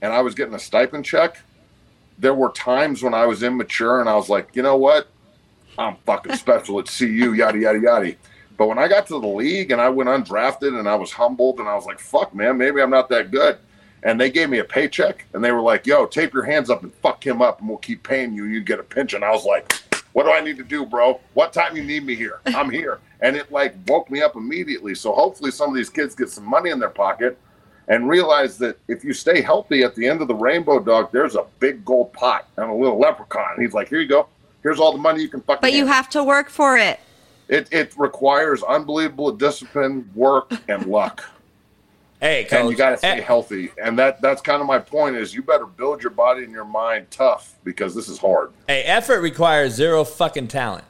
[0.03, 1.39] and I was getting a stipend check,
[2.19, 5.09] there were times when I was immature and I was like, you know what?
[5.79, 8.15] I'm fucking special at CU, yada, yada, yada.
[8.59, 11.61] But when I got to the league and I went undrafted and I was humbled
[11.61, 13.57] and I was like, fuck, man, maybe I'm not that good.
[14.03, 16.83] And they gave me a paycheck and they were like, yo, tape your hands up
[16.83, 18.45] and fuck him up and we'll keep paying you.
[18.45, 19.23] You get a pension.
[19.23, 19.73] I was like,
[20.13, 21.21] what do I need to do, bro?
[21.35, 22.41] What time you need me here?
[22.47, 22.99] I'm here.
[23.23, 24.95] And it like woke me up immediately.
[24.95, 27.37] So hopefully some of these kids get some money in their pocket
[27.87, 31.35] and realize that if you stay healthy at the end of the rainbow dog, there's
[31.35, 33.53] a big gold pot and a little leprechaun.
[33.57, 34.27] And he's like, here you go.
[34.63, 36.99] Here's all the money you can fucking But you handle." have to work for it.
[37.49, 41.23] It, it requires unbelievable discipline, work, and luck.
[42.21, 43.21] Hey, and you got to stay Eh.
[43.23, 43.71] healthy.
[43.83, 46.65] And that that's kind of my point is you better build your body and your
[46.67, 48.53] mind tough because this is hard.
[48.69, 50.85] Hey, effort requires zero fucking talent,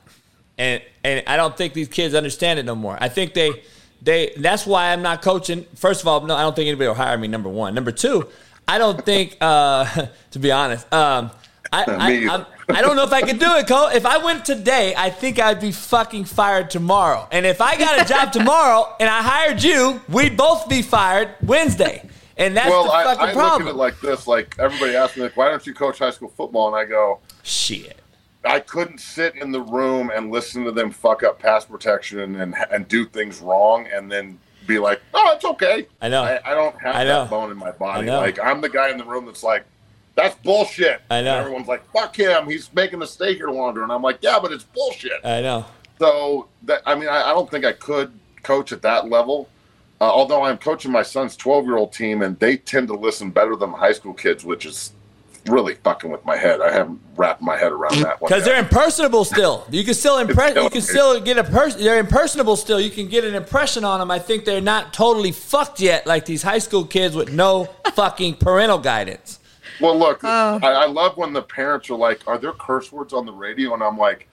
[0.59, 2.99] and and I don't think these kids understand it no more.
[3.01, 3.63] I think they
[4.03, 5.67] they that's why I'm not coaching.
[5.77, 7.29] First of all, no, I don't think anybody will hire me.
[7.29, 7.75] Number one.
[7.75, 8.27] Number two,
[8.67, 9.37] I don't think.
[9.41, 11.31] uh To be honest, um,
[11.73, 12.35] I I.
[12.35, 13.89] I'm, I don't know if I could do it, Cole.
[13.89, 17.27] If I went today, I think I'd be fucking fired tomorrow.
[17.33, 21.35] And if I got a job tomorrow and I hired you, we'd both be fired
[21.43, 22.09] Wednesday.
[22.37, 23.69] And that's well, the I, fucking I look problem.
[23.69, 26.29] at it like this: like everybody asks me, like, "Why don't you coach high school
[26.29, 27.97] football?" And I go, "Shit."
[28.43, 32.55] I couldn't sit in the room and listen to them fuck up pass protection and
[32.71, 36.23] and do things wrong, and then be like, "Oh, it's okay." I know.
[36.23, 38.09] I, I don't have I that bone in my body.
[38.09, 39.67] Like I'm the guy in the room that's like,
[40.23, 41.33] "That's bullshit." I know.
[41.33, 42.49] And everyone's like, "Fuck him!
[42.49, 45.67] He's making us stay here longer," and I'm like, "Yeah, but it's bullshit." I know.
[45.99, 49.49] So that I mean, I, I don't think I could coach at that level.
[50.01, 53.31] Uh, although I'm coaching my son's 12 year old team, and they tend to listen
[53.31, 54.93] better than high school kids, which is
[55.47, 56.61] really fucking with my head.
[56.61, 58.29] I haven't wrapped my head around that one.
[58.29, 59.67] Because they're impersonable still.
[59.71, 60.55] You can still impress.
[60.57, 61.83] You can still get a person.
[61.83, 62.81] They're impersonable still.
[62.81, 64.11] You can get an impression on them.
[64.11, 67.65] I think they're not totally fucked yet, like these high school kids with no
[67.95, 69.40] fucking parental guidance.
[69.81, 70.23] Well, look,
[70.63, 73.75] I, I love when the parents are like, "Are there curse words on the radio?"
[73.75, 74.29] And I'm like,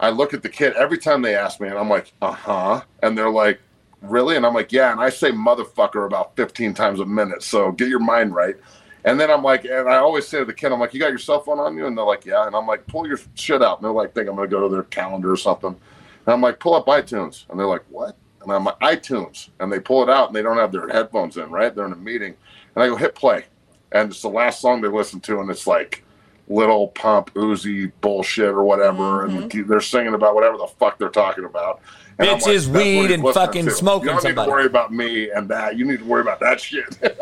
[0.00, 2.82] I look at the kid every time they ask me, and I'm like, "Uh huh,"
[3.02, 3.60] and they're like,
[4.00, 7.70] "Really?" And I'm like, "Yeah." And I say "motherfucker" about 15 times a minute, so
[7.72, 8.56] get your mind right.
[9.04, 11.10] And then I'm like, and I always say to the kid, I'm like, "You got
[11.10, 13.62] your cell phone on you?" And they're like, "Yeah." And I'm like, "Pull your shit
[13.62, 16.40] out." And they're like, "Think I'm gonna go to their calendar or something?" And I'm
[16.40, 20.02] like, "Pull up iTunes," and they're like, "What?" And I'm like, "iTunes," and they pull
[20.02, 21.74] it out, and they don't have their headphones in, right?
[21.74, 22.34] They're in a meeting,
[22.74, 23.44] and I go, "Hit play."
[23.94, 26.04] And it's the last song they listen to, and it's like
[26.48, 29.68] little pump Uzi bullshit or whatever, and mm-hmm.
[29.68, 31.80] they're singing about whatever the fuck they're talking about.
[32.18, 33.70] And Bitches, "That's what weed, and fucking to.
[33.70, 35.76] smoking You don't somebody." need to worry about me and that.
[35.76, 36.98] You need to worry about that shit.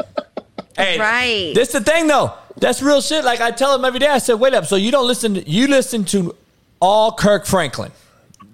[0.77, 1.53] Hey, Right.
[1.55, 2.33] This the thing though.
[2.57, 3.25] That's real shit.
[3.25, 4.07] Like I tell them every day.
[4.07, 5.35] I said, "Wait up." So you don't listen.
[5.35, 6.35] To, you listen to
[6.81, 7.93] all Kirk Franklin.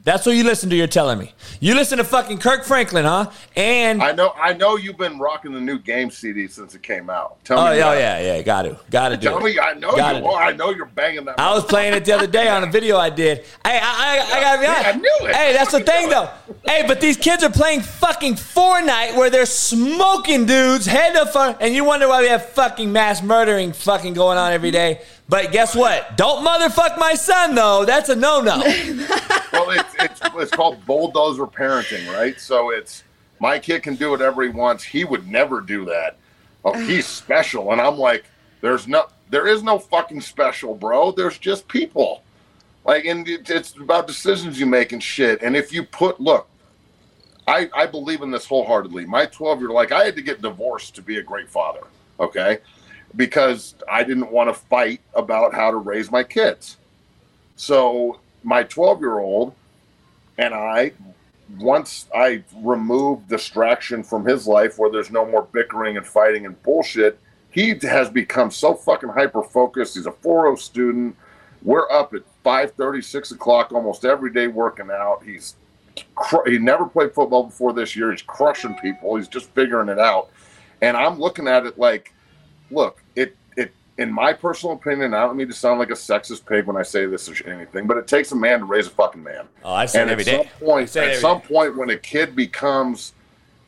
[0.06, 0.76] That's what you listen to.
[0.76, 1.34] You're telling me.
[1.58, 3.28] You listen to fucking Kirk Franklin, huh?
[3.56, 7.10] And I know, I know you've been rocking the new game CD since it came
[7.10, 7.44] out.
[7.44, 8.42] Tell oh me, yeah, oh, yeah, yeah.
[8.42, 9.44] Got to, got to do Tell it.
[9.52, 10.40] me, I know Gotta you are.
[10.44, 11.40] I know you're banging that.
[11.40, 13.38] I was playing it the other day on a video I did.
[13.64, 14.82] Hey, I, I, I gotta be Yeah.
[14.84, 15.34] I knew it.
[15.34, 16.30] Hey, that's the thing though.
[16.64, 21.56] Hey, but these kids are playing fucking Fortnite where they're smoking dudes head to foot,
[21.58, 25.00] and you wonder why we have fucking mass murdering fucking going on every day.
[25.28, 26.16] But guess what?
[26.16, 27.84] Don't motherfuck my son though.
[27.84, 28.58] That's a no no.
[28.58, 32.38] Well, well, it's, it's it's called bulldozer parenting, right?
[32.40, 33.02] So it's
[33.40, 34.84] my kid can do whatever he wants.
[34.84, 36.16] He would never do that.
[36.64, 38.24] Oh, he's special, and I'm like,
[38.60, 41.12] there's no, there is no fucking special, bro.
[41.12, 42.22] There's just people.
[42.84, 45.42] Like, and it- it's about decisions you make and shit.
[45.42, 46.48] And if you put, look,
[47.48, 49.06] I I believe in this wholeheartedly.
[49.06, 51.80] My 12 year, old like, I had to get divorced to be a great father.
[52.20, 52.58] Okay,
[53.14, 56.76] because I didn't want to fight about how to raise my kids.
[57.56, 59.54] So my 12 year old
[60.38, 60.92] and I,
[61.58, 66.60] once I removed distraction from his life where there's no more bickering and fighting and
[66.62, 67.18] bullshit,
[67.50, 69.94] he has become so fucking hyper focused.
[69.94, 71.16] He's a 4 student.
[71.62, 72.72] We're up at 5
[73.02, 75.22] 6 o'clock almost every day working out.
[75.24, 75.56] He's
[76.46, 78.10] he never played football before this year.
[78.10, 79.16] He's crushing people.
[79.16, 80.30] He's just figuring it out.
[80.82, 82.12] And I'm looking at it like,
[82.70, 86.46] look, it it in my personal opinion, I don't mean to sound like a sexist
[86.46, 88.90] pig when I say this or anything, but it takes a man to raise a
[88.90, 89.46] fucking man.
[89.64, 90.50] Oh, I say and it every at day.
[90.50, 91.46] some point, say at some day.
[91.46, 93.14] point, when a kid becomes,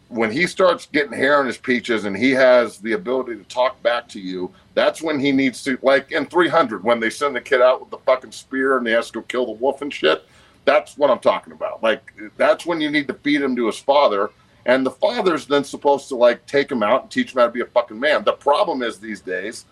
[0.09, 3.83] when he starts getting hair on his peaches and he has the ability to talk
[3.83, 7.41] back to you, that's when he needs to, like in 300, when they send the
[7.41, 9.93] kid out with the fucking spear and they ask to go kill the wolf and
[9.93, 10.25] shit.
[10.67, 11.83] That's what I'm talking about.
[11.83, 14.31] Like that's when you need to feed him to his father,
[14.69, 17.53] and the father's then supposed to like take him out and teach him how to
[17.53, 18.23] be a fucking man.
[18.23, 19.65] The problem is these days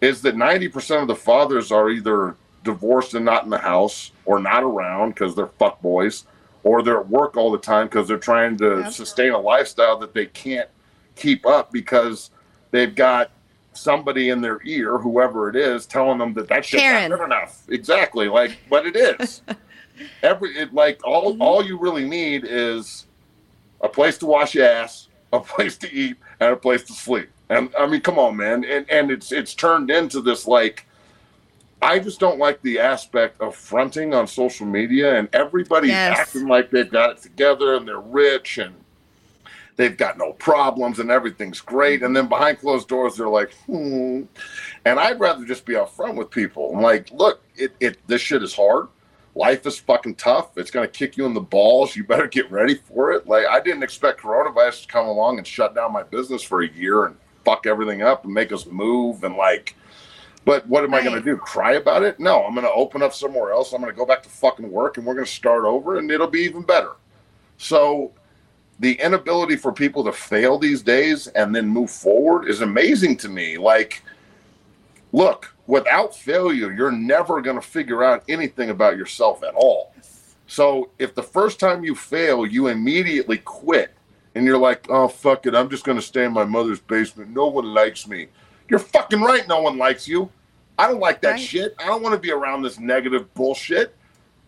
[0.00, 2.34] is that 90% of the fathers are either
[2.64, 6.24] divorced and not in the house or not around because they're fuck boys
[6.64, 8.92] or they're at work all the time because they're trying to Yep.
[8.92, 10.68] sustain a lifestyle that they can't
[11.16, 12.30] keep up because
[12.70, 13.30] they've got
[13.74, 17.10] somebody in their ear whoever it is telling them that that shit's Karen.
[17.10, 19.42] not good enough exactly like but it is
[20.22, 21.42] every it, like all Mm-hmm.
[21.42, 23.06] all you really need is
[23.80, 27.28] a place to wash your ass, a place to eat, and a place to sleep.
[27.50, 28.64] And I mean, come on, man.
[28.64, 30.86] And and it's it's turned into this like
[31.82, 36.18] I just don't like the aspect of fronting on social media and everybody Yes.
[36.18, 38.74] acting like they've got it together and they're rich and
[39.76, 42.02] they've got no problems and everything's great.
[42.02, 44.22] And then behind closed doors, they're like, hmm.
[44.86, 46.72] And I'd rather just be upfront with people.
[46.74, 48.88] I'm like, look, it, it this shit is hard.
[49.34, 50.56] Life is fucking tough.
[50.56, 51.96] It's gonna kick you in the balls.
[51.96, 53.26] You better get ready for it.
[53.26, 56.68] Like I didn't expect coronavirus to come along and shut down my business for a
[56.68, 59.76] year and fuck everything up and make us move and like
[60.44, 61.36] but what am I going to do?
[61.36, 62.20] Cry about it?
[62.20, 63.72] No, I'm going to open up somewhere else.
[63.72, 66.10] I'm going to go back to fucking work and we're going to start over and
[66.10, 66.92] it'll be even better.
[67.56, 68.12] So
[68.80, 73.28] the inability for people to fail these days and then move forward is amazing to
[73.28, 73.56] me.
[73.56, 74.02] Like,
[75.12, 79.92] look, without failure, you're never going to figure out anything about yourself at all.
[80.46, 83.94] So if the first time you fail, you immediately quit
[84.34, 87.30] and you're like, oh, fuck it, I'm just going to stay in my mother's basement.
[87.30, 88.28] No one likes me.
[88.68, 89.46] You're fucking right.
[89.48, 90.30] No one likes you.
[90.78, 91.40] I don't like that Right.
[91.40, 91.74] shit.
[91.78, 93.94] I don't want to be around this negative bullshit.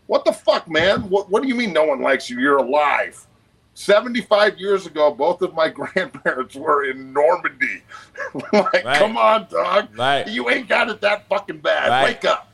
[0.06, 1.09] What the fuck, man?
[1.09, 2.38] What, what do you mean no one likes you?
[2.40, 3.26] You're alive.
[3.76, 7.82] 75 years ago, both of my grandparents were in Normandy.
[8.52, 8.98] like, Right.
[8.98, 9.88] come on, dog.
[9.96, 10.26] Right.
[10.26, 11.90] You ain't got it that fucking bad.
[11.90, 12.04] Right.
[12.04, 12.50] Wake up.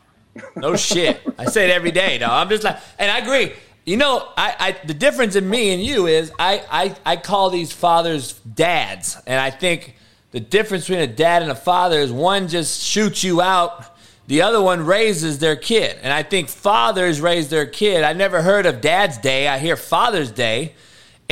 [0.56, 1.20] No shit.
[1.38, 2.26] I say it every day, though.
[2.26, 3.52] I'm just like, and I agree.
[3.84, 7.50] You know, I, I the difference in me and you is I, I I call
[7.50, 9.96] these fathers dads, and I think
[10.30, 13.96] the difference between a dad and a father is one just shoots you out,
[14.28, 18.04] the other one raises their kid, and I think fathers raise their kid.
[18.04, 19.48] I never heard of Dad's Day.
[19.48, 20.74] I hear Father's Day,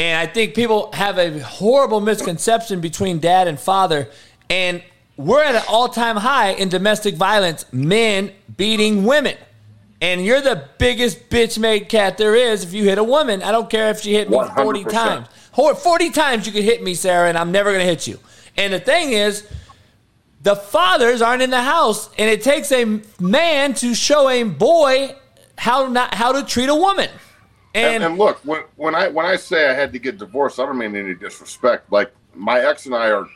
[0.01, 4.09] and I think people have a horrible misconception between dad and father,
[4.48, 4.82] and
[5.18, 9.36] we're at an all-time high in domestic violence, men beating women.
[10.01, 13.43] And you're the biggest bitch made cat there is if you hit a woman.
[13.43, 14.90] I don't care if she hit me 40 100%.
[14.90, 15.28] times.
[15.55, 18.18] 40 times you could hit me, Sarah, and I'm never going to hit you.
[18.56, 19.47] And the thing is,
[20.40, 25.14] the fathers aren't in the house, and it takes a man to show a boy
[25.59, 27.10] how not how to treat a woman.
[27.74, 30.59] And, And, and look, when, when I when I say I had to get divorced,
[30.59, 31.90] I don't mean any disrespect.
[31.92, 33.26] Like my ex and I are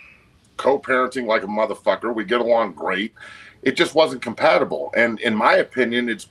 [0.56, 2.15] co-parenting like a motherfucker.
[2.15, 3.12] We get along great.
[3.62, 4.93] It just wasn't compatible.
[4.97, 6.27] And in my opinion, it's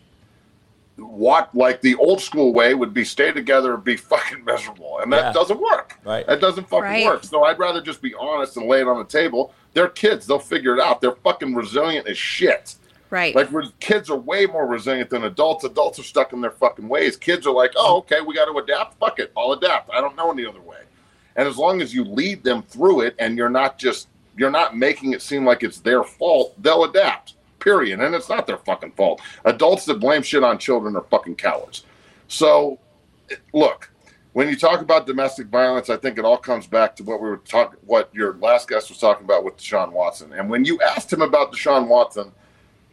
[0.97, 4.99] what like the old school way would be stay together and be fucking miserable.
[4.99, 5.33] And that Yeah.
[5.33, 5.97] doesn't work.
[6.05, 6.25] Right.
[6.27, 7.05] That doesn't fucking Right.
[7.05, 7.23] work.
[7.23, 9.53] So I'd rather just be honest and lay it on the table.
[9.73, 10.27] They're kids.
[10.27, 11.01] They'll figure it out.
[11.01, 12.75] They're fucking resilient as shit.
[13.13, 13.35] Right.
[13.35, 15.63] Like kids are way more resilient than adults.
[15.63, 17.15] Adults are stuck in their fucking ways.
[17.15, 18.97] Kids are like, oh, okay, we got to adapt.
[18.97, 19.91] Fuck it, I'll adapt.
[19.91, 20.79] I don't know any other way.
[21.35, 24.75] And as long as you lead them through it, and you're not just you're not
[24.75, 27.35] making it seem like it's their fault, they'll adapt.
[27.59, 27.99] Period.
[27.99, 29.21] And it's not their fucking fault.
[29.45, 31.83] Adults that blame shit on children are fucking cowards.
[32.29, 32.79] So,
[33.53, 33.91] look,
[34.31, 37.29] when you talk about domestic violence, I think it all comes back to what we
[37.29, 40.33] were talking, what your last guest was talking about with Deshaun Watson.
[40.33, 42.31] And when you asked him about Deshaun Watson,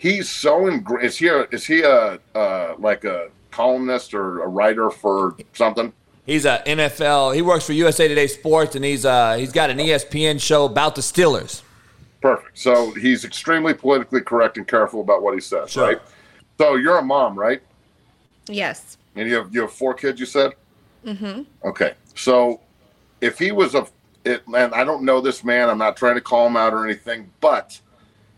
[0.01, 0.85] he's so in.
[1.03, 5.93] Is he a, is he a uh, like a columnist or a writer for something?
[6.27, 7.35] He's a NFL.
[7.35, 10.95] He works for USA Today Sports, and he's uh he's got an ESPN show about
[10.95, 11.63] the Steelers.
[12.21, 12.59] Perfect.
[12.59, 15.87] So he's extremely politically correct and careful about what he says, Sure.
[15.87, 15.99] right?
[16.59, 17.63] So you're a mom, right?
[18.47, 18.99] Yes.
[19.17, 20.19] And you have you have four kids.
[20.21, 20.53] You said.
[21.05, 21.43] Mm-hmm.
[21.69, 21.95] Okay.
[22.15, 22.61] So
[23.21, 23.87] if he was a,
[24.25, 26.85] it, and I don't know this man, I'm not trying to call him out or
[26.85, 27.81] anything, but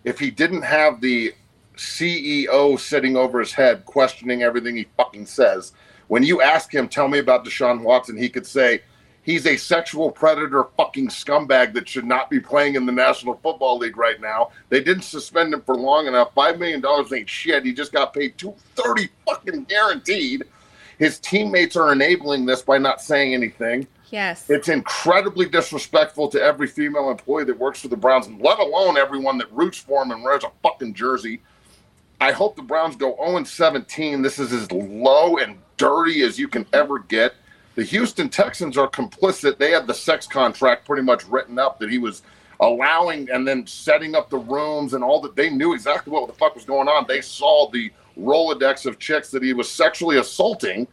[0.05, 1.35] if he didn't have the
[1.83, 5.73] CEO sitting over his head questioning everything he fucking says,
[6.09, 8.83] when you ask him, tell me about Deshaun Watson, he could say,
[9.23, 13.79] he's a sexual predator fucking scumbag that should not be playing in the National Football
[13.79, 14.51] League right now.
[14.69, 16.35] They didn't suspend him for long enough.
[16.35, 17.65] Five million dollars ain't shit.
[17.65, 20.45] He just got paid two thirty fucking guaranteed.
[20.99, 23.87] His teammates are enabling this by not saying anything.
[24.11, 24.51] Yes.
[24.51, 29.39] It's incredibly disrespectful to every female employee that works for the Browns, let alone everyone
[29.39, 31.41] that roots for him and wears a fucking jersey.
[32.23, 34.23] I hope the Browns go 0 17.
[34.23, 37.35] This is as low and dirty as you can ever get.
[37.75, 39.59] The Houston Texans are complicit.
[39.59, 42.23] They had the sex contract pretty much written up that he was
[42.61, 45.35] allowing and then setting up the rooms and all that.
[45.35, 47.07] They knew exactly what the fuck was going on.
[47.09, 50.87] They saw the Rolodex of chicks that he was sexually assaulting.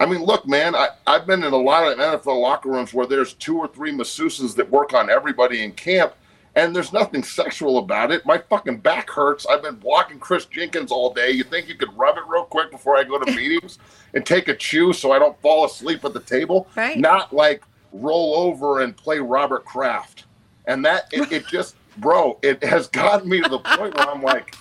[0.00, 3.06] I mean, look, man, I, I've been in a lot of NFL locker rooms where
[3.06, 6.14] there's two or three masseuses that work on everybody in camp,
[6.56, 8.26] and there's nothing sexual about it.
[8.26, 9.46] My fucking back hurts.
[9.46, 11.30] I've been walking Chris Jenkins all day.
[11.30, 13.78] You think you could rub it real quick before I go to meetings
[14.14, 16.66] and take a chew so I don't fall asleep at the table?
[16.76, 16.98] Right.
[16.98, 17.62] Not like
[17.92, 20.24] roll over and play Robert Kraft.
[20.66, 24.22] And that, it, it just, bro, it has gotten me to the point where I'm
[24.22, 24.56] like,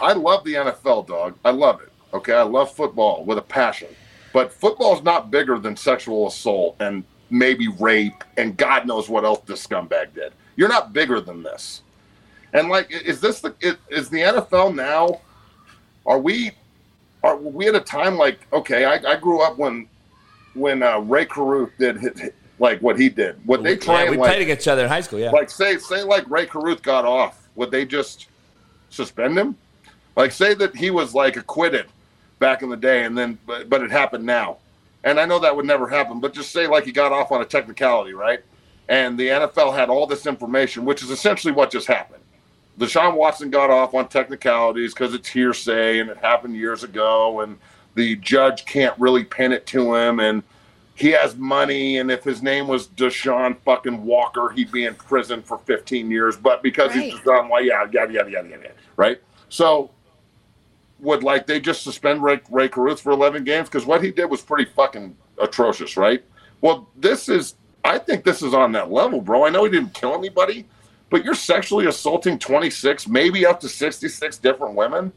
[0.00, 1.38] I love the NFL, dog.
[1.44, 1.92] I love it.
[2.14, 2.32] Okay.
[2.32, 3.88] I love football with a passion.
[4.32, 9.40] But football's not bigger than sexual assault and maybe rape and God knows what else
[9.46, 10.32] this scumbag did.
[10.56, 11.82] You're not bigger than this.
[12.52, 13.54] And like, is this the
[13.90, 15.20] is the NFL now?
[16.06, 16.52] Are we
[17.22, 18.84] are we at a time like okay?
[18.84, 19.88] I, I grew up when
[20.54, 23.38] when uh, Rae Carruth did hit, like what he did.
[23.46, 25.18] What they try Yeah, we like played against each other in high school.
[25.18, 25.30] Yeah.
[25.30, 28.28] like say say like Rae Carruth got off, would they just
[28.90, 29.56] suspend him?
[30.16, 31.86] Like say that he was like acquitted
[32.38, 34.58] back in the day, and then but, but it happened now,
[35.04, 36.20] and I know that would never happen.
[36.20, 38.40] But just say like he got off on a technicality, right?
[38.88, 42.22] And the NFL had all this information, which is essentially what just happened.
[42.78, 47.58] Deshaun Watson got off on technicalities because it's hearsay and it happened years ago, and
[47.94, 50.42] the judge can't really pin it to him, and
[50.94, 55.42] he has money, and if his name was Deshaun fucking Walker, he'd be in prison
[55.42, 56.36] for 15 years.
[56.36, 57.24] But because he's Right.
[57.24, 59.20] Deshaun, well, yeah, yada yada yada yada, right?
[59.48, 59.90] So
[60.98, 64.26] would like they just suspend Rae, Rae Carruth for 11 games because what he did
[64.26, 66.24] was pretty fucking atrocious, right?
[66.62, 67.54] Well, this is,
[67.86, 69.46] I think this is on that level, bro.
[69.46, 70.66] I know he didn't kill anybody,
[71.10, 75.12] but you're sexually assaulting 26, maybe up to 66 different women,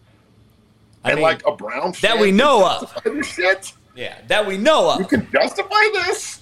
[1.04, 3.02] I and mean, like a Brown that we know of.
[3.04, 3.74] this shit.
[3.96, 5.00] Yeah, that we know of.
[5.00, 6.40] You can justify this.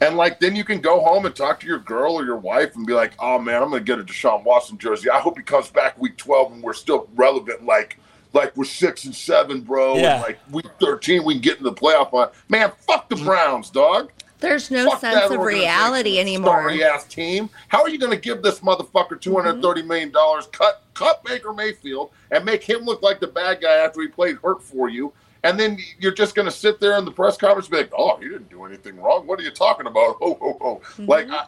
[0.00, 2.76] And like then you can go home and talk to your girl or your wife
[2.76, 5.10] and be like, "Oh man, I'm gonna get a Deshaun Watson jersey.
[5.10, 7.66] I hope he comes back week 12 and we're still relevant.
[7.66, 7.98] Like,
[8.32, 9.96] like we're six and seven, bro.
[9.96, 10.14] Yeah.
[10.14, 12.30] And like week 13, we can get in the playoff on.
[12.48, 13.24] Man, fuck the mm.
[13.24, 14.12] Browns, dog.
[14.40, 16.62] There's no Fuck sense that of reality anymore.
[16.70, 17.50] Sorry ass team.
[17.68, 20.46] How are you going to give this motherfucker two hundred thirty million dollars?
[20.52, 24.36] Cut cut Baker Mayfield and make him look like the bad guy after he played
[24.36, 27.66] hurt for you, and then you're just going to sit there in the press conference
[27.66, 29.26] and be like, "Oh, he didn't do anything wrong.
[29.26, 31.02] What are you talking about?" Oh, oh, oh.
[31.04, 31.46] Like I,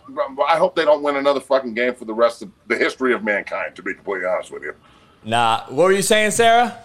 [0.48, 3.22] I hope they don't win another fucking game for the rest of the history of
[3.22, 3.76] mankind.
[3.76, 4.74] To be completely honest with you.
[5.22, 5.64] Nah.
[5.68, 6.76] What were you saying, Sarah?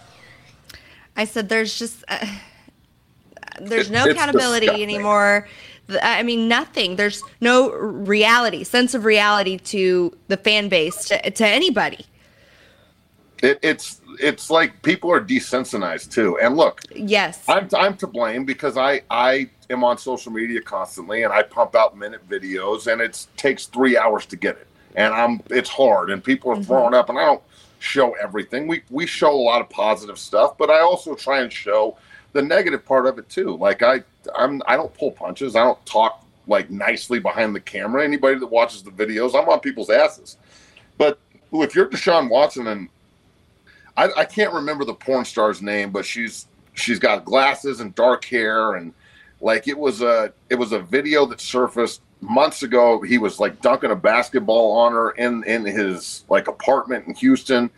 [1.16, 2.24] I said there's just uh,
[3.60, 4.82] there's It- no it's accountability disgusting.
[4.84, 5.48] anymore.
[6.02, 6.96] I mean, nothing.
[6.96, 12.06] There's no reality, sense of reality to the fan base, to, to anybody.
[13.42, 16.38] It, it's it's like people are desensitized too.
[16.38, 17.44] And look, Yes.
[17.48, 21.74] I'm I'm to blame because I I am on social media constantly and I pump
[21.74, 24.66] out minute videos and it takes three hours to get it
[24.96, 26.64] and I'm it's hard and people are mm-hmm.
[26.64, 27.42] throwing up and I don't
[27.78, 28.66] show everything.
[28.66, 31.98] We we show a lot of positive stuff, but I also try and show
[32.32, 33.56] the negative part of it too.
[33.56, 34.02] Like I
[34.34, 35.56] I'm I don't pull punches.
[35.56, 38.04] I don't talk like nicely behind the camera.
[38.04, 40.36] Anybody that watches the videos, I'm on people's asses.
[40.98, 41.18] But
[41.52, 42.88] if you're Deshaun Watson and
[43.96, 48.24] I, I can't remember the porn star's name, but she's she's got glasses and dark
[48.24, 48.92] hair and
[49.40, 53.00] like it was a it was a video that surfaced months ago.
[53.02, 57.70] He was like dunking a basketball on her in in his like apartment in Houston,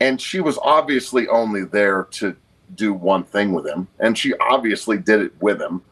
[0.00, 2.36] and she was obviously only there to
[2.76, 5.82] do one thing with him, and she obviously did it with him.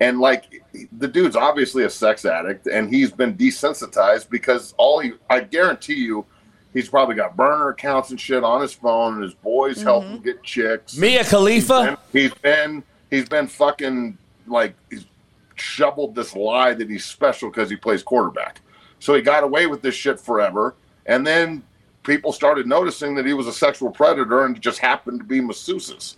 [0.00, 0.62] And like
[0.98, 5.94] the dude's obviously a sex addict, and he's been desensitized because all he I guarantee
[5.94, 6.26] you
[6.72, 10.14] He's probably got burner accounts and shit on his phone, and his boys help Mm-hmm.
[10.16, 10.96] him get chicks.
[10.96, 11.96] Mia Khalifa.
[12.12, 12.82] He's been
[13.12, 15.06] he's been fucking like he's
[15.54, 18.60] shoveled this lie that he's special because he plays quarterback.
[18.98, 20.74] So he got away with this shit forever,
[21.06, 21.62] and then
[22.02, 26.16] people started noticing that he was a sexual predator and just happened to be masseuses.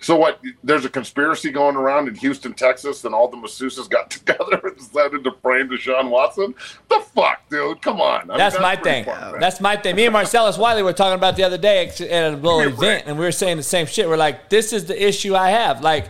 [0.00, 0.40] So what?
[0.62, 4.76] There's a conspiracy going around in Houston, Texas, and all the masseuses got together and
[4.76, 6.54] decided to frame Deshaun Watson.
[6.88, 7.82] The fuck, dude?
[7.82, 8.22] Come on.
[8.22, 9.04] I mean, That's my thing.
[9.04, 9.40] far-fetched.
[9.40, 9.96] That's my thing.
[9.96, 13.18] Me and Marcellus Wiley were talking about the other day at a little event, and
[13.18, 14.08] we were saying the same shit.
[14.08, 15.80] We're like, this is the issue I have.
[15.80, 16.08] Like,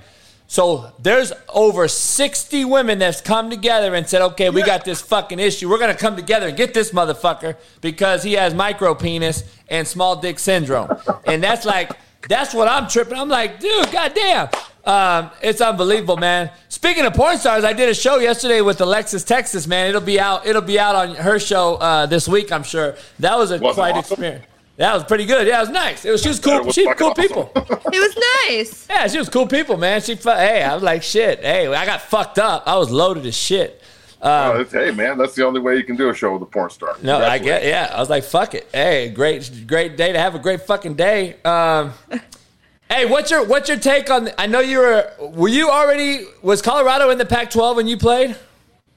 [0.49, 5.41] so there's over 60 women that's come together and said, okay, we got this fucking
[5.41, 5.69] issue.
[5.69, 9.89] We're going to come together and get this motherfucker because he has micro penis and
[9.89, 10.97] small dick syndrome.
[11.25, 11.91] And that's like,
[12.29, 13.15] that's what I'm tripping.
[13.19, 14.49] I'm like, dude, goddamn.
[14.85, 16.51] Um, it's unbelievable, man.
[16.69, 19.89] Speaking of porn stars, I did a show yesterday with Alexis Texas, man.
[19.89, 20.47] It'll be out.
[20.47, 22.95] It'll be out on her show uh, this week, I'm sure.
[23.19, 24.13] That was a Was it quite awesome?
[24.15, 24.45] experience.
[24.77, 25.47] That was pretty good.
[25.47, 26.05] Yeah, it was nice.
[26.05, 26.23] It was.
[26.23, 26.63] She was cool.
[26.65, 27.51] Was She was cool fucking people.
[27.93, 28.17] It was
[28.49, 28.87] nice.
[28.91, 30.03] Yeah, she was cool people, man.
[30.03, 31.41] She, fu- hey, I was like, shit.
[31.41, 32.65] Hey, I got fucked up.
[32.67, 33.81] I was loaded as shit.
[34.23, 36.47] Oh, it's- hey, man, that's the only way you can do a show with a
[36.47, 36.97] porn star.
[37.03, 37.45] No, I Congratulations.
[37.45, 37.65] get.
[37.91, 38.69] Yeah, I was like, fuck it.
[38.73, 41.37] Hey, great, great day to have a great fucking day.
[41.45, 41.93] Um,
[42.91, 44.31] hey, what's your what's your take on?
[44.39, 45.11] I know you were.
[45.21, 46.27] Were you already?
[46.43, 48.37] Was Colorado in the Pac-12 when you played?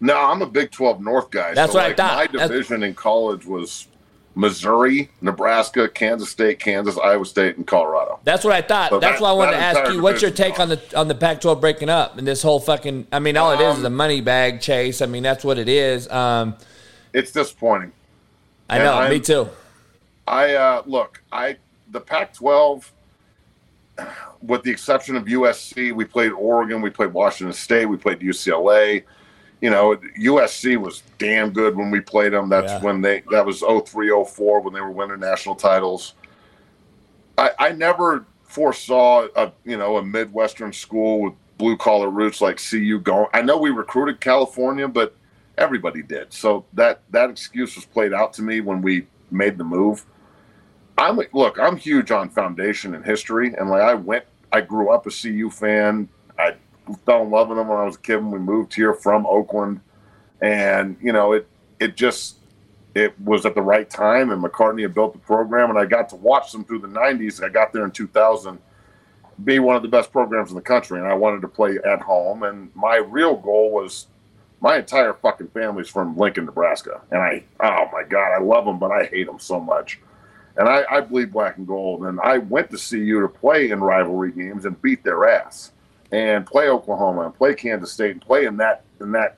[0.02, 1.54] No, I'm a Big 12 North guy.
[1.54, 2.16] That's so what I thought.
[2.16, 3.88] My That's- division in college was
[4.36, 8.20] Missouri, Nebraska, Kansas State, Kansas, Iowa State, and Colorado.
[8.24, 8.92] That's what I thought.
[8.92, 10.02] So That's that- why I wanted to ask you.
[10.02, 13.08] What's your take on the on the Pac-12 breaking up and this whole fucking?
[13.12, 15.02] I mean, all it is is a money bag chase.
[15.02, 16.10] I mean, that's what it is.
[16.10, 16.56] Um,
[17.14, 17.92] It's disappointing.
[18.70, 18.94] I And know.
[18.94, 19.50] I'm- me too.
[20.28, 21.58] I uh, look, I
[21.92, 22.92] the Pac-12,
[24.44, 29.04] with the exception of USC, we played Oregon, we played Washington State, we played UCLA.
[29.62, 32.48] You know, USC was damn good when we played them.
[32.50, 32.82] That's Yeah.
[32.82, 36.14] when they that was 03, 04 when they were winning national titles.
[37.38, 42.58] I, I never foresaw a you know a Midwestern school with blue collar roots like
[42.58, 43.28] CU going.
[43.34, 45.16] I know we recruited California, but
[45.58, 46.32] everybody did.
[46.34, 50.06] So that that excuse was played out to me when we made the move.
[50.98, 55.06] I'm look, I'm huge on foundation and history, and like I went, I grew up
[55.06, 56.10] a CU fan.
[56.38, 56.56] I
[57.06, 59.26] fell in love with them when I was a kid when we moved here from
[59.26, 59.82] Oakland,
[60.42, 61.48] and you know it
[61.80, 62.38] it just
[62.96, 66.10] it was at the right time, and McCartney had built the program, and I got
[66.10, 67.44] to watch them through the '90s.
[67.44, 68.60] I got there in 2000,
[69.44, 72.02] be one of the best programs in the country, and I wanted to play at
[72.02, 72.44] home.
[72.44, 74.08] And my real goal was
[74.62, 78.80] my entire fucking family's from Lincoln, Nebraska, and I oh my god, I love them,
[78.80, 80.00] but I hate them so much.
[80.58, 83.80] And I, I bleed black and gold, and I went to CU to play in
[83.80, 85.72] rivalry games and beat their ass,
[86.12, 89.38] and play Oklahoma and play Kansas State and play in that in that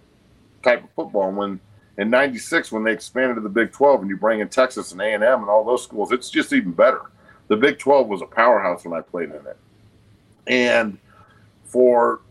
[0.63, 1.29] type of football.
[1.29, 1.59] And when
[1.97, 5.01] in '96 when they expanded to the Big 12 and you bring in Texas and
[5.01, 7.01] A and M and all those schools, it's just even better.
[7.47, 9.57] The Big 12 was a powerhouse when I played in it,
[10.47, 10.97] and
[11.65, 12.21] for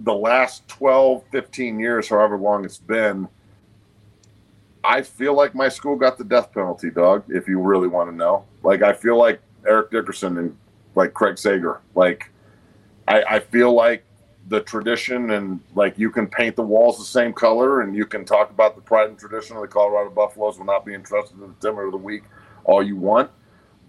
[0.00, 3.28] the last 12, 15 years, however long it's been,
[4.82, 8.16] I feel like my school got the death penalty, dog, if you really want to
[8.16, 8.44] know.
[8.62, 10.56] Like, I feel like Eric Dickerson and
[10.94, 11.80] like Craig Sager.
[11.94, 12.30] Like,
[13.10, 14.04] I, I feel like
[14.48, 18.24] the tradition and like you can paint the walls the same color and you can
[18.24, 21.48] talk about the pride and tradition of the Colorado Buffaloes will not be entrusted to
[21.48, 22.22] the Timber of the Week
[22.64, 23.30] all you want.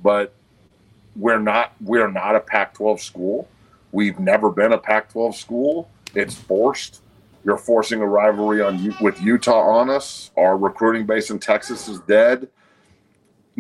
[0.02, 0.34] But
[1.16, 3.48] we're not we're not a Pac-12 school.
[3.92, 5.90] We've never been a Pac-12 school.
[6.16, 7.02] It's forced.
[7.44, 10.32] You're forcing a rivalry on with Utah on us.
[10.36, 12.48] Our recruiting base in Texas is dead.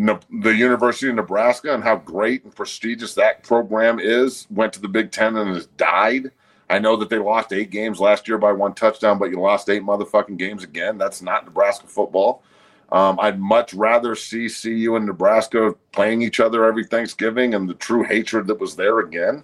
[0.05, 4.87] The University of Nebraska and how great and prestigious that program is went to the
[4.87, 6.31] Big Ten and has died.
[6.69, 9.69] I know that they lost eight games last year by one touchdown, but you lost
[9.69, 10.97] eight motherfucking games again.
[10.97, 12.43] That's not Nebraska football.
[12.91, 17.73] Um, I'd much rather see CU and Nebraska playing each other every Thanksgiving and the
[17.73, 19.43] true hatred that was there again.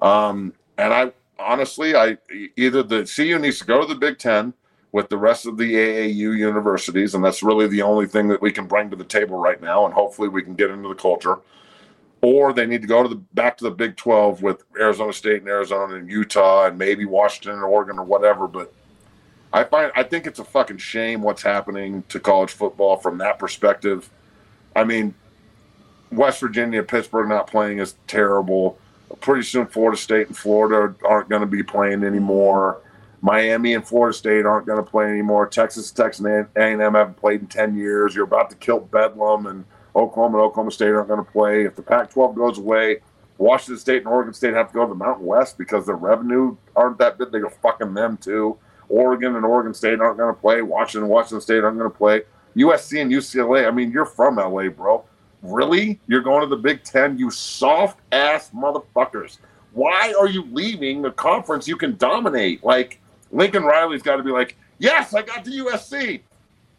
[0.00, 2.18] Um, and I honestly, I
[2.56, 4.52] either the CU needs to go to the Big Ten
[4.92, 8.52] with the rest of the AAU universities, and that's really the only thing that we
[8.52, 11.38] can bring to the table right now, and hopefully we can get into the culture.
[12.20, 15.40] Or they need to go to the back to the Big Twelve with Arizona State
[15.40, 18.46] and Arizona and Utah and maybe Washington and Oregon or whatever.
[18.46, 18.72] But
[19.52, 23.40] I find I think it's a fucking shame what's happening to college football from that
[23.40, 24.08] perspective.
[24.76, 25.14] I mean,
[26.12, 28.78] West Virginia, Pittsburgh not playing is terrible.
[29.20, 32.80] Pretty soon, Florida State and Florida aren't going to be playing anymore.
[33.22, 35.46] Miami and Florida State aren't going to play anymore.
[35.46, 38.14] Texas, Texas, and A&M haven't played in ten years.
[38.14, 41.64] You're about to kill Bedlam, and Oklahoma and Oklahoma State aren't going to play.
[41.64, 42.98] If the Pac-12 goes away,
[43.38, 46.56] Washington State and Oregon State have to go to the Mountain West because their revenue
[46.76, 47.30] aren't that big.
[47.30, 48.58] They go fucking them too.
[48.88, 50.62] Oregon and Oregon State aren't going to play.
[50.62, 52.22] Washington Washington State aren't going to play.
[52.56, 53.66] USC and UCLA.
[53.66, 55.04] I mean, you're from LA, bro.
[55.42, 55.98] Really?
[56.06, 57.18] You're going to the Big Ten?
[57.18, 59.38] You soft ass motherfuckers.
[59.72, 62.62] Why are you leaving a conference you can dominate?
[62.62, 63.00] Like
[63.32, 66.20] Lincoln Riley's got to be like, yes, I got to USC.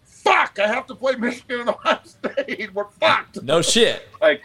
[0.03, 2.73] Fuck, I have to play Michigan and Ohio State.
[2.73, 3.41] We're fucked.
[3.43, 4.07] No shit.
[4.21, 4.43] Like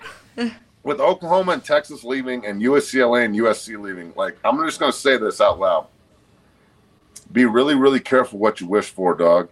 [0.83, 4.99] with Oklahoma and Texas leaving and USCLA and USC leaving, like I'm just going to
[4.99, 5.87] say this out loud.
[7.31, 9.51] Be really, really careful what you wish for, dog.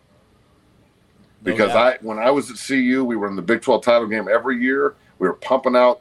[1.43, 4.29] Because I, when I was at CU, we were in the Big 12 title game
[4.29, 4.97] every year.
[5.19, 6.01] We were pumping out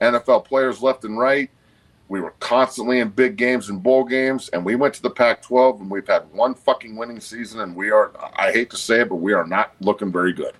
[0.00, 1.50] NFL players left and right.
[2.08, 5.42] We were constantly in big games and bowl games, and we went to the Pac
[5.42, 9.02] 12, and we've had one fucking winning season, and we are, I hate to say
[9.02, 10.54] it, but we are not looking very good.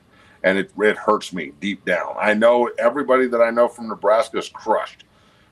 [0.45, 2.15] And it, it hurts me deep down.
[2.21, 5.05] I know everybody that I know from Nebraska is crushed.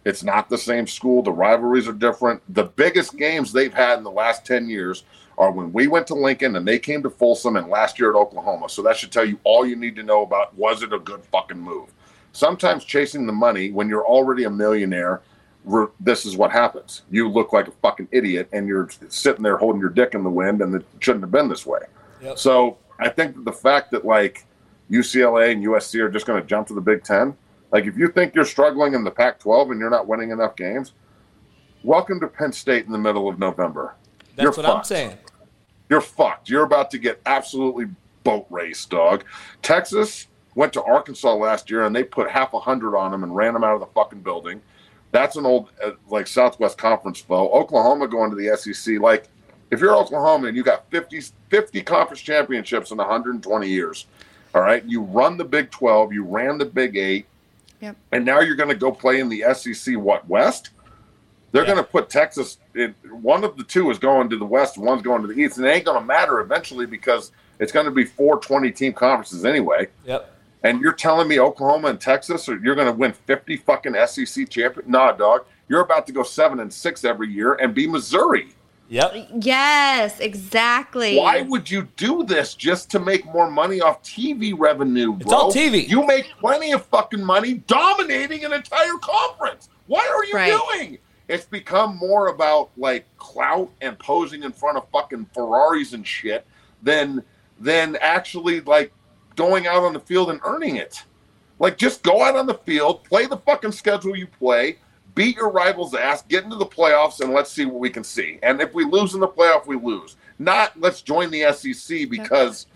[0.05, 1.23] It's not the same school.
[1.23, 2.41] The rivalries are different.
[2.55, 5.03] The biggest games they've had in the last 10 years
[5.39, 8.17] are when we went to Lincoln and they came to Folsom and last year at
[8.17, 8.69] Oklahoma.
[8.69, 11.25] So that should tell you all you need to know about was it a good
[11.25, 11.93] fucking move.
[12.33, 15.23] Sometimes chasing the money when you're already a millionaire,
[15.67, 17.03] re- this is what happens.
[17.11, 20.31] You look like a fucking idiot and you're sitting there holding your dick in the
[20.31, 21.81] wind and it shouldn't have been this way.
[22.23, 22.39] Yep.
[22.39, 24.47] So I think the fact that like
[24.91, 27.37] UCLA and USC are just going to jump to the Big Ten,
[27.73, 30.57] like if you think you're struggling in the Pac 12 and you're not winning enough
[30.57, 30.93] games,
[31.83, 33.95] welcome to Penn State in the middle of November.
[34.37, 35.19] That's You're what I'm saying.
[35.89, 36.49] You're fucked.
[36.49, 37.87] You're about to get absolutely
[38.25, 39.25] boat raced, dog.
[39.63, 43.35] Texas went to Arkansas last year and they put half a hundred on them and
[43.35, 44.61] ran them out of the fucking building.
[45.17, 47.49] That's an old uh, like Southwest Conference foe.
[47.49, 48.99] Oklahoma going to the SEC.
[49.01, 49.29] Like
[49.71, 54.05] if you're Oklahoma and you got 50, 50 conference championships in 120 years,
[54.55, 57.25] all right, you run the Big 12, you ran the Big Eight,
[57.81, 57.97] Yep.
[58.13, 59.97] and now you're going to go play in the SEC.
[59.97, 60.69] What West?
[61.53, 61.73] They're Yeah.
[61.73, 62.59] going to put Texas.
[62.75, 65.41] In, one of the two is going to the West, and one's going to the
[65.41, 68.71] East, and it ain't going to matter eventually because it's going to be four 20
[68.71, 69.89] team conferences anyway.
[70.05, 70.31] Yep.
[70.63, 74.49] And you're telling me Oklahoma and Texas are you're going to win 50 fucking SEC
[74.49, 74.91] champion?
[74.91, 75.47] Nah, dog.
[75.69, 78.49] You're about to go seven and six every year and be Missouri.
[78.89, 79.29] Yep.
[79.41, 81.17] Yes, exactly.
[81.19, 85.21] Why would you do this just to make more money off TV revenue, bro?
[85.21, 85.89] It's all TV.
[85.89, 89.69] You make plenty of fucking money dominating an entire conference.
[89.89, 90.57] What are you Right.
[90.79, 90.99] doing?
[91.29, 96.47] It's become more about like clout and posing in front of fucking Ferraris and shit
[96.83, 97.25] than
[97.59, 98.93] than actually like
[99.37, 101.03] going out on the field and earning it.
[101.59, 104.77] Like just go out on the field, play the fucking schedule you play,
[105.15, 108.39] beat your rivals' ass, get into the playoffs, and let's see what we can see.
[108.43, 110.17] And if we lose in the playoff, we lose.
[110.39, 112.67] Not let's join the SEC because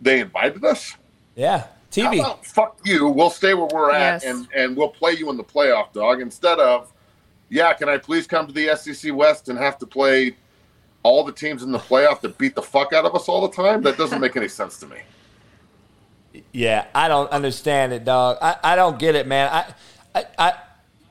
[0.00, 0.96] they invited us.
[1.36, 1.58] Yeah.
[1.58, 1.66] How
[2.12, 2.20] TV.
[2.20, 3.08] about fuck you?
[3.08, 4.24] We'll stay where we're at, Yes.
[4.24, 6.20] and and we'll play you in the playoff, dog.
[6.20, 6.92] Instead of,
[7.48, 10.36] yeah, can I please come to the SEC West and have to play
[11.02, 13.54] all the teams in the playoff that beat the fuck out of us all the
[13.56, 13.82] time?
[13.82, 14.98] That doesn't make any sense to me.
[16.52, 18.38] Yeah, I don't understand it, dog.
[18.40, 19.48] I, I don't get it, man.
[19.52, 19.74] I,
[20.14, 20.52] I, I,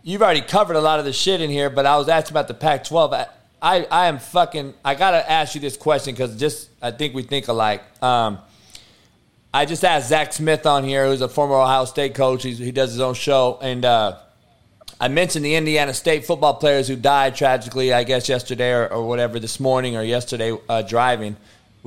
[0.04, 2.48] you've already covered a lot of the shit in here, but I was asking about
[2.48, 3.14] the Pac-12.
[3.14, 3.28] I,
[3.62, 4.74] I, I am fucking.
[4.84, 7.84] I gotta ask you this question because just I think we think alike.
[8.02, 8.40] Um,
[9.54, 12.44] I just asked Zach Smith on here, who's a former Ohio State coach.
[12.44, 14.18] He's, he does his own show, and uh,
[15.02, 19.08] I mentioned the Indiana State football players who died tragically, I guess yesterday or, or
[19.08, 21.36] whatever, this morning or yesterday uh, driving.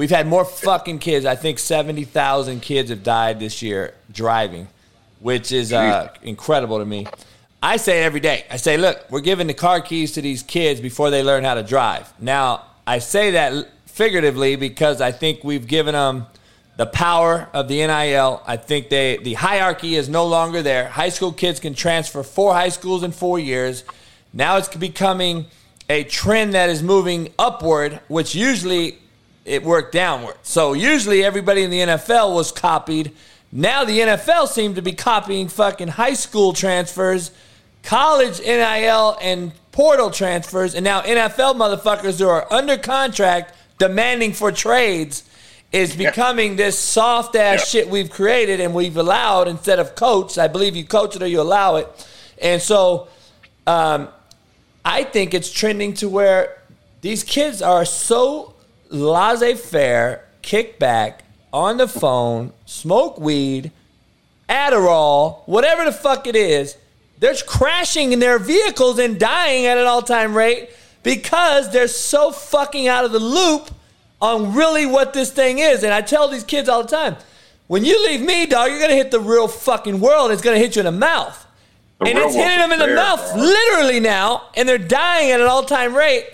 [0.02, 1.24] We've had more fucking kids.
[1.24, 4.66] I think 70,000 kids have died this year driving,
[5.20, 7.06] which is uh, incredible to me.
[7.62, 8.44] I say every day.
[8.50, 11.54] I say, look, we're giving the car keys to these kids before they learn how
[11.54, 12.12] to drive.
[12.20, 16.26] Now, I say that figuratively because I think we've given them
[16.76, 18.42] the power of the NIL.
[18.44, 20.88] I think they the hierarchy is no longer there.
[20.88, 23.84] High school kids can transfer four high schools in four years.
[24.32, 25.46] Now it's becoming
[25.88, 28.98] a trend that is moving upward, which usually
[29.44, 30.36] it worked downward.
[30.42, 33.12] So usually everybody in the NFL was copied.
[33.50, 37.32] Now the NFL seemed to be copying fucking high school transfers,
[37.82, 44.52] college NIL and portal transfers, and now NFL motherfuckers who are under contract demanding for
[44.52, 45.24] trades
[45.72, 50.38] is becoming this soft ass shit we've created and we've allowed instead of coached.
[50.38, 52.08] I believe you coach it or you allow it.
[52.40, 53.08] And so
[53.66, 54.08] um,
[54.84, 56.58] I think it's trending to where
[57.00, 58.51] these kids are so
[58.92, 63.70] laissez faire, kick back, on the phone, smoke weed,
[64.48, 66.76] Adderall, whatever the fuck it is.
[67.18, 70.70] They're crashing in their vehicles and dying at an all time rate
[71.02, 73.70] because they're so fucking out of the loop
[74.20, 75.82] on really what this thing is.
[75.82, 77.16] And I tell these kids all the time
[77.66, 80.30] when you leave me, dog, you're going to hit the real fucking world.
[80.30, 81.46] It's going to hit you in the mouth.
[82.00, 85.46] The and it's hitting them in the mouth literally now, and they're dying at an
[85.46, 86.26] all time rate.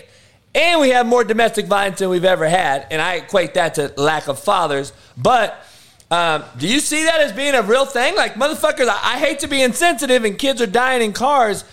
[0.55, 2.87] And we have more domestic violence than we've ever had.
[2.91, 4.93] And I equate that to lack of fathers.
[5.17, 5.65] But
[6.11, 8.15] Um, do you see that as being a real thing?
[8.15, 11.63] Like motherfuckers, I, I hate to be insensitive and kids are dying in cars,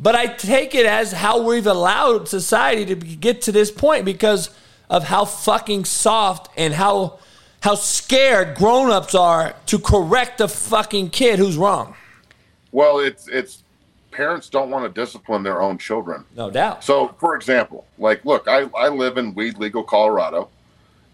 [0.00, 4.06] but I take it as how we've allowed society to be- get to this point
[4.06, 4.48] because
[4.88, 7.18] of how fucking soft and how
[7.60, 11.94] how scared grown-ups are to correct a fucking kid who's wrong.
[12.70, 13.61] Well, it's it's
[14.12, 16.24] parents don't want to discipline their own children.
[16.36, 16.84] No doubt.
[16.84, 20.48] So, for example, like, look, I, I live in weed legal Colorado,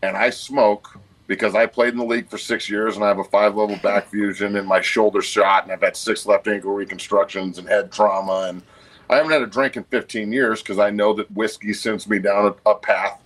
[0.02, 3.18] and I smoke because I played in the league for six years, and I have
[3.18, 6.72] a five level back fusion, and my shoulder shot, and I've had six left ankle
[6.72, 8.62] reconstructions and head trauma, and
[9.08, 12.18] I haven't had a drink in 15 years because I know that whiskey sends me
[12.18, 13.22] down a, a path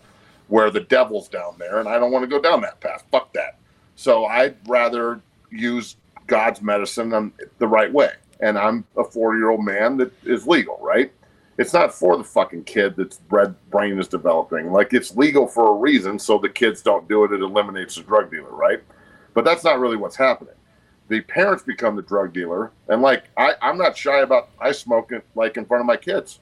[0.48, 3.04] where the devil's down there, and I don't want to go down that path.
[3.10, 3.58] Fuck that.
[3.96, 5.20] So I'd rather
[5.50, 8.10] use God's medicine the right way.
[8.42, 11.10] And I'm a 40 year old man that is legal, right?
[11.58, 13.18] It's not for the fucking kid that's
[13.70, 14.72] brain is developing.
[14.72, 17.32] Like it's legal for a reason, so the kids don't do it.
[17.32, 18.80] It eliminates the drug dealer, right?
[19.34, 20.54] But that's not really what's happening.
[21.08, 25.12] The parents become the drug dealer, and like I, I'm not shy about I smoke
[25.12, 26.40] it like in front of my kids.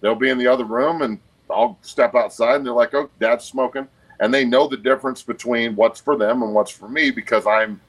[0.00, 1.18] They'll be in the other room, and
[1.50, 3.88] I'll step outside, and they're like, "Oh, dad's smoking,"
[4.20, 7.80] and they know the difference between what's for them and what's for me because I'm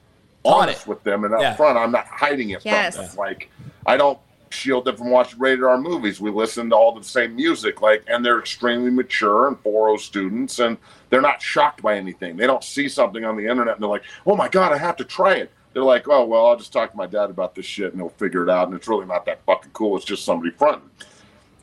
[0.44, 1.54] honest with them and up Yeah.
[1.54, 1.78] front.
[1.78, 2.96] I'm not hiding it Yes.
[2.96, 3.16] from them.
[3.16, 3.50] Like
[3.86, 4.18] I don't
[4.50, 6.20] shield them from watching rated R movies.
[6.20, 10.58] We listen to all the same music, like, and they're extremely mature and 4.0 students,
[10.58, 10.76] and
[11.08, 12.36] they're not shocked by anything.
[12.36, 14.96] They don't see something on the internet and they're like, "Oh my god, I have
[14.96, 17.64] to try it." They're like, "Oh well, I'll just talk to my dad about this
[17.64, 19.96] shit and he'll figure it out." And it's really not that fucking cool.
[19.96, 20.90] It's just somebody fronting.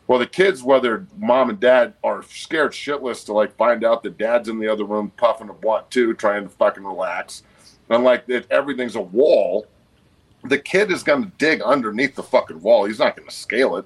[0.07, 4.17] Well, the kids, whether mom and dad are scared shitless to like find out that
[4.17, 7.43] dad's in the other room puffing a blunt too, trying to fucking relax,
[7.89, 9.67] and like that everything's a wall.
[10.45, 12.85] The kid is going to dig underneath the fucking wall.
[12.85, 13.85] He's not going to scale it.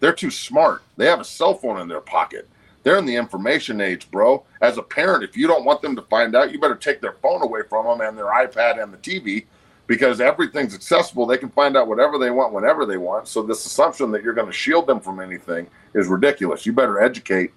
[0.00, 0.82] They're too smart.
[0.96, 2.48] They have a cell phone in their pocket.
[2.82, 4.44] They're in the information age, bro.
[4.60, 7.12] As a parent, if you don't want them to find out, you better take their
[7.12, 9.44] phone away from them and their iPad and the TV
[9.86, 11.26] because everything's accessible.
[11.26, 13.28] They can find out whatever they want whenever they want.
[13.28, 16.66] So this assumption that you're going to shield them from anything is ridiculous.
[16.66, 17.52] You better educate.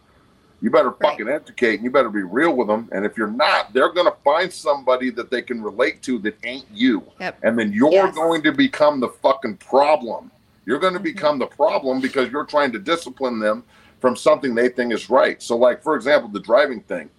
[0.62, 2.90] You better fucking educate and you better be real with them.
[2.92, 6.38] And if you're not, they're going to find somebody that they can relate to that
[6.44, 7.04] ain't you.
[7.20, 7.40] Yep.
[7.44, 8.16] And then you're Yes.
[8.16, 10.32] going to become the fucking problem.
[10.66, 11.04] You're going to mm-hmm.
[11.04, 13.64] become the problem because you're trying to discipline them
[14.00, 15.42] from something they think is right.
[15.42, 17.10] So, like for example, the driving thing.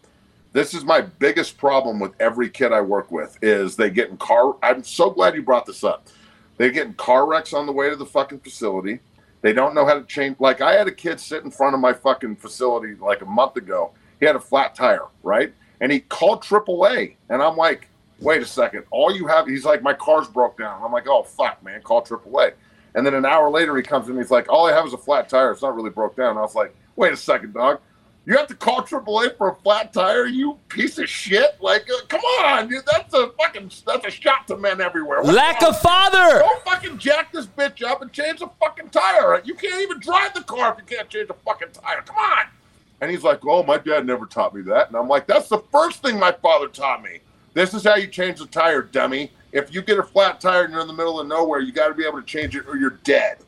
[0.53, 4.17] This is my biggest problem with every kid I work with is they get in
[4.17, 4.57] car.
[4.63, 6.07] I'm so glad you brought this up.
[6.57, 9.01] They get in car wrecks on the way to the fucking facility.
[9.47, 10.41] They don't know how to change.
[10.41, 13.55] Like I had a kid sit in front of my fucking facility like a month
[13.55, 13.93] ago.
[14.19, 15.55] He had a flat tire, right?
[15.81, 18.83] And he called AAA, and I'm like, wait a second.
[18.91, 20.83] All you have, he's like, my car's broke down.
[20.83, 22.55] I'm like, oh fuck, man, call AAA.
[22.97, 24.17] And then an hour later, he comes in.
[24.17, 25.53] and He's like, all I have is a flat tire.
[25.53, 26.37] It's not really broke down.
[26.37, 27.79] I was like, wait a second, dog.
[28.27, 31.57] You have to call AAA for a flat tire, you piece of shit.
[31.61, 32.83] Like, uh, come on, dude.
[32.85, 35.23] That's a fucking that's a shot to men everywhere.
[35.23, 36.41] What's Lack of father.
[36.41, 39.41] Don't fucking jack this bitch up and change the fucking tire.
[39.45, 42.03] You can't even drive the car if you can't change the fucking tire.
[42.03, 42.47] Come on.
[43.01, 45.63] And he's like, "Oh, my dad never taught me that." And I'm like, "That's the
[45.71, 47.21] first thing my father taught me.
[47.55, 49.31] This is how you change the tire, dummy.
[49.53, 51.89] If you get a flat tire and you're in the middle of nowhere, you got
[51.89, 53.39] to be able to change it or you're dead."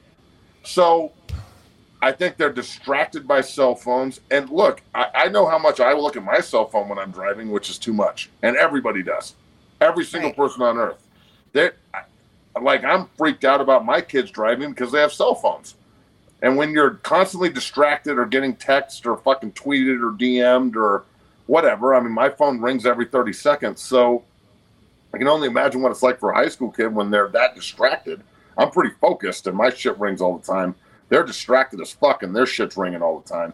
[0.63, 1.13] So
[2.01, 4.21] I think they're distracted by cell phones.
[4.31, 7.11] And look, I, I know how much I look at my cell phone when I'm
[7.11, 8.31] driving, which is too much.
[8.43, 9.35] And everybody does.
[9.81, 11.03] Every single person on earth.
[11.53, 11.71] They
[12.61, 15.75] like I'm freaked out about my kids driving because they have cell phones.
[16.43, 21.05] And when you're constantly distracted or getting text or fucking tweeted or DM'd or
[21.47, 23.81] whatever, I mean, my phone rings every 30 seconds.
[23.81, 24.23] So
[25.13, 27.57] I can only imagine what it's like for a high school kid when they're that
[27.57, 28.23] distracted.
[28.57, 30.75] I'm pretty focused and my shit rings all the time.
[31.09, 33.53] They're distracted as fuck and their shit's ringing all the time.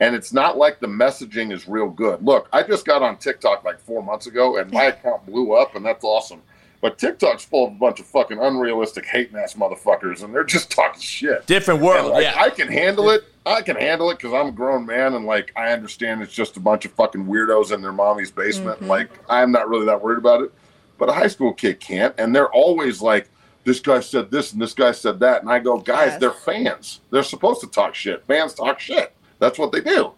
[0.00, 2.24] And it's not like the messaging is real good.
[2.24, 5.76] Look, I just got on TikTok like four months ago and my account blew up
[5.76, 6.42] and that's awesome.
[6.80, 10.70] But TikTok's full of a bunch of fucking unrealistic hating ass motherfuckers and they're just
[10.72, 11.46] talking shit.
[11.46, 12.34] Different world, like, yeah.
[12.36, 13.22] I can handle it.
[13.46, 16.56] I can handle it because I'm a grown man and like I understand it's just
[16.56, 18.78] a bunch of fucking weirdos in their mommy's basement.
[18.80, 18.88] Mm-hmm.
[18.88, 20.52] Like I'm not really that worried about it.
[20.98, 23.28] But a high school kid can't, and they're always like,
[23.64, 26.20] "This guy said this and this guy said that," and I go, "Guys, Yes.
[26.20, 27.00] they're fans.
[27.10, 28.24] They're supposed to talk shit.
[28.26, 29.12] Fans talk shit.
[29.38, 30.12] That's what they do."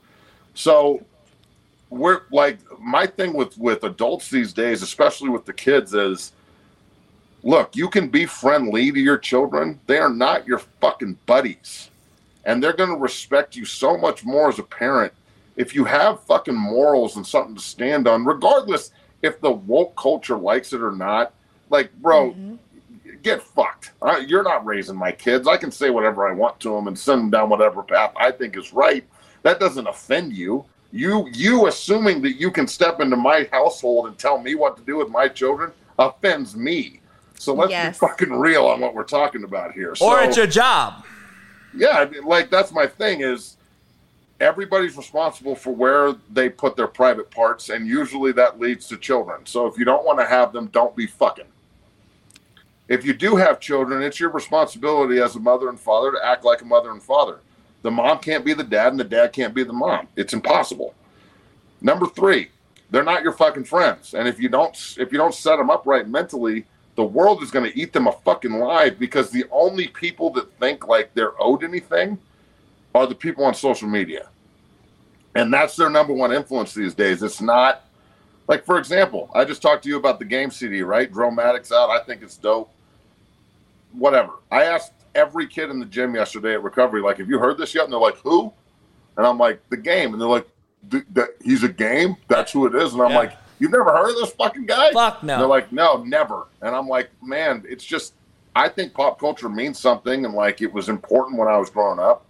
[0.55, 1.03] So
[1.91, 6.33] we're like my thing with with adults these days, especially with the kids, is
[7.43, 9.79] look, you can be friendly to your children.
[9.87, 11.91] They are not your fucking buddies.
[12.47, 15.13] And they're going to respect you so much more as a parent
[15.57, 18.91] if you have fucking morals and something to stand on, regardless
[19.23, 21.33] if the woke culture likes it or not.
[21.71, 22.55] Like, bro, mm-hmm.
[23.25, 23.91] Get fucked.
[24.01, 25.49] Uh, you're not raising my kids.
[25.49, 28.31] I can say whatever I want to them and send them down whatever path I
[28.31, 29.05] think is right.
[29.43, 30.65] That doesn't offend you.
[30.93, 34.83] You you assuming that you can step into my household and tell me what to
[34.85, 37.01] do with my children, offends me.
[37.37, 37.99] So let's Yes.
[37.99, 39.91] be fucking real on what we're talking about here.
[39.91, 41.05] Or So- it's your job.
[41.77, 43.57] yeah, I mean, like that's my thing is
[44.41, 49.47] everybody's responsible for where they put their private parts, and usually that leads to children.
[49.47, 51.47] So if you don't want to have them, don't be fucking.
[52.89, 56.45] If you do have children, it's your responsibility as a mother and father to act
[56.45, 57.41] like a mother and father.
[57.83, 60.09] The mom can't be the dad, and the dad can't be the mom.
[60.17, 60.95] It's impossible.
[61.81, 62.51] Number three,
[62.91, 65.87] they're not your fucking friends, and if you don't, if you don't set them up
[65.87, 66.65] right mentally,
[66.97, 70.53] the world is going to eat them a fucking alive because the only people that
[70.59, 72.19] think like they're owed anything
[72.95, 74.29] are the people on social media.
[75.35, 77.23] And that's their number one influence these days.
[77.23, 77.85] It's not
[78.47, 81.11] like, for example, I just talked to you about the game CD, right?
[81.13, 81.91] Drillmatic's out.
[81.91, 82.71] I think it's dope.
[83.93, 84.33] Whatever.
[84.51, 87.75] I asked every kid in the gym yesterday at recovery, like, have you heard this
[87.75, 87.85] yet?
[87.85, 88.53] And they're like, who?
[89.17, 90.13] And I'm like, the game.
[90.13, 90.49] And they're like,
[90.91, 92.17] "Th- that he's a game?
[92.29, 92.93] That's who it is.
[92.93, 93.19] And I'm Yeah.
[93.19, 94.91] like, you've never heard of this fucking guy?
[94.93, 95.35] Fuck no.
[95.35, 96.49] And they're like, no, never.
[96.63, 98.15] And I'm like, man, it's just,
[98.57, 100.25] I think pop culture means something.
[100.25, 102.27] And like, it was important when I was growing up.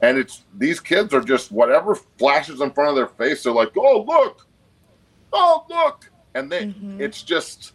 [0.00, 3.72] And it's, these kids are just, whatever flashes in front of their face, they're like,
[3.76, 4.46] oh, look.
[5.34, 6.10] Oh, look.
[6.34, 7.00] And they, mm-hmm.
[7.00, 7.72] it's just,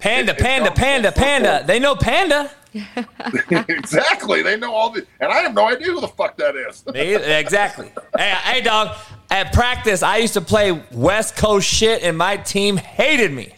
[0.00, 1.64] Panda, It- it panda, comes panda, panda.
[1.66, 2.50] They know panda.
[3.68, 4.42] exactly.
[4.42, 6.84] They know all the, and I have no idea who the fuck that is.
[6.94, 7.24] Me either.
[7.36, 7.92] exactly.
[8.16, 8.96] Hey, hey, dog.
[9.30, 13.54] At practice, I used to play West Coast shit, and my team hated me.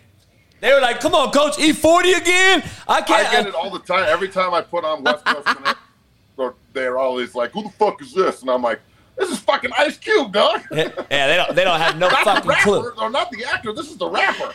[0.60, 3.28] They were like, "Come on, coach, E40 again." I I can't.
[3.28, 4.04] I get it all the time.
[4.06, 5.48] Every time I put on West Coast
[6.36, 8.80] they're- they're always like, "Who the fuck is this?" And I'm like,
[9.22, 11.54] "This is fucking Ice Cube, dog." yeah, they don't.
[11.54, 12.92] They don't have no not fucking the rapper, clue.
[12.98, 13.72] or not the actor.
[13.72, 14.52] This is the rapper.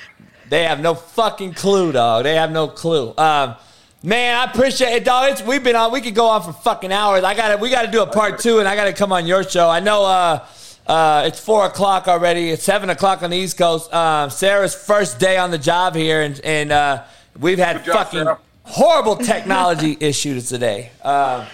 [0.49, 2.23] They have no fucking clue, dog.
[2.23, 3.13] They have no clue.
[3.17, 3.55] Um,
[4.03, 5.31] man, I appreciate it, dog.
[5.31, 5.91] It's, we've been on.
[5.91, 7.23] We could go on for fucking hours.
[7.23, 9.11] I got to We got to do a part two, and I got to come
[9.11, 9.69] on your show.
[9.69, 10.05] I know.
[10.05, 10.45] Uh,
[10.85, 12.49] uh, it's four o'clock already.
[12.49, 13.93] It's seven o'clock on the East Coast.
[13.93, 17.03] Um, Sarah's first day on the job here, and and uh,
[17.37, 18.39] we've had job, fucking Sarah.
[18.63, 20.91] horrible technology issues today.
[21.03, 21.45] Um,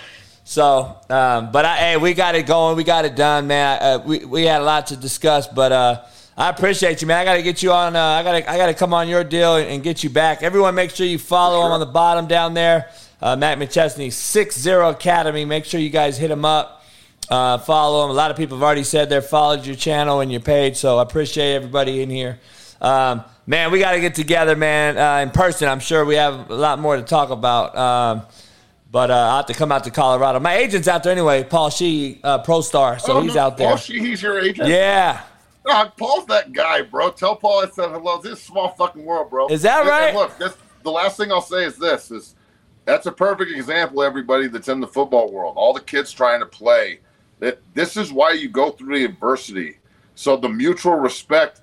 [0.53, 2.77] so, um, but I, hey, we got it going.
[2.77, 3.81] We got it done, man.
[3.81, 6.03] Uh, we we had a lot to discuss, but uh,
[6.37, 7.17] I appreciate you, man.
[7.17, 7.95] I got to get you on.
[7.95, 10.11] Uh, I got to I got to come on your deal and, and get you
[10.11, 10.43] back.
[10.43, 12.91] Everyone, make sure you follow him on the bottom down there.
[13.19, 15.43] Uh, Matt McChesney, Six Zero Academy.
[15.43, 16.85] Make sure you guys hit him up.
[17.29, 18.11] Uh, follow him.
[18.11, 20.99] A lot of people have already said they followed your channel and your page, so
[20.99, 22.39] I appreciate everybody in here.
[22.79, 25.67] Um, man, we got to get together, man, uh, in person.
[25.67, 27.75] I'm sure we have a lot more to talk about.
[27.75, 28.21] Um,
[28.93, 30.39] but uh, I'll have to come out to Colorado.
[30.39, 33.57] My agent's out there anyway, Paul Shee, uh, Pro Star, so Oh, he's no, out
[33.57, 33.67] there.
[33.69, 34.69] Paul Sheehy's your agent.
[34.69, 35.23] Yeah.
[35.97, 37.09] Paul's that guy, bro.
[37.09, 38.21] Tell Paul I said hello.
[38.21, 39.47] This is a small fucking world, bro.
[39.47, 40.07] Is that And- right?
[40.09, 42.35] And look, this, the last thing I'll say is this: is
[42.85, 44.03] that's a perfect example.
[44.03, 46.99] Everybody that's in the football world, all the kids trying to play.
[47.39, 49.79] That this is why you go through the adversity.
[50.15, 51.61] So the mutual respect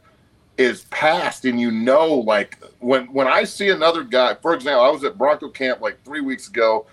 [0.59, 4.35] is past, and you know, like when when I see another guy.
[4.43, 6.87] For example, I was at Bronco camp like three weeks ago,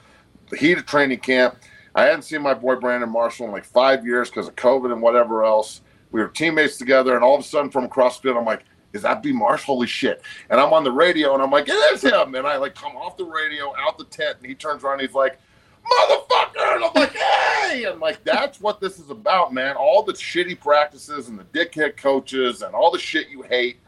[0.49, 1.57] the heat of training camp.
[1.95, 5.01] I hadn't seen my boy Brandon Marshall in like five years because of COVID and
[5.01, 5.81] whatever else.
[6.11, 8.63] We were teammates together, and all of a sudden from across the field, I'm like,
[8.93, 9.63] "Is that B Marsh?
[9.63, 12.57] Holy shit!" And I'm on the radio, and I'm like, "It is him!" And I
[12.57, 15.39] like come off the radio, out the tent, and he turns around, he's like,
[15.83, 19.75] "Motherfucker!" And I'm like, "Hey!" And like that's what this is about, man.
[19.75, 23.79] All the shitty practices and the dickhead coaches and all the shit you hate.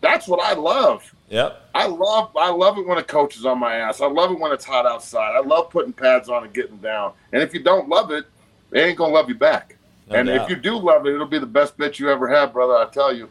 [0.00, 1.14] That's what I love.
[1.34, 1.70] Yep.
[1.74, 4.00] I love I love it when a coach is on my ass.
[4.00, 5.34] I love it when it's hot outside.
[5.34, 7.12] I love putting pads on and getting down.
[7.32, 8.26] And if you don't love it,
[8.70, 9.76] they ain't gonna love you back.
[10.06, 10.42] No and doubt.
[10.42, 12.74] if you do love it, it'll be the best bitch you ever had, brother.
[12.74, 13.28] I tell you.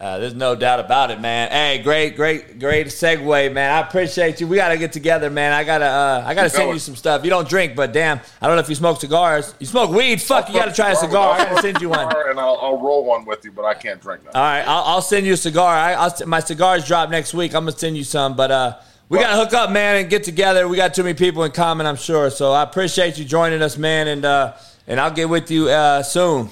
[0.00, 1.50] Uh, there's no doubt about it, man.
[1.50, 3.70] Hey, great, great, great segue, man.
[3.70, 4.46] I appreciate you.
[4.46, 5.52] We gotta get together, man.
[5.52, 6.76] I gotta, uh, I gotta Keep send going.
[6.76, 7.22] you some stuff.
[7.22, 9.54] You don't drink, but damn, I don't know if you smoke cigars.
[9.58, 10.22] You smoke weed?
[10.22, 11.34] Fuck, you gotta try a cigar.
[11.38, 12.10] I gotta send you one.
[12.28, 14.34] And I'll, I'll roll one with you, but I can't drink that.
[14.34, 15.74] All right, I'll, I'll send you a cigar.
[15.76, 17.54] I, I'll, my cigars drop next week.
[17.54, 18.78] I'm gonna send you some, but uh,
[19.10, 20.66] we gotta hook up, man, and get together.
[20.66, 22.30] We got too many people in common, I'm sure.
[22.30, 24.54] So I appreciate you joining us, man, and uh,
[24.86, 26.48] and I'll get with you uh, soon.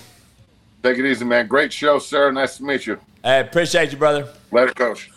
[0.83, 1.47] Take it easy, man.
[1.47, 2.33] Great show, Sarah.
[2.33, 2.99] Nice to meet you.
[3.25, 4.29] I appreciate you, brother.
[4.53, 5.11] Later, coach.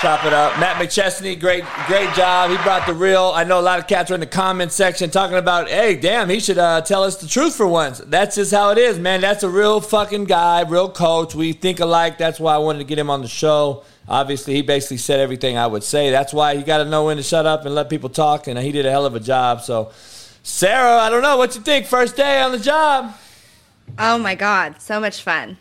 [0.00, 0.58] Chop it up.
[0.58, 2.50] Matt McChesney, great, great job.
[2.50, 3.32] He brought the real.
[3.34, 6.30] I know a lot of cats are in the comment section talking about, hey, damn,
[6.30, 7.98] he should uh, tell us the truth for once.
[7.98, 9.20] That's just how it is, man.
[9.20, 11.34] That's a real fucking guy, real coach.
[11.34, 12.16] We think alike.
[12.16, 13.84] That's why I wanted to get him on the show.
[14.08, 16.10] Obviously, he basically said everything I would say.
[16.10, 18.58] That's why you got to know when to shut up and let people talk, and
[18.58, 19.60] he did a hell of a job.
[19.60, 19.92] So,
[20.42, 21.84] Sarah, I don't know what you think.
[21.84, 23.14] First day on the job.
[23.98, 25.56] Oh my God, so much fun.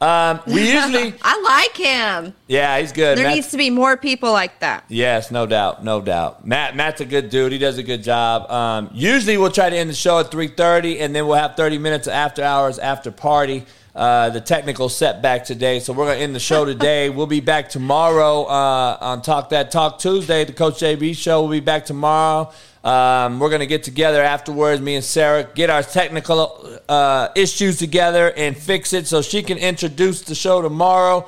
[0.00, 2.34] Um, we usually, I like him.
[2.46, 3.16] yeah, he's good.
[3.16, 4.84] There Matt's- needs to be more people like that.
[4.88, 6.46] Yes, no doubt, no doubt.
[6.46, 7.52] Matt, Matt's a good dude.
[7.52, 8.50] He does a good job.
[8.50, 11.56] Um, usually, we'll try to end the show at three thirty, and then we'll have
[11.56, 13.64] thirty minutes of after hours after party.
[13.94, 15.80] Uh, the technical setback today.
[15.80, 17.10] So we're going to end the show today.
[17.10, 20.44] we'll be back tomorrow uh, on Talk That Talk Tuesday.
[20.44, 22.52] The Coach JB show We'll be back tomorrow.
[22.82, 27.78] Um, we're going to get together afterwards, me and Sarah, get our technical uh, issues
[27.78, 31.26] together and fix it so she can introduce the show tomorrow.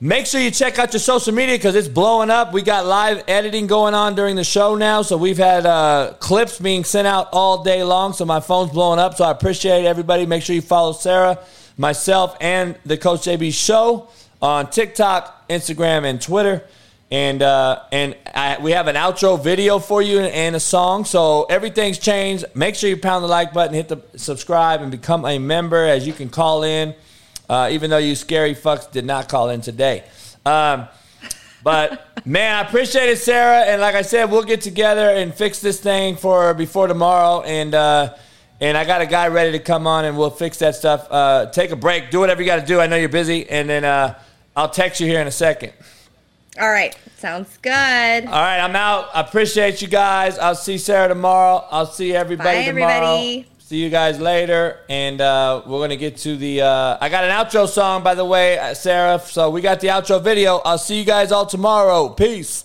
[0.00, 2.52] Make sure you check out your social media because it's blowing up.
[2.52, 5.02] We got live editing going on during the show now.
[5.02, 8.12] So we've had uh, clips being sent out all day long.
[8.12, 9.16] So my phone's blowing up.
[9.16, 10.24] So I appreciate everybody.
[10.24, 11.40] Make sure you follow Sarah,
[11.78, 14.08] myself, and the Coach JB show
[14.42, 16.64] on TikTok, Instagram, and Twitter.
[17.10, 21.06] And uh, and I, we have an outro video for you and a song.
[21.06, 22.44] So everything's changed.
[22.54, 26.06] Make sure you pound the like button, hit the subscribe, and become a member as
[26.06, 26.94] you can call in
[27.48, 30.04] uh, even though you scary fucks did not call in today.
[30.44, 30.88] Um,
[31.62, 33.62] but man, I appreciate it, Sarah.
[33.62, 37.42] And like I said, we'll get together and fix this thing for before tomorrow.
[37.42, 38.14] And uh,
[38.60, 41.06] and I got a guy ready to come on, and we'll fix that stuff.
[41.10, 42.80] Uh, take a break, do whatever you got to do.
[42.80, 44.18] I know you're busy, and then uh,
[44.56, 45.72] I'll text you here in a second.
[46.60, 46.96] All right.
[47.18, 47.70] Sounds good.
[47.70, 49.08] All right, I'm out.
[49.14, 50.38] I appreciate you guys.
[50.38, 51.64] I'll see Sarah tomorrow.
[51.70, 52.92] I'll see everybody Bye, tomorrow.
[52.92, 53.46] everybody.
[53.58, 56.62] See you guys later, and uh, we're gonna get to the.
[56.62, 59.18] Uh, I got an outro song, by the way, uh, Sarah.
[59.18, 60.58] So we got the outro video.
[60.64, 62.08] I'll see you guys all tomorrow.
[62.08, 62.64] Peace.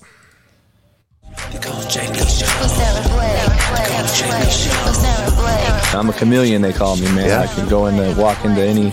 [5.93, 7.31] I'm a chameleon, they call me, man.
[7.31, 8.91] I can go in and walk into any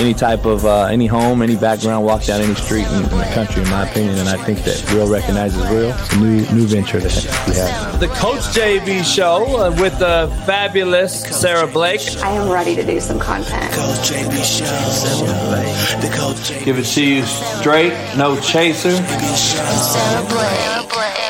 [0.00, 3.30] any type of uh, any home, any background, walk down any street in, in the
[3.34, 4.16] country, in my opinion.
[4.18, 5.90] And I think that real recognizes real.
[5.90, 8.00] It's a new new venture that we have.
[8.00, 12.00] The Coach JB Show uh, with the fabulous Sarah Blake.
[12.22, 13.70] I am ready to do some content.
[16.64, 18.90] Give it to you straight, no chaser.
[18.90, 21.29] Sarah Blake.